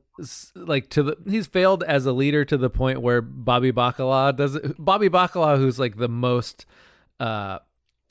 like 0.54 0.88
to 0.90 1.02
the 1.02 1.16
he's 1.28 1.46
failed 1.46 1.82
as 1.84 2.06
a 2.06 2.12
leader 2.12 2.44
to 2.44 2.56
the 2.56 2.70
point 2.70 3.00
where 3.00 3.20
Bobby 3.20 3.72
Bacala 3.72 4.36
does 4.36 4.54
it. 4.54 4.76
Bobby 4.78 5.08
Bacala 5.08 5.56
who's 5.56 5.78
like 5.78 5.96
the 5.96 6.08
most 6.08 6.66
uh 7.18 7.58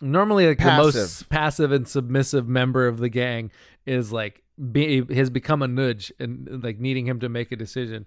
normally 0.02 0.48
like 0.48 0.58
the 0.58 0.78
most 0.78 0.96
Passive. 0.96 1.30
passive 1.30 1.72
and 1.72 1.88
submissive 1.88 2.48
member 2.48 2.88
of 2.88 2.98
the 2.98 3.10
gang 3.10 3.52
is 3.86 4.12
like 4.12 4.44
be, 4.72 5.04
has 5.14 5.30
become 5.30 5.62
a 5.62 5.68
nudge 5.68 6.12
and 6.20 6.64
like 6.64 6.80
needing 6.80 7.06
him 7.08 7.20
to 7.20 7.30
make 7.30 7.52
a 7.52 7.56
decision. 7.56 8.06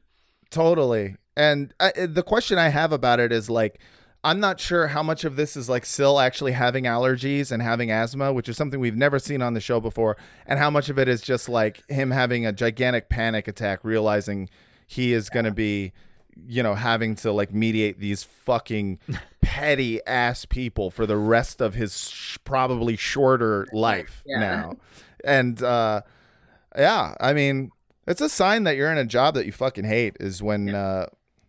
Totally. 0.50 1.16
And 1.36 1.74
I, 1.80 2.06
the 2.06 2.22
question 2.22 2.58
I 2.58 2.68
have 2.68 2.92
about 2.92 3.18
it 3.18 3.32
is 3.32 3.50
like, 3.50 3.80
I'm 4.24 4.40
not 4.40 4.58
sure 4.58 4.86
how 4.88 5.02
much 5.02 5.24
of 5.24 5.36
this 5.36 5.54
is 5.56 5.68
like 5.68 5.84
Sil 5.86 6.16
actually 6.18 6.52
having 6.52 6.84
allergies 6.84 7.52
and 7.52 7.62
having 7.62 7.90
asthma, 7.90 8.32
which 8.32 8.48
is 8.48 8.56
something 8.56 8.80
we've 8.80 8.96
never 8.96 9.18
seen 9.18 9.42
on 9.42 9.52
the 9.54 9.60
show 9.60 9.80
before, 9.80 10.16
and 10.46 10.58
how 10.58 10.70
much 10.70 10.88
of 10.88 10.98
it 10.98 11.08
is 11.08 11.20
just 11.20 11.48
like 11.48 11.86
him 11.90 12.10
having 12.10 12.46
a 12.46 12.52
gigantic 12.52 13.08
panic 13.10 13.46
attack, 13.46 13.80
realizing 13.82 14.48
he 14.86 15.12
is 15.12 15.28
going 15.28 15.44
to 15.44 15.50
be, 15.50 15.92
you 16.48 16.62
know, 16.62 16.74
having 16.74 17.14
to 17.16 17.32
like 17.32 17.52
mediate 17.52 18.00
these 18.00 18.22
fucking 18.24 18.98
petty 19.42 20.00
ass 20.06 20.46
people 20.46 20.90
for 20.90 21.04
the 21.06 21.16
rest 21.18 21.60
of 21.60 21.74
his 21.74 22.08
sh- 22.10 22.38
probably 22.44 22.96
shorter 22.96 23.66
life 23.72 24.22
Yeah. 24.26 24.38
now. 24.40 24.76
And, 25.22 25.62
uh, 25.62 26.00
yeah, 26.76 27.14
I 27.20 27.34
mean, 27.34 27.70
it's 28.06 28.20
a 28.20 28.28
sign 28.28 28.64
that 28.64 28.76
you're 28.76 28.90
in 28.90 28.98
a 28.98 29.04
job 29.04 29.34
that 29.34 29.46
you 29.46 29.52
fucking 29.52 29.84
hate 29.84 30.16
is 30.18 30.42
when 30.42 30.74
uh, 30.74 31.06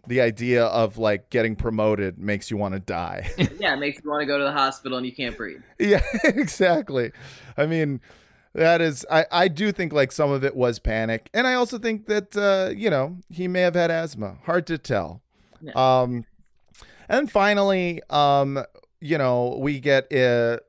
the 0.08 0.22
idea 0.22 0.66
of 0.66 0.98
like 0.98 1.30
getting 1.30 1.56
promoted 1.56 2.18
makes 2.18 2.50
you 2.52 2.58
want 2.58 2.74
to 2.74 2.80
die. 2.80 3.30
yeah, 3.60 3.74
it 3.74 3.80
makes 3.80 4.02
you 4.04 4.10
want 4.10 4.22
to 4.22 4.26
go 4.26 4.38
to 4.38 4.44
the 4.44 4.52
hospital 4.52 4.98
and 4.98 5.06
you 5.06 5.14
can't 5.14 5.36
breathe. 5.36 5.62
yeah, 5.80 6.02
exactly. 6.24 7.12
I 7.58 7.66
mean, 7.66 8.02
that 8.54 8.82
is, 8.82 9.06
I, 9.12 9.26
I 9.32 9.48
do 9.48 9.72
think 9.72 9.92
like 9.94 10.12
some 10.12 10.32
of 10.32 10.44
it 10.44 10.56
was 10.56 10.80
panic. 10.80 11.30
And 11.34 11.46
I 11.46 11.56
also 11.56 11.78
think 11.78 12.08
that, 12.08 12.36
uh, 12.38 12.72
you 12.76 12.90
know, 12.90 13.18
he 13.30 13.48
may 13.48 13.62
have 13.62 13.76
had 13.76 13.92
asthma. 13.92 14.38
Hard 14.46 14.66
to 14.68 14.78
tell. 14.78 15.22
Um, 15.76 16.26
and 17.10 17.32
finally, 17.32 18.02
um, 18.10 18.64
you 19.02 19.18
know, 19.18 19.58
we 19.60 19.80
get, 19.80 20.12
uh, 20.14 20.60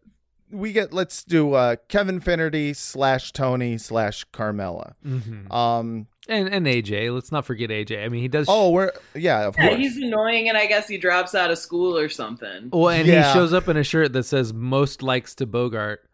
we 0.50 0.72
get, 0.72 0.92
let's 0.92 1.22
do 1.24 1.52
uh, 1.54 1.76
Kevin 1.88 2.20
Finnerty 2.20 2.72
slash 2.72 3.32
Tony 3.32 3.78
slash 3.78 4.24
Carmela. 4.32 4.94
Mhm. 5.04 5.52
Um, 5.52 6.06
And 6.28 6.48
and 6.48 6.66
AJ, 6.66 7.14
let's 7.14 7.30
not 7.30 7.44
forget 7.44 7.70
AJ. 7.70 8.04
I 8.04 8.08
mean, 8.08 8.20
he 8.20 8.28
does. 8.28 8.46
Oh, 8.48 8.70
we're 8.70 8.90
yeah, 9.14 9.46
of 9.46 9.54
Yeah, 9.56 9.68
course. 9.68 9.78
he's 9.80 9.96
annoying, 9.96 10.48
and 10.48 10.58
I 10.58 10.66
guess 10.66 10.88
he 10.88 10.98
drops 10.98 11.34
out 11.34 11.50
of 11.52 11.58
school 11.58 11.96
or 11.96 12.08
something. 12.08 12.70
Well, 12.72 12.88
and 12.90 13.06
Yeah. 13.06 13.28
he 13.28 13.32
shows 13.38 13.52
up 13.52 13.68
in 13.68 13.76
a 13.76 13.84
shirt 13.84 14.12
that 14.14 14.24
says 14.24 14.52
"most 14.52 15.02
likes 15.02 15.36
to 15.36 15.46
Bogart," 15.46 16.04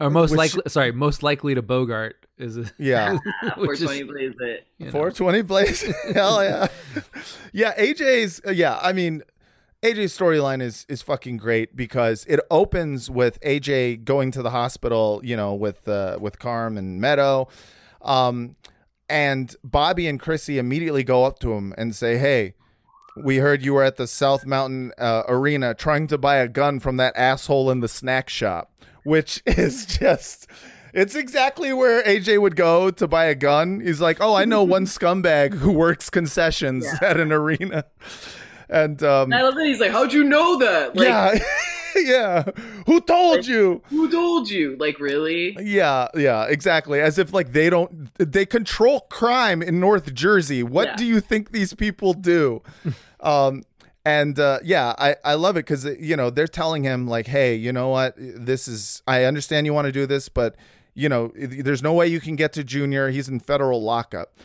or 0.00 0.08
most 0.10 0.30
Which- 0.30 0.38
likely. 0.38 0.62
Sorry, 0.68 0.92
most 0.92 1.22
likely 1.24 1.54
to 1.56 1.62
Bogart 1.62 2.24
is. 2.38 2.56
A, 2.58 2.70
Yeah. 2.78 3.18
420 3.56 4.04
plays 4.04 4.34
it. 4.40 4.66
you 4.78 4.86
know. 4.86 4.92
420 4.92 5.42
plays. 5.42 5.82
Hell 6.14 6.44
yeah. 6.44 6.68
yeah, 7.52 7.74
AJ's 7.76 8.40
uh, 8.46 8.50
yeah, 8.52 8.78
I 8.80 8.92
mean 8.92 9.22
AJ's 9.82 10.16
storyline 10.16 10.62
is 10.62 10.86
is 10.88 11.02
fucking 11.02 11.38
great 11.38 11.74
because 11.74 12.24
it 12.28 12.38
opens 12.52 13.10
with 13.10 13.40
AJ 13.40 14.04
going 14.04 14.30
to 14.30 14.42
the 14.42 14.50
hospital, 14.50 15.20
you 15.24 15.36
know, 15.36 15.54
with 15.54 15.88
uh 15.88 16.18
with 16.20 16.38
Carm 16.38 16.78
and 16.78 17.00
Meadow. 17.00 17.48
Um 18.00 18.54
and 19.08 19.54
Bobby 19.62 20.06
and 20.06 20.18
Chrissy 20.18 20.58
immediately 20.58 21.04
go 21.04 21.24
up 21.24 21.38
to 21.40 21.52
him 21.52 21.74
and 21.76 21.94
say, 21.94 22.18
"Hey, 22.18 22.54
we 23.22 23.38
heard 23.38 23.64
you 23.64 23.74
were 23.74 23.84
at 23.84 23.96
the 23.96 24.06
South 24.06 24.46
Mountain 24.46 24.92
uh, 24.98 25.22
Arena 25.28 25.74
trying 25.74 26.06
to 26.08 26.18
buy 26.18 26.36
a 26.36 26.48
gun 26.48 26.80
from 26.80 26.96
that 26.96 27.16
asshole 27.16 27.70
in 27.70 27.80
the 27.80 27.88
snack 27.88 28.28
shop," 28.28 28.72
which 29.04 29.42
is 29.46 29.86
just 29.86 30.46
it's 30.92 31.14
exactly 31.14 31.72
where 31.72 32.02
AJ 32.04 32.40
would 32.40 32.56
go 32.56 32.90
to 32.90 33.08
buy 33.08 33.24
a 33.26 33.34
gun. 33.34 33.80
He's 33.80 34.00
like, 34.00 34.18
"Oh, 34.20 34.34
I 34.34 34.44
know 34.44 34.62
one 34.64 34.86
scumbag 34.86 35.54
who 35.54 35.72
works 35.72 36.10
concessions 36.10 36.86
at 37.02 37.18
an 37.18 37.32
arena." 37.32 37.84
And 38.68 39.02
um 39.02 39.32
I 39.32 39.42
love 39.42 39.54
that 39.56 39.66
he's 39.66 39.80
like, 39.80 39.90
"How'd 39.90 40.12
you 40.12 40.24
know 40.24 40.58
that?" 40.58 40.96
Like, 40.96 41.08
yeah. 41.08 41.38
yeah. 42.04 42.44
Who 42.86 43.00
told 43.00 43.46
you? 43.46 43.82
Who 43.90 44.10
told 44.10 44.50
you? 44.50 44.76
Like, 44.76 44.98
really? 45.00 45.56
Yeah, 45.60 46.08
yeah, 46.14 46.44
exactly. 46.46 47.00
As 47.00 47.18
if 47.18 47.32
like 47.32 47.52
they 47.52 47.70
don't 47.70 48.10
they 48.18 48.46
control 48.46 49.00
crime 49.10 49.62
in 49.62 49.80
North 49.80 50.14
Jersey. 50.14 50.62
What 50.62 50.88
Yeah. 50.88 50.96
do 50.96 51.04
you 51.04 51.20
think 51.20 51.52
these 51.52 51.74
people 51.74 52.14
do? 52.14 52.62
um 53.20 53.62
and 54.04 54.38
uh 54.38 54.58
yeah, 54.62 54.94
I 54.98 55.16
I 55.24 55.34
love 55.34 55.56
it 55.56 55.62
cuz 55.64 55.84
you 55.84 56.16
know, 56.16 56.30
they're 56.30 56.46
telling 56.46 56.84
him 56.84 57.06
like, 57.06 57.26
"Hey, 57.26 57.54
you 57.54 57.72
know 57.72 57.88
what? 57.88 58.14
This 58.18 58.68
is 58.68 59.02
I 59.06 59.24
understand 59.24 59.66
you 59.66 59.72
want 59.74 59.86
to 59.86 59.92
do 59.92 60.06
this, 60.06 60.28
but 60.28 60.56
you 60.94 61.08
know, 61.08 61.32
there's 61.36 61.82
no 61.82 61.92
way 61.92 62.06
you 62.06 62.20
can 62.20 62.36
get 62.36 62.52
to 62.54 62.62
Junior. 62.64 63.08
He's 63.10 63.28
in 63.28 63.40
federal 63.40 63.82
lockup." 63.82 64.36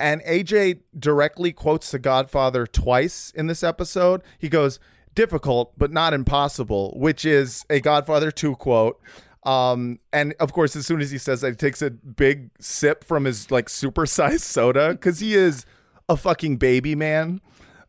And 0.00 0.20
AJ 0.24 0.80
directly 0.98 1.52
quotes 1.52 1.92
The 1.92 2.00
Godfather 2.00 2.66
twice 2.66 3.30
in 3.34 3.46
this 3.46 3.62
episode. 3.62 4.22
He 4.38 4.48
goes, 4.48 4.80
difficult, 5.14 5.72
but 5.78 5.92
not 5.92 6.12
impossible, 6.14 6.94
which 6.96 7.24
is 7.24 7.64
a 7.70 7.80
Godfather 7.80 8.30
2 8.30 8.56
quote. 8.56 9.00
Um, 9.44 9.98
and 10.12 10.34
of 10.40 10.52
course, 10.52 10.74
as 10.74 10.86
soon 10.86 11.00
as 11.00 11.10
he 11.10 11.18
says 11.18 11.42
that, 11.42 11.50
he 11.50 11.56
takes 11.56 11.82
a 11.82 11.90
big 11.90 12.50
sip 12.60 13.04
from 13.04 13.24
his 13.24 13.50
like 13.50 13.66
supersized 13.66 14.40
soda 14.40 14.92
because 14.92 15.20
he 15.20 15.34
is 15.34 15.66
a 16.08 16.16
fucking 16.16 16.56
baby 16.56 16.94
man. 16.94 17.40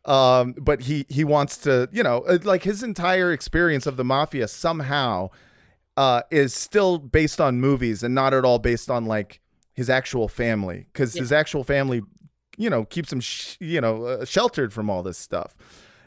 Um, 0.04 0.54
but 0.56 0.82
he 0.82 1.04
he 1.08 1.24
wants 1.24 1.56
to, 1.58 1.88
you 1.92 2.02
know, 2.02 2.18
uh, 2.28 2.38
like 2.44 2.62
his 2.62 2.82
entire 2.82 3.32
experience 3.32 3.86
of 3.86 3.96
the 3.96 4.04
mafia 4.04 4.46
somehow 4.46 5.30
uh, 5.96 6.22
is 6.30 6.54
still 6.54 6.98
based 6.98 7.40
on 7.40 7.60
movies 7.60 8.02
and 8.02 8.14
not 8.14 8.32
at 8.32 8.44
all 8.44 8.58
based 8.58 8.88
on 8.88 9.06
like 9.06 9.40
his 9.74 9.90
actual 9.90 10.28
family 10.28 10.86
because 10.92 11.14
his 11.14 11.32
actual 11.32 11.64
family, 11.64 12.02
you 12.56 12.70
know, 12.70 12.84
keeps 12.84 13.12
him, 13.12 13.20
sh- 13.20 13.56
you 13.58 13.80
know, 13.80 14.04
uh, 14.04 14.24
sheltered 14.24 14.72
from 14.72 14.88
all 14.88 15.02
this 15.02 15.18
stuff. 15.18 15.56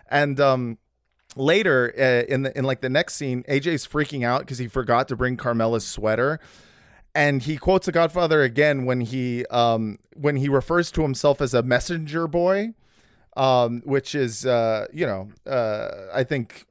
And 0.10 0.40
um, 0.40 0.78
later 1.36 1.94
uh, 1.98 2.32
in 2.32 2.44
the 2.44 2.58
in 2.58 2.64
like 2.66 2.82
the 2.82 2.90
next 2.90 3.16
scene, 3.16 3.44
AJ's 3.44 3.88
freaking 3.88 4.26
out 4.26 4.42
because 4.42 4.58
he 4.58 4.68
forgot 4.68 5.08
to 5.10 5.16
bring 5.16 5.38
Carmela's 5.38 5.86
sweater. 5.86 6.40
And 7.16 7.42
he 7.42 7.58
quotes 7.58 7.88
the 7.88 7.92
Godfather 7.92 8.44
again 8.44 8.86
when 8.86 9.02
he 9.02 9.46
um, 9.48 9.98
when 10.16 10.36
he 10.38 10.48
refers 10.48 10.92
to 10.92 11.02
himself 11.02 11.42
as 11.42 11.54
a 11.54 11.64
messenger 11.64 12.28
boy, 12.28 12.74
um, 13.36 13.82
which 13.84 14.14
is 14.14 14.46
uh, 14.46 14.88
you 14.94 15.06
know 15.06 15.30
uh, 15.46 15.90
I 16.14 16.24
think 16.24 16.66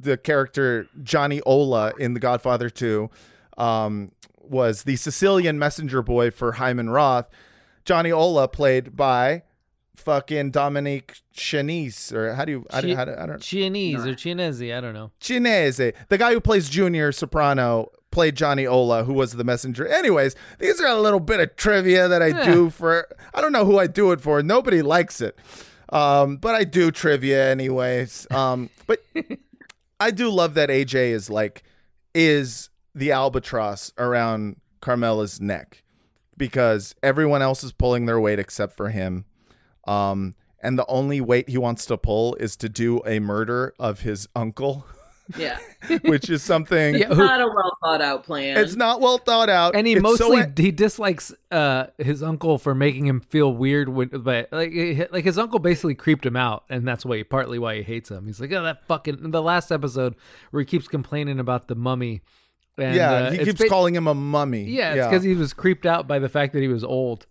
the 0.00 0.16
character 0.16 0.88
Johnny 1.02 1.40
Ola 1.42 1.92
in 1.98 2.14
The 2.14 2.20
Godfather 2.20 2.70
2 2.70 3.10
um, 3.56 4.12
was 4.40 4.84
the 4.84 4.96
Sicilian 4.96 5.58
messenger 5.58 6.02
boy 6.02 6.30
for 6.30 6.52
Hyman 6.52 6.90
Roth. 6.90 7.28
Johnny 7.84 8.12
Ola 8.12 8.46
played 8.48 8.94
by 8.96 9.42
fucking 9.98 10.50
Dominic 10.50 11.18
Chianese 11.34 12.12
or 12.12 12.34
how 12.34 12.44
do 12.44 12.52
you 12.52 12.66
I, 12.70 12.80
don't- 12.80 12.96
how 12.96 13.04
do, 13.04 13.12
I 13.18 13.26
don't 13.26 13.40
Chianese 13.40 14.06
or 14.06 14.14
Chianese, 14.14 14.74
I 14.76 14.80
don't 14.80 14.94
know. 14.94 15.10
Chianese. 15.20 15.94
The 16.08 16.18
guy 16.18 16.32
who 16.32 16.40
plays 16.40 16.68
Junior 16.68 17.12
Soprano 17.12 17.88
played 18.10 18.36
Johnny 18.36 18.66
Ola, 18.66 19.04
who 19.04 19.12
was 19.12 19.32
the 19.32 19.44
messenger. 19.44 19.86
Anyways, 19.86 20.34
these 20.58 20.80
are 20.80 20.86
a 20.86 21.00
little 21.00 21.20
bit 21.20 21.40
of 21.40 21.56
trivia 21.56 22.08
that 22.08 22.22
I 22.22 22.28
Yeah. 22.28 22.44
do 22.52 22.70
for. 22.70 23.06
I 23.34 23.40
don't 23.40 23.52
know 23.52 23.64
who 23.64 23.78
I 23.78 23.86
do 23.86 24.12
it 24.12 24.20
for. 24.20 24.42
Nobody 24.42 24.80
likes 24.82 25.20
it, 25.20 25.36
um, 25.90 26.36
but 26.38 26.54
I 26.54 26.64
do 26.64 26.90
trivia 26.90 27.50
anyways. 27.50 28.26
Um, 28.30 28.70
but 28.86 29.02
I 30.00 30.10
do 30.10 30.30
love 30.30 30.54
that 30.54 30.68
AJ 30.70 31.10
is 31.10 31.28
like 31.28 31.62
is 32.14 32.70
the 32.94 33.12
albatross 33.12 33.92
around 33.98 34.56
Carmela's 34.80 35.40
neck 35.40 35.82
because 36.36 36.94
everyone 37.02 37.42
else 37.42 37.62
is 37.62 37.72
pulling 37.72 38.06
their 38.06 38.18
weight 38.20 38.38
except 38.38 38.76
for 38.76 38.88
him. 38.90 39.24
Um, 39.88 40.34
and 40.60 40.78
the 40.78 40.86
only 40.86 41.20
weight 41.20 41.48
he 41.48 41.58
wants 41.58 41.86
to 41.86 41.96
pull 41.96 42.34
is 42.36 42.56
to 42.56 42.68
do 42.68 43.00
a 43.06 43.20
murder 43.20 43.74
of 43.78 44.00
his 44.00 44.28
uncle. 44.36 44.84
Yeah. 45.36 45.58
which 46.04 46.30
is 46.30 46.42
something 46.42 46.94
It's 46.94 47.08
not 47.14 47.40
a 47.42 47.46
well 47.46 47.76
thought 47.84 48.00
out 48.00 48.24
plan. 48.24 48.56
it's 48.56 48.76
not 48.76 49.02
well 49.02 49.18
thought 49.18 49.50
out. 49.50 49.76
and 49.76 49.86
he 49.86 49.92
It's 49.92 50.00
so 50.18 50.30
mostly 50.30 50.42
he 50.56 50.70
dislikes 50.72 51.34
uh 51.50 51.88
his 51.98 52.22
uncle 52.22 52.56
for 52.56 52.74
making 52.74 53.06
him 53.06 53.20
feel 53.20 53.52
weird 53.52 53.90
when 53.90 54.08
but 54.08 54.48
like 54.50 54.72
like 55.12 55.24
his 55.26 55.36
uncle 55.36 55.58
basically 55.58 55.94
creeped 55.94 56.24
him 56.24 56.34
out 56.34 56.64
and 56.70 56.88
that's 56.88 57.04
why 57.04 57.22
partly 57.24 57.58
why 57.58 57.76
he 57.76 57.82
hates 57.82 58.10
him 58.10 58.24
he's 58.26 58.40
like 58.40 58.50
oh 58.54 58.62
that 58.62 58.86
fucking 58.86 59.30
the 59.30 59.42
last 59.42 59.70
episode 59.70 60.14
where 60.50 60.62
he 60.62 60.64
keeps 60.66 60.88
complaining 60.88 61.38
about 61.38 61.68
the 61.68 61.74
mummy 61.74 62.22
and, 62.78 62.96
yeah, 62.96 63.10
uh, 63.12 63.30
he 63.30 63.44
keeps 63.44 63.60
ba- 63.60 63.68
calling 63.68 63.94
him 63.94 64.06
a 64.06 64.14
mummy. 64.14 64.62
yeah 64.64 64.94
it's 64.94 65.06
because 65.08 65.24
he 65.24 65.34
was 65.34 65.52
creeped 65.52 65.84
out 65.84 66.08
by 66.08 66.18
the 66.18 66.30
fact 66.30 66.54
that 66.54 66.62
he 66.62 66.68
was 66.68 66.82
old 66.82 67.26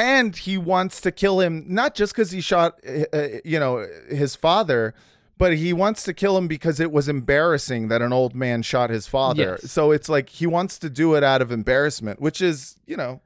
and 0.00 0.34
he 0.34 0.56
wants 0.56 1.00
to 1.02 1.12
kill 1.12 1.40
him 1.40 1.64
not 1.68 1.94
just 1.94 2.12
because 2.14 2.30
he 2.30 2.40
shot 2.40 2.80
uh, 3.12 3.28
you 3.44 3.60
know 3.60 3.86
his 4.08 4.34
father 4.34 4.94
but 5.36 5.56
he 5.56 5.72
wants 5.72 6.02
to 6.02 6.12
kill 6.12 6.36
him 6.36 6.48
because 6.48 6.80
it 6.80 6.92
was 6.92 7.08
embarrassing 7.08 7.88
that 7.88 8.02
an 8.02 8.12
old 8.12 8.34
man 8.34 8.60
shot 8.60 8.90
his 8.90 9.06
father. 9.06 9.58
Yes. 9.62 9.70
so 9.70 9.90
it's 9.90 10.08
like 10.08 10.28
he 10.28 10.46
wants 10.46 10.78
to 10.78 10.90
do 10.90 11.14
it 11.14 11.22
out 11.22 11.42
of 11.42 11.52
embarrassment 11.52 12.20
which 12.20 12.40
is 12.40 12.76
you 12.86 12.96
know 12.96 13.20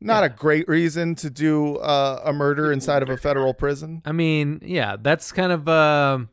not 0.00 0.22
a 0.24 0.28
great 0.28 0.68
reason 0.68 1.14
to 1.16 1.28
do 1.30 1.76
uh, 1.76 2.20
a 2.24 2.32
murder 2.32 2.72
inside 2.72 3.02
of 3.02 3.08
a 3.08 3.16
federal 3.16 3.52
prison. 3.52 4.00
I 4.04 4.12
mean, 4.12 4.60
yeah, 4.64 4.94
that's 5.00 5.32
kind 5.32 5.50
of 5.50 5.68
um 5.68 6.28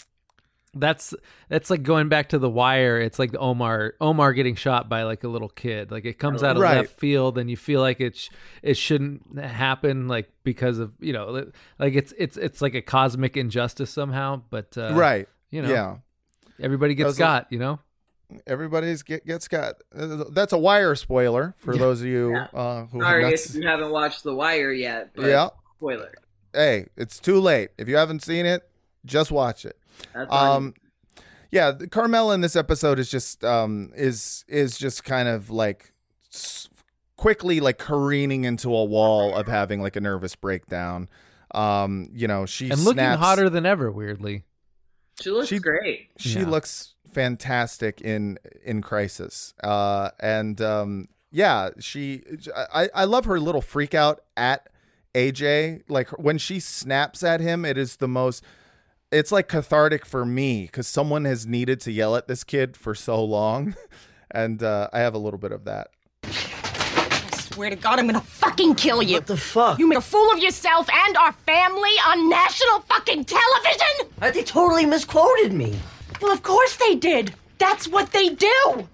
that's 0.78 1.14
that's 1.50 1.70
like 1.70 1.84
going 1.84 2.10
back 2.10 2.30
to 2.30 2.38
the 2.40 2.50
wire. 2.50 3.00
It's 3.00 3.18
like 3.18 3.34
Omar 3.38 3.94
Omar 4.02 4.34
getting 4.34 4.56
shot 4.56 4.90
by 4.90 5.04
like 5.04 5.24
a 5.24 5.28
little 5.28 5.50
kid. 5.50 5.90
Like 5.92 6.06
it 6.06 6.20
comes 6.20 6.44
out 6.44 6.58
of 6.58 6.62
Right. 6.62 6.78
left 6.78 7.00
field, 7.00 7.38
and 7.38 7.50
you 7.50 7.56
feel 7.58 7.80
like 7.82 8.02
it 8.02 8.16
sh- 8.18 8.30
it 8.62 8.76
shouldn't 8.76 9.40
happen. 9.40 10.08
Like 10.08 10.30
because 10.44 10.80
of 10.80 10.92
you 11.00 11.14
know 11.14 11.46
like 11.80 11.96
it's 11.96 12.14
it's 12.18 12.36
it's 12.38 12.62
like 12.62 12.76
a 12.76 12.82
cosmic 12.82 13.38
injustice 13.38 13.90
somehow. 13.90 14.42
But 14.50 14.78
uh, 14.78 14.94
right 14.94 15.28
you 15.50 15.62
know, 15.62 15.70
yeah 15.70 15.96
everybody 16.62 16.94
gets 16.96 17.08
Those 17.12 17.20
are- 17.20 17.24
got. 17.24 17.48
You 17.52 17.60
know, 17.60 17.80
everybody's 18.48 19.04
get, 19.04 19.26
gets 19.26 19.48
got 19.48 19.76
that's 19.92 20.54
a 20.54 20.58
wire 20.58 20.96
spoiler 20.96 21.56
for 21.60 21.78
those 21.78 22.02
of 22.02 22.08
you 22.08 22.36
uh, 22.54 22.86
who 22.88 23.00
have 23.00 23.08
Sorry 23.10 23.24
not 23.24 23.34
if 23.34 23.56
you 23.56 23.68
haven't 23.68 23.92
watched 23.92 24.24
The 24.24 24.34
Wire 24.36 24.72
yet. 24.74 25.12
But 25.16 25.26
Yeah. 25.28 25.50
Spoiler. 25.78 26.14
hey, 26.54 26.88
it's 26.98 27.20
too 27.20 27.40
late. 27.40 27.70
If 27.78 27.88
you 27.88 27.96
haven't 27.98 28.24
seen 28.24 28.46
it, 28.46 28.64
just 29.06 29.32
watch 29.32 29.66
it. 29.66 29.78
That's 30.14 30.30
on 30.32 30.56
um, 30.58 30.74
yeah, 31.52 31.72
the- 31.72 31.88
Carmela 31.88 32.34
in 32.36 32.42
this 32.42 32.56
episode 32.56 33.00
is 33.00 33.10
just 33.10 33.44
um 33.44 33.92
is 33.96 34.44
is 34.48 34.78
just 34.78 35.04
kind 35.04 35.28
of 35.28 35.50
like 35.50 35.94
s- 36.34 36.70
quickly 37.18 37.60
like 37.60 37.78
careening 37.78 38.44
into 38.44 38.74
a 38.76 38.84
wall 38.84 39.36
of 39.36 39.48
having 39.48 39.82
like 39.82 39.96
a 39.96 40.02
nervous 40.02 40.36
breakdown. 40.36 41.08
Um, 41.54 42.10
you 42.14 42.28
know, 42.28 42.46
she 42.46 42.70
and 42.70 42.80
looking 42.82 42.98
snaps- 42.98 43.22
hotter 43.22 43.50
than 43.50 43.66
ever. 43.66 43.90
Weirdly, 43.92 44.44
She 45.22 45.30
looks 45.32 45.48
she, 45.48 45.60
great. 45.60 46.10
She 46.18 46.40
Yeah. 46.40 46.50
looks 46.50 46.96
fantastic 47.10 48.02
in 48.02 48.38
in 48.66 48.82
Crisis. 48.82 49.54
Uh, 49.64 50.10
and 50.20 50.60
um, 50.60 51.08
yeah, 51.32 51.70
she 51.80 52.24
I 52.74 52.90
I 52.94 53.06
love 53.06 53.24
her 53.26 53.40
little 53.40 53.62
freak 53.62 53.94
out 53.94 54.22
at 54.36 54.68
AJ. 55.14 55.84
Like 55.88 56.10
when 56.20 56.38
she 56.38 56.60
snaps 56.60 57.24
at 57.24 57.40
him, 57.40 57.64
it 57.64 57.78
is 57.78 57.98
the 57.98 58.08
most. 58.10 58.44
It's 59.11 59.32
like 59.32 59.48
cathartic 59.48 60.06
for 60.06 60.26
me 60.26 60.64
because 60.64 60.88
someone 60.88 61.26
has 61.26 61.45
needed 61.45 61.80
to 61.82 61.91
yell 61.91 62.15
at 62.15 62.27
this 62.27 62.44
kid 62.44 62.76
for 62.76 62.95
so 62.95 63.23
long, 63.23 63.76
and 64.32 64.61
uh, 64.64 64.90
I 64.91 64.99
have 64.99 65.14
a 65.14 65.19
little 65.19 65.38
bit 65.38 65.52
of 65.52 65.65
that. 65.65 65.90
I 66.23 67.30
swear 67.38 67.69
to 67.69 67.76
God, 67.76 67.99
I'm 67.99 68.07
gonna 68.07 68.19
fucking 68.19 68.76
kill 68.76 69.03
you. 69.03 69.15
What 69.15 69.27
the 69.27 69.38
fuck? 69.38 69.77
You 69.80 69.88
made 69.88 69.98
a 69.98 70.02
fool 70.02 70.32
of 70.34 70.40
yourself 70.40 70.90
and 70.91 71.18
our 71.18 71.32
family 71.32 71.91
on 72.07 72.30
national 72.30 72.80
fucking 72.82 73.26
television? 73.26 74.10
They 74.19 74.44
totally 74.44 74.86
misquoted 74.86 75.53
me. 75.53 75.77
Well, 76.19 76.32
of 76.32 76.41
course 76.41 76.76
they 76.77 76.95
did. 76.95 77.34
That's 77.60 77.88
what 77.88 78.11
they 78.11 78.30
do. 78.30 78.88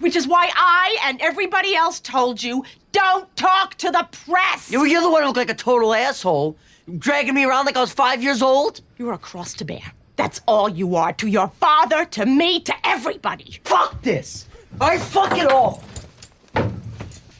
Which 0.00 0.14
is 0.14 0.26
why 0.28 0.50
I 0.54 0.98
and 1.04 1.20
everybody 1.22 1.74
else 1.74 2.00
told 2.00 2.42
you 2.42 2.64
don't 2.92 3.34
talk 3.36 3.76
to 3.76 3.90
the 3.90 4.06
press. 4.26 4.70
You're 4.70 5.00
the 5.00 5.10
one 5.10 5.22
who 5.22 5.28
looked 5.28 5.38
like 5.38 5.50
a 5.50 5.54
total 5.54 5.94
asshole, 5.94 6.56
dragging 6.98 7.34
me 7.34 7.44
around 7.44 7.66
like 7.66 7.76
I 7.76 7.80
was 7.80 7.92
five 7.92 8.22
years 8.22 8.42
old. 8.42 8.80
You're 8.98 9.12
a 9.12 9.18
cross 9.18 9.54
to 9.54 9.64
bear. 9.64 9.92
That's 10.16 10.40
all 10.46 10.68
you 10.68 10.96
are 10.96 11.12
to 11.14 11.26
your 11.26 11.48
father, 11.48 12.04
to 12.06 12.26
me, 12.26 12.60
to 12.60 12.74
everybody. 12.84 13.60
Fuck 13.64 14.00
this. 14.02 14.46
I 14.80 14.98
fuck 14.98 15.36
it 15.38 15.50
all. 15.50 15.82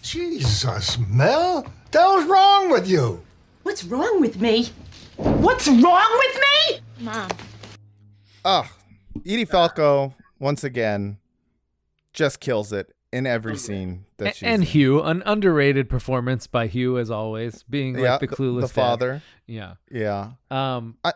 Jesus, 0.03 0.99
Mel, 1.09 1.67
the 1.91 1.99
hell's 1.99 2.25
wrong 2.27 2.71
with 2.71 2.89
you? 2.89 3.23
What's 3.63 3.85
wrong 3.85 4.21
with 4.21 4.41
me? 4.41 4.71
What's 5.17 5.69
wrong 5.69 6.19
with 6.19 6.41
me? 6.41 6.81
Mom. 7.01 7.31
Oh, 8.45 8.69
Edie 9.25 9.45
Falco 9.45 10.15
once 10.39 10.65
again 10.65 11.19
just 12.13 12.41
kills 12.41 12.73
it 12.73 12.94
in 13.15 13.27
every 13.27 13.57
scene 13.57 14.05
that 14.19 14.29
A- 14.29 14.33
she's 14.33 14.43
and 14.43 14.63
in. 14.63 14.69
Hugh, 14.69 15.03
an 15.03 15.23
underrated 15.25 15.89
performance 15.89 16.47
by 16.47 16.67
Hugh 16.67 16.99
as 16.99 17.11
always, 17.11 17.63
being 17.65 17.99
Yeah, 17.99 18.13
like 18.13 18.21
the 18.21 18.27
the- 18.27 18.37
clueless 18.37 18.61
the 18.63 18.67
dad. 18.69 18.75
father. 18.75 19.23
Yeah. 19.47 19.75
Yeah. 19.91 20.33
Um, 20.51 20.97
I 21.05 21.13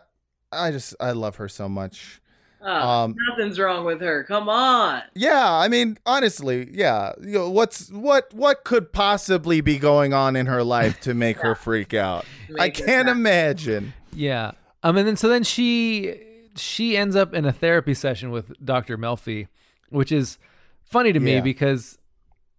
I 0.51 0.71
just 0.71 0.95
I 0.99 1.11
love 1.11 1.35
her 1.37 1.47
so 1.49 1.67
much. 1.69 2.21
Ah, 2.61 3.03
Um, 3.03 3.15
nothing's 3.29 3.57
wrong 3.57 3.85
with 3.85 4.01
her. 4.01 4.23
Come 4.25 4.49
on. 4.49 5.01
Yeah, 5.15 5.49
I 5.49 5.69
mean, 5.69 5.97
honestly, 6.05 6.67
yeah. 6.73 7.13
You 7.21 7.31
know, 7.33 7.49
what's 7.49 7.89
what 7.91 8.33
what 8.33 8.63
could 8.65 8.91
possibly 8.91 9.61
be 9.61 9.77
going 9.79 10.13
on 10.13 10.35
in 10.35 10.45
her 10.47 10.61
life 10.63 10.99
to 11.01 11.13
make 11.13 11.37
her 11.37 11.55
freak 11.55 11.93
out? 11.93 12.25
I 12.59 12.63
Make 12.67 12.77
her 12.79 12.85
can't 12.85 13.05
cry. 13.05 13.11
imagine. 13.13 13.93
Yeah. 14.13 14.51
Um, 14.83 14.97
and 14.97 15.07
then 15.07 15.15
so 15.15 15.29
then 15.29 15.43
she 15.43 16.19
she 16.55 16.97
ends 16.97 17.15
up 17.15 17.33
in 17.33 17.45
a 17.45 17.53
therapy 17.53 17.93
session 17.93 18.31
with 18.31 18.51
Dr. 18.63 18.97
Melfi, 18.97 19.47
which 19.89 20.11
is 20.11 20.37
funny 20.89 21.13
to 21.13 21.19
me 21.19 21.35
Yeah. 21.35 21.41
because 21.41 21.97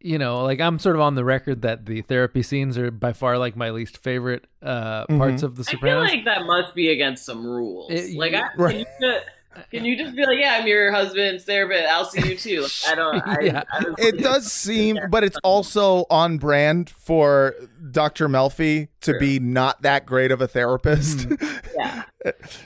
you 0.03 0.17
know, 0.17 0.43
like 0.45 0.61
I'm 0.63 0.79
sort 0.79 0.97
of 0.97 1.03
on 1.03 1.15
the 1.15 1.25
record 1.27 1.61
that 1.61 1.85
the 1.85 2.01
therapy 2.01 2.43
scenes 2.43 2.79
are 2.79 2.91
by 2.91 3.13
far 3.13 3.37
like 3.37 3.55
my 3.55 3.69
least 3.69 3.99
favorite 3.99 4.47
uh 4.63 5.05
parts 5.07 5.43
Mhm. 5.43 5.45
of 5.45 5.57
The 5.57 5.65
Supreme. 5.65 5.95
I 5.99 6.07
feel 6.07 6.17
like 6.17 6.25
that 6.25 6.47
must 6.47 6.75
be 6.75 6.89
against 6.91 7.27
some 7.27 7.45
rules. 7.45 7.91
It- 7.91 8.17
like, 8.17 8.33
I, 8.33 8.49
Right. 8.57 8.71
can, 8.71 8.79
you 8.79 8.87
just, 9.13 9.27
can 9.71 9.85
you 9.85 9.97
just 9.99 10.17
be 10.17 10.25
like, 10.25 10.39
"Yeah, 10.39 10.57
I'm 10.59 10.67
your 10.67 10.91
husband's 10.91 11.45
therapist. 11.45 11.85
I'll 11.87 12.07
see 12.07 12.27
you 12.31 12.35
too." 12.37 12.63
Like, 12.63 12.71
I 12.89 12.95
don't. 12.95 13.29
I, 13.29 13.41
yeah, 13.43 13.63
I 13.71 13.81
don't 13.83 13.99
it 14.01 14.19
does 14.23 14.51
seem, 14.51 14.99
but 15.11 15.23
it's 15.23 15.37
also 15.45 16.07
on 16.09 16.39
brand 16.39 16.89
for 16.89 17.55
Dr. 17.91 18.29
Melfi 18.29 18.89
to 19.03 19.19
be 19.19 19.39
not 19.39 19.83
that 19.83 20.05
great 20.07 20.31
of 20.33 20.41
a 20.41 20.49
therapist. 20.49 21.27
Yeah. 21.81 22.03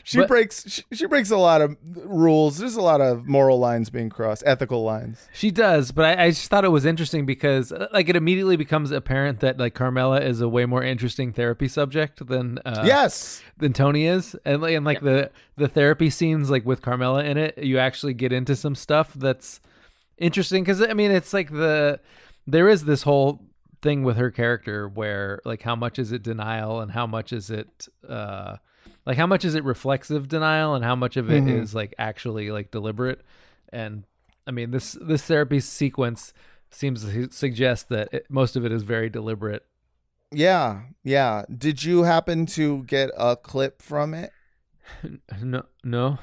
she 0.02 0.18
But- 0.18 0.26
breaks 0.28 0.64
she, 0.68 0.82
she 0.92 1.06
breaks 1.06 1.30
a 1.30 1.36
lot 1.36 1.60
of 1.60 1.76
rules. 1.84 2.58
There's 2.58 2.74
a 2.74 2.80
lot 2.82 3.00
of 3.00 3.26
moral 3.28 3.60
lines 3.60 3.88
being 3.90 4.08
crossed, 4.10 4.42
ethical 4.44 4.82
lines. 4.82 5.28
She 5.32 5.52
does, 5.52 5.92
but 5.92 6.04
I, 6.18 6.24
I 6.24 6.30
just 6.30 6.50
thought 6.50 6.64
it 6.64 6.70
was 6.70 6.84
interesting 6.84 7.24
because, 7.26 7.70
uh, 7.70 7.86
like, 7.92 8.08
it 8.08 8.16
immediately 8.16 8.56
becomes 8.56 8.90
apparent 8.90 9.38
that 9.40 9.58
like 9.58 9.74
Carmela 9.74 10.20
is 10.20 10.40
a 10.40 10.48
way 10.48 10.66
more 10.66 10.82
interesting 10.82 11.32
therapy 11.32 11.68
subject 11.68 12.26
than 12.26 12.58
uh, 12.64 12.82
Yes. 12.84 13.42
than 13.58 13.72
Tony 13.72 14.06
is, 14.06 14.34
and 14.44 14.60
like, 14.62 14.74
and 14.74 14.84
like 14.84 15.00
the 15.02 15.30
the 15.56 15.68
therapy 15.68 16.10
scenes 16.10 16.50
like 16.50 16.64
with 16.64 16.82
Carmela 16.82 17.22
in 17.22 17.36
it, 17.38 17.56
you 17.58 17.78
actually 17.78 18.14
get 18.14 18.32
into 18.32 18.56
some 18.56 18.74
stuff 18.74 19.12
that's 19.14 19.60
interesting 20.18 20.64
because 20.64 20.82
I 20.82 20.94
mean 20.94 21.12
it's 21.12 21.32
like 21.32 21.50
the 21.52 22.00
there 22.48 22.68
is 22.68 22.84
this 22.86 23.02
whole 23.02 23.44
thing 23.84 24.02
with 24.02 24.16
her 24.16 24.30
character 24.30 24.88
where 24.88 25.38
like 25.44 25.62
how 25.62 25.76
much 25.76 25.98
is 25.98 26.10
it 26.10 26.22
denial 26.22 26.80
and 26.80 26.90
how 26.92 27.06
much 27.06 27.32
is 27.32 27.50
it 27.50 27.86
uh 28.08 28.56
like 29.06 29.16
how 29.18 29.26
much 29.26 29.44
is 29.44 29.54
it 29.54 29.62
reflexive 29.62 30.26
denial 30.26 30.74
and 30.74 30.84
how 30.84 30.96
much 30.96 31.16
of 31.16 31.30
it 31.30 31.46
is 31.46 31.70
Mhm. 31.72 31.74
like 31.74 31.94
actually 31.98 32.50
like 32.50 32.70
deliberate 32.70 33.20
and 33.72 34.04
i 34.46 34.50
mean 34.50 34.70
this 34.72 34.96
this 35.00 35.22
therapy 35.22 35.60
sequence 35.60 36.32
seems 36.70 37.04
to 37.04 37.30
suggest 37.30 37.88
that 37.90 38.08
it, 38.12 38.26
most 38.30 38.56
of 38.56 38.64
it 38.64 38.72
is 38.72 38.82
very 38.82 39.08
deliberate 39.10 39.64
Yeah, 40.32 40.82
yeah. 41.04 41.44
Did 41.56 41.84
you 41.84 42.02
happen 42.04 42.46
to 42.58 42.82
get 42.84 43.10
a 43.16 43.36
clip 43.36 43.80
from 43.82 44.14
it? 44.14 44.32
no 45.42 45.62
no 45.84 46.18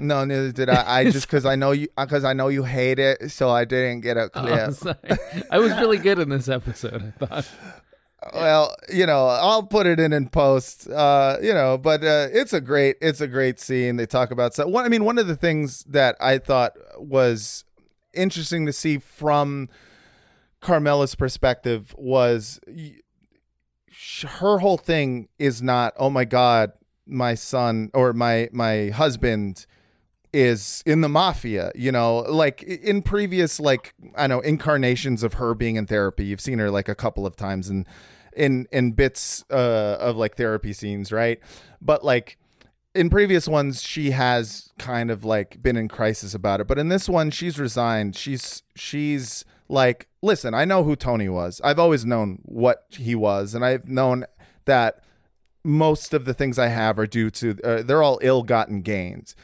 No, 0.00 0.24
neither 0.24 0.52
did 0.52 0.68
I. 0.68 1.00
I 1.00 1.04
just 1.10 1.26
because 1.28 1.44
I 1.44 1.56
know 1.56 1.72
you 1.72 1.88
because 1.98 2.24
I 2.24 2.32
know 2.32 2.48
you 2.48 2.64
hate 2.64 2.98
it, 2.98 3.30
so 3.30 3.50
I 3.50 3.64
didn't 3.64 4.00
get 4.00 4.16
a 4.16 4.30
Oh, 4.34 4.40
clip. 4.40 4.96
I'm 5.04 5.42
i 5.50 5.58
was 5.58 5.72
really 5.72 5.98
good 5.98 6.18
in 6.18 6.28
this 6.28 6.48
episode 6.48 7.12
i 7.20 7.26
thought 7.26 7.48
Well, 8.34 8.76
you 8.92 9.06
know, 9.06 9.26
I'll 9.28 9.62
put 9.62 9.86
it 9.86 9.98
in 9.98 10.12
in 10.12 10.28
post. 10.28 10.88
Uh, 10.90 11.38
you 11.40 11.54
know, 11.54 11.78
but 11.78 12.04
uh, 12.04 12.28
it's 12.30 12.52
a 12.52 12.60
great, 12.60 12.96
it's 13.00 13.22
a 13.22 13.26
great 13.26 13.58
scene. 13.58 13.96
They 13.96 14.04
talk 14.04 14.30
about 14.30 14.52
so. 14.54 14.66
One, 14.68 14.84
I 14.84 14.88
mean, 14.88 15.04
one 15.04 15.16
of 15.16 15.26
the 15.26 15.36
things 15.36 15.84
that 15.84 16.16
I 16.20 16.36
thought 16.36 16.72
was 16.98 17.64
interesting 18.12 18.66
to 18.66 18.74
see 18.74 18.98
from 18.98 19.70
Carmela's 20.60 21.14
perspective 21.14 21.94
was 21.96 22.60
her 24.22 24.58
whole 24.58 24.76
thing 24.76 25.28
is 25.38 25.62
not, 25.62 25.94
oh 25.96 26.10
my 26.10 26.26
god, 26.26 26.72
my 27.06 27.34
son 27.34 27.90
or 27.94 28.12
my 28.12 28.48
my 28.52 28.90
husband 28.90 29.66
is 30.32 30.82
in 30.86 31.00
the 31.00 31.08
mafia 31.08 31.72
you 31.74 31.90
know 31.90 32.18
like 32.28 32.62
in 32.62 33.02
previous 33.02 33.58
like 33.58 33.94
i 34.16 34.26
know 34.26 34.40
incarnations 34.40 35.22
of 35.22 35.34
her 35.34 35.54
being 35.54 35.76
in 35.76 35.86
therapy 35.86 36.24
you've 36.24 36.40
seen 36.40 36.58
her 36.58 36.70
like 36.70 36.88
a 36.88 36.94
couple 36.94 37.26
of 37.26 37.34
times 37.34 37.68
in 37.68 37.84
in 38.36 38.66
in 38.70 38.92
bits 38.92 39.44
uh 39.50 39.96
of 39.98 40.16
like 40.16 40.36
therapy 40.36 40.72
scenes 40.72 41.10
right 41.10 41.40
but 41.80 42.04
like 42.04 42.38
in 42.94 43.08
previous 43.08 43.46
ones 43.46 43.82
she 43.82 44.10
has 44.10 44.72
kind 44.78 45.10
of 45.10 45.24
like 45.24 45.62
been 45.62 45.76
in 45.76 45.88
crisis 45.88 46.34
about 46.34 46.60
it, 46.60 46.66
but 46.66 46.78
in 46.78 46.88
this 46.88 47.08
one 47.08 47.30
she's 47.30 47.58
resigned. 47.58 48.16
She's 48.16 48.62
she's 48.74 49.44
like, 49.68 50.08
listen, 50.22 50.54
I 50.54 50.64
know 50.64 50.82
who 50.82 50.96
Tony 50.96 51.28
was. 51.28 51.60
I've 51.62 51.78
always 51.78 52.04
known 52.04 52.40
what 52.44 52.86
he 52.90 53.14
was, 53.14 53.54
and 53.54 53.64
I've 53.64 53.88
known 53.88 54.24
that 54.64 55.02
most 55.62 56.14
of 56.14 56.24
the 56.24 56.34
things 56.34 56.58
I 56.58 56.68
have 56.68 56.98
are 56.98 57.06
due 57.06 57.30
to 57.30 57.56
uh, 57.62 57.82
they're 57.82 58.02
all 58.02 58.18
ill-gotten 58.22 58.82
gains. 58.82 59.36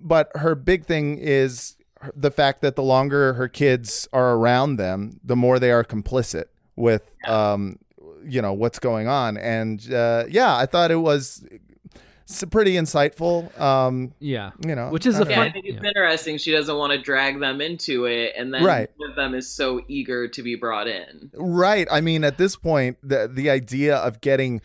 But 0.00 0.30
her 0.36 0.54
big 0.54 0.84
thing 0.86 1.18
is 1.18 1.76
the 2.14 2.30
fact 2.30 2.62
that 2.62 2.76
the 2.76 2.82
longer 2.82 3.34
her 3.34 3.48
kids 3.48 4.06
are 4.12 4.34
around 4.34 4.76
them, 4.76 5.18
the 5.24 5.34
more 5.36 5.58
they 5.58 5.70
are 5.72 5.84
complicit 5.84 6.44
with 6.76 7.02
um 7.26 7.76
you 8.24 8.40
know 8.42 8.52
what's 8.52 8.78
going 8.78 9.08
on 9.08 9.36
and 9.36 9.92
uh 9.92 10.24
yeah 10.28 10.56
i 10.56 10.64
thought 10.66 10.90
it 10.92 10.96
was 10.96 11.44
s- 12.28 12.44
pretty 12.50 12.74
insightful 12.74 13.56
um 13.60 14.12
yeah 14.20 14.50
you 14.66 14.74
know 14.76 14.90
Which 14.90 15.06
is 15.06 15.16
I 15.16 15.22
a 15.22 15.24
don't 15.24 15.30
Yeah, 15.30 15.42
I 15.42 15.50
think 15.52 15.64
it's 15.66 15.84
interesting. 15.84 16.38
She 16.38 16.52
doesn't 16.52 16.76
want 16.76 16.92
to 16.92 16.98
drag 17.00 17.40
them 17.40 17.60
into 17.60 18.04
it, 18.06 18.34
and 18.36 18.52
then 18.54 18.62
Right. 18.64 18.90
one 18.96 19.10
of 19.10 19.16
them 19.16 19.34
is 19.34 19.48
so 19.48 19.80
eager 19.88 20.28
to 20.28 20.42
be 20.42 20.54
brought 20.54 20.86
in. 20.88 21.30
Right. 21.34 21.88
I 21.90 22.00
mean, 22.00 22.22
at 22.22 22.38
this 22.38 22.54
point, 22.56 22.98
the 23.02 23.28
the 23.32 23.50
idea 23.50 23.96
of 23.96 24.20
getting, 24.20 24.60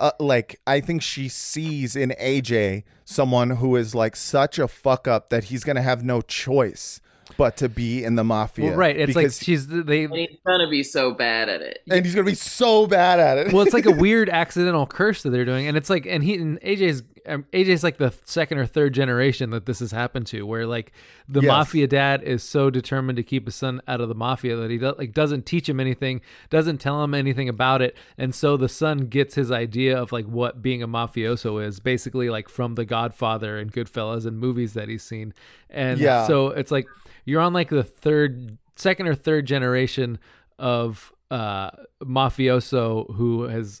uh, 0.00 0.12
like, 0.18 0.58
I 0.66 0.80
think 0.80 1.02
she 1.02 1.28
sees 1.28 1.94
in 1.94 2.14
AJ 2.20 2.84
someone 3.04 3.50
who 3.50 3.76
is 3.76 3.94
like 3.94 4.16
such 4.16 4.58
a 4.58 4.66
fuck 4.66 5.06
up 5.06 5.30
that 5.30 5.44
he's 5.44 5.62
gonna 5.62 5.82
have 5.82 6.02
no 6.02 6.22
choice 6.22 7.00
but 7.36 7.56
to 7.58 7.68
be 7.68 8.02
in 8.02 8.16
the 8.16 8.24
mafia. 8.24 8.70
Well, 8.70 8.76
right. 8.76 8.96
It's 8.96 9.14
like 9.14 9.30
she's 9.32 9.66
they. 9.66 10.04
And 10.04 10.14
he's 10.14 10.38
gonna 10.46 10.68
be 10.68 10.82
so 10.82 11.12
bad 11.12 11.48
at 11.48 11.62
it. 11.62 11.82
and 11.88 12.04
he's 12.04 12.14
gonna 12.14 12.24
be 12.24 12.34
so 12.34 12.86
bad 12.86 13.20
at 13.20 13.38
it. 13.38 13.52
well, 13.52 13.62
it's 13.62 13.74
like 13.74 13.86
a 13.86 13.90
weird 13.96 14.28
accidental 14.28 14.86
curse 14.86 15.22
that 15.22 15.30
they're 15.30 15.44
doing, 15.44 15.66
and 15.66 15.76
it's 15.76 15.90
like, 15.90 16.06
and 16.06 16.24
he 16.24 16.36
and 16.36 16.60
AJ's 16.60 17.02
AJ's 17.26 17.82
like 17.84 17.98
the 17.98 18.12
second 18.24 18.58
or 18.58 18.66
third 18.66 18.94
generation 18.94 19.50
that 19.50 19.66
this 19.66 19.80
has 19.80 19.90
happened 19.92 20.26
to, 20.28 20.42
where 20.46 20.66
like 20.66 20.92
the 21.28 21.40
Yes. 21.42 21.48
mafia 21.48 21.86
dad 21.86 22.22
is 22.22 22.42
so 22.42 22.70
determined 22.70 23.16
to 23.16 23.22
keep 23.22 23.46
his 23.46 23.54
son 23.54 23.80
out 23.86 24.00
of 24.00 24.08
the 24.08 24.14
mafia 24.14 24.56
that 24.56 24.70
he 24.70 24.78
do, 24.78 24.94
like 24.98 25.12
doesn't 25.12 25.46
teach 25.46 25.68
him 25.68 25.80
anything, 25.80 26.20
doesn't 26.48 26.78
tell 26.78 27.02
him 27.04 27.14
anything 27.14 27.48
about 27.48 27.82
it, 27.82 27.96
and 28.18 28.34
so 28.34 28.56
the 28.56 28.68
son 28.68 29.06
gets 29.06 29.34
his 29.34 29.50
idea 29.52 29.96
of 30.00 30.12
like 30.12 30.26
what 30.26 30.62
being 30.62 30.82
a 30.82 30.88
mafioso 30.88 31.64
is, 31.64 31.80
basically 31.80 32.30
like 32.30 32.48
from 32.48 32.74
The 32.74 32.84
Godfather 32.84 33.58
and 33.58 33.72
Goodfellas 33.72 34.24
and 34.26 34.38
movies 34.38 34.74
that 34.74 34.88
he's 34.88 35.02
seen, 35.02 35.34
and 35.68 36.00
Yeah. 36.00 36.26
so 36.26 36.48
it's 36.48 36.70
like 36.70 36.86
you're 37.24 37.40
on 37.40 37.52
like 37.52 37.68
the 37.68 37.84
third, 37.84 38.58
second 38.76 39.06
or 39.08 39.14
third 39.14 39.46
generation 39.46 40.18
of 40.58 41.12
uh 41.30 41.70
mafioso 42.02 43.14
who 43.14 43.44
has 43.44 43.80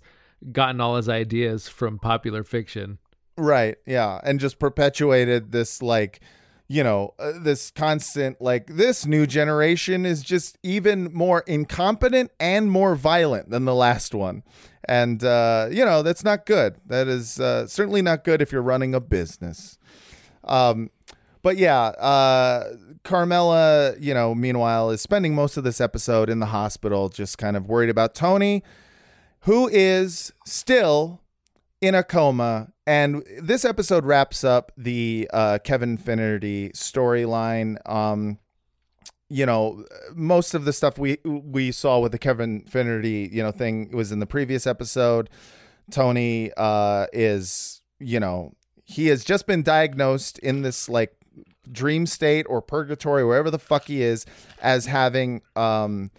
gotten 0.52 0.80
all 0.80 0.96
his 0.96 1.08
ideas 1.08 1.68
from 1.68 1.98
popular 1.98 2.42
fiction. 2.44 2.98
Right. 3.40 3.78
Yeah. 3.86 4.20
And 4.22 4.38
just 4.38 4.58
perpetuated 4.58 5.50
this, 5.50 5.80
like, 5.80 6.20
you 6.68 6.84
know, 6.84 7.14
uh, 7.18 7.32
this 7.40 7.70
constant, 7.70 8.38
like, 8.38 8.66
this 8.66 9.06
new 9.06 9.26
generation 9.26 10.04
is 10.04 10.22
just 10.22 10.58
even 10.62 11.10
more 11.14 11.40
incompetent 11.46 12.32
and 12.38 12.70
more 12.70 12.94
violent 12.94 13.48
than 13.48 13.64
the 13.64 13.74
last 13.74 14.14
one. 14.14 14.42
And, 14.84 15.24
uh, 15.24 15.68
you 15.70 15.86
know, 15.86 16.02
that's 16.02 16.22
not 16.22 16.44
good. 16.44 16.76
That 16.86 17.08
is 17.08 17.40
uh, 17.40 17.66
certainly 17.66 18.02
not 18.02 18.24
good 18.24 18.42
if 18.42 18.52
you're 18.52 18.60
running 18.60 18.94
a 18.94 19.00
business. 19.00 19.78
Um, 20.44 20.90
but 21.40 21.56
yeah, 21.56 21.80
uh, 21.80 22.74
Carmela, 23.04 23.94
you 23.98 24.12
know, 24.12 24.34
meanwhile, 24.34 24.90
is 24.90 25.00
spending 25.00 25.34
most 25.34 25.56
of 25.56 25.64
this 25.64 25.80
episode 25.80 26.28
in 26.28 26.40
the 26.40 26.46
hospital, 26.46 27.08
just 27.08 27.38
kind 27.38 27.56
of 27.56 27.66
worried 27.68 27.88
about 27.88 28.14
Tony, 28.14 28.62
who 29.40 29.66
is 29.72 30.30
still 30.44 31.22
in 31.80 31.94
a 31.94 32.02
coma. 32.02 32.72
And 32.86 33.24
this 33.40 33.64
episode 33.64 34.04
wraps 34.04 34.44
up 34.44 34.72
the 34.76 35.28
uh, 35.32 35.58
Kevin 35.62 35.96
Finnerty 35.96 36.70
storyline. 36.70 37.76
Um, 37.88 38.38
you 39.28 39.46
know, 39.46 39.84
most 40.14 40.54
of 40.54 40.64
the 40.64 40.72
stuff 40.72 40.98
we 40.98 41.18
we 41.24 41.70
saw 41.70 42.00
with 42.00 42.12
the 42.12 42.18
Kevin 42.18 42.62
Finnerty, 42.62 43.30
you 43.32 43.42
know, 43.42 43.52
thing 43.52 43.90
was 43.92 44.10
in 44.10 44.18
the 44.18 44.26
previous 44.26 44.66
episode. 44.66 45.30
Tony 45.90 46.50
uh, 46.56 47.06
is, 47.12 47.82
you 47.98 48.18
know, 48.18 48.54
he 48.84 49.06
has 49.06 49.24
just 49.24 49.46
been 49.46 49.62
diagnosed 49.62 50.38
in 50.40 50.62
this 50.62 50.88
like 50.88 51.14
dream 51.70 52.06
state 52.06 52.46
or 52.48 52.60
purgatory, 52.60 53.24
wherever 53.24 53.50
the 53.50 53.58
fuck 53.58 53.84
he 53.84 54.02
is, 54.02 54.26
as 54.60 54.86
having 54.86 55.42
um, 55.54 56.10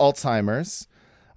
Alzheimer's. 0.00 0.86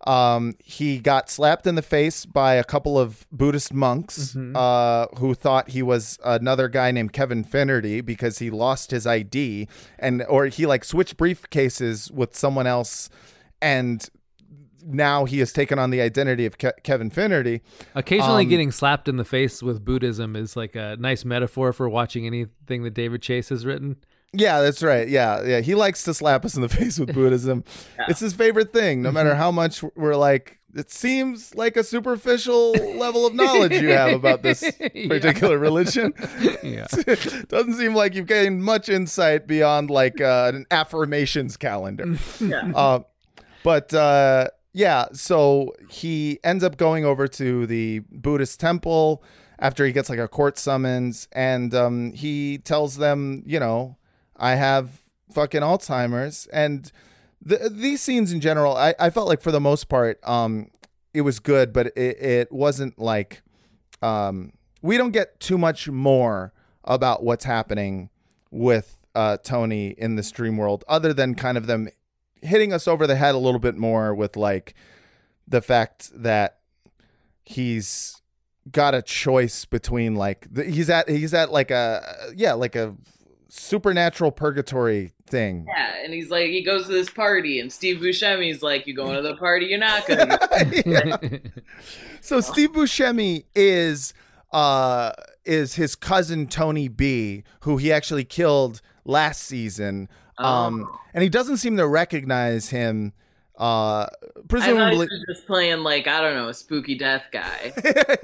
Um, 0.06 0.54
he 0.64 1.00
got 1.00 1.30
slapped 1.32 1.66
in 1.66 1.74
the 1.76 1.82
face 1.82 2.26
by 2.28 2.54
a 2.56 2.64
couple 2.64 3.00
of 3.00 3.26
Buddhist 3.32 3.74
monks 3.74 4.36
uh, 4.36 5.08
who 5.18 5.34
thought 5.34 5.70
he 5.72 5.82
was 5.82 6.20
another 6.24 6.68
guy 6.68 6.92
named 6.92 7.12
Kevin 7.12 7.44
Finnerty 7.44 8.02
because 8.02 8.38
he 8.38 8.50
lost 8.52 8.92
his 8.92 9.08
ID 9.08 9.68
and 9.98 10.24
or 10.30 10.46
he 10.46 10.66
like 10.68 10.84
switched 10.86 11.18
briefcases 11.18 12.12
with 12.12 12.36
someone 12.36 12.68
else, 12.68 13.10
and 13.62 14.08
now 14.88 15.26
he 15.26 15.40
has 15.40 15.52
taken 15.52 15.80
on 15.80 15.90
the 15.90 16.00
identity 16.02 16.46
of 16.46 16.60
Ke- 16.60 16.84
Kevin 16.84 17.10
Finnerty. 17.10 17.62
Occasionally 17.96 18.44
Um, 18.44 18.50
getting 18.50 18.72
slapped 18.72 19.08
in 19.08 19.18
the 19.18 19.26
face 19.26 19.64
with 19.64 19.84
Buddhism 19.84 20.36
is 20.36 20.56
like 20.56 20.76
a 20.76 20.96
nice 21.00 21.26
metaphor 21.26 21.74
for 21.74 21.90
watching 21.90 22.28
anything 22.28 22.84
that 22.84 22.94
David 22.94 23.24
Chase 23.24 23.50
has 23.50 23.66
written. 23.66 23.96
Yeah, 24.38 24.62
that's 24.62 24.84
right. 24.84 25.08
Yeah, 25.08 25.44
yeah. 25.44 25.60
He 25.62 25.76
likes 25.76 26.04
to 26.04 26.14
slap 26.14 26.46
us 26.46 26.56
in 26.56 26.62
the 26.62 26.70
face 26.78 27.00
with 27.00 27.14
Buddhism. 27.14 27.64
It's 28.08 28.20
his 28.20 28.34
favorite 28.34 28.74
thing. 28.74 29.02
No 29.02 29.12
matter 29.12 29.36
how 29.36 29.52
much 29.52 29.84
we're 29.96 30.16
like, 30.16 30.60
it 30.76 30.92
seems 30.92 31.56
like 31.56 31.78
a 31.78 31.84
superficial 31.84 32.72
level 32.74 33.26
of 33.26 33.34
knowledge 33.34 33.72
you 33.74 33.90
have 33.90 34.12
about 34.14 34.42
this 34.44 34.62
Yeah. 34.94 35.08
particular 35.08 35.58
religion. 35.58 36.14
Yeah. 36.64 36.88
Doesn't 37.48 37.76
seem 37.76 37.94
like 37.96 38.16
you've 38.16 38.26
gained 38.28 38.64
much 38.64 38.90
insight 38.90 39.48
beyond 39.48 39.90
like 39.90 40.20
uh, 40.20 40.52
an 40.54 40.66
affirmations 40.72 41.58
calendar. 41.58 42.18
Yeah. 42.42 42.72
Uh, 42.76 43.00
but 43.64 43.94
uh, 43.94 44.48
yeah, 44.74 45.06
so 45.14 45.74
he 45.90 46.40
ends 46.44 46.64
up 46.64 46.76
going 46.78 47.06
over 47.06 47.28
to 47.30 47.66
the 47.68 48.00
Buddhist 48.12 48.60
temple 48.60 49.24
after 49.60 49.86
he 49.86 49.94
gets 49.94 50.10
like 50.10 50.20
a 50.20 50.28
court 50.28 50.58
summons, 50.58 51.30
and 51.32 51.74
um, 51.74 52.12
he 52.12 52.58
tells 52.58 52.98
them, 52.98 53.42
you 53.46 53.60
know, 53.60 53.96
I 54.38 54.56
have 54.56 55.02
fucking 55.32 55.62
Alzheimer's, 55.62 56.48
and 56.48 56.92
the, 57.42 57.70
these 57.72 58.02
scenes 58.02 58.32
in 58.32 58.42
general, 58.42 58.76
I, 58.76 58.96
I 59.00 59.10
felt 59.10 59.28
like 59.28 59.42
for 59.42 59.52
the 59.52 59.60
most 59.60 59.86
part, 59.86 60.20
um, 60.28 60.70
it 61.14 61.22
was 61.22 61.40
good, 61.40 61.72
but 61.72 61.88
it, 61.96 62.22
it 62.22 62.52
wasn't 62.52 63.00
like 63.00 63.42
um, 64.02 64.54
we 64.82 64.98
don't 64.98 65.12
get 65.12 65.40
too 65.40 65.58
much 65.58 65.90
more 65.90 66.54
about 66.84 67.24
what's 67.24 67.46
happening 67.46 68.10
with 68.52 68.98
uh, 69.16 69.38
Tony 69.38 69.96
in 69.98 70.16
this 70.16 70.32
dream 70.32 70.58
world, 70.58 70.84
other 70.88 71.14
than 71.14 71.36
kind 71.36 71.58
of 71.58 71.68
them 71.68 71.88
hitting 72.42 72.74
us 72.74 72.88
over 72.88 73.08
the 73.08 73.16
head 73.16 73.34
a 73.34 73.38
little 73.38 73.60
bit 73.60 73.76
more 73.76 74.14
with 74.14 74.36
like 74.36 74.76
the 75.48 75.62
fact 75.62 76.12
that 76.14 76.60
he's 77.44 78.22
got 78.72 78.96
a 78.96 79.02
choice 79.02 79.66
between 79.66 80.16
like 80.16 80.48
he's 80.56 80.90
at 80.90 81.08
he's 81.08 81.34
at 81.34 81.52
like 81.52 81.70
a 81.70 82.32
yeah 82.36 82.54
like 82.54 82.76
a 82.76 82.96
supernatural 83.50 84.32
purgatory 84.32 85.14
thing. 85.28 85.66
Yeah, 85.68 85.94
and 86.04 86.14
he's 86.14 86.30
like, 86.30 86.48
he 86.48 86.64
goes 86.64 86.86
to 86.86 86.92
this 86.92 87.10
party, 87.10 87.60
and 87.60 87.72
Steve 87.72 87.98
Buscemi's 87.98 88.62
like, 88.62 88.88
"You 88.88 88.96
going 88.96 89.16
to 89.16 89.22
the 89.22 89.36
party? 89.36 89.68
You're 89.68 89.80
not 89.80 90.08
gonna." 90.08 91.40
So 92.22 92.42
Steve 92.42 92.72
Buscemi 92.72 93.46
is 93.54 94.14
uh 94.52 95.12
is 95.46 95.76
his 95.76 95.96
cousin 95.96 96.48
Tony 96.48 96.88
B, 96.88 97.44
who 97.62 97.78
he 97.78 97.92
actually 97.92 98.24
killed 98.24 98.82
last 99.04 99.44
season. 99.44 100.10
Um 100.40 100.90
and 101.14 101.22
he 101.22 101.30
doesn't 101.30 101.58
seem 101.58 101.78
to 101.78 101.88
recognize 101.88 102.70
him 102.70 103.14
uh 103.58 104.08
presumably 104.48 105.08
just 105.28 105.46
playing 105.48 105.80
like 105.80 106.08
I 106.08 106.22
don't 106.22 106.36
know, 106.36 106.50
a 106.50 106.54
spooky 106.54 106.98
death 106.98 107.26
guy. 107.32 107.74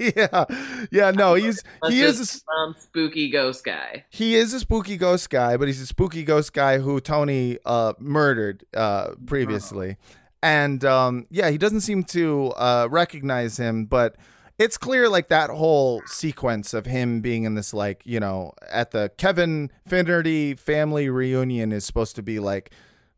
yeah. 0.00 0.44
Yeah, 0.90 1.10
no, 1.10 1.34
he's 1.34 1.62
he 1.88 2.02
is 2.02 2.44
a 2.48 2.52
um, 2.52 2.74
spooky 2.78 3.30
ghost 3.30 3.64
guy. 3.64 4.04
he 4.10 4.34
is 4.36 4.52
a 4.52 4.60
spooky 4.60 4.96
ghost 4.96 5.30
guy, 5.30 5.56
but 5.56 5.68
he's 5.68 5.80
a 5.80 5.86
spooky 5.86 6.24
ghost 6.24 6.52
guy 6.52 6.78
who 6.78 7.00
Tony 7.00 7.58
uh, 7.64 7.94
murdered 7.98 8.64
uh, 8.74 9.12
previously. 9.26 9.96
And 10.42 10.84
um, 10.84 11.26
yeah, 11.30 11.50
he 11.50 11.58
doesn't 11.58 11.82
seem 11.82 12.04
to 12.04 12.52
uh, 12.56 12.88
recognize 12.90 13.58
him, 13.58 13.84
but 13.84 14.16
it's 14.58 14.76
clear 14.76 15.08
like 15.08 15.28
that 15.28 15.50
whole 15.50 16.02
sequence 16.06 16.74
of 16.74 16.86
him 16.86 17.20
being 17.20 17.44
in 17.44 17.54
this, 17.54 17.72
like, 17.72 18.02
you 18.04 18.20
know, 18.20 18.52
at 18.70 18.90
the 18.90 19.10
Kevin 19.16 19.70
Finnerty 19.86 20.54
family 20.54 21.08
reunion 21.08 21.72
is 21.72 21.84
supposed 21.84 22.16
to 22.16 22.22
be 22.22 22.38
like, 22.38 22.70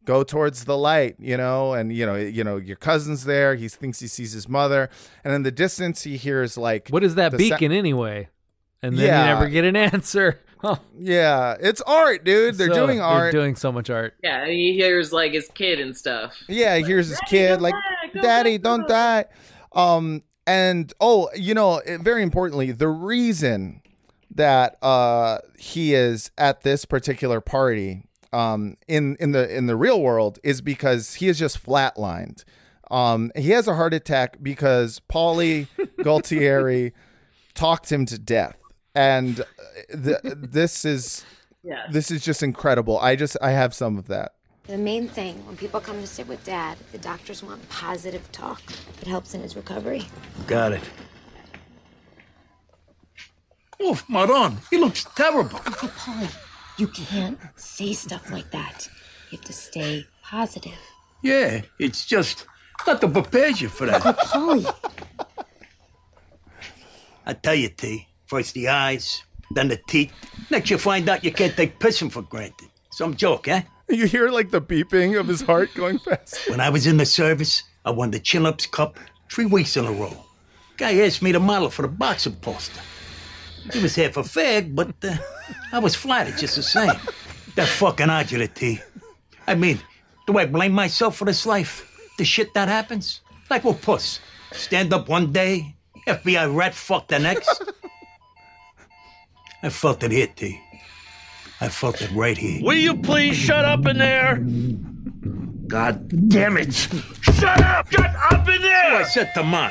go 0.05 0.23
towards 0.23 0.65
the 0.65 0.77
light, 0.77 1.17
you 1.19 1.37
know, 1.37 1.73
and 1.75 1.93
you 1.93 2.05
know, 2.07 2.15
you 2.17 2.45
know, 2.45 2.57
your 2.57 2.77
cousin's 2.77 3.25
there. 3.25 3.55
He 3.55 3.69
thinks 3.69 4.01
he 4.01 4.07
sees 4.07 4.33
his 4.33 4.49
mother, 4.49 4.91
and 5.25 5.33
in 5.35 5.43
the 5.43 5.51
distance, 5.53 6.03
he 6.03 6.17
hears 6.17 6.57
like, 6.57 6.89
What 6.91 7.05
is 7.05 7.15
that 7.17 7.33
the 7.33 7.49
sa- 7.49 7.57
beacon 7.57 7.73
anyway? 7.73 8.29
And 8.83 8.99
then 8.99 9.07
Yeah. 9.07 9.21
you 9.21 9.35
never 9.35 9.49
get 9.49 9.65
an 9.65 9.77
answer. 9.95 10.41
Oh, 10.63 10.79
yeah, 10.99 11.57
it's 11.61 11.81
art, 11.83 12.25
dude. 12.25 12.57
They're 12.57 12.69
so 12.69 12.87
doing 12.87 13.01
art. 13.01 13.33
They're 13.33 13.41
doing 13.43 13.55
so 13.57 13.71
much 13.73 13.91
art. 13.91 14.15
Yeah, 14.23 14.43
and 14.43 14.51
he 14.53 14.73
hears 14.75 15.13
like 15.13 15.33
his 15.33 15.49
kid 15.55 15.79
and 15.81 15.97
stuff. 15.97 16.35
Yeah, 16.49 16.77
here's 16.79 17.09
his 17.09 17.21
kid 17.29 17.61
like, 17.61 17.75
"Daddy, 18.23 18.59
don't 18.59 18.87
die." 18.89 19.27
Um, 19.73 20.23
and 20.47 20.93
oh, 21.01 21.29
you 21.35 21.55
know, 21.55 21.81
very 22.01 22.23
importantly, 22.23 22.73
the 22.73 22.89
reason 22.89 23.81
that 24.35 24.77
uh, 24.83 25.39
he 25.59 25.95
is 25.95 26.31
at 26.39 26.63
this 26.63 26.85
particular 26.85 27.41
party 27.41 28.05
um, 28.35 28.77
in 28.89 29.17
in 29.21 29.33
the 29.33 29.55
in 29.55 29.67
the 29.67 29.77
real 29.77 30.01
world 30.03 30.39
is 30.43 30.61
because 30.61 31.15
he 31.15 31.29
is 31.29 31.39
just 31.39 31.65
flatlined. 31.65 32.45
Um, 32.91 33.31
he 33.37 33.51
has 33.51 33.67
a 33.69 33.75
heart 33.75 33.95
attack 33.95 34.39
because 34.43 35.01
Paulie 35.11 35.69
Gualtieri 36.01 36.93
talked 37.55 37.91
him 37.91 38.05
to 38.07 38.19
death, 38.19 38.57
and 38.95 39.41
uh, 39.41 39.45
th- 40.05 40.19
this 40.25 40.85
is 40.85 41.25
Yes. 41.67 41.89
this 41.91 42.11
is 42.11 42.23
just 42.23 42.43
incredible. 42.43 42.99
I 42.99 43.17
just 43.17 43.39
I 43.41 43.53
have 43.53 43.73
some 43.75 43.97
of 43.97 44.09
that. 44.09 44.33
The 44.67 44.77
main 44.77 45.09
thing 45.09 45.35
when 45.47 45.57
people 45.57 45.81
come 45.81 45.99
to 46.01 46.07
sit 46.07 46.27
with 46.29 46.45
Dad, 46.45 46.77
the 46.93 46.99
doctors 46.99 47.43
want 47.43 47.67
positive 47.71 48.31
talk. 48.33 48.61
It 49.01 49.07
helps 49.09 49.33
in 49.35 49.41
his 49.41 49.57
recovery. 49.57 50.03
Got 50.47 50.73
it. 50.73 50.83
Oh, 53.81 54.01
Maron, 54.09 54.59
he 54.71 54.77
looks 54.79 55.05
terrible. 55.17 55.57
Uncle 55.67 55.89
Paulie, 55.89 56.35
you 56.77 56.89
can't 56.89 57.39
say 57.57 57.93
stuff 57.93 58.31
like 58.31 58.51
that. 58.51 58.89
You 59.31 59.39
have 59.39 59.47
to 59.47 59.53
stay 59.53 60.07
positive. 60.23 60.79
Yeah, 61.23 61.63
it's 61.79 62.05
just 62.05 62.47
not 62.87 63.03
nothing 63.03 63.13
prepares 63.23 63.61
you 63.61 63.69
for 63.69 63.89
Uncle 63.89 64.13
that. 64.13 64.21
Paulie. 64.27 64.75
I 67.27 67.33
tell 67.33 67.55
you, 67.55 67.69
T. 67.69 68.07
First 68.27 68.55
the 68.55 68.69
eyes, 68.69 69.23
then 69.53 69.69
the 69.69 69.79
teeth. 69.89 70.13
Next 70.51 70.71
you 70.71 70.79
find 70.79 71.09
out 71.09 71.25
you 71.25 71.33
can't 71.33 71.57
take 71.57 71.79
pissing 71.79 72.11
for 72.11 72.23
granted. 72.23 72.69
Some 72.91 73.17
joke, 73.17 73.49
eh? 73.49 73.63
You 73.89 74.07
hear 74.07 74.29
like 74.29 74.51
the 74.51 74.61
beeping 74.61 75.19
of 75.19 75.29
his 75.29 75.41
heart 75.41 75.71
going 75.75 75.99
fast. 75.99 76.49
When 76.49 76.61
I 76.61 76.71
was 76.71 76.87
in 76.87 76.97
the 76.97 77.07
service, 77.07 77.63
I 77.85 77.91
won 77.91 78.11
the 78.11 78.19
Chin 78.19 78.47
Ups 78.47 78.67
Cup 78.67 78.99
three 79.31 79.47
weeks 79.47 79.77
in 79.77 79.85
a 79.85 79.93
row. 79.93 80.17
Guy 80.77 80.99
asked 81.01 81.23
me 81.23 81.33
to 81.33 81.41
model 81.41 81.71
for 81.71 81.83
the 81.83 81.89
boxing 81.89 82.37
poster. 82.37 82.81
He 83.73 83.81
was 83.81 83.95
half 83.97 84.17
a 84.17 84.23
fag, 84.23 84.75
but 84.75 84.93
uh, 85.03 85.17
I 85.73 85.79
was 85.79 85.95
flattered 85.95 86.37
just 86.39 86.57
the 86.57 86.63
same. 86.63 86.93
That 87.55 87.69
fucking 87.69 88.09
agita, 88.09 88.53
T. 88.53 88.81
I 89.47 89.55
mean, 89.55 89.81
do 90.27 90.39
I 90.39 90.47
blame 90.47 90.73
myself 90.73 91.17
for 91.17 91.25
this 91.25 91.47
life? 91.47 91.91
The 92.19 92.25
shit 92.25 92.53
that 92.55 92.69
happens? 92.69 93.21
Like 93.51 93.65
what 93.65 93.81
puss? 93.83 94.21
Stand 94.53 94.93
up 94.93 95.09
one 95.09 95.33
day, 95.33 95.75
FBI 96.07 96.55
rat 96.55 96.75
fuck 96.75 97.09
the 97.09 97.19
next? 97.19 97.63
I 99.63 99.71
felt 99.71 100.03
it 100.03 100.11
here, 100.11 100.27
T. 100.27 100.61
I 101.61 101.69
felt 101.69 102.03
it 102.03 102.11
right 102.13 102.37
here. 102.37 102.63
Will 102.63 102.75
you 102.75 102.97
please 102.97 103.37
shut 103.37 103.65
up 103.65 103.87
in 103.87 103.99
there? 103.99 104.37
God 105.67 106.29
damn 106.29 106.57
it! 106.59 106.75
Shut 106.75 107.61
up! 107.63 107.91
Shut 107.91 108.15
up 108.31 108.49
in 108.49 108.61
there! 108.61 108.91
So 108.91 108.97
I 108.97 109.03
said 109.05 109.33
to 109.35 109.43
Ma. 109.43 109.71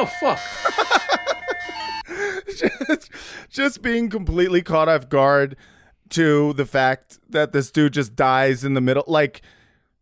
The 0.00 0.06
fuck? 0.20 0.38
just, 2.56 3.10
just 3.50 3.82
being 3.82 4.08
completely 4.08 4.62
caught 4.62 4.88
off 4.88 5.08
guard 5.08 5.56
to 6.10 6.52
the 6.54 6.66
fact 6.66 7.18
that 7.28 7.52
this 7.52 7.70
dude 7.70 7.92
just 7.92 8.16
dies 8.16 8.64
in 8.64 8.74
the 8.74 8.80
middle. 8.80 9.04
Like, 9.06 9.42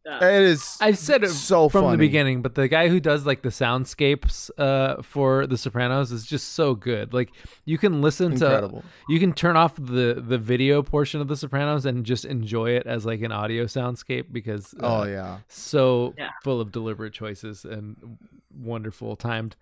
it 0.08 0.22
is. 0.22 0.78
I've 0.80 0.98
said 0.98 1.24
it 1.24 1.30
so 1.30 1.68
from 1.68 1.90
the 1.90 1.98
beginning, 1.98 2.40
but 2.40 2.54
the 2.54 2.68
guy 2.68 2.86
who 2.86 3.00
does 3.00 3.26
like 3.26 3.42
the 3.42 3.48
soundscapes 3.48 4.50
uh, 4.56 5.02
for 5.02 5.48
The 5.48 5.58
Sopranos 5.58 6.12
is 6.12 6.24
just 6.24 6.50
so 6.52 6.76
good. 6.76 7.12
Like 7.12 7.32
you 7.64 7.76
can 7.76 8.00
listen 8.02 8.34
Incredible. 8.34 8.82
to, 8.82 8.86
you 9.12 9.18
can 9.18 9.32
turn 9.32 9.56
off 9.56 9.74
the 9.74 10.22
the 10.24 10.38
video 10.38 10.80
portion 10.84 11.20
of 11.20 11.26
The 11.26 11.36
Sopranos 11.36 11.86
and 11.86 12.06
just 12.06 12.24
enjoy 12.24 12.70
it 12.70 12.86
as 12.86 13.04
like 13.04 13.20
an 13.22 13.32
audio 13.32 13.64
soundscape 13.64 14.26
because 14.30 14.74
uh, 14.74 15.00
Oh, 15.00 15.02
yeah. 15.06 15.38
so 15.48 16.14
Yeah. 16.16 16.30
full 16.44 16.60
of 16.60 16.70
deliberate 16.70 17.12
choices 17.12 17.64
and 17.64 17.96
wonderful 18.56 19.16
timed. 19.16 19.56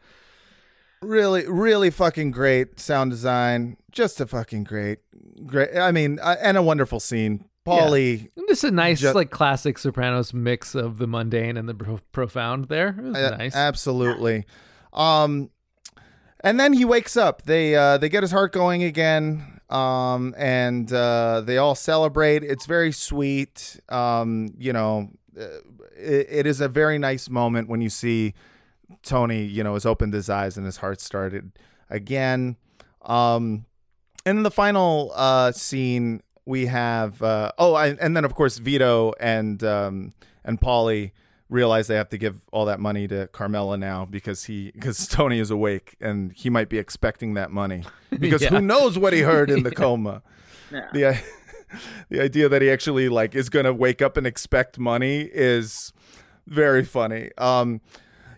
Really, 1.04 1.46
really 1.46 1.90
fucking 1.90 2.30
great 2.30 2.80
sound 2.80 3.10
design. 3.10 3.76
Just 3.90 4.20
a 4.20 4.26
fucking 4.26 4.64
great, 4.64 4.98
great. 5.46 5.76
I 5.76 5.92
mean, 5.92 6.18
uh, 6.22 6.36
and 6.40 6.56
a 6.56 6.62
wonderful 6.62 7.00
scene. 7.00 7.44
Paulie, 7.66 8.28
And 8.36 8.46
Just 8.48 8.64
a 8.64 8.70
nice 8.70 9.00
Ju- 9.00 9.12
like 9.12 9.30
classic 9.30 9.78
Sopranos 9.78 10.34
mix 10.34 10.74
of 10.74 10.98
the 10.98 11.06
mundane 11.06 11.56
and 11.56 11.66
the 11.68 11.74
pro- 11.74 12.00
profound. 12.12 12.66
There, 12.66 12.88
it 12.88 13.02
was 13.02 13.16
Uh, 13.16 13.36
nice. 13.38 13.54
Absolutely. 13.56 14.44
Um, 14.92 15.50
and 16.40 16.60
then 16.60 16.74
he 16.74 16.84
wakes 16.84 17.16
up. 17.16 17.42
They 17.42 17.74
uh, 17.74 17.96
they 17.98 18.08
get 18.10 18.22
his 18.22 18.32
heart 18.32 18.52
going 18.52 18.82
again. 18.82 19.60
Um, 19.70 20.34
and 20.36 20.92
uh, 20.92 21.40
they 21.40 21.56
all 21.56 21.74
celebrate. 21.74 22.44
It's 22.44 22.66
very 22.66 22.92
sweet. 22.92 23.80
Um, 23.88 24.50
you 24.58 24.72
know, 24.74 25.08
uh, 25.40 25.44
it, 25.96 26.26
it 26.30 26.46
is 26.46 26.60
a 26.60 26.68
very 26.68 26.98
nice 26.98 27.30
moment 27.30 27.68
when 27.70 27.80
you 27.80 27.88
see 27.88 28.34
Tony. 29.02 29.44
You 29.44 29.64
know, 29.64 29.74
has 29.74 29.86
opened 29.86 30.14
his 30.14 30.28
eyes 30.30 30.56
and 30.56 30.64
his 30.66 30.78
heart 30.78 31.00
started 31.00 31.52
again. 31.90 32.56
Um, 33.02 33.66
and 34.26 34.38
in 34.38 34.42
the 34.42 34.50
final 34.50 35.12
uh, 35.14 35.52
scene, 35.52 36.22
we 36.46 36.66
have 36.66 37.22
uh, 37.22 37.52
oh, 37.58 37.74
I, 37.74 37.88
and 37.88 38.16
then 38.16 38.24
of 38.24 38.34
course 38.34 38.58
Vito 38.58 39.12
and 39.20 39.62
um, 39.64 40.14
and 40.44 40.60
Paulie 40.60 41.12
realize 41.50 41.86
they 41.88 41.94
have 41.94 42.08
to 42.08 42.18
give 42.18 42.40
all 42.52 42.64
that 42.64 42.80
money 42.80 43.06
to 43.06 43.26
Carmela 43.28 43.76
now 43.76 44.06
because 44.06 44.44
he 44.44 44.70
because 44.72 45.06
Tony 45.08 45.38
is 45.38 45.50
awake 45.50 45.94
and 46.00 46.32
he 46.32 46.48
might 46.50 46.68
be 46.70 46.78
expecting 46.78 47.34
that 47.34 47.50
money 47.50 47.84
because 48.18 48.42
Yeah. 48.42 48.48
who 48.50 48.60
knows 48.62 48.98
what 48.98 49.12
he 49.12 49.20
heard 49.20 49.50
in 49.50 49.62
the 49.62 49.70
coma. 49.74 50.22
Yeah. 50.72 50.88
The 50.92 51.22
the 52.08 52.22
idea 52.22 52.48
that 52.48 52.62
he 52.62 52.70
actually 52.70 53.08
like 53.08 53.34
is 53.34 53.48
gonna 53.50 53.72
wake 53.72 54.00
up 54.00 54.16
and 54.16 54.26
expect 54.26 54.78
money 54.78 55.22
is 55.32 55.92
very 56.46 56.84
funny. 56.84 57.30
Um, 57.36 57.80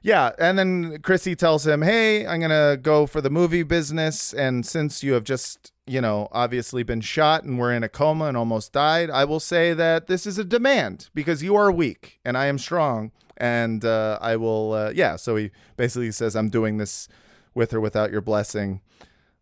yeah, 0.06 0.30
and 0.38 0.56
then 0.56 1.00
Chrissy 1.02 1.34
tells 1.34 1.66
him, 1.66 1.82
"Hey, 1.82 2.24
I'm 2.24 2.40
gonna 2.40 2.76
go 2.80 3.08
for 3.08 3.20
the 3.20 3.28
movie 3.28 3.64
business, 3.64 4.32
and 4.32 4.64
since 4.64 5.02
you 5.02 5.14
have 5.14 5.24
just, 5.24 5.72
you 5.84 6.00
know, 6.00 6.28
obviously 6.30 6.84
been 6.84 7.00
shot 7.00 7.42
and 7.42 7.58
were 7.58 7.72
in 7.72 7.82
a 7.82 7.88
coma 7.88 8.26
and 8.26 8.36
almost 8.36 8.72
died, 8.72 9.10
I 9.10 9.24
will 9.24 9.40
say 9.40 9.74
that 9.74 10.06
this 10.06 10.24
is 10.24 10.38
a 10.38 10.44
demand 10.44 11.10
because 11.12 11.42
you 11.42 11.56
are 11.56 11.72
weak 11.72 12.20
and 12.24 12.38
I 12.38 12.46
am 12.46 12.56
strong, 12.56 13.10
and 13.36 13.84
uh, 13.84 14.20
I 14.20 14.36
will, 14.36 14.74
uh, 14.74 14.92
yeah." 14.94 15.16
So 15.16 15.34
he 15.34 15.50
basically 15.76 16.12
says, 16.12 16.36
"I'm 16.36 16.50
doing 16.50 16.76
this 16.76 17.08
with 17.52 17.74
or 17.74 17.80
without 17.80 18.12
your 18.12 18.20
blessing. 18.20 18.82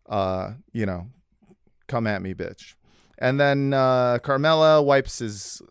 Uh, 0.09 0.53
you 0.73 0.87
know, 0.87 1.09
come 1.85 2.07
at 2.07 2.23
me, 2.23 2.33
bitch." 2.33 2.73
And 3.19 3.39
then 3.39 3.71
uh, 3.71 4.17
Carmela 4.17 4.81
wipes 4.81 5.19
his, 5.19 5.61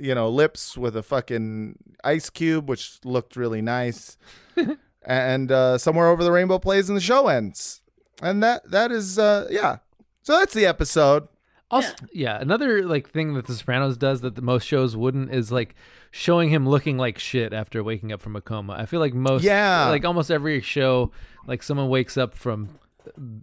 you 0.00 0.14
know, 0.14 0.28
lips 0.28 0.76
with 0.76 0.96
a 0.96 1.02
fucking 1.02 1.76
ice 2.04 2.30
cube, 2.30 2.68
which 2.68 2.98
looked 3.04 3.36
really 3.36 3.62
nice. 3.62 4.16
and 5.04 5.50
uh, 5.52 5.78
somewhere 5.78 6.08
over 6.08 6.22
the 6.24 6.32
rainbow 6.32 6.58
plays 6.58 6.88
and 6.88 6.96
the 6.96 7.00
show 7.02 7.28
ends. 7.28 7.80
And 8.22 8.42
that 8.42 8.70
that 8.70 8.92
is 8.92 9.18
uh, 9.18 9.48
yeah. 9.50 9.78
So 10.22 10.38
that's 10.38 10.54
the 10.54 10.66
episode. 10.66 11.28
Also, 11.70 11.94
yeah. 12.12 12.38
another 12.38 12.84
like 12.86 13.08
thing 13.08 13.32
that 13.34 13.46
The 13.46 13.54
Sopranos 13.54 13.96
does 13.96 14.20
that 14.20 14.34
the 14.34 14.42
most 14.42 14.64
shows 14.64 14.94
wouldn't 14.94 15.32
is 15.32 15.50
like 15.50 15.74
showing 16.10 16.50
him 16.50 16.68
looking 16.68 16.98
like 16.98 17.18
shit 17.18 17.54
after 17.54 17.82
waking 17.82 18.12
up 18.12 18.20
from 18.20 18.36
a 18.36 18.42
coma. 18.42 18.74
I 18.74 18.84
feel 18.84 19.00
like 19.00 19.14
most, 19.14 19.42
Yeah. 19.42 19.88
like 19.88 20.04
almost 20.04 20.30
every 20.30 20.60
show, 20.60 21.10
like 21.46 21.62
someone 21.62 21.88
wakes 21.88 22.18
up 22.18 22.34
from, 22.34 22.78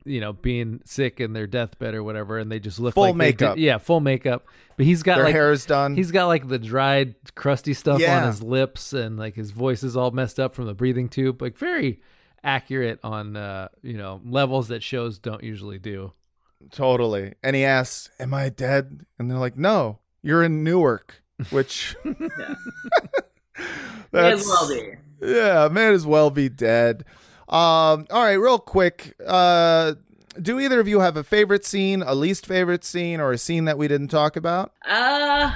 you 0.05 0.19
know, 0.21 0.33
being 0.33 0.81
sick 0.85 1.19
in 1.19 1.33
their 1.33 1.47
deathbed 1.47 1.93
or 1.95 2.03
whatever, 2.03 2.37
and 2.37 2.51
they 2.51 2.59
just 2.59 2.79
look 2.79 2.95
Full 2.95 3.03
like 3.03 3.17
they 3.17 3.31
did- 3.31 3.39
makeup. 3.41 3.57
yeah, 3.57 3.77
full 3.77 3.99
makeup. 3.99 4.45
But 4.77 4.85
he's 4.85 5.03
got 5.03 5.15
Their 5.15 5.25
like 5.25 5.33
hair 5.35 5.51
is 5.51 5.65
done. 5.65 5.95
He's 5.95 6.11
got 6.11 6.27
like 6.27 6.47
the 6.47 6.59
dried, 6.59 7.15
crusty 7.35 7.73
stuff 7.73 7.99
Yeah. 7.99 8.21
on 8.21 8.27
his 8.27 8.41
lips, 8.41 8.93
and 8.93 9.17
like 9.17 9.35
his 9.35 9.51
voice 9.51 9.83
is 9.83 9.97
all 9.97 10.11
messed 10.11 10.39
up 10.39 10.53
from 10.55 10.65
the 10.65 10.73
breathing 10.73 11.09
tube. 11.09 11.41
Like 11.41 11.57
very 11.57 12.01
accurate 12.43 12.99
on 13.03 13.35
uh, 13.35 13.67
you 13.81 13.97
know 13.97 14.21
levels 14.25 14.69
that 14.69 14.81
shows 14.83 15.19
don't 15.19 15.43
usually 15.43 15.79
do. 15.79 16.13
Totally. 16.71 17.33
And 17.43 17.55
he 17.55 17.63
asks, 17.65 18.09
"Am 18.19 18.33
I 18.33 18.49
dead?" 18.49 19.05
And 19.17 19.29
they're 19.29 19.37
like, 19.37 19.57
"No, 19.57 19.99
you're 20.21 20.43
in 20.43 20.63
Newark." 20.63 21.21
Which 21.51 21.95
May 24.11 24.31
as 24.31 24.45
well 24.45 24.67
be. 24.69 24.93
Yeah, 25.21 25.67
may 25.69 25.87
as 25.93 26.05
well 26.05 26.29
be 26.29 26.47
dead. 26.49 27.03
Um, 27.49 28.05
all 28.11 28.23
right, 28.23 28.33
real 28.33 28.59
quick. 28.59 29.15
Uh, 29.25 29.95
do 30.41 30.59
either 30.59 30.79
of 30.79 30.87
you 30.87 30.99
have 30.99 31.17
a 31.17 31.23
favorite 31.23 31.65
scene, 31.65 32.01
a 32.01 32.15
least 32.15 32.45
favorite 32.45 32.83
scene, 32.83 33.19
or 33.19 33.31
a 33.31 33.37
scene 33.37 33.65
that 33.65 33.77
we 33.77 33.87
didn't 33.87 34.09
talk 34.09 34.35
about? 34.35 34.71
Uh 34.85 35.51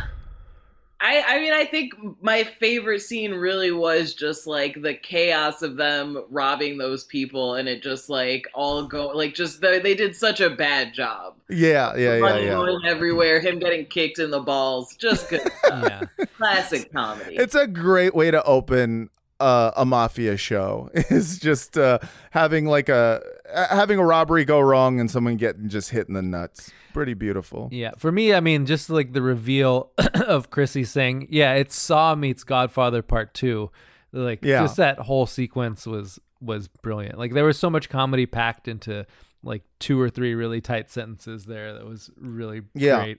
I 1.00 1.24
I 1.28 1.40
mean 1.40 1.54
I 1.54 1.66
think 1.66 1.94
my 2.22 2.44
favorite 2.44 3.02
scene 3.02 3.34
really 3.34 3.72
was 3.72 4.14
just 4.14 4.48
like 4.48 4.82
the 4.82 4.94
chaos 4.94 5.62
of 5.62 5.76
them 5.76 6.24
robbing 6.30 6.78
those 6.78 7.04
people 7.04 7.56
and 7.56 7.68
it 7.68 7.84
just 7.84 8.10
like 8.10 8.48
all 8.54 8.86
go 8.86 9.08
like 9.10 9.34
just 9.34 9.62
the, 9.62 9.80
they 9.84 9.96
did 9.96 10.16
such 10.16 10.40
a 10.40 10.50
bad 10.50 10.94
job. 10.94 11.36
Yeah, 11.50 11.96
yeah, 11.96 12.18
yeah, 12.18 12.38
yeah. 12.38 12.50
going 12.52 12.86
everywhere, 12.86 13.40
him 13.40 13.60
getting 13.60 13.86
kicked 13.86 14.20
in 14.20 14.32
the 14.32 14.40
balls, 14.40 14.96
just 14.96 15.30
good. 15.30 15.42
stuff. 15.66 16.10
Classic 16.38 16.92
comedy. 16.92 17.36
It's 17.36 17.56
a 17.56 17.68
great 17.68 18.16
way 18.16 18.32
to 18.32 18.42
open 18.44 19.10
uh, 19.44 19.72
a 19.76 19.86
mafia 19.86 20.38
show. 20.38 20.90
Is 20.94 21.38
just 21.40 21.78
uh, 21.78 22.00
having 22.32 22.66
like 22.66 22.90
a 22.90 23.22
having 23.54 24.00
a 24.00 24.06
robbery 24.06 24.46
go 24.46 24.60
wrong 24.60 25.00
and 25.00 25.10
someone 25.12 25.38
getting 25.38 25.70
just 25.70 25.90
hit 25.92 26.08
in 26.08 26.14
the 26.14 26.22
nuts. 26.22 26.72
Pretty 26.94 27.14
beautiful. 27.14 27.70
Yeah, 27.72 27.92
for 27.98 28.12
me, 28.12 28.34
I 28.34 28.40
mean, 28.40 28.66
just 28.66 28.90
like 28.90 29.14
the 29.14 29.22
reveal 29.22 29.92
of 30.28 30.50
Chrissy 30.50 30.84
saying, 30.84 31.28
"Yeah, 31.30 31.54
it's 31.56 31.76
Saw 31.76 32.16
meets 32.16 32.44
Godfather 32.44 33.02
Part 33.02 33.34
2. 33.34 33.70
Like, 34.16 34.46
Yeah. 34.46 34.62
just 34.62 34.78
that 34.78 35.00
whole 35.00 35.26
sequence 35.26 35.86
was 35.88 36.20
was 36.40 36.68
brilliant. 36.68 37.18
Like 37.18 37.34
there 37.34 37.46
was 37.46 37.58
so 37.58 37.70
much 37.70 37.90
comedy 37.90 38.26
packed 38.26 38.68
into 38.68 39.06
like 39.44 39.64
two 39.80 40.00
or 40.00 40.10
three 40.10 40.36
really 40.36 40.62
tight 40.62 40.90
sentences 40.92 41.46
there 41.46 41.74
that 41.74 41.86
was 41.86 42.10
really 42.18 42.62
Yeah. 42.76 42.98
great. 43.04 43.18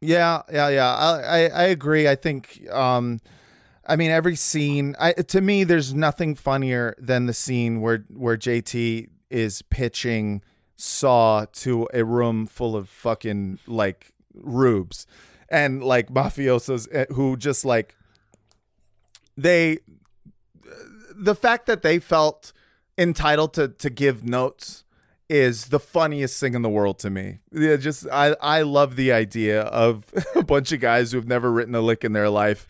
Yeah, 0.00 0.42
yeah, 0.50 0.68
yeah. 0.70 0.94
I, 0.94 1.20
I, 1.20 1.38
I 1.48 1.62
agree. 1.64 2.08
I 2.08 2.14
think, 2.14 2.66
um, 2.72 3.20
I 3.90 3.96
mean, 3.96 4.12
every 4.12 4.36
scene. 4.36 4.94
I 5.00 5.12
to 5.14 5.40
me, 5.40 5.64
there's 5.64 5.92
nothing 5.92 6.36
funnier 6.36 6.94
than 6.96 7.26
the 7.26 7.34
scene 7.34 7.80
where 7.80 8.04
where 8.08 8.36
JT 8.36 9.08
is 9.30 9.62
pitching 9.62 10.42
Saw 10.76 11.44
to 11.44 11.88
a 11.92 12.04
room 12.04 12.46
full 12.46 12.76
of 12.76 12.88
fucking 12.88 13.58
like 13.66 14.12
rubes 14.32 15.06
and 15.48 15.82
like 15.82 16.08
mafiosos 16.08 16.88
eh, 16.92 17.06
who 17.10 17.36
just 17.36 17.64
like 17.64 17.96
they 19.36 19.80
the 21.14 21.34
fact 21.34 21.66
that 21.66 21.82
they 21.82 21.98
felt 21.98 22.52
entitled 22.96 23.52
to 23.54 23.68
to 23.68 23.90
give 23.90 24.24
notes 24.24 24.84
is 25.28 25.66
the 25.66 25.80
funniest 25.80 26.38
thing 26.40 26.54
in 26.54 26.62
the 26.62 26.70
world 26.70 26.98
to 27.00 27.10
me. 27.10 27.40
Yeah, 27.52 27.76
just 27.76 28.06
I 28.10 28.36
I 28.40 28.62
love 28.62 28.94
the 28.94 29.10
idea 29.10 29.62
of 29.62 30.04
a 30.36 30.44
bunch 30.44 30.70
of 30.70 30.78
guys 30.78 31.10
who 31.10 31.18
have 31.18 31.26
never 31.26 31.50
written 31.50 31.74
a 31.74 31.80
lick 31.80 32.04
in 32.04 32.12
their 32.12 32.30
life 32.30 32.68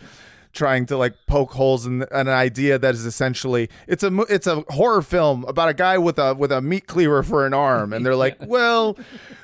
trying 0.52 0.86
to 0.86 0.96
like 0.96 1.14
poke 1.26 1.52
holes 1.52 1.86
in 1.86 2.04
an 2.10 2.28
idea 2.28 2.78
that 2.78 2.94
is 2.94 3.06
essentially 3.06 3.68
it's 3.86 4.02
a 4.02 4.14
it's 4.28 4.46
a 4.46 4.64
horror 4.68 5.02
film 5.02 5.44
about 5.44 5.68
a 5.68 5.74
guy 5.74 5.96
with 5.98 6.18
a 6.18 6.34
with 6.34 6.50
a 6.52 6.60
meat 6.60 6.86
cleaver 6.86 7.22
for 7.22 7.46
an 7.46 7.54
arm 7.54 7.92
and 7.92 8.04
they're 8.04 8.16
like, 8.16 8.36
"Well, 8.46 8.98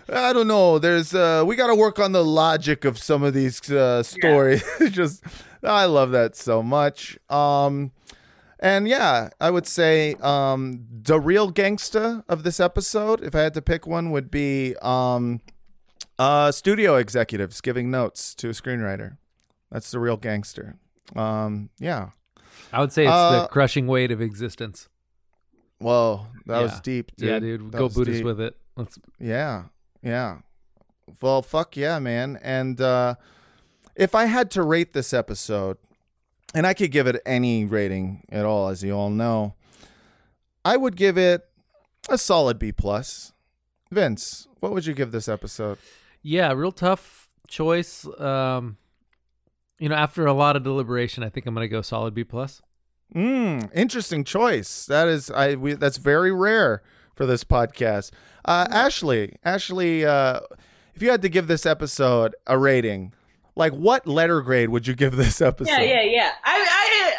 I 0.08 0.32
don't 0.32 0.48
know. 0.48 0.78
There's 0.78 1.14
uh 1.14 1.44
we 1.46 1.56
got 1.56 1.68
to 1.68 1.74
work 1.74 1.98
on 1.98 2.12
the 2.12 2.24
logic 2.24 2.84
of 2.84 2.98
some 2.98 3.22
of 3.22 3.34
these 3.34 3.70
uh 3.70 4.02
stories." 4.02 4.64
just 4.90 5.22
I 5.62 5.84
love 5.84 6.10
that 6.12 6.36
so 6.36 6.62
much. 6.62 7.18
Um 7.30 7.92
and 8.58 8.88
yeah, 8.88 9.28
I 9.40 9.50
would 9.50 9.66
say 9.66 10.14
um, 10.14 10.86
the 10.90 11.20
real 11.20 11.52
gangsta 11.52 12.24
of 12.26 12.42
this 12.42 12.58
episode, 12.58 13.22
if 13.22 13.34
I 13.34 13.40
had 13.40 13.52
to 13.54 13.60
pick 13.60 13.86
one, 13.86 14.10
would 14.12 14.30
be 14.30 14.74
um, 14.80 15.42
uh, 16.18 16.50
studio 16.52 16.96
executives 16.96 17.60
giving 17.60 17.90
notes 17.90 18.34
to 18.36 18.48
a 18.48 18.52
screenwriter. 18.52 19.18
That's 19.70 19.90
the 19.90 19.98
real 19.98 20.16
gangster. 20.16 20.78
Um, 21.14 21.70
yeah. 21.78 22.10
I 22.72 22.80
would 22.80 22.92
say 22.92 23.04
it's 23.04 23.12
Uh, 23.12 23.42
the 23.42 23.48
crushing 23.48 23.86
weight 23.86 24.10
of 24.10 24.20
existence. 24.20 24.88
Whoa, 25.78 26.26
that 26.46 26.62
was 26.62 26.80
deep, 26.80 27.14
dude. 27.16 27.28
Yeah, 27.28 27.38
dude. 27.38 27.72
That 27.72 27.78
Go 27.78 27.88
Buddhist 27.88 28.18
deep. 28.18 28.24
with 28.24 28.40
it. 28.40 28.56
Let's 28.76 28.98
Yeah, 29.20 29.64
yeah. 30.02 30.38
Well, 31.20 31.42
fuck 31.42 31.76
yeah, 31.76 31.98
man. 31.98 32.38
And 32.42 32.80
uh, 32.80 33.16
if 33.94 34.14
I 34.14 34.24
had 34.24 34.50
to 34.52 34.62
rate 34.62 34.92
this 34.94 35.12
episode, 35.12 35.76
and 36.54 36.66
I 36.66 36.74
could 36.74 36.90
give 36.90 37.06
it 37.06 37.20
any 37.26 37.64
rating 37.64 38.24
at 38.30 38.44
all, 38.46 38.68
as 38.68 38.82
you 38.82 38.92
all 38.92 39.10
know, 39.10 39.54
I 40.64 40.76
would 40.76 40.96
give 40.96 41.18
it 41.18 41.42
a 42.08 42.16
solid 42.18 42.58
B 42.58 42.72
plus. 42.72 43.32
Vince, 43.90 44.48
what 44.60 44.72
would 44.72 44.86
you 44.86 44.94
give 44.94 45.12
this 45.12 45.28
episode? 45.28 45.78
Yeah, 46.22 46.52
real 46.52 46.72
tough 46.72 47.28
choice. 47.46 48.06
Um, 48.18 48.78
you 49.78 49.88
know, 49.88 49.94
after 49.94 50.26
a 50.26 50.32
lot 50.32 50.56
of 50.56 50.62
deliberation, 50.62 51.22
I 51.22 51.28
think 51.28 51.46
I'm 51.46 51.54
gonna 51.54 51.68
go 51.68 51.82
solid 51.82 52.14
B 52.14 52.24
plus. 52.24 52.62
Mm, 53.14 53.70
interesting 53.74 54.24
choice. 54.24 54.86
That 54.86 55.08
is, 55.08 55.30
I 55.30 55.54
we, 55.54 55.74
that's 55.74 55.98
very 55.98 56.32
rare 56.32 56.82
for 57.14 57.26
this 57.26 57.44
podcast. 57.44 58.10
Uh, 58.44 58.66
Ashley, 58.70 59.36
Ashley, 59.44 60.04
uh, 60.04 60.40
if 60.94 61.02
you 61.02 61.10
had 61.10 61.22
to 61.22 61.28
give 61.28 61.46
this 61.46 61.66
episode 61.66 62.34
a 62.46 62.58
rating, 62.58 63.12
like 63.56 63.72
what 63.72 64.06
letter 64.06 64.42
grade 64.42 64.68
would 64.68 64.86
you 64.86 64.94
give 64.94 65.16
this 65.16 65.40
episode? 65.40 65.70
Yeah, 65.72 65.80
yeah, 65.80 66.02
yeah. 66.02 66.30
I, 66.44 66.66
I, 66.70 67.12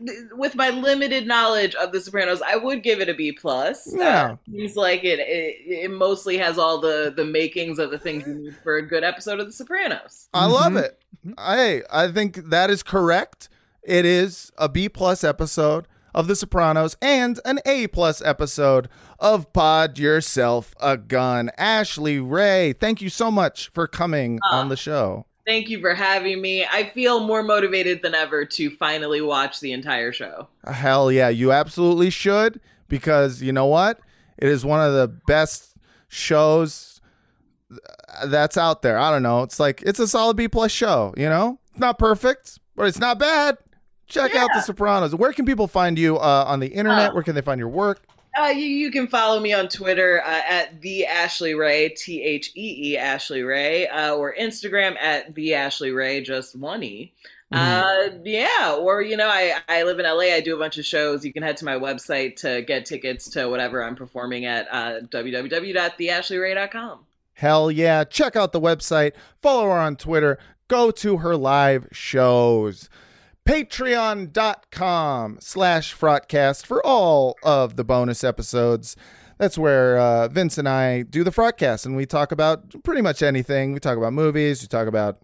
I, 0.00 0.34
with 0.34 0.54
my 0.54 0.70
limited 0.70 1.26
knowledge 1.26 1.74
of 1.74 1.92
The 1.92 2.00
Sopranos, 2.00 2.42
I 2.42 2.56
would 2.56 2.82
give 2.82 3.00
it 3.00 3.08
a 3.08 3.14
B 3.14 3.32
plus. 3.32 3.92
Yeah. 3.94 4.32
Uh, 4.32 4.36
seems 4.50 4.76
like 4.76 5.04
it, 5.04 5.18
it, 5.20 5.56
it 5.66 5.90
mostly 5.90 6.38
has 6.38 6.58
all 6.58 6.80
the 6.80 7.12
the 7.14 7.24
makings 7.24 7.78
of 7.78 7.90
the 7.90 7.98
things 7.98 8.26
you 8.26 8.34
need 8.34 8.56
for 8.62 8.76
a 8.76 8.82
good 8.82 9.04
episode 9.04 9.40
of 9.40 9.46
The 9.46 9.52
Sopranos. 9.52 10.28
I 10.32 10.46
love 10.46 10.76
it. 10.76 11.00
I 11.36 11.82
I 11.90 12.10
think 12.10 12.36
that 12.48 12.70
is 12.70 12.82
correct. 12.82 13.48
It 13.82 14.04
is 14.04 14.50
a 14.56 14.68
B 14.68 14.88
plus 14.88 15.22
episode 15.22 15.86
of 16.14 16.28
The 16.28 16.36
Sopranos 16.36 16.96
and 17.02 17.38
an 17.44 17.60
A 17.66 17.86
plus 17.88 18.22
episode 18.22 18.88
of 19.18 19.52
Pod 19.52 19.98
Yourself 19.98 20.74
a 20.80 20.96
Gun. 20.96 21.50
Ashley 21.58 22.18
Ray, 22.18 22.72
thank 22.72 23.02
you 23.02 23.10
so 23.10 23.30
much 23.30 23.68
for 23.68 23.86
coming 23.86 24.40
on 24.50 24.68
the 24.68 24.76
show. 24.76 25.26
Thank 25.48 25.70
you 25.70 25.80
for 25.80 25.94
having 25.94 26.42
me. 26.42 26.66
I 26.66 26.90
feel 26.90 27.20
more 27.20 27.42
motivated 27.42 28.02
than 28.02 28.14
ever 28.14 28.44
to 28.44 28.68
finally 28.68 29.22
watch 29.22 29.60
the 29.60 29.72
entire 29.72 30.12
show. 30.12 30.46
Hell 30.70 31.10
yeah, 31.10 31.30
you 31.30 31.52
absolutely 31.52 32.10
should 32.10 32.60
because 32.86 33.40
you 33.40 33.50
know 33.50 33.64
what? 33.64 33.98
It 34.36 34.50
is 34.50 34.62
one 34.62 34.86
of 34.86 34.92
the 34.92 35.08
best 35.26 35.74
shows 36.08 37.00
that's 38.26 38.58
out 38.58 38.82
there. 38.82 38.98
I 38.98 39.10
don't 39.10 39.22
know. 39.22 39.40
It's 39.40 39.58
like 39.58 39.82
it's 39.86 39.98
a 39.98 40.06
solid 40.06 40.36
B 40.36 40.48
plus 40.48 40.70
show. 40.70 41.14
You 41.16 41.30
know, 41.30 41.58
it's 41.70 41.80
not 41.80 41.98
perfect, 41.98 42.58
but 42.76 42.86
it's 42.86 42.98
not 42.98 43.18
bad. 43.18 43.56
Check 44.06 44.34
out 44.34 44.50
The 44.52 44.60
Sopranos. 44.60 45.14
Where 45.14 45.32
can 45.32 45.46
people 45.46 45.66
find 45.66 45.98
you 45.98 46.18
uh, 46.18 46.44
on 46.46 46.60
the 46.60 46.68
internet? 46.68 47.14
Where 47.14 47.22
can 47.22 47.34
they 47.34 47.40
find 47.40 47.58
your 47.58 47.70
work? 47.70 48.02
Uh, 48.38 48.48
you, 48.48 48.66
you 48.66 48.90
can 48.90 49.08
follow 49.08 49.40
me 49.40 49.52
on 49.52 49.68
Twitter 49.68 50.22
uh, 50.24 50.42
at 50.48 50.80
the 50.80 51.04
Ashley 51.06 51.54
Ray, 51.54 51.88
T 51.88 52.22
H 52.22 52.52
E 52.54 52.92
E 52.92 52.96
Ashley 52.96 53.42
Ray, 53.42 53.88
uh, 53.88 54.14
or 54.14 54.34
Instagram 54.34 54.96
at 55.00 55.34
the 55.34 55.54
Ashley 55.54 55.90
Ray, 55.90 56.22
just 56.22 56.54
one 56.54 56.82
E. 56.82 57.12
Uh, 57.50 58.10
yeah, 58.24 58.76
or 58.78 59.00
you 59.00 59.16
know, 59.16 59.28
I 59.28 59.54
I 59.68 59.82
live 59.82 59.98
in 59.98 60.04
LA. 60.04 60.34
I 60.34 60.40
do 60.40 60.54
a 60.54 60.58
bunch 60.58 60.76
of 60.76 60.84
shows. 60.84 61.24
You 61.24 61.32
can 61.32 61.42
head 61.42 61.56
to 61.56 61.64
my 61.64 61.74
website 61.74 62.36
to 62.36 62.62
get 62.62 62.84
tickets 62.84 63.28
to 63.30 63.48
whatever 63.48 63.82
I'm 63.82 63.96
performing 63.96 64.44
at 64.44 64.68
uh, 64.70 65.00
www.theashleyray.com. 65.08 66.98
Hell 67.32 67.70
yeah. 67.70 68.04
Check 68.04 68.36
out 68.36 68.52
the 68.52 68.60
website. 68.60 69.12
Follow 69.40 69.64
her 69.64 69.78
on 69.78 69.96
Twitter. 69.96 70.38
Go 70.68 70.90
to 70.90 71.16
her 71.18 71.36
live 71.36 71.88
shows. 71.90 72.90
Patreon.com 73.48 75.38
slash 75.40 75.96
Frotcast 75.96 76.66
for 76.66 76.84
all 76.84 77.34
of 77.42 77.76
the 77.76 77.84
bonus 77.84 78.22
episodes. 78.22 78.94
That's 79.38 79.56
where 79.56 79.98
uh, 79.98 80.28
Vince 80.28 80.58
and 80.58 80.68
I 80.68 81.00
do 81.00 81.24
the 81.24 81.30
Frotcast, 81.30 81.86
and 81.86 81.96
we 81.96 82.04
talk 82.04 82.30
about 82.30 82.82
pretty 82.84 83.00
much 83.00 83.22
anything. 83.22 83.72
We 83.72 83.80
talk 83.80 83.96
about 83.96 84.12
movies. 84.12 84.60
We 84.60 84.68
talk 84.68 84.86
about. 84.86 85.22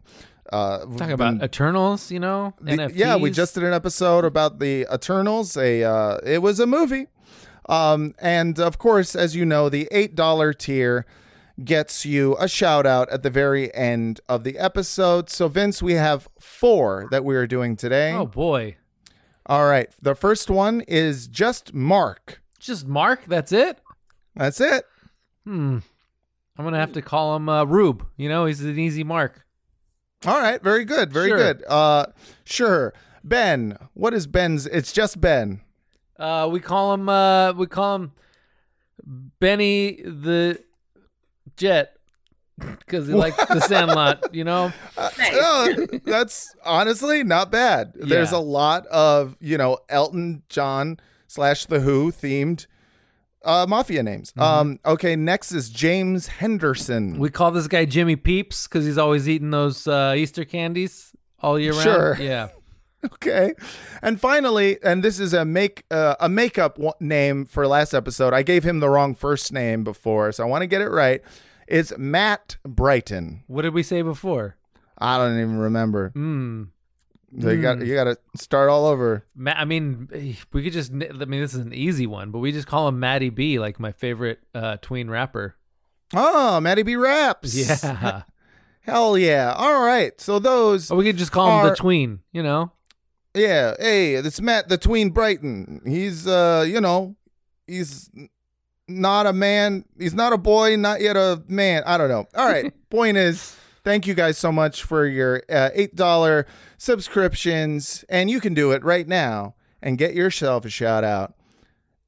Uh, 0.51 0.87
Talk 0.97 1.11
about 1.11 1.43
Eternals, 1.43 2.11
you 2.11 2.21
know, 2.21 2.55
the- 2.61 2.93
yeah, 2.95 3.17
we 3.17 3.31
just 3.31 3.55
did 3.55 3.65
an 3.65 3.73
episode 3.73 4.25
about 4.25 4.59
the 4.59 4.87
Eternals. 4.93 5.57
A 5.57 5.83
uh, 5.83 6.19
it 6.25 6.43
was 6.43 6.61
a 6.61 6.67
movie, 6.67 7.07
um, 7.69 8.15
and 8.19 8.59
of 8.61 8.79
course, 8.79 9.15
as 9.17 9.35
you 9.35 9.45
know, 9.45 9.69
the 9.69 9.89
eight 9.91 10.15
dollar 10.15 10.53
tier 10.53 11.07
gets 11.63 12.05
you 12.05 12.37
a 12.41 12.49
shout 12.49 12.87
out 12.87 13.09
at 13.11 13.23
the 13.23 13.31
very 13.31 13.73
end 13.75 14.21
of 14.29 14.43
the 14.45 14.59
episode. 14.59 15.31
So, 15.31 15.47
Vince, 15.49 15.83
we 15.83 15.93
have 15.95 16.29
four 16.41 17.07
that 17.11 17.25
we 17.25 17.37
are 17.37 17.47
doing 17.47 17.77
today. 17.77 18.13
Oh 18.13 18.27
boy, 18.27 18.77
All 19.47 19.67
right, 19.69 19.89
the 20.03 20.15
first 20.15 20.51
one 20.51 20.81
is 20.83 21.29
just 21.29 21.73
Mark. 21.75 22.41
just 22.59 22.87
Mark. 22.89 23.25
That's 23.27 23.53
it. 23.53 23.79
That's 24.35 24.61
it. 24.61 24.85
Hmm. 25.45 25.79
I'm 26.57 26.65
gonna 26.65 26.79
have 26.81 26.93
to 26.93 27.03
call 27.03 27.37
him 27.37 27.49
uh, 27.49 27.65
Rube. 27.65 28.07
You 28.17 28.29
know, 28.29 28.47
he's 28.47 28.63
an 28.63 28.79
easy 28.79 29.05
mark. 29.05 29.45
All 30.27 30.41
right, 30.41 30.63
very 30.63 30.85
good, 30.85 31.13
very 31.13 31.29
Sure. 31.29 31.37
good. 31.37 31.65
Uh, 31.69 32.07
sure, 32.45 32.95
Ben. 33.23 33.77
What 33.93 34.15
is 34.15 34.27
Ben's? 34.27 34.67
It's 34.67 34.93
just 34.93 35.21
Ben. 35.21 35.61
Uh, 36.19 36.49
we 36.51 36.61
call 36.61 36.95
him. 36.95 37.09
Uh, 37.09 37.53
we 37.53 37.67
call 37.67 37.97
him 37.97 38.13
Benny 39.41 40.01
the 40.03 40.63
Jet 41.57 41.97
because 42.59 43.07
he 43.07 43.15
likes 43.15 43.45
the 43.47 43.61
Sandlot. 43.61 44.35
You 44.35 44.45
know. 44.45 44.73
Oh, 44.97 45.87
that's 46.05 46.55
honestly 46.65 47.23
not 47.25 47.51
bad. 47.51 47.93
There's 47.95 48.33
a 48.33 48.39
lot 48.39 48.87
of 48.87 49.37
you 49.41 49.59
know 49.59 49.79
Elton 49.89 50.43
John 50.49 50.99
slash 51.27 51.67
The 51.67 51.81
Who 51.81 52.13
themed 52.13 52.67
uh, 53.45 53.67
mafia 53.69 54.03
names. 54.03 54.33
Mm-hmm. 54.33 54.43
Um, 54.43 54.81
okay, 54.85 55.17
next 55.17 55.53
is 55.53 55.69
James 55.69 56.27
Henderson. 56.27 57.19
We 57.19 57.31
call 57.31 57.51
this 57.51 57.69
guy 57.69 57.85
Jimmy 57.85 58.17
Peeps 58.17 58.67
because 58.67 58.85
he's 58.85 58.99
always 58.99 59.29
eating 59.29 59.51
those 59.51 59.87
uh, 59.87 60.15
Easter 60.17 60.45
candies 60.45 61.13
all 61.41 61.59
year 61.59 61.73
round. 61.73 61.83
Sure. 61.83 62.17
Yeah. 62.19 62.49
okay, 63.15 63.55
and 64.03 64.21
finally, 64.21 64.79
and 64.83 65.03
this 65.03 65.19
is 65.19 65.33
a 65.33 65.45
make 65.45 65.85
uh, 65.91 66.17
a 66.21 66.29
makeup 66.29 66.79
name 67.01 67.47
for 67.47 67.67
last 67.67 67.95
episode. 67.95 68.33
I 68.33 68.43
gave 68.43 68.65
him 68.65 68.81
the 68.81 68.89
wrong 68.89 69.15
first 69.15 69.53
name 69.53 69.85
before, 69.85 70.33
so 70.33 70.45
I 70.45 70.47
want 70.47 70.63
to 70.63 70.67
get 70.67 70.81
it 70.81 70.91
right. 70.91 71.23
It's 71.67 71.97
Matt 71.97 72.57
Brighton. 72.65 73.43
What 73.47 73.63
did 73.63 73.75
we 73.75 73.83
say 73.83 74.03
before? 74.03 74.57
I 74.99 75.19
don't 75.19 75.39
even 75.39 75.59
remember. 75.59 76.11
Hmm. 76.11 76.65
So 77.41 77.51
you 77.51 77.61
got 77.61 77.85
you 77.85 77.95
got 77.95 78.05
to 78.05 78.17
start 78.37 78.71
all 78.71 78.87
over. 78.87 79.25
Ma- 79.35 79.55
I 79.57 79.65
mean, 79.65 80.37
we 80.53 80.63
could 80.63 80.73
just. 80.73 80.93
I 80.93 80.95
mean, 80.95 81.41
this 81.41 81.55
is 81.55 81.61
an 81.61 81.75
easy 81.75 82.07
one, 82.07 82.31
but 82.31 82.39
we 82.39 82.53
just 82.53 82.69
call 82.69 82.87
him 82.87 83.01
Matty 83.01 83.31
B, 83.31 83.59
like 83.59 83.81
my 83.81 83.91
favorite 83.91 84.39
uh, 84.55 84.77
tween 84.81 85.11
rapper. 85.11 85.57
Oh, 86.15 86.61
Matty 86.61 86.85
B 86.85 86.95
raps. 86.95 87.55
Yeah. 87.55 88.23
Hell 88.83 89.17
yeah. 89.19 89.53
All 89.57 89.83
right. 89.83 90.19
So 90.21 90.39
those 90.39 90.91
Or 90.91 90.99
we 90.99 91.05
could 91.05 91.17
just 91.17 91.33
call 91.33 91.61
him 91.61 91.71
the 91.71 91.75
tween. 91.75 92.21
You 92.33 92.43
know. 92.43 92.71
Yeah, 93.35 93.75
hey, 93.81 94.15
it's 94.15 94.41
Matt 94.41 94.69
the 94.69 94.79
Tween 94.79 95.11
Brighton. 95.11 95.83
He's 95.85 96.25
uh, 96.27 96.65
you 96.67 96.81
know, 96.81 97.15
he's 97.67 98.11
not 98.87 99.27
a 99.27 99.33
man. 99.33 99.85
He's 99.99 100.15
not 100.15 100.33
a 100.33 100.39
boy, 100.39 100.77
not 100.77 101.01
yet 101.01 101.17
a 101.17 101.43
man. 101.49 101.83
I 101.85 101.99
don't 101.99 102.09
know. 102.09 102.27
All 102.35 102.47
right. 102.47 102.73
Point 102.91 103.17
is, 103.17 103.57
thank 103.83 104.07
you 104.07 104.15
guys 104.15 104.39
so 104.39 104.53
much 104.53 104.85
for 104.85 105.05
your 105.07 105.43
uh, 105.49 105.71
eight 105.75 105.97
dollar 105.97 106.47
subscriptions, 106.79 108.05
and 108.09 108.31
you 108.31 108.41
can 108.41 108.55
do 108.55 108.71
it 108.71 108.85
right 108.85 109.09
now 109.09 109.57
and 109.83 109.99
get 109.99 110.15
yourself 110.15 110.65
a 110.65 110.71
shout 110.71 111.03
out 111.03 111.35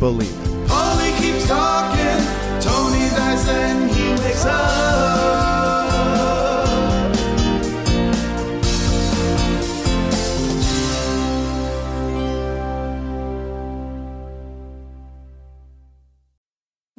believing. 0.00 0.66
Paulie 0.66 1.18
keeps 1.20 1.46
talking. 1.46 2.24
Tony 2.62 3.06
dies 3.10 3.46
and 3.48 3.90
he 3.90 4.12
wakes 4.12 4.46
up. 4.46 5.49